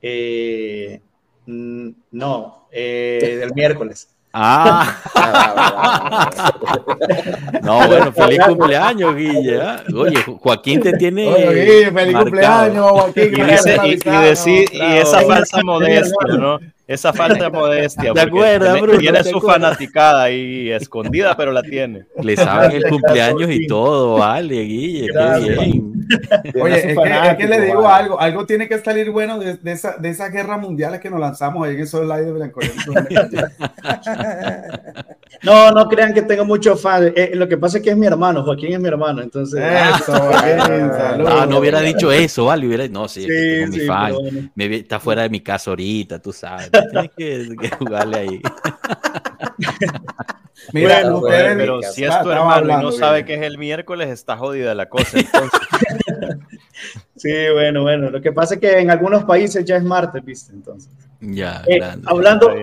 Eh, 0.02 1.02
mm, 1.46 1.90
no, 2.12 2.68
eh, 2.72 3.38
del 3.40 3.54
miércoles. 3.54 4.10
Ah. 4.40 4.86
no, 7.64 7.88
bueno, 7.88 8.12
feliz 8.12 8.40
cumpleaños, 8.46 9.16
Guille. 9.16 9.60
¿ah? 9.60 9.84
Oye, 9.96 10.18
Joaquín 10.22 10.80
te 10.80 10.94
tiene. 10.94 11.28
Oye, 11.28 11.66
Guille, 11.66 11.92
feliz 11.92 12.18
cumpleaños, 12.18 12.92
Joaquín. 12.92 13.34
Y, 13.34 14.78
y, 14.78 14.98
esa 14.98 15.22
falsa 15.22 15.64
modestia, 15.64 16.38
¿no? 16.38 16.60
Esa 16.88 17.12
falta 17.12 17.44
de 17.44 17.50
modestia. 17.50 18.12
¿De 18.14 18.22
acuerdo, 18.22 18.98
tiene, 18.98 19.22
su 19.24 19.42
fanaticada 19.42 20.24
ahí 20.24 20.72
escondida, 20.72 21.36
pero 21.36 21.52
la 21.52 21.62
tiene. 21.62 22.06
Le 22.22 22.38
saben 22.38 22.72
el 22.72 22.84
cumpleaños 22.90 23.52
y 23.52 23.68
todo, 23.68 24.20
vale, 24.20 24.62
Guille, 24.62 25.10
qué 25.12 25.50
bien. 25.50 25.94
Oye, 26.62 26.92
es 26.92 27.38
que, 27.38 27.48
le 27.48 27.62
digo 27.62 27.90
algo, 27.90 28.20
algo 28.20 28.46
tiene 28.46 28.70
que 28.70 28.78
salir 28.80 29.12
bueno 29.12 29.38
de, 29.40 29.58
de, 29.58 29.72
esa, 29.74 29.98
de 29.98 30.10
esas 30.10 30.32
guerras 30.32 30.62
mundiales 30.62 31.02
que 31.02 31.10
nos 31.10 31.20
lanzamos 31.20 31.68
ahí 31.68 31.76
en 31.76 31.82
esos 31.82 32.04
live 32.04 32.26
de 32.26 32.32
Blanconia. 32.32 32.72
No, 35.44 35.72
no 35.72 35.88
crean 35.88 36.14
que 36.14 36.24
tengo 36.24 36.46
muchos 36.46 36.82
fans. 36.82 37.12
Eh, 37.16 37.32
lo 37.36 37.48
que 37.48 37.58
pasa 37.58 37.78
es 37.78 37.84
que 37.84 37.92
es 37.92 37.98
mi 37.98 38.08
hermano, 38.08 38.44
Joaquín 38.44 38.74
es 38.74 38.80
mi 38.80 38.88
hermano, 38.88 39.22
entonces. 39.22 39.62
Eso, 39.62 40.14
ah, 40.14 41.46
no 41.48 41.60
hubiera 41.60 41.82
dicho 41.82 42.12
eso, 42.12 42.46
vale. 42.46 42.66
Hubiera... 42.66 42.88
No, 42.88 43.08
sí, 43.08 43.24
sí, 43.24 43.66
mi 43.70 43.80
fan. 43.82 44.16
Me, 44.56 44.78
está 44.78 45.00
fuera 45.00 45.24
de 45.24 45.30
mi 45.30 45.42
casa 45.42 45.72
ahorita, 45.72 46.20
tú 46.20 46.34
sabes. 46.34 46.72
Tienes 46.92 47.58
que, 47.58 47.70
jugarle 47.78 48.18
ahí. 48.18 48.42
Mira, 50.74 51.02
pero 51.30 51.82
si 51.82 52.04
es 52.04 52.22
tu 52.22 52.30
hermano 52.30 52.80
y 52.80 52.84
no 52.84 52.92
sabe 52.92 53.24
que 53.24 53.36
es 53.36 53.42
el 53.42 53.58
miércoles, 53.58 54.10
está 54.10 54.36
jodida 54.38 54.76
la 54.76 54.90
cosa. 54.90 55.20
Entonces. 55.20 55.62
Sí, 57.16 57.32
bueno, 57.52 57.82
bueno. 57.82 58.12
Lo 58.12 58.22
que 58.22 58.32
pasa 58.32 58.54
es 58.54 58.62
que 58.62 58.80
en 58.80 58.92
algunos 58.92 59.24
países 59.24 59.66
ya 59.66 59.78
es 59.78 59.84
martes, 59.84 60.24
¿viste? 60.24 60.54
Entonces. 60.54 60.94
Ya, 61.20 61.64
eh, 61.68 61.80
hablando, 62.06 62.54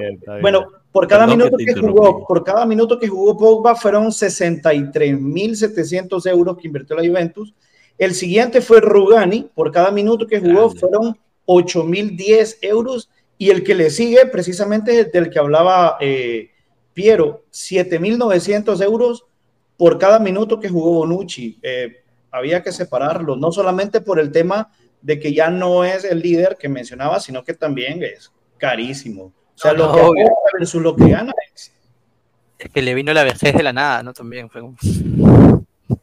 bueno, 0.40 0.68
por 0.92 1.08
cada 1.08 1.26
minuto 1.26 1.56
que, 1.56 1.74
jugó, 1.74 2.24
por 2.24 2.44
cada 2.44 2.64
minuto 2.64 3.00
que 3.00 3.08
jugó 3.08 3.36
Pogba 3.36 3.74
fueron 3.74 4.06
63.700 4.06 6.30
euros 6.30 6.56
que 6.56 6.68
invirtió 6.68 6.94
la 6.94 7.04
Juventus. 7.04 7.52
El 7.98 8.14
siguiente 8.14 8.60
fue 8.60 8.80
Rugani, 8.80 9.50
por 9.54 9.72
cada 9.72 9.90
minuto 9.90 10.28
que 10.28 10.38
jugó 10.38 10.70
fueron 10.70 11.18
8.010 11.46 12.58
euros. 12.62 13.10
Y 13.39 13.51
el 13.51 13.65
que 13.65 13.74
le 13.74 13.90
sigue, 13.90 14.27
precisamente 14.27 15.05
del 15.05 15.31
que 15.31 15.39
hablaba 15.39 15.97
eh, 16.01 16.51
Piero, 16.93 17.44
7.900 17.52 18.82
euros 18.82 19.27
por 19.77 19.98
cada 19.98 20.19
minuto 20.19 20.61
que 20.61 20.69
jugó 20.69 20.93
Bonucci. 20.93 21.59
Eh, 21.62 22.02
había 22.31 22.62
que 22.62 22.73
separarlo, 22.73 23.36
no 23.36 23.52
solamente 23.52 24.01
por 24.01 24.19
el 24.19 24.32
tema 24.32 24.70
de 25.02 25.20
que 25.20 25.32
ya 25.32 25.51
no 25.51 25.85
es 25.85 26.05
el 26.05 26.20
líder 26.20 26.56
que 26.59 26.69
mencionaba, 26.69 27.20
sino 27.20 27.44
que 27.44 27.55
también 27.55 28.02
es 28.02 28.32
carísimo. 28.59 29.24
O 29.24 29.32
sea, 29.59 29.73
lo, 29.73 29.93
que 29.93 30.24
versus 30.59 30.82
lo 30.82 30.97
que 30.97 31.11
gana 31.11 31.32
es... 31.55 31.73
que 32.73 32.82
le 32.82 32.94
vino 32.94 33.12
la 33.12 33.23
vejez 33.23 33.55
de 33.55 33.62
la 33.62 33.73
nada, 33.73 34.02
¿no? 34.02 34.12
También 34.12 34.48
fue, 34.51 34.62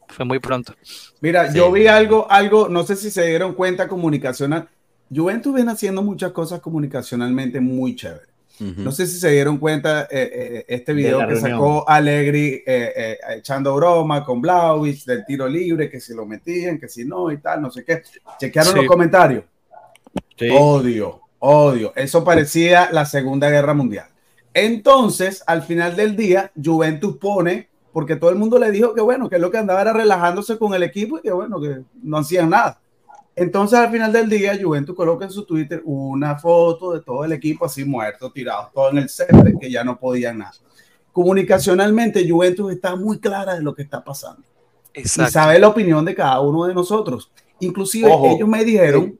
fue 0.08 0.24
muy 0.24 0.38
pronto. 0.38 0.74
Mira, 1.20 1.52
yo 1.52 1.70
vi 1.70 1.86
algo, 1.86 2.30
algo, 2.30 2.68
no 2.68 2.82
sé 2.84 2.96
si 2.96 3.10
se 3.10 3.26
dieron 3.26 3.54
cuenta 3.54 3.88
comunicacional. 3.88 4.68
Juventus 5.14 5.54
viene 5.54 5.72
haciendo 5.72 6.02
muchas 6.02 6.32
cosas 6.32 6.60
comunicacionalmente 6.60 7.60
muy 7.60 7.94
chéveres. 7.96 8.28
No 8.60 8.92
sé 8.92 9.08
si 9.08 9.18
se 9.18 9.30
dieron 9.30 9.58
cuenta 9.58 10.02
eh, 10.02 10.08
eh, 10.10 10.64
este 10.68 10.92
video 10.92 11.26
que 11.26 11.34
sacó 11.36 11.88
Allegri 11.88 12.62
eh, 12.64 13.18
echando 13.36 13.74
broma 13.74 14.24
con 14.24 14.40
Blauwich 14.40 15.04
del 15.04 15.24
tiro 15.24 15.48
libre, 15.48 15.90
que 15.90 16.00
si 16.00 16.14
lo 16.14 16.26
metían, 16.26 16.78
que 16.78 16.86
si 16.86 17.04
no 17.04 17.32
y 17.32 17.38
tal, 17.38 17.60
no 17.60 17.72
sé 17.72 17.84
qué. 17.84 18.02
Chequearon 18.38 18.76
los 18.76 18.86
comentarios. 18.86 19.44
Odio, 20.52 21.22
odio. 21.40 21.92
Eso 21.96 22.22
parecía 22.22 22.90
la 22.92 23.04
Segunda 23.04 23.50
Guerra 23.50 23.74
Mundial. 23.74 24.06
Entonces, 24.54 25.42
al 25.46 25.62
final 25.62 25.96
del 25.96 26.14
día, 26.14 26.52
Juventus 26.62 27.16
pone, 27.16 27.68
porque 27.92 28.16
todo 28.16 28.30
el 28.30 28.36
mundo 28.36 28.58
le 28.58 28.70
dijo 28.70 28.94
que 28.94 29.00
bueno, 29.00 29.28
que 29.28 29.38
lo 29.38 29.50
que 29.50 29.58
andaba 29.58 29.82
era 29.82 29.92
relajándose 29.92 30.58
con 30.58 30.74
el 30.74 30.82
equipo 30.82 31.18
y 31.18 31.22
que 31.22 31.32
bueno, 31.32 31.60
que 31.60 31.80
no 32.02 32.18
hacían 32.18 32.50
nada. 32.50 32.81
Entonces, 33.34 33.78
al 33.78 33.90
final 33.90 34.12
del 34.12 34.28
día, 34.28 34.58
Juventus 34.60 34.94
coloca 34.94 35.24
en 35.24 35.30
su 35.30 35.44
Twitter 35.44 35.80
una 35.84 36.36
foto 36.38 36.92
de 36.92 37.00
todo 37.00 37.24
el 37.24 37.32
equipo 37.32 37.64
así 37.64 37.84
muerto, 37.84 38.30
tirado, 38.30 38.70
todo 38.74 38.90
en 38.90 38.98
el 38.98 39.08
césped, 39.08 39.58
que 39.58 39.70
ya 39.70 39.82
no 39.82 39.98
podían 39.98 40.38
nada. 40.38 40.52
Comunicacionalmente, 41.12 42.28
Juventus 42.28 42.72
está 42.72 42.94
muy 42.94 43.18
clara 43.18 43.54
de 43.54 43.62
lo 43.62 43.74
que 43.74 43.82
está 43.82 44.04
pasando. 44.04 44.42
Y 44.94 45.04
sabe 45.04 45.58
la 45.58 45.68
opinión 45.68 46.04
de 46.04 46.14
cada 46.14 46.40
uno 46.40 46.66
de 46.66 46.74
nosotros. 46.74 47.30
Inclusive, 47.60 48.10
ellos 48.34 48.48
me 48.48 48.64
dijeron... 48.64 49.18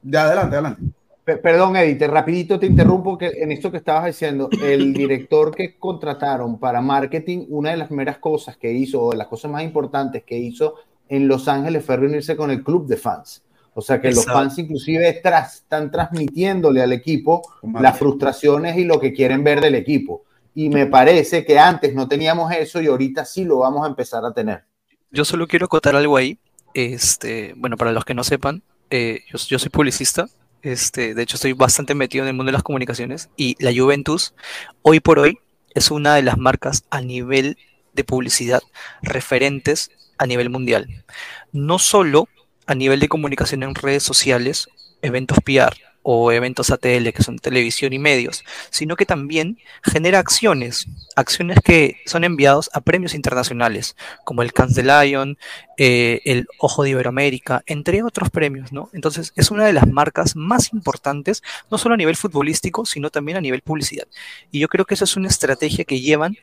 De 0.00 0.18
adelante, 0.18 0.54
adelante. 0.54 0.82
Perdón, 1.24 1.74
Edith, 1.76 2.02
rapidito 2.02 2.60
te 2.60 2.66
interrumpo 2.66 3.16
que 3.16 3.28
en 3.28 3.50
esto 3.50 3.70
que 3.70 3.78
estabas 3.78 4.04
diciendo, 4.04 4.50
el 4.62 4.92
director 4.94 5.54
que 5.54 5.78
contrataron 5.78 6.58
para 6.58 6.82
marketing, 6.82 7.46
una 7.48 7.70
de 7.70 7.78
las 7.78 7.88
primeras 7.88 8.18
cosas 8.18 8.58
que 8.58 8.70
hizo, 8.70 9.02
o 9.02 9.10
de 9.10 9.16
las 9.16 9.26
cosas 9.26 9.50
más 9.50 9.64
importantes 9.64 10.22
que 10.24 10.36
hizo 10.36 10.74
en 11.08 11.28
Los 11.28 11.48
Ángeles 11.48 11.84
fue 11.84 11.96
reunirse 11.96 12.36
con 12.36 12.50
el 12.50 12.62
club 12.62 12.86
de 12.86 12.96
fans. 12.96 13.42
O 13.74 13.82
sea 13.82 14.00
que 14.00 14.12
los 14.12 14.24
fans 14.24 14.56
inclusive 14.58 15.08
están 15.08 15.90
transmitiéndole 15.90 16.80
al 16.80 16.92
equipo 16.92 17.42
las 17.80 17.98
frustraciones 17.98 18.76
y 18.76 18.84
lo 18.84 19.00
que 19.00 19.12
quieren 19.12 19.42
ver 19.42 19.60
del 19.60 19.74
equipo. 19.74 20.24
Y 20.54 20.68
me 20.68 20.86
parece 20.86 21.44
que 21.44 21.58
antes 21.58 21.92
no 21.92 22.06
teníamos 22.06 22.52
eso 22.52 22.80
y 22.80 22.86
ahorita 22.86 23.24
sí 23.24 23.44
lo 23.44 23.58
vamos 23.58 23.84
a 23.84 23.88
empezar 23.88 24.24
a 24.24 24.32
tener. 24.32 24.64
Yo 25.10 25.24
solo 25.24 25.48
quiero 25.48 25.66
acotar 25.66 25.96
algo 25.96 26.16
ahí. 26.16 26.38
Este, 26.72 27.54
bueno, 27.56 27.76
para 27.76 27.90
los 27.90 28.04
que 28.04 28.14
no 28.14 28.22
sepan, 28.22 28.62
eh, 28.90 29.22
yo, 29.32 29.38
yo, 29.38 29.58
soy 29.58 29.70
publicista. 29.70 30.26
Este, 30.62 31.14
de 31.14 31.22
hecho, 31.22 31.36
estoy 31.36 31.52
bastante 31.52 31.96
metido 31.96 32.24
en 32.24 32.28
el 32.28 32.34
mundo 32.34 32.50
de 32.50 32.54
las 32.54 32.62
comunicaciones 32.62 33.28
y 33.36 33.56
la 33.62 33.72
Juventus, 33.74 34.34
hoy 34.82 35.00
por 35.00 35.18
hoy, 35.18 35.38
es 35.74 35.90
una 35.90 36.14
de 36.14 36.22
las 36.22 36.38
marcas 36.38 36.84
a 36.90 37.00
nivel 37.00 37.58
de 37.92 38.04
publicidad 38.04 38.62
referentes 39.02 39.90
a 40.18 40.26
nivel 40.26 40.50
mundial. 40.50 41.04
No 41.52 41.78
solo 41.78 42.28
a 42.66 42.74
nivel 42.74 43.00
de 43.00 43.08
comunicación 43.08 43.62
en 43.62 43.74
redes 43.74 44.02
sociales, 44.02 44.68
eventos 45.02 45.38
PR 45.44 45.74
o 46.06 46.30
eventos 46.30 46.70
ATL, 46.70 47.12
que 47.14 47.22
son 47.22 47.38
televisión 47.38 47.94
y 47.94 47.98
medios, 47.98 48.44
sino 48.68 48.94
que 48.94 49.06
también 49.06 49.58
genera 49.82 50.18
acciones, 50.18 50.86
acciones 51.16 51.58
que 51.64 51.96
son 52.04 52.24
enviados 52.24 52.68
a 52.74 52.82
premios 52.82 53.14
internacionales, 53.14 53.96
como 54.22 54.42
el 54.42 54.52
Cannes 54.52 54.74
de 54.74 54.82
Lion, 54.82 55.38
eh, 55.78 56.20
el 56.26 56.46
Ojo 56.58 56.82
de 56.82 56.90
Iberoamérica, 56.90 57.62
entre 57.66 58.02
otros 58.02 58.28
premios, 58.28 58.70
¿no? 58.70 58.90
Entonces, 58.92 59.32
es 59.34 59.50
una 59.50 59.64
de 59.64 59.72
las 59.72 59.88
marcas 59.88 60.36
más 60.36 60.74
importantes, 60.74 61.42
no 61.70 61.78
solo 61.78 61.94
a 61.94 61.98
nivel 61.98 62.16
futbolístico, 62.16 62.84
sino 62.84 63.08
también 63.08 63.38
a 63.38 63.40
nivel 63.40 63.62
publicidad. 63.62 64.06
Y 64.52 64.58
yo 64.60 64.68
creo 64.68 64.84
que 64.84 64.94
esa 64.94 65.04
es 65.04 65.16
una 65.16 65.28
estrategia 65.28 65.84
que 65.84 66.02
llevan 66.02 66.36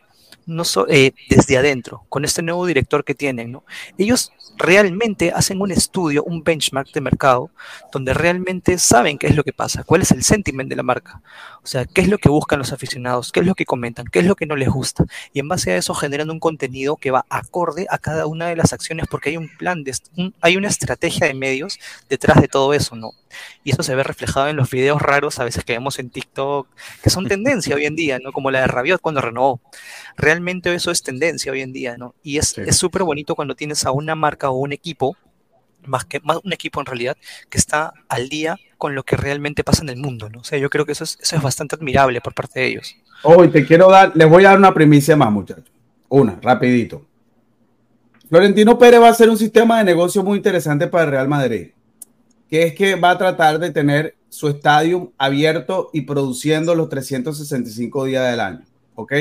no 0.45 0.63
eh, 0.89 1.13
desde 1.29 1.57
adentro, 1.57 2.03
con 2.09 2.25
este 2.25 2.41
nuevo 2.41 2.65
director 2.65 3.03
que 3.03 3.15
tienen, 3.15 3.51
¿no? 3.51 3.63
Ellos 3.97 4.31
realmente 4.57 5.31
hacen 5.31 5.61
un 5.61 5.71
estudio, 5.71 6.23
un 6.23 6.43
benchmark 6.43 6.91
de 6.91 7.01
mercado, 7.01 7.51
donde 7.91 8.13
realmente 8.13 8.77
saben 8.77 9.17
qué 9.17 9.27
es 9.27 9.35
lo 9.35 9.43
que 9.43 9.53
pasa, 9.53 9.83
cuál 9.83 10.01
es 10.01 10.11
el 10.11 10.23
sentiment 10.23 10.69
de 10.69 10.75
la 10.75 10.83
marca, 10.83 11.21
o 11.63 11.67
sea, 11.67 11.85
qué 11.85 12.01
es 12.01 12.07
lo 12.07 12.17
que 12.17 12.29
buscan 12.29 12.59
los 12.59 12.71
aficionados, 12.71 13.31
qué 13.31 13.39
es 13.39 13.45
lo 13.45 13.55
que 13.55 13.65
comentan, 13.65 14.05
qué 14.05 14.19
es 14.19 14.25
lo 14.25 14.35
que 14.35 14.45
no 14.45 14.55
les 14.55 14.69
gusta, 14.69 15.05
y 15.33 15.39
en 15.39 15.47
base 15.47 15.71
a 15.71 15.77
eso 15.77 15.93
generan 15.93 16.29
un 16.29 16.39
contenido 16.39 16.97
que 16.97 17.11
va 17.11 17.25
acorde 17.29 17.87
a 17.89 17.97
cada 17.97 18.25
una 18.27 18.47
de 18.47 18.55
las 18.55 18.73
acciones, 18.73 19.07
porque 19.09 19.29
hay 19.29 19.37
un 19.37 19.49
plan, 19.57 19.83
de, 19.83 19.93
hay 20.41 20.57
una 20.57 20.67
estrategia 20.67 21.27
de 21.27 21.33
medios 21.33 21.79
detrás 22.09 22.41
de 22.41 22.47
todo 22.47 22.73
eso, 22.73 22.95
¿no? 22.95 23.11
Y 23.63 23.71
eso 23.71 23.83
se 23.83 23.95
ve 23.95 24.03
reflejado 24.03 24.49
en 24.49 24.55
los 24.55 24.69
videos 24.69 25.01
raros 25.01 25.39
a 25.39 25.43
veces 25.43 25.63
que 25.63 25.73
vemos 25.73 25.99
en 25.99 26.09
TikTok, 26.09 26.67
que 27.01 27.09
son 27.09 27.27
tendencia 27.27 27.75
hoy 27.75 27.85
en 27.85 27.95
día, 27.95 28.19
¿no? 28.19 28.31
Como 28.31 28.51
la 28.51 28.61
de 28.61 28.67
Rabiot 28.67 29.01
cuando 29.01 29.21
renovó. 29.21 29.61
Eso 30.65 30.91
es 30.91 31.03
tendencia 31.03 31.51
hoy 31.51 31.61
en 31.61 31.73
día, 31.73 31.97
¿no? 31.97 32.15
Y 32.23 32.37
es 32.37 32.55
súper 32.71 33.03
bonito 33.03 33.35
cuando 33.35 33.55
tienes 33.55 33.85
a 33.85 33.91
una 33.91 34.15
marca 34.15 34.49
o 34.49 34.57
un 34.57 34.71
equipo, 34.73 35.15
más 35.85 36.05
que 36.05 36.19
más 36.21 36.39
un 36.43 36.53
equipo 36.53 36.79
en 36.79 36.85
realidad, 36.85 37.17
que 37.49 37.57
está 37.57 37.93
al 38.07 38.29
día 38.29 38.57
con 38.77 38.95
lo 38.95 39.03
que 39.03 39.17
realmente 39.17 39.63
pasa 39.63 39.83
en 39.83 39.89
el 39.89 39.97
mundo, 39.97 40.29
¿no? 40.29 40.39
O 40.39 40.43
sea, 40.43 40.57
yo 40.59 40.69
creo 40.69 40.85
que 40.85 40.91
eso 40.93 41.03
es, 41.03 41.17
eso 41.21 41.35
es 41.35 41.41
bastante 41.41 41.75
admirable 41.75 42.21
por 42.21 42.33
parte 42.33 42.59
de 42.59 42.67
ellos. 42.67 42.95
Hoy 43.23 43.49
te 43.49 43.65
quiero 43.65 43.89
dar, 43.89 44.11
les 44.15 44.29
voy 44.29 44.45
a 44.45 44.49
dar 44.49 44.57
una 44.57 44.73
primicia 44.73 45.15
más, 45.15 45.31
muchachos. 45.31 45.71
Una, 46.09 46.39
rapidito. 46.41 47.05
Florentino 48.29 48.77
Pérez 48.77 49.01
va 49.01 49.07
a 49.07 49.11
hacer 49.11 49.29
un 49.29 49.37
sistema 49.37 49.79
de 49.79 49.85
negocio 49.85 50.23
muy 50.23 50.37
interesante 50.37 50.87
para 50.87 51.03
el 51.05 51.11
Real 51.11 51.27
Madrid 51.27 51.71
que 52.51 52.63
es 52.63 52.73
que 52.75 52.95
va 52.95 53.11
a 53.11 53.17
tratar 53.17 53.59
de 53.59 53.71
tener 53.71 54.17
su 54.27 54.49
estadio 54.49 55.13
abierto 55.17 55.89
y 55.93 56.01
produciendo 56.01 56.75
los 56.75 56.89
365 56.89 58.03
días 58.03 58.29
del 58.29 58.41
año. 58.41 58.65
¿Ok? 58.95 59.13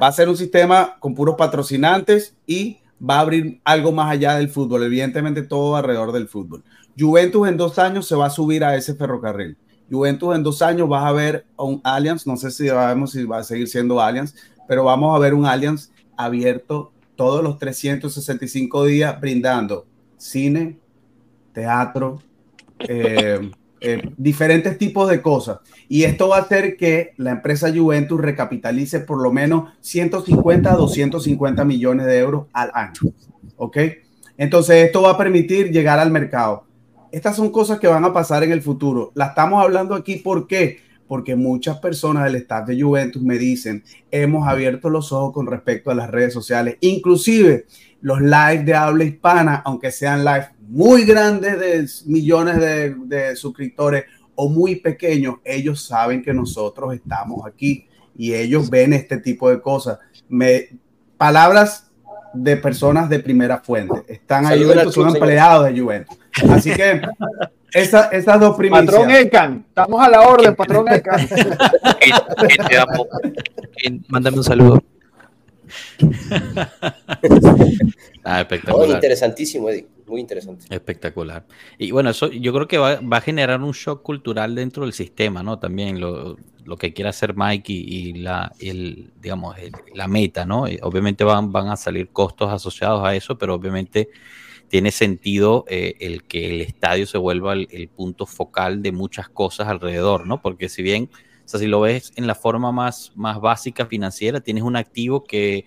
Va 0.00 0.08
a 0.08 0.12
ser 0.12 0.28
un 0.28 0.36
sistema 0.36 0.96
con 1.00 1.14
puros 1.14 1.34
patrocinantes 1.36 2.36
y 2.46 2.78
va 3.02 3.16
a 3.16 3.20
abrir 3.20 3.60
algo 3.64 3.92
más 3.92 4.10
allá 4.10 4.36
del 4.36 4.48
fútbol, 4.48 4.84
evidentemente 4.84 5.42
todo 5.42 5.76
alrededor 5.76 6.12
del 6.12 6.28
fútbol. 6.28 6.62
Juventus 6.98 7.48
en 7.48 7.56
dos 7.56 7.78
años 7.78 8.06
se 8.06 8.16
va 8.16 8.26
a 8.26 8.30
subir 8.30 8.64
a 8.64 8.76
ese 8.76 8.94
ferrocarril. 8.94 9.56
Juventus 9.90 10.34
en 10.34 10.42
dos 10.42 10.62
años 10.62 10.88
vas 10.88 11.04
a 11.04 11.12
ver 11.12 11.46
un 11.56 11.80
Allianz, 11.84 12.26
no 12.26 12.36
sé 12.36 12.50
si 12.50 12.68
sabemos 12.68 13.12
si 13.12 13.24
va 13.24 13.38
a 13.38 13.44
seguir 13.44 13.68
siendo 13.68 14.00
Allianz, 14.00 14.34
pero 14.66 14.84
vamos 14.84 15.16
a 15.16 15.18
ver 15.18 15.34
un 15.34 15.46
Allianz 15.46 15.90
abierto 16.16 16.92
todos 17.16 17.42
los 17.42 17.58
365 17.58 18.84
días 18.84 19.20
brindando 19.20 19.86
cine, 20.16 20.78
teatro, 21.52 22.20
eh, 22.80 23.50
eh, 23.80 24.02
diferentes 24.16 24.76
tipos 24.78 25.08
de 25.08 25.22
cosas. 25.22 25.58
Y 25.88 26.04
esto 26.04 26.28
va 26.28 26.38
a 26.38 26.40
hacer 26.42 26.76
que 26.76 27.12
la 27.16 27.30
empresa 27.30 27.72
Juventus 27.74 28.20
recapitalice 28.20 29.00
por 29.00 29.22
lo 29.22 29.32
menos 29.32 29.72
150 29.80 30.72
a 30.72 30.76
250 30.76 31.64
millones 31.64 32.06
de 32.06 32.18
euros 32.18 32.46
al 32.52 32.70
año. 32.74 33.00
¿Ok? 33.56 33.78
Entonces 34.36 34.86
esto 34.86 35.02
va 35.02 35.12
a 35.12 35.18
permitir 35.18 35.70
llegar 35.70 35.98
al 35.98 36.10
mercado. 36.10 36.64
Estas 37.10 37.36
son 37.36 37.50
cosas 37.50 37.78
que 37.80 37.86
van 37.86 38.04
a 38.04 38.12
pasar 38.12 38.42
en 38.44 38.52
el 38.52 38.62
futuro. 38.62 39.12
La 39.14 39.26
estamos 39.26 39.62
hablando 39.62 39.94
aquí 39.94 40.16
¿por 40.16 40.46
qué? 40.46 40.78
Porque 41.06 41.36
muchas 41.36 41.78
personas 41.78 42.24
del 42.24 42.36
staff 42.36 42.66
de 42.66 42.80
Juventus 42.80 43.22
me 43.22 43.38
dicen, 43.38 43.82
hemos 44.10 44.46
abierto 44.46 44.90
los 44.90 45.10
ojos 45.12 45.32
con 45.32 45.46
respecto 45.46 45.90
a 45.90 45.94
las 45.94 46.10
redes 46.10 46.34
sociales. 46.34 46.76
Inclusive 46.80 47.64
los 48.00 48.20
live 48.20 48.62
de 48.64 48.74
habla 48.74 49.04
hispana, 49.04 49.62
aunque 49.64 49.90
sean 49.90 50.24
live 50.24 50.48
muy 50.68 51.04
grandes 51.04 51.58
de 51.58 51.86
millones 52.06 52.60
de, 52.60 53.36
suscriptores 53.36 54.04
o 54.34 54.48
muy 54.48 54.76
pequeños, 54.76 55.36
ellos 55.44 55.82
saben 55.82 56.22
que 56.22 56.32
nosotros 56.32 56.94
estamos 56.94 57.44
aquí 57.46 57.86
y 58.16 58.34
ellos 58.34 58.70
ven 58.70 58.92
este 58.92 59.16
tipo 59.16 59.50
de 59.50 59.60
cosas. 59.60 59.98
Me, 60.28 60.68
palabras 61.16 61.90
de 62.34 62.56
personas 62.56 63.08
de 63.08 63.18
primera 63.18 63.58
fuente. 63.58 64.04
Están 64.06 64.46
ahí, 64.46 64.62
son 64.92 65.08
empleados 65.08 65.66
de 65.66 65.80
Juventus. 65.80 66.16
Así 66.50 66.72
que 66.72 67.00
esa, 67.72 68.08
esas 68.08 68.38
dos 68.38 68.56
primicias. 68.56 68.86
Patrón 68.86 69.10
Ecan, 69.10 69.64
estamos 69.68 70.06
a 70.06 70.08
la 70.08 70.22
orden, 70.22 70.54
patrón 70.54 70.86
Ecan. 70.92 71.20
Mándame 74.08 74.36
un 74.36 74.44
saludo. 74.44 74.82
ah, 78.24 78.40
espectacular. 78.40 78.90
interesantísimo, 78.90 79.70
Eddie. 79.70 79.86
Muy 80.06 80.20
interesante. 80.20 80.64
Espectacular. 80.70 81.44
Y 81.76 81.90
bueno, 81.90 82.10
eso 82.10 82.30
yo 82.30 82.52
creo 82.52 82.66
que 82.66 82.78
va, 82.78 83.00
a 83.10 83.20
generar 83.20 83.60
un 83.60 83.72
shock 83.72 84.02
cultural 84.02 84.54
dentro 84.54 84.84
del 84.84 84.94
sistema, 84.94 85.42
¿no? 85.42 85.58
También 85.58 86.00
lo, 86.00 86.36
que 86.78 86.94
quiere 86.94 87.10
hacer 87.10 87.34
Mike 87.36 87.72
y, 87.72 88.14
la, 88.14 88.52
el, 88.58 89.12
digamos, 89.20 89.56
la 89.94 90.08
meta, 90.08 90.46
¿no? 90.46 90.64
obviamente 90.82 91.24
van, 91.24 91.52
van 91.52 91.68
a 91.68 91.76
salir 91.76 92.08
costos 92.08 92.50
asociados 92.50 93.04
a 93.04 93.14
eso, 93.14 93.36
pero 93.36 93.54
obviamente 93.54 94.08
tiene 94.68 94.90
sentido 94.90 95.64
eh, 95.68 95.96
el 96.00 96.24
que 96.24 96.46
el 96.46 96.60
estadio 96.60 97.06
se 97.06 97.18
vuelva 97.18 97.54
el, 97.54 97.88
punto 97.88 98.26
focal 98.26 98.82
de 98.82 98.92
muchas 98.92 99.28
cosas 99.28 99.68
alrededor, 99.68 100.26
¿no? 100.26 100.40
Porque 100.40 100.68
si 100.68 100.82
bien, 100.82 101.10
o 101.48 101.50
sea, 101.50 101.60
si 101.60 101.66
lo 101.66 101.80
ves 101.80 102.12
en 102.16 102.26
la 102.26 102.34
forma 102.34 102.72
más, 102.72 103.10
más 103.14 103.40
básica 103.40 103.86
financiera, 103.86 104.38
tienes 104.38 104.62
un 104.62 104.76
activo 104.76 105.24
que 105.24 105.64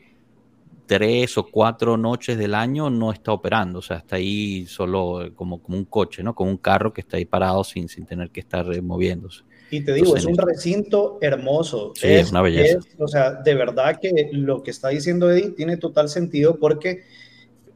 tres 0.85 1.39
o 1.39 1.47
cuatro 1.47 1.97
noches 1.97 2.37
del 2.37 2.53
año 2.53 2.91
no 2.91 3.11
está 3.11 3.31
operando, 3.31 3.79
o 3.79 3.81
sea, 3.81 3.97
está 3.97 4.17
ahí 4.17 4.67
solo 4.67 5.31
como, 5.33 5.59
como 5.59 5.79
un 5.79 5.85
coche, 5.85 6.21
¿no? 6.21 6.35
Como 6.35 6.51
un 6.51 6.57
carro 6.57 6.93
que 6.93 7.01
está 7.01 7.17
ahí 7.17 7.25
parado 7.25 7.63
sin, 7.63 7.89
sin 7.89 8.05
tener 8.05 8.29
que 8.29 8.41
estar 8.41 8.71
eh, 8.71 8.79
moviéndose. 8.79 9.41
Y 9.71 9.83
te 9.83 9.91
digo, 9.93 10.15
es 10.15 10.25
un 10.25 10.37
recinto 10.37 11.17
hermoso. 11.19 11.93
Sí, 11.95 12.09
es, 12.09 12.29
una 12.29 12.43
belleza. 12.43 12.77
o 12.99 13.07
sea, 13.07 13.31
de 13.31 13.55
verdad 13.55 13.97
que 13.99 14.29
lo 14.33 14.61
que 14.61 14.69
está 14.69 14.89
diciendo 14.89 15.31
Eddie 15.31 15.49
tiene 15.49 15.77
total 15.77 16.09
sentido 16.09 16.59
porque 16.59 17.05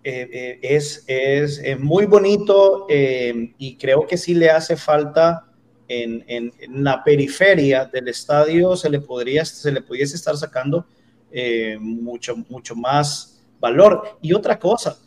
eh, 0.03 0.29
eh, 0.31 0.59
es, 0.61 1.05
es, 1.07 1.57
es, 1.57 1.79
muy 1.79 2.05
bonito 2.05 2.85
y 2.87 3.77
creo 3.77 4.05
que 4.05 4.17
sí 4.17 4.35
le 4.35 4.51
hace 4.51 4.75
falta 4.75 5.47
en, 5.87 6.23
en, 6.27 6.51
en, 6.59 6.83
la 6.83 7.03
periferia 7.03 7.85
del 7.85 8.07
estadio, 8.07 8.75
se 8.75 8.89
le, 8.89 8.99
podría, 8.99 9.45
se 9.45 9.71
le 9.71 9.81
pudiese 9.81 10.15
estar 10.15 10.35
sacando 10.35 10.85
eh, 11.31 11.77
mucho, 11.79 12.35
mucho 12.49 12.75
más 12.75 13.43
valor. 13.59 14.17
Y 14.21 14.33
otra 14.33 14.57
cosa, 14.57 14.97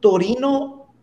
Torino, 0.00 0.94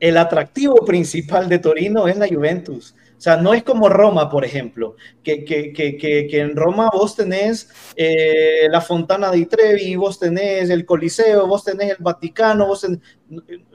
el 0.00 0.16
atractivo 0.16 0.84
principal 0.84 1.48
de 1.48 1.58
Torino 1.58 2.08
es 2.08 2.16
la 2.16 2.28
Juventus. 2.28 2.94
O 3.16 3.20
sea, 3.20 3.38
no 3.38 3.54
es 3.54 3.62
como 3.62 3.88
Roma, 3.88 4.28
por 4.28 4.44
ejemplo, 4.44 4.96
que, 5.22 5.42
que, 5.44 5.72
que, 5.72 5.96
que 5.96 6.38
en 6.38 6.54
Roma 6.54 6.90
vos 6.92 7.16
tenés 7.16 7.70
eh, 7.96 8.68
la 8.68 8.82
Fontana 8.82 9.30
di 9.30 9.46
Trevi, 9.46 9.96
vos 9.96 10.18
tenés 10.18 10.68
el 10.68 10.84
Coliseo, 10.84 11.46
vos 11.46 11.64
tenés 11.64 11.92
el 11.92 11.96
Vaticano, 12.00 12.66
vos 12.66 12.86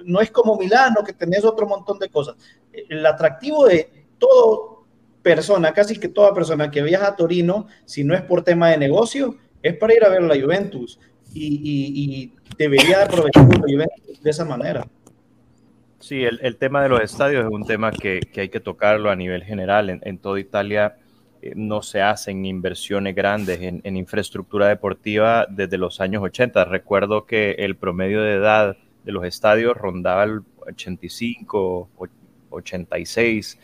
no 0.06 0.22
es 0.22 0.30
como 0.30 0.58
Milano, 0.58 1.04
que 1.04 1.14
tenés 1.14 1.44
otro 1.44 1.68
montón 1.68 1.98
de 1.98 2.10
cosas. 2.10 2.36
El 2.72 3.04
atractivo 3.04 3.66
de 3.66 4.01
todo 4.22 4.86
persona, 5.24 5.74
casi 5.74 6.00
que 6.00 6.08
toda 6.08 6.34
persona 6.34 6.70
que 6.72 6.82
viaja 6.84 7.08
a 7.08 7.16
Torino, 7.16 7.68
si 7.86 8.04
no 8.04 8.14
es 8.14 8.22
por 8.22 8.44
tema 8.44 8.70
de 8.70 8.78
negocio, 8.78 9.36
es 9.62 9.76
para 9.76 9.94
ir 9.94 10.04
a 10.06 10.10
ver 10.10 10.22
la 10.22 10.40
Juventus 10.40 11.00
y, 11.34 12.34
debería 12.58 13.04
aprovechar 13.04 13.44
la 13.44 13.60
Juventus 13.62 14.22
de 14.22 14.30
esa 14.30 14.46
manera. 14.46 14.88
Sí, 16.00 16.24
el, 16.24 16.58
tema 16.58 16.84
de 16.84 16.90
los 16.90 17.02
estadios 17.02 17.46
es 17.46 17.52
un 17.52 17.66
tema 17.66 17.92
que, 17.92 18.22
hay 18.36 18.50
que 18.50 18.60
tocarlo 18.60 19.10
a 19.10 19.16
nivel 19.16 19.44
general. 19.44 19.90
En, 19.90 20.18
toda 20.18 20.40
Italia 20.40 20.98
eh, 21.42 21.54
no 21.56 21.82
se 21.82 22.02
hacen 22.02 22.46
inversiones 22.46 23.16
grandes 23.16 23.60
en, 23.62 23.98
infraestructura 23.98 24.68
deportiva 24.68 25.48
desde 25.50 25.78
los 25.78 26.02
años 26.02 26.24
80. 26.24 26.66
Recuerdo 26.66 27.26
que 27.26 27.52
el 27.52 27.76
promedio 27.76 28.22
de 28.22 28.34
edad 28.34 28.78
de 29.04 29.12
los 29.12 29.24
estadios 29.26 29.78
rondaba 29.78 30.24
el 30.24 30.42
85, 30.68 31.90
86. 32.50 33.60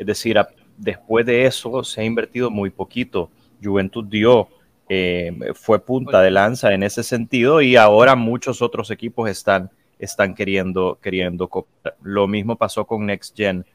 Es 0.00 0.06
decir, 0.06 0.40
después 0.78 1.26
de 1.26 1.44
eso 1.44 1.84
se 1.84 2.00
ha 2.00 2.04
invertido 2.04 2.50
muy 2.50 2.70
poquito. 2.70 3.28
Juventus 3.62 4.08
dio 4.08 4.48
eh, 4.88 5.52
fue 5.54 5.78
punta 5.78 6.22
de 6.22 6.30
lanza 6.30 6.72
en 6.72 6.82
ese 6.82 7.02
sentido 7.02 7.60
y 7.60 7.76
ahora 7.76 8.16
muchos 8.16 8.62
otros 8.62 8.90
equipos 8.90 9.28
están, 9.28 9.70
están 9.98 10.34
queriendo, 10.34 10.98
queriendo 11.02 11.48
copiar. 11.48 11.96
Lo 12.00 12.26
mismo 12.26 12.56
pasó 12.56 12.86
con 12.86 13.04
Next 13.04 13.36
Gen. 13.36 13.66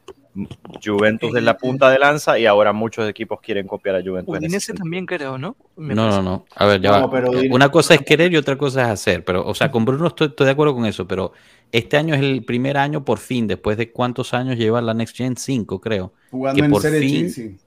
Juventus 0.84 1.34
es 1.34 1.42
la 1.42 1.56
punta 1.56 1.90
de 1.90 1.98
lanza 1.98 2.38
y 2.38 2.46
ahora 2.46 2.72
muchos 2.72 3.08
equipos 3.08 3.40
quieren 3.40 3.66
copiar 3.66 3.96
a 3.96 4.02
Juventus. 4.02 4.36
Udinese 4.36 4.74
también 4.74 5.06
creo, 5.06 5.38
¿no? 5.38 5.56
no, 5.76 5.94
no, 5.94 6.22
no. 6.22 6.46
A 6.54 6.66
ver, 6.66 6.80
ya 6.80 7.06
Una 7.50 7.70
cosa 7.70 7.94
es 7.94 8.02
querer 8.02 8.32
y 8.32 8.36
otra 8.36 8.56
cosa 8.56 8.82
es 8.82 8.88
hacer. 8.88 9.24
Pero, 9.24 9.46
o 9.46 9.54
sea, 9.54 9.70
con 9.70 9.84
Bruno 9.84 10.08
estoy, 10.08 10.32
de 10.36 10.50
acuerdo 10.50 10.74
con 10.74 10.86
eso, 10.86 11.06
pero 11.06 11.32
este 11.72 11.96
año 11.96 12.14
es 12.14 12.20
el 12.20 12.44
primer 12.44 12.76
año 12.76 13.04
por 13.04 13.18
fin, 13.18 13.46
después 13.46 13.76
de 13.76 13.90
cuántos 13.90 14.34
años 14.34 14.56
lleva 14.56 14.80
la 14.80 14.94
Next 14.94 15.16
Gen 15.16 15.36
5, 15.36 15.80
creo. 15.80 16.12
Jugando 16.30 16.62
que 16.62 16.68
por 16.68 16.82
fin, 16.82 17.58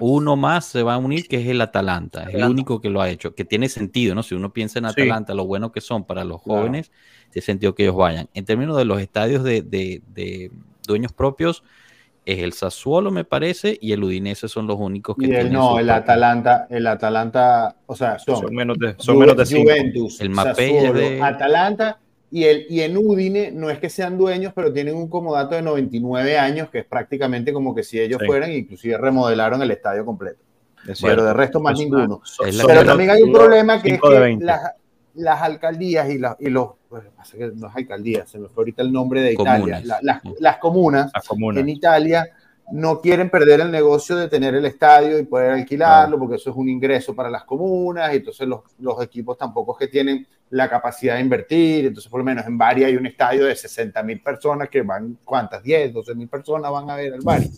uno 0.00 0.36
más 0.36 0.66
se 0.66 0.82
va 0.82 0.94
a 0.94 0.98
unir, 0.98 1.26
que 1.28 1.40
es 1.40 1.46
el 1.46 1.60
Atalanta. 1.60 2.24
Es 2.24 2.34
el 2.34 2.44
único 2.44 2.80
que 2.80 2.90
lo 2.90 3.00
ha 3.00 3.08
hecho, 3.08 3.34
que 3.34 3.44
tiene 3.44 3.68
sentido, 3.68 4.14
¿no? 4.14 4.22
Si 4.22 4.34
uno 4.34 4.52
piensa 4.52 4.78
en 4.78 4.86
Atalanta, 4.86 5.34
lo 5.34 5.46
bueno 5.46 5.72
que 5.72 5.80
son 5.80 6.04
para 6.04 6.24
los 6.24 6.40
jóvenes, 6.40 6.90
tiene 7.30 7.44
sentido 7.44 7.74
que 7.74 7.84
ellos 7.84 7.96
vayan. 7.96 8.28
En 8.34 8.44
términos 8.44 8.76
de 8.76 8.84
los 8.84 9.00
estadios 9.00 9.42
de, 9.42 10.50
dueños 10.86 11.12
propios, 11.12 11.62
es 12.24 12.38
el 12.38 12.52
Sassuolo, 12.52 13.10
me 13.10 13.24
parece, 13.24 13.76
y 13.80 13.92
el 13.92 14.04
Udinese 14.04 14.48
son 14.48 14.66
los 14.66 14.78
únicos 14.78 15.16
que 15.16 15.26
tienen. 15.26 15.52
No, 15.52 15.78
el 15.78 15.90
Atalanta, 15.90 16.66
el 16.70 16.86
Atalanta, 16.86 17.76
o 17.86 17.96
sea, 17.96 18.18
son, 18.18 18.54
menos 18.54 18.78
de, 18.78 18.94
son 18.98 19.18
menos 19.18 19.36
de 19.36 19.60
Juventus, 19.60 20.20
el 20.20 20.30
Mapei 20.30 20.92
de 20.92 21.20
Atalanta 21.20 21.98
y, 22.32 22.44
el, 22.44 22.66
y 22.70 22.80
en 22.80 22.96
Udine 22.96 23.50
no 23.52 23.68
es 23.68 23.78
que 23.78 23.90
sean 23.90 24.16
dueños, 24.16 24.54
pero 24.54 24.72
tienen 24.72 24.96
un 24.96 25.08
comodato 25.08 25.54
de 25.54 25.60
99 25.60 26.38
años, 26.38 26.70
que 26.70 26.78
es 26.78 26.84
prácticamente 26.86 27.52
como 27.52 27.74
que 27.74 27.82
si 27.82 28.00
ellos 28.00 28.22
fueran, 28.24 28.50
inclusive 28.50 28.96
remodelaron 28.96 29.60
el 29.60 29.70
estadio 29.70 30.06
completo. 30.06 30.40
pero 31.02 31.24
de 31.24 31.34
resto 31.34 31.60
más 31.60 31.78
ninguno. 31.78 32.22
pero 32.66 32.84
también 32.86 33.10
hay 33.10 33.22
un 33.22 33.32
problema 33.32 33.82
que 33.82 33.94
es 33.94 34.00
que 34.00 34.38
las, 35.14 35.42
alcaldías 35.42 36.08
y, 36.08 36.20
y 36.38 36.48
los, 36.48 36.68
bueno, 36.92 37.08
que 37.32 37.52
no 37.54 37.68
es 37.68 37.76
alcaldías, 37.76 38.28
se 38.28 38.38
me 38.38 38.48
fue 38.48 38.62
ahorita 38.62 38.82
el 38.82 38.92
nombre 38.92 39.22
de 39.22 39.32
Italia, 39.32 39.82
las, 40.38 40.58
comunas 40.58 41.10
en 41.56 41.68
Italia 41.70 42.28
no 42.70 43.00
quieren 43.00 43.30
perder 43.30 43.60
el 43.60 43.70
negocio 43.70 44.14
de 44.16 44.28
tener 44.28 44.54
el 44.54 44.66
estadio 44.66 45.18
y 45.18 45.24
poder 45.24 45.52
alquilarlo, 45.52 46.18
porque 46.18 46.36
eso 46.36 46.50
es 46.50 46.56
un 46.56 46.68
ingreso 46.68 47.14
para 47.14 47.30
las 47.30 47.44
comunas, 47.44 48.12
y 48.12 48.16
entonces 48.16 48.46
los, 48.46 48.60
los, 48.78 49.02
equipos 49.02 49.38
tampoco 49.38 49.72
es 49.72 49.78
que 49.78 49.90
tienen 49.90 50.26
la 50.50 50.68
capacidad 50.68 51.14
de 51.14 51.22
invertir, 51.22 51.86
entonces 51.86 52.10
por 52.10 52.20
lo 52.20 52.24
menos 52.24 52.46
en 52.46 52.58
Bari 52.58 52.84
hay 52.84 52.96
un 52.96 53.06
estadio 53.06 53.46
de 53.46 53.56
60 53.56 54.02
mil 54.02 54.20
personas 54.22 54.68
que 54.68 54.82
van, 54.82 55.18
¿cuántas? 55.24 55.62
10, 55.62 55.94
12 55.94 56.14
mil 56.14 56.28
personas 56.28 56.70
van 56.70 56.90
a 56.90 56.96
ver 56.96 57.14
el 57.14 57.20
Bari. 57.22 57.50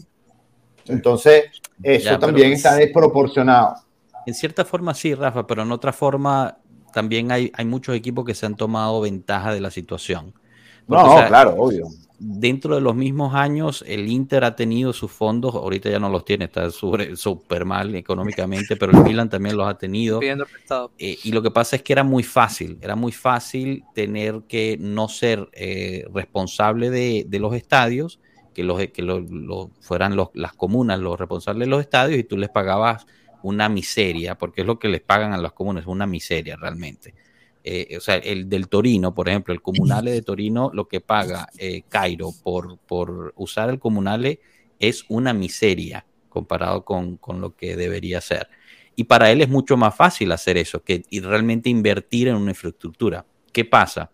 Entonces, 0.87 1.45
eso 1.83 2.19
también 2.21 2.53
está 2.53 2.77
desproporcionado. 2.77 3.75
En 4.27 4.35
cierta 4.35 4.65
forma 4.65 4.95
sí, 4.95 5.15
Rafa, 5.15 5.45
pero 5.47 5.63
en 5.63 5.73
otra 5.73 5.93
forma 5.93 6.59
también 6.95 7.33
hay, 7.33 7.51
hay 7.55 7.65
muchos 7.65 7.95
equipos 7.95 8.25
que 8.25 8.35
se 8.35 8.47
han 8.47 8.57
tomado 8.57 9.01
ventaja 9.01 9.53
de 9.53 9.61
la 9.61 9.71
situación. 9.71 10.33
no, 10.87 11.27
claro, 11.27 11.55
obvio 11.59 11.89
dentro 12.19 12.75
de 12.75 12.81
los 12.81 12.95
mismos 12.95 13.35
años, 13.35 13.85
el 13.87 14.09
Inter 14.09 14.45
ha 14.45 14.57
tenido 14.57 14.93
sus 14.93 15.11
fondos, 15.11 15.55
ahorita 15.55 15.91
ya 15.91 15.99
no 15.99 16.09
los 16.09 16.25
tiene, 16.25 16.47
está 16.47 16.71
súper 16.71 17.65
mal 17.65 17.95
económicamente, 17.95 18.77
pero 18.77 18.93
el 18.93 19.05
Milan 19.05 19.29
también 19.29 19.57
los 19.57 19.69
ha 19.69 19.77
tenido. 19.77 20.21
Eh, 20.23 21.19
y 21.23 21.33
lo 21.33 21.43
que 21.43 21.51
pasa 21.51 21.77
es 21.77 21.83
que 21.83 21.93
era 21.93 22.05
muy 22.05 22.23
fácil, 22.23 22.79
era 22.81 22.97
muy 22.97 23.13
fácil 23.13 23.85
tener 23.95 24.43
que 24.49 24.77
no 24.81 25.09
ser 25.09 25.49
eh, 25.53 26.07
responsable 26.13 26.91
de, 26.91 27.39
los 27.39 27.55
estadios, 27.55 28.21
que, 28.55 28.63
los, 28.63 28.79
que 28.79 29.03
fueran 29.81 30.17
las 30.35 30.53
comunas 30.55 30.99
los 31.01 31.19
responsables 31.19 31.67
de 31.67 31.71
los 31.71 31.81
estadios 31.81 32.19
y 32.19 32.25
tú 32.25 32.37
les 32.37 32.49
pagabas 32.49 33.07
una 33.45 33.69
miseria, 33.69 34.37
porque 34.37 34.63
es 34.63 34.67
lo 34.67 34.79
que 34.79 34.89
les 34.89 35.03
pagan 35.03 35.35
a 35.35 35.37
las 35.37 35.53
comunas, 35.53 35.87
una 35.87 36.07
miseria 36.07 36.57
realmente. 36.57 37.15
Eh, 37.63 37.95
o 37.97 38.01
sea, 38.01 38.17
el 38.17 38.49
del 38.49 38.69
Torino, 38.69 39.15
por 39.15 39.29
ejemplo, 39.29 39.53
el 39.53 39.61
Comunale 39.61 40.11
de 40.11 40.23
Torino, 40.23 40.71
lo 40.73 40.89
que 40.89 41.01
paga 41.01 41.49
eh, 41.59 41.83
Cairo 41.89 42.31
por, 42.43 42.79
por 42.79 43.35
usar 43.37 43.69
el 43.69 43.79
Comunale 43.79 44.41
es 44.79 45.05
una 45.09 45.35
miseria 45.35 46.07
comparado 46.31 46.85
con, 46.87 47.19
lo 47.39 47.55
que 47.55 47.77
debería 47.77 48.23
ser. 48.23 48.49
Y 48.97 49.05
para 49.05 49.31
él 49.31 49.43
es 49.43 49.49
mucho 49.49 49.77
más 49.77 49.95
fácil 49.95 50.33
hacer 50.33 50.57
eso 50.57 50.83
que 50.83 51.03
realmente 51.23 51.69
invertir 51.69 52.29
en 52.29 52.37
una 52.37 52.53
infraestructura. 52.53 53.27
¿Qué 53.53 53.67
pasa? 53.67 54.11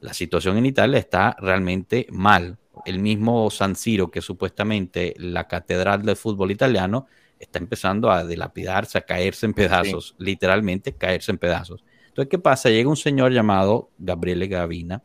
La 0.00 0.14
situación 0.14 0.56
en 0.56 0.66
Italia 0.66 0.98
está 0.98 1.36
realmente 1.38 2.06
mal. 2.10 2.58
El 2.86 3.00
mismo 3.00 3.50
San 3.50 3.76
Siro, 3.76 4.10
que 4.10 4.22
supuestamente 4.22 5.14
la 5.18 5.46
catedral 5.46 6.02
del 6.02 6.16
fútbol 6.16 6.50
italiano, 6.50 7.06
está 7.42 7.58
empezando 7.58 8.10
a 8.10 8.24
dilapidarse, 8.24 8.98
a 8.98 9.02
caerse 9.02 9.46
en 9.46 9.54
pedazos, 9.54 10.14
literalmente 10.18 10.92
caerse 10.92 11.32
en 11.32 11.38
pedazos. 11.38 11.84
Entonces, 12.08 12.30
¿qué 12.30 12.38
pasa? 12.38 12.70
Llega 12.70 12.88
un 12.88 12.96
señor 12.96 13.32
llamado 13.32 13.90
Gabriele 13.98 14.46
Gavina 14.46 15.02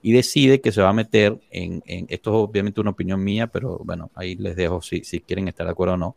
y 0.00 0.12
decide 0.12 0.60
que 0.60 0.72
se 0.72 0.80
va 0.82 0.90
a 0.90 0.92
meter 0.92 1.40
en, 1.50 1.82
esto 1.86 2.30
es 2.30 2.36
obviamente 2.36 2.80
una 2.80 2.90
opinión 2.90 3.22
mía, 3.22 3.46
pero 3.46 3.80
bueno, 3.84 4.10
ahí 4.14 4.36
les 4.36 4.56
dejo 4.56 4.80
si, 4.82 5.02
si 5.04 5.20
quieren 5.20 5.48
estar 5.48 5.66
de 5.66 5.72
acuerdo 5.72 5.94
o 5.94 5.96
no. 5.98 6.16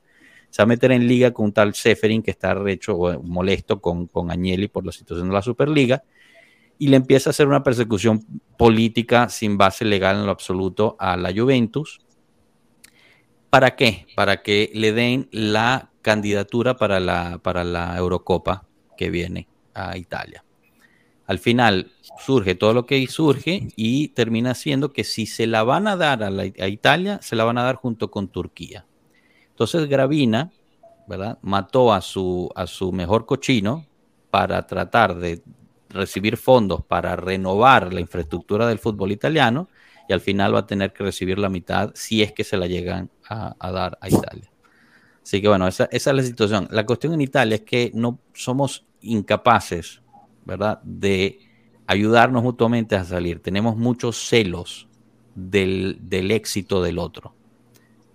Se 0.50 0.62
va 0.62 0.64
a 0.64 0.68
meter 0.68 0.92
en 0.92 1.08
liga 1.08 1.32
con 1.32 1.46
un 1.46 1.54
tal 1.54 1.74
Seferin 1.74 2.22
que 2.22 2.32
está 2.32 2.54
recho 2.54 2.96
o 2.96 3.22
molesto 3.24 3.82
con, 3.82 4.08
con 4.08 4.32
Agnelli 4.32 4.68
por 4.68 4.86
la 4.86 4.92
situación 4.92 5.28
de 5.28 5.34
la 5.34 5.42
Superliga 5.42 6.04
y 6.78 6.88
le 6.88 6.98
empieza 6.98 7.30
a 7.30 7.32
hacer 7.32 7.48
una 7.48 7.64
persecución 7.64 8.24
política 8.58 9.30
sin 9.30 9.58
base 9.58 9.86
legal 9.86 10.18
en 10.18 10.26
lo 10.26 10.32
absoluto 10.32 10.96
a 11.00 11.18
la 11.18 11.34
Juventus. 11.34 12.05
¿Para 13.50 13.76
qué? 13.76 14.08
Para 14.16 14.42
que 14.42 14.72
le 14.74 14.92
den 14.92 15.30
la 15.32 15.92
candidatura 16.02 16.78
para 16.78 17.00
la, 17.00 17.40
para 17.40 17.64
la 17.64 17.98
Eurocopa 17.98 18.66
que 18.98 19.10
viene 19.10 19.48
a 19.74 19.98
Italia. 19.98 20.44
Al 21.28 21.40
final 21.40 21.92
surge 22.20 22.56
todo 22.56 22.74
lo 22.74 22.86
que 22.86 23.06
surge 23.08 23.70
y 23.76 24.10
termina 24.10 24.54
siendo 24.54 24.94
que 24.94 25.04
si 25.04 25.26
se 25.26 25.48
la 25.48 25.64
van 25.64 25.88
a 25.88 25.96
dar 25.96 26.24
a, 26.24 26.68
Italia, 26.68 27.20
se 27.22 27.36
la 27.36 27.44
van 27.44 27.58
a 27.58 27.64
dar 27.64 27.76
junto 27.76 28.12
con 28.12 28.28
Turquía. 28.28 28.86
Entonces 29.50 29.88
Gravina, 29.90 30.52
¿verdad? 31.08 31.40
Mató 31.42 31.94
a 31.94 32.02
su, 32.02 32.52
a 32.56 32.68
su 32.68 32.92
mejor 32.92 33.26
cochino 33.26 33.86
para 34.30 34.68
tratar 34.68 35.16
de 35.16 35.42
recibir 35.90 36.38
fondos 36.38 36.84
para 36.86 37.16
renovar 37.16 37.94
la 37.94 38.02
infraestructura 38.02 38.68
del 38.68 38.80
fútbol 38.80 39.12
italiano 39.12 39.70
y 40.08 40.14
al 40.14 40.22
final 40.22 40.54
va 40.54 40.60
a 40.60 40.68
tener 40.68 40.94
que 40.94 41.04
recibir 41.04 41.40
la 41.40 41.50
mitad 41.50 41.92
si 41.96 42.22
es 42.22 42.32
que 42.32 42.44
se 42.44 42.58
la 42.58 42.68
llegan 42.68 43.10
a, 43.28 43.72
dar 43.72 43.98
a 44.02 44.10
Italia. 44.10 44.52
Así 45.24 45.42
que 45.42 45.48
bueno, 45.48 45.68
esa, 45.68 45.86
es 45.92 46.06
la 46.06 46.22
situación. 46.22 46.68
La 46.72 46.86
cuestión 46.86 47.14
en 47.14 47.22
Italia 47.22 47.56
es 47.56 47.62
que 47.62 47.92
no 47.94 48.20
somos 48.34 48.86
incapaces, 49.02 50.02
¿verdad?, 50.46 50.82
de 50.84 51.40
ayudarnos 51.88 52.44
mutuamente 52.44 52.96
a 52.96 53.04
salir. 53.04 53.42
Tenemos 53.42 53.76
muchos 53.76 54.18
celos 54.18 54.88
del, 55.34 55.98
del 56.02 56.32
éxito 56.32 56.82
del 56.82 57.00
otro. 57.00 57.34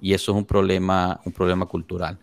Y 0.00 0.14
eso 0.14 0.32
es 0.32 0.38
un 0.38 0.44
problema, 0.44 1.20
un 1.24 1.32
problema 1.32 1.66
cultural. 1.66 2.18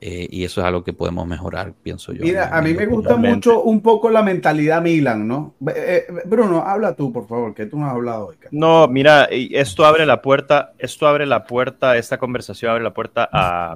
Eh, 0.00 0.28
y 0.30 0.44
eso 0.44 0.60
es 0.60 0.66
algo 0.66 0.84
que 0.84 0.92
podemos 0.92 1.26
mejorar, 1.26 1.72
pienso 1.82 2.12
yo. 2.12 2.22
Mira, 2.22 2.56
a 2.56 2.62
mí 2.62 2.72
me 2.72 2.86
gusta 2.86 3.16
mucho 3.16 3.62
un 3.62 3.80
poco 3.80 4.10
la 4.10 4.22
mentalidad 4.22 4.80
Milan, 4.80 5.26
¿no? 5.26 5.56
Eh, 5.74 6.06
Bruno, 6.24 6.62
habla 6.64 6.94
tú, 6.94 7.12
por 7.12 7.26
favor, 7.26 7.52
que 7.52 7.66
tú 7.66 7.78
no 7.78 7.86
has 7.86 7.94
hablado 7.94 8.28
hoy. 8.28 8.36
No, 8.52 8.86
mira, 8.86 9.24
esto 9.24 9.84
abre 9.84 10.06
la 10.06 10.22
puerta, 10.22 10.72
esto 10.78 11.08
abre 11.08 11.26
la 11.26 11.44
puerta, 11.44 11.96
esta 11.96 12.16
conversación 12.16 12.70
abre 12.70 12.84
la 12.84 12.94
puerta 12.94 13.28
a, 13.32 13.74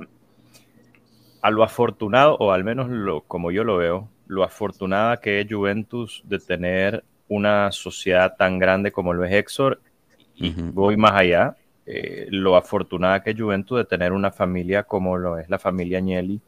a 1.40 1.50
lo 1.50 1.64
afortunado, 1.64 2.36
o 2.36 2.52
al 2.52 2.62
menos 2.62 2.88
lo, 2.88 3.22
como 3.22 3.50
yo 3.50 3.64
lo 3.64 3.76
veo, 3.76 4.08
lo 4.28 4.44
afortunada 4.44 5.16
que 5.18 5.40
es 5.40 5.46
Juventus 5.50 6.22
de 6.24 6.38
tener 6.38 7.02
una 7.26 7.72
sociedad 7.72 8.36
tan 8.36 8.60
grande 8.60 8.92
como 8.92 9.12
lo 9.12 9.24
es 9.24 9.32
Exor, 9.32 9.80
y 10.36 10.50
voy 10.50 10.96
más 10.96 11.12
allá, 11.12 11.56
eh, 11.84 12.26
lo 12.30 12.56
afortunada 12.56 13.22
que 13.22 13.30
es 13.30 13.40
Juventus 13.40 13.78
de 13.78 13.84
tener 13.84 14.12
una 14.12 14.30
familia 14.30 14.84
como 14.84 15.16
lo 15.16 15.38
es 15.38 15.48
la 15.48 15.58
familia 15.58 15.98
Agnelli 15.98 16.40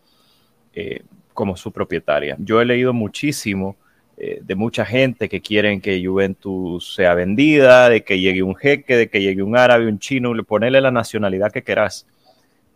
eh, 0.73 1.03
como 1.33 1.57
su 1.57 1.73
propietaria. 1.73 2.37
Yo 2.39 2.61
he 2.61 2.65
leído 2.65 2.93
muchísimo 2.93 3.77
eh, 4.17 4.39
de 4.43 4.55
mucha 4.55 4.85
gente 4.85 5.29
que 5.29 5.41
quieren 5.41 5.81
que 5.81 6.05
Juventus 6.05 6.95
sea 6.95 7.15
vendida, 7.15 7.89
de 7.89 8.05
que 8.05 8.21
llegue 8.21 8.45
un 8.45 8.55
jeque, 8.55 8.97
de 8.97 9.09
que 9.09 9.21
llegue 9.21 9.43
un 9.43 9.57
árabe, 9.57 9.89
un 9.89 9.99
chino, 9.99 10.33
ponerle 10.45 10.81
la 10.81 10.93
nacionalidad 10.93 11.51
que 11.51 11.65
quieras, 11.65 12.07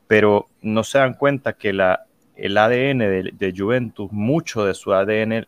pero 0.08 0.48
no 0.60 0.82
se 0.82 0.98
dan 0.98 1.14
cuenta 1.14 1.52
que 1.52 1.72
la, 1.72 2.06
el 2.34 2.58
ADN 2.58 2.98
de, 2.98 3.30
de 3.32 3.54
Juventus, 3.56 4.10
mucho 4.10 4.64
de 4.64 4.74
su 4.74 4.92
ADN 4.92 5.46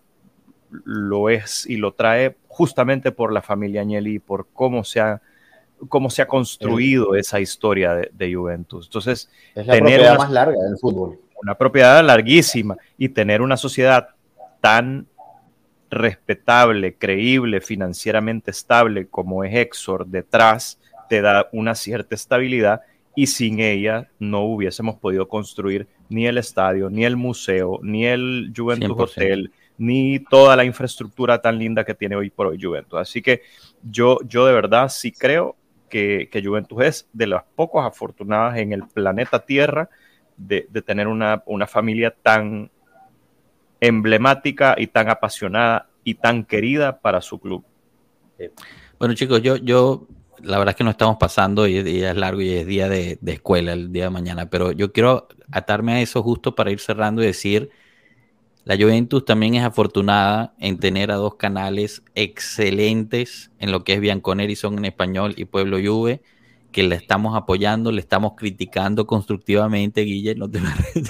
lo 0.85 1.29
es 1.29 1.67
y 1.67 1.77
lo 1.77 1.93
trae 1.93 2.37
justamente 2.47 3.11
por 3.11 3.33
la 3.33 3.43
familia 3.43 3.81
Agnelli, 3.81 4.21
por 4.21 4.47
cómo 4.53 4.85
se 4.85 5.01
ha 5.01 5.21
cómo 5.89 6.11
se 6.11 6.23
ha 6.23 6.27
construido 6.27 7.15
esa 7.15 7.41
historia 7.41 7.95
de, 8.13 8.35
Juventus. 8.35 8.87
Entonces, 8.87 9.31
es 9.55 9.67
la 9.67 9.75
tener 9.75 10.01
propiedad 10.01 10.19
más 10.19 10.31
larga 10.31 10.63
del 10.63 10.79
fútbol. 10.79 11.19
Una 11.43 11.55
propiedad 11.57 12.05
larguísima 12.05 12.77
y 12.99 13.09
tener 13.09 13.41
una 13.41 13.57
sociedad 13.57 14.09
tan 14.61 15.07
respetable, 15.91 16.95
creíble, 16.95 17.61
financieramente 17.61 18.51
estable 18.51 19.09
como 19.09 19.43
es 19.43 19.55
Exor 19.55 20.07
detrás, 20.07 20.79
te 21.09 21.21
da 21.21 21.49
una 21.53 21.75
cierta 21.75 22.15
estabilidad 22.15 22.83
y 23.17 23.27
sin 23.27 23.59
ella 23.59 24.09
no 24.19 24.43
hubiésemos 24.45 24.97
podido 24.97 25.29
construir 25.29 25.89
ni 26.09 26.27
el 26.27 26.39
estadio, 26.39 26.91
ni 26.91 27.05
el 27.05 27.17
museo, 27.17 27.81
ni 27.83 28.07
el 28.07 28.53
Juventus 28.57 28.97
Hotel, 28.97 29.51
ni 29.79 30.21
toda 30.21 30.55
la 30.57 30.65
infraestructura 30.65 31.41
tan 31.41 31.59
linda 31.59 31.85
que 31.85 31.95
tiene 31.95 32.15
hoy 32.15 32.31
por 32.31 32.47
hoy 32.47 32.59
Juventus. 32.61 33.01
Así 33.01 33.21
que 33.23 33.43
yo, 33.83 34.19
yo 34.27 34.47
de 34.47 34.53
verdad 34.53 34.89
sí 34.89 35.11
creo 35.11 35.57
que, 35.91 36.31
Juventus 36.43 36.83
es 36.83 37.09
de 37.13 37.27
las 37.27 37.43
pocos 37.55 37.85
afortunadas 37.85 38.57
en 38.59 38.73
el 38.73 38.85
planeta 38.85 39.45
Tierra 39.45 39.91
de, 40.39 40.63
tener 40.87 41.07
una, 41.07 41.43
familia 41.67 42.15
tan 42.23 42.71
emblemática 43.81 44.75
y 44.79 44.87
tan 44.87 45.11
apasionada 45.11 45.89
y 46.03 46.15
tan 46.15 46.45
querida 46.45 46.99
para 47.01 47.21
su 47.21 47.39
club. 47.39 47.65
Bueno, 48.99 49.15
chicos, 49.15 49.43
yo, 49.43 49.57
yo, 49.57 50.07
la 50.43 50.57
verdad 50.57 50.73
es 50.73 50.77
que 50.77 50.85
no 50.85 50.91
estamos 50.91 51.19
pasando 51.19 51.67
y, 51.67 51.77
es 51.77 52.17
largo 52.17 52.41
y 52.41 52.55
es 52.55 52.67
día 52.67 52.89
de, 52.89 53.19
de, 53.21 53.33
escuela 53.33 53.75
el 53.75 53.93
día 53.93 54.05
de 54.05 54.11
mañana, 54.11 54.49
pero 54.49 54.73
yo 54.73 54.93
quiero 54.93 55.29
atarme 55.53 55.93
a 55.93 56.01
eso 56.01 56.23
justo 56.23 56.55
para 56.55 56.71
ir 56.71 56.81
cerrando 56.81 57.23
y 57.23 57.27
decir 57.27 57.71
la 58.65 58.77
Juventus 58.77 59.25
también 59.25 59.55
es 59.55 59.65
afortunada 59.65 60.55
en 60.59 60.79
tener 60.79 61.11
a 61.11 61.17
dos 61.17 61.37
canales 61.37 62.03
excelentes 62.15 63.51
en 63.59 63.73
lo 63.73 63.85
que 63.85 63.95
es 63.95 64.01
Bianconeri 64.01 64.55
son 64.57 64.79
en 64.79 64.85
español 64.85 65.35
y 65.37 65.47
Pueblo 65.47 65.79
Juve, 65.83 66.23
que 66.71 66.83
le 66.83 66.95
estamos 66.95 67.37
apoyando, 67.37 67.91
le 67.91 68.01
estamos 68.01 68.35
criticando 68.37 69.07
constructivamente, 69.07 70.03
Guille, 70.03 70.35
no 70.35 70.49
te 70.49 70.61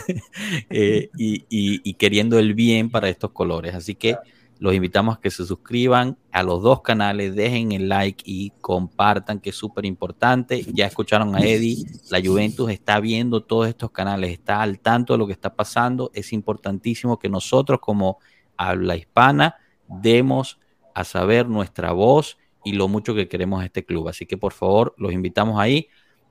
eh, 0.71 1.11
y, 1.17 1.45
y 1.51 1.95
queriendo 1.95 2.39
el 2.39 2.55
bien 2.55 2.91
para 2.91 3.09
estos 3.09 3.33
colores. 3.33 3.75
Así 3.75 3.95
que 3.95 4.17
los 4.61 4.75
invitamos 4.75 5.17
a 5.17 5.21
que 5.21 5.31
se 5.31 5.47
suscriban 5.47 6.19
a 6.31 6.43
los 6.43 6.63
dos 6.63 6.83
canales, 6.83 7.35
dejen 7.35 7.73
el 7.73 7.89
like 7.89 8.23
y 8.27 8.51
compartan, 8.61 9.41
que 9.41 9.51
es 9.51 9.57
súper 9.57 9.87
importante. 9.87 10.67
Ya 10.75 10.85
escucharon 10.85 11.35
a 11.35 11.41
Eddie, 11.41 11.87
la 12.11 12.21
Juventus 12.23 12.71
está 12.71 13.01
viendo 13.01 13.43
todos 13.43 13.69
estos 13.69 13.91
canales, 13.91 14.31
está 14.31 14.61
al 14.61 14.79
tanto 14.79 15.15
de 15.15 15.19
lo 15.19 15.27
que 15.27 15.33
está 15.33 15.55
pasando. 15.55 16.11
Es 16.13 16.35
importantísimo 16.35 17.19
que 17.19 17.31
nosotros 17.31 17.81
como 17.81 18.19
habla 18.59 18.97
hispana 18.97 19.57
demos 19.89 20.59
a 20.95 21.05
saber 21.05 21.49
nuestra 21.49 21.93
voz 21.93 22.37
y 22.63 22.73
lo 22.73 22.87
mucho 22.87 23.15
que 23.15 23.29
queremos 23.29 23.63
a 23.63 23.65
este 23.65 23.87
club. 23.87 24.09
Así 24.09 24.27
que 24.27 24.37
por 24.37 24.53
favor, 24.53 24.95
los 24.99 25.15
invitamos 25.15 25.59
ahí. 25.59 25.89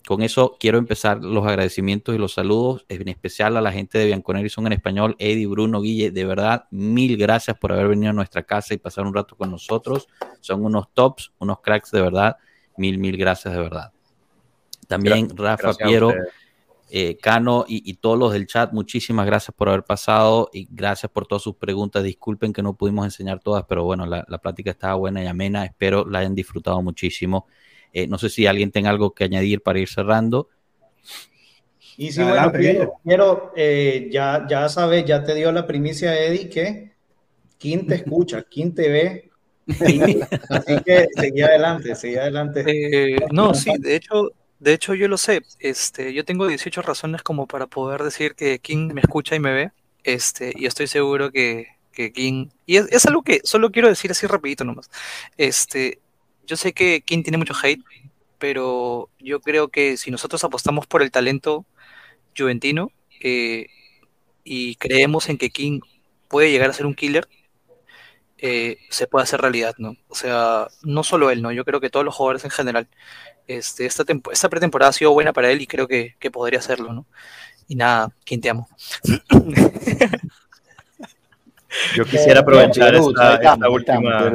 Con 0.08 0.22
eso 0.24 0.58
quiero 0.60 0.78
empezar 0.78 1.24
los 1.24 1.46
agradecimientos 1.46 2.16
y 2.16 2.18
los 2.18 2.34
saludos, 2.34 2.86
en 2.90 3.08
especial 3.10 3.58
a 3.58 3.62
la 3.62 3.72
gente 3.72 3.98
de 3.98 4.08
Bianconeri 4.08 4.50
son 4.50 4.66
en 4.66 4.74
español, 4.74 5.16
Eddie, 5.20 5.46
Bruno, 5.46 5.82
Guille, 5.82 6.10
de 6.12 6.26
verdad, 6.26 6.66
mil 6.72 7.16
gracias 7.18 7.58
por 7.58 7.72
haber 7.72 7.90
venido 7.90 8.10
a 8.10 8.14
nuestra 8.14 8.44
casa 8.44 8.74
y 8.74 8.78
pasar 8.78 9.06
un 9.06 9.14
rato 9.14 9.36
con 9.36 9.52
nosotros. 9.52 10.08
Son 10.40 10.66
unos 10.66 10.92
tops, 10.94 11.32
unos 11.38 11.62
cracks 11.62 11.92
de 11.92 12.02
verdad. 12.02 12.38
Mil, 12.78 12.98
mil 12.98 13.18
gracias 13.18 13.54
de 13.54 13.60
verdad. 13.60 13.92
También 14.88 15.30
Rafa, 15.36 15.74
Piero, 15.76 16.12
eh, 16.90 17.18
Cano 17.22 17.66
y, 17.68 17.94
todos 17.96 18.18
los 18.18 18.34
del 18.34 18.48
chat, 18.48 18.74
muchísimas 18.74 19.28
gracias 19.28 19.54
por 19.56 19.70
haber 19.70 19.84
pasado 19.84 20.50
y 20.52 20.68
gracias 20.72 21.12
por 21.12 21.28
todas 21.28 21.44
sus 21.44 21.56
preguntas. 21.56 22.04
Disculpen 22.04 22.52
que 22.52 22.64
no 22.64 22.74
pudimos 22.74 23.06
enseñar 23.06 23.40
todas, 23.42 23.66
pero 23.70 23.84
bueno, 23.84 24.08
la, 24.08 24.26
la 24.28 24.40
plática 24.40 24.72
estaba 24.72 24.96
buena 24.96 25.24
y 25.24 25.28
amena. 25.28 25.66
Espero 25.66 26.06
la 26.08 26.20
hayan 26.20 26.34
disfrutado 26.34 26.82
muchísimo. 26.82 27.46
Eh, 27.94 28.08
no 28.08 28.18
sé 28.18 28.30
si 28.30 28.48
alguien 28.48 28.72
tenga 28.72 28.90
algo 28.90 29.12
que 29.12 29.24
añadir 29.24 29.62
para 29.62 29.80
ir 29.80 29.90
cerrando. 29.90 30.50
Y 31.98 32.12
si 32.12 32.24
bueno, 32.24 32.52
quiero, 33.04 33.52
eh, 33.58 34.08
ya, 34.10 34.46
ya 34.50 34.70
sabes, 34.70 35.04
ya 35.06 35.24
te 35.24 35.36
dio 35.36 35.52
la 35.52 35.68
primicia, 35.68 36.18
Eddie, 36.18 36.50
que 36.50 36.92
¿quién 37.60 37.86
te 37.88 37.96
escucha? 37.96 38.44
¿Quién 38.50 38.74
te 38.74 38.90
ve? 38.90 39.30
Así 40.50 40.82
que 40.86 41.08
seguí 41.16 41.42
adelante, 41.42 41.94
seguí 41.96 42.16
adelante. 42.16 42.64
Eh, 42.66 43.18
no, 43.32 43.54
sí, 43.54 43.72
de 43.78 43.98
hecho, 43.98 44.32
de 44.60 44.74
hecho 44.74 44.96
yo 44.96 45.08
lo 45.08 45.18
sé. 45.18 45.42
Este, 45.60 46.14
yo 46.14 46.26
tengo 46.26 46.48
18 46.48 46.82
razones 46.82 47.22
como 47.22 47.48
para 47.48 47.68
poder 47.68 48.02
decir 48.02 48.34
que 48.34 48.60
King 48.60 48.94
me 48.94 49.02
escucha 49.02 49.36
y 49.36 49.40
me 49.40 49.52
ve. 49.52 49.72
Este, 50.04 50.54
y 50.56 50.66
estoy 50.66 50.88
seguro 50.88 51.32
que, 51.32 51.68
que 51.92 52.12
King. 52.14 52.48
Y 52.66 52.78
es, 52.78 52.88
es, 52.92 53.06
algo 53.06 53.22
que 53.22 53.42
solo 53.44 53.72
quiero 53.72 53.90
decir 53.90 54.10
así 54.10 54.26
rapidito 54.26 54.64
nomás. 54.64 54.90
Este, 55.38 56.00
yo 56.50 56.58
sé 56.58 56.74
que 56.74 57.02
King 57.02 57.22
tiene 57.22 57.38
mucho 57.38 57.54
hate, 57.62 57.84
pero 58.40 59.12
yo 59.20 59.40
creo 59.40 59.68
que 59.68 59.98
si 59.98 60.10
nosotros 60.10 60.44
apostamos 60.44 60.88
por 60.88 61.04
el 61.04 61.12
talento 61.12 61.64
juventino 62.36 62.92
eh, 63.22 63.68
y 64.44 64.76
creemos 64.78 65.30
en 65.30 65.38
que 65.38 65.52
King 65.52 65.82
puede 66.28 66.50
llegar 66.50 66.72
a 66.72 66.74
ser 66.74 66.88
un 66.88 66.96
killer, 66.96 67.28
eh, 68.40 68.78
se 68.90 69.06
puede 69.06 69.24
hacer 69.24 69.42
realidad, 69.42 69.76
¿no? 69.78 69.96
O 70.08 70.16
sea, 70.16 70.70
no 70.82 71.04
solo 71.04 71.30
él, 71.30 71.44
¿no? 71.44 71.52
Yo 71.52 71.64
creo 71.66 71.80
que 71.80 71.92
todos 71.92 72.04
los 72.04 72.16
jugadores 72.16 72.44
en 72.46 72.50
general. 72.50 72.88
Este, 73.46 73.86
esta, 73.86 74.04
esta 74.32 74.50
pretemporada 74.50 74.90
ha 74.90 74.94
sido 74.94 75.12
buena 75.12 75.34
para 75.34 75.52
él 75.52 75.62
y 75.62 75.68
creo 75.68 75.88
que, 75.88 76.16
podría 76.32 76.58
hacerlo, 76.58 76.94
¿no? 76.94 77.06
Y 77.68 77.76
nada, 77.76 78.12
King 78.24 78.40
te 78.40 78.50
amo. 78.50 78.68
Yo 81.96 82.06
quisiera 82.06 82.40
aprovechar 82.40 82.96
esta, 82.96 83.70
última 83.70 84.34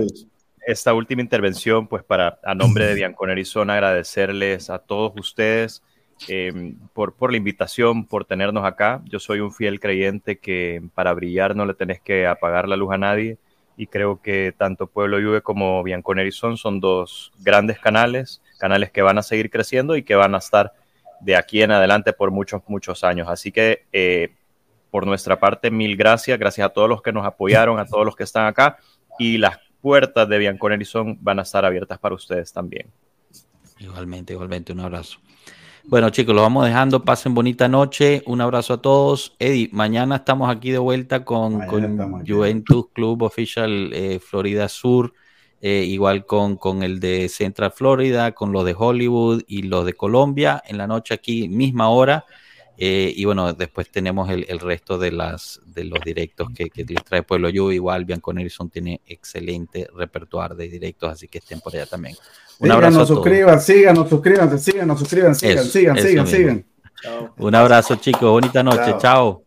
esta 0.66 0.95
última 0.95 1.23
intervención, 1.23 1.86
pues 1.86 2.03
para, 2.03 2.39
a 2.45 2.55
nombre 2.55 2.86
de 2.86 2.95
Bianconeri 2.95 3.45
son 3.45 3.70
agradecerles 3.70 4.70
a 4.70 4.78
todos 4.78 5.12
ustedes 5.16 5.82
em, 6.28 6.77
por, 6.93 7.15
por 7.15 7.31
la 7.31 7.36
invitación, 7.36 8.07
por 8.07 8.24
tenernos 8.24 8.65
acá. 8.65 9.03
Yo 9.05 9.19
soy 9.19 9.41
un 9.41 9.53
fiel 9.53 9.81
creyente 9.81 10.39
que 10.39 10.82
para 10.95 11.12
brillar 11.12 11.55
no 11.57 11.66
le 11.66 11.74
tenés 11.74 12.01
que 12.01 12.27
apagar 12.27 12.69
la 12.69 12.77
luz 12.77 12.93
a 12.93 12.99
nadie 12.99 13.39
y 13.77 13.86
creo 13.86 14.20
que 14.23 14.55
tanto 14.57 14.86
Pueblo 14.86 15.19
Juve 15.19 15.43
como 15.43 15.82
Bianconeri 15.82 16.32
son, 16.32 16.57
son 16.57 16.81
dos 16.81 17.32
grandes 17.41 17.78
canales, 17.78 18.41
canales 18.59 18.91
que 18.91 19.03
van 19.03 19.19
a 19.19 19.23
seguir 19.23 19.51
creciendo 19.51 19.97
y 19.97 20.03
que 20.03 20.15
van 20.15 20.35
a 20.35 20.39
estar 20.39 20.73
de 21.20 21.36
aquí 21.36 21.62
en 21.62 21.73
adelante 21.73 22.12
por 22.12 22.31
muchos, 22.31 22.62
muchos 22.69 23.03
años. 23.03 23.28
Así 23.28 23.51
que 23.51 23.86
eh, 23.93 24.35
por 24.91 25.07
nuestra 25.07 25.41
parte, 25.41 25.70
mil 25.70 25.97
gracias. 25.97 26.39
Gracias 26.39 26.66
a 26.66 26.69
todos 26.69 26.89
los 26.89 27.03
que 27.03 27.12
nos 27.12 27.27
apoyaron, 27.27 27.78
a 27.81 27.86
todos 27.86 28.05
los 28.05 28.15
que 28.15 28.23
están 28.23 28.47
acá. 28.47 28.78
Y 29.19 29.39
las 29.39 29.59
puertas 29.85 30.27
de 30.27 30.39
Bianconeri 30.39 30.86
son, 30.86 31.19
van 31.20 31.40
a 31.40 31.43
estar 31.43 31.62
abiertas 31.62 31.98
para 31.98 32.15
ustedes 32.15 32.51
también. 32.55 32.86
Igualmente, 33.78 34.32
igualmente, 34.32 34.73
un 34.73 34.81
abrazo. 34.81 35.19
Bueno, 35.85 36.09
chicos, 36.09 36.35
lo 36.35 36.40
vamos 36.40 36.65
dejando. 36.65 37.05
Pasen 37.05 37.35
bonita 37.35 37.69
noche. 37.69 38.23
Un 38.24 38.40
abrazo 38.40 38.73
a 38.73 38.81
todos. 38.81 39.36
Eddie, 39.39 39.69
mañana 39.73 40.16
estamos 40.16 40.51
aquí 40.51 40.70
de 40.70 40.78
vuelta 40.78 41.23
con, 41.23 41.61
Juventus 42.27 42.86
Club 42.94 43.24
Official 43.24 43.90
eh, 43.93 44.20
Florida 44.20 44.70
Sur. 44.70 45.12
Eh, 45.61 45.85
igual 45.86 46.24
con, 46.24 46.56
con 46.56 46.82
el 46.82 46.98
de 46.98 47.28
Central 47.28 47.70
Florida, 47.70 48.32
con 48.32 48.52
los 48.52 48.65
de 48.65 48.74
Hollywood 48.77 49.43
y 49.47 49.65
los 49.65 49.85
de 49.85 49.93
Colombia. 49.93 50.62
En 50.66 50.78
la 50.78 50.86
noche 50.86 51.12
aquí, 51.12 51.47
misma 51.51 51.90
hora. 51.90 52.24
Eh, 52.77 53.13
y 53.15 53.25
bueno, 53.25 53.53
después 53.53 53.91
tenemos 53.91 54.29
el, 54.31 54.47
el, 54.49 54.59
resto 54.59 54.99
de, 54.99 55.13
las, 55.13 55.61
de 55.67 55.85
los 55.85 56.01
directos 56.01 56.49
que, 56.55 56.71
que 56.71 56.85
les 56.85 57.05
trae 57.05 57.23
Pueblo 57.23 57.49
Yo. 57.49 57.71
Igual 57.71 58.05
Bianco 58.05 58.33
Nelson 58.33 58.71
tiene 58.71 59.01
excelente 59.07 59.89
repertorio 59.95 60.57
de 60.57 60.69
directos, 60.69 61.13
así 61.13 61.29
que 61.29 61.39
estén 61.39 61.61
por 61.61 61.75
allá 61.75 61.87
también. 61.87 62.17
Un 62.59 62.71
abrazo. 62.71 62.99
Nos 62.99 63.09
suscriban, 63.09 63.61
síganos, 63.61 64.09
suscríbanse, 64.09 64.59
síganos, 64.59 64.99
suscriban, 64.99 65.35
sigan, 65.35 65.65
sigan, 65.65 65.99
sigan, 65.99 66.27
sigan. 66.27 66.67
Un 67.39 67.55
abrazo, 67.55 67.97
chicos. 67.97 68.31
Bonita 68.31 68.63
noche. 68.63 68.97
Chao. 68.99 69.45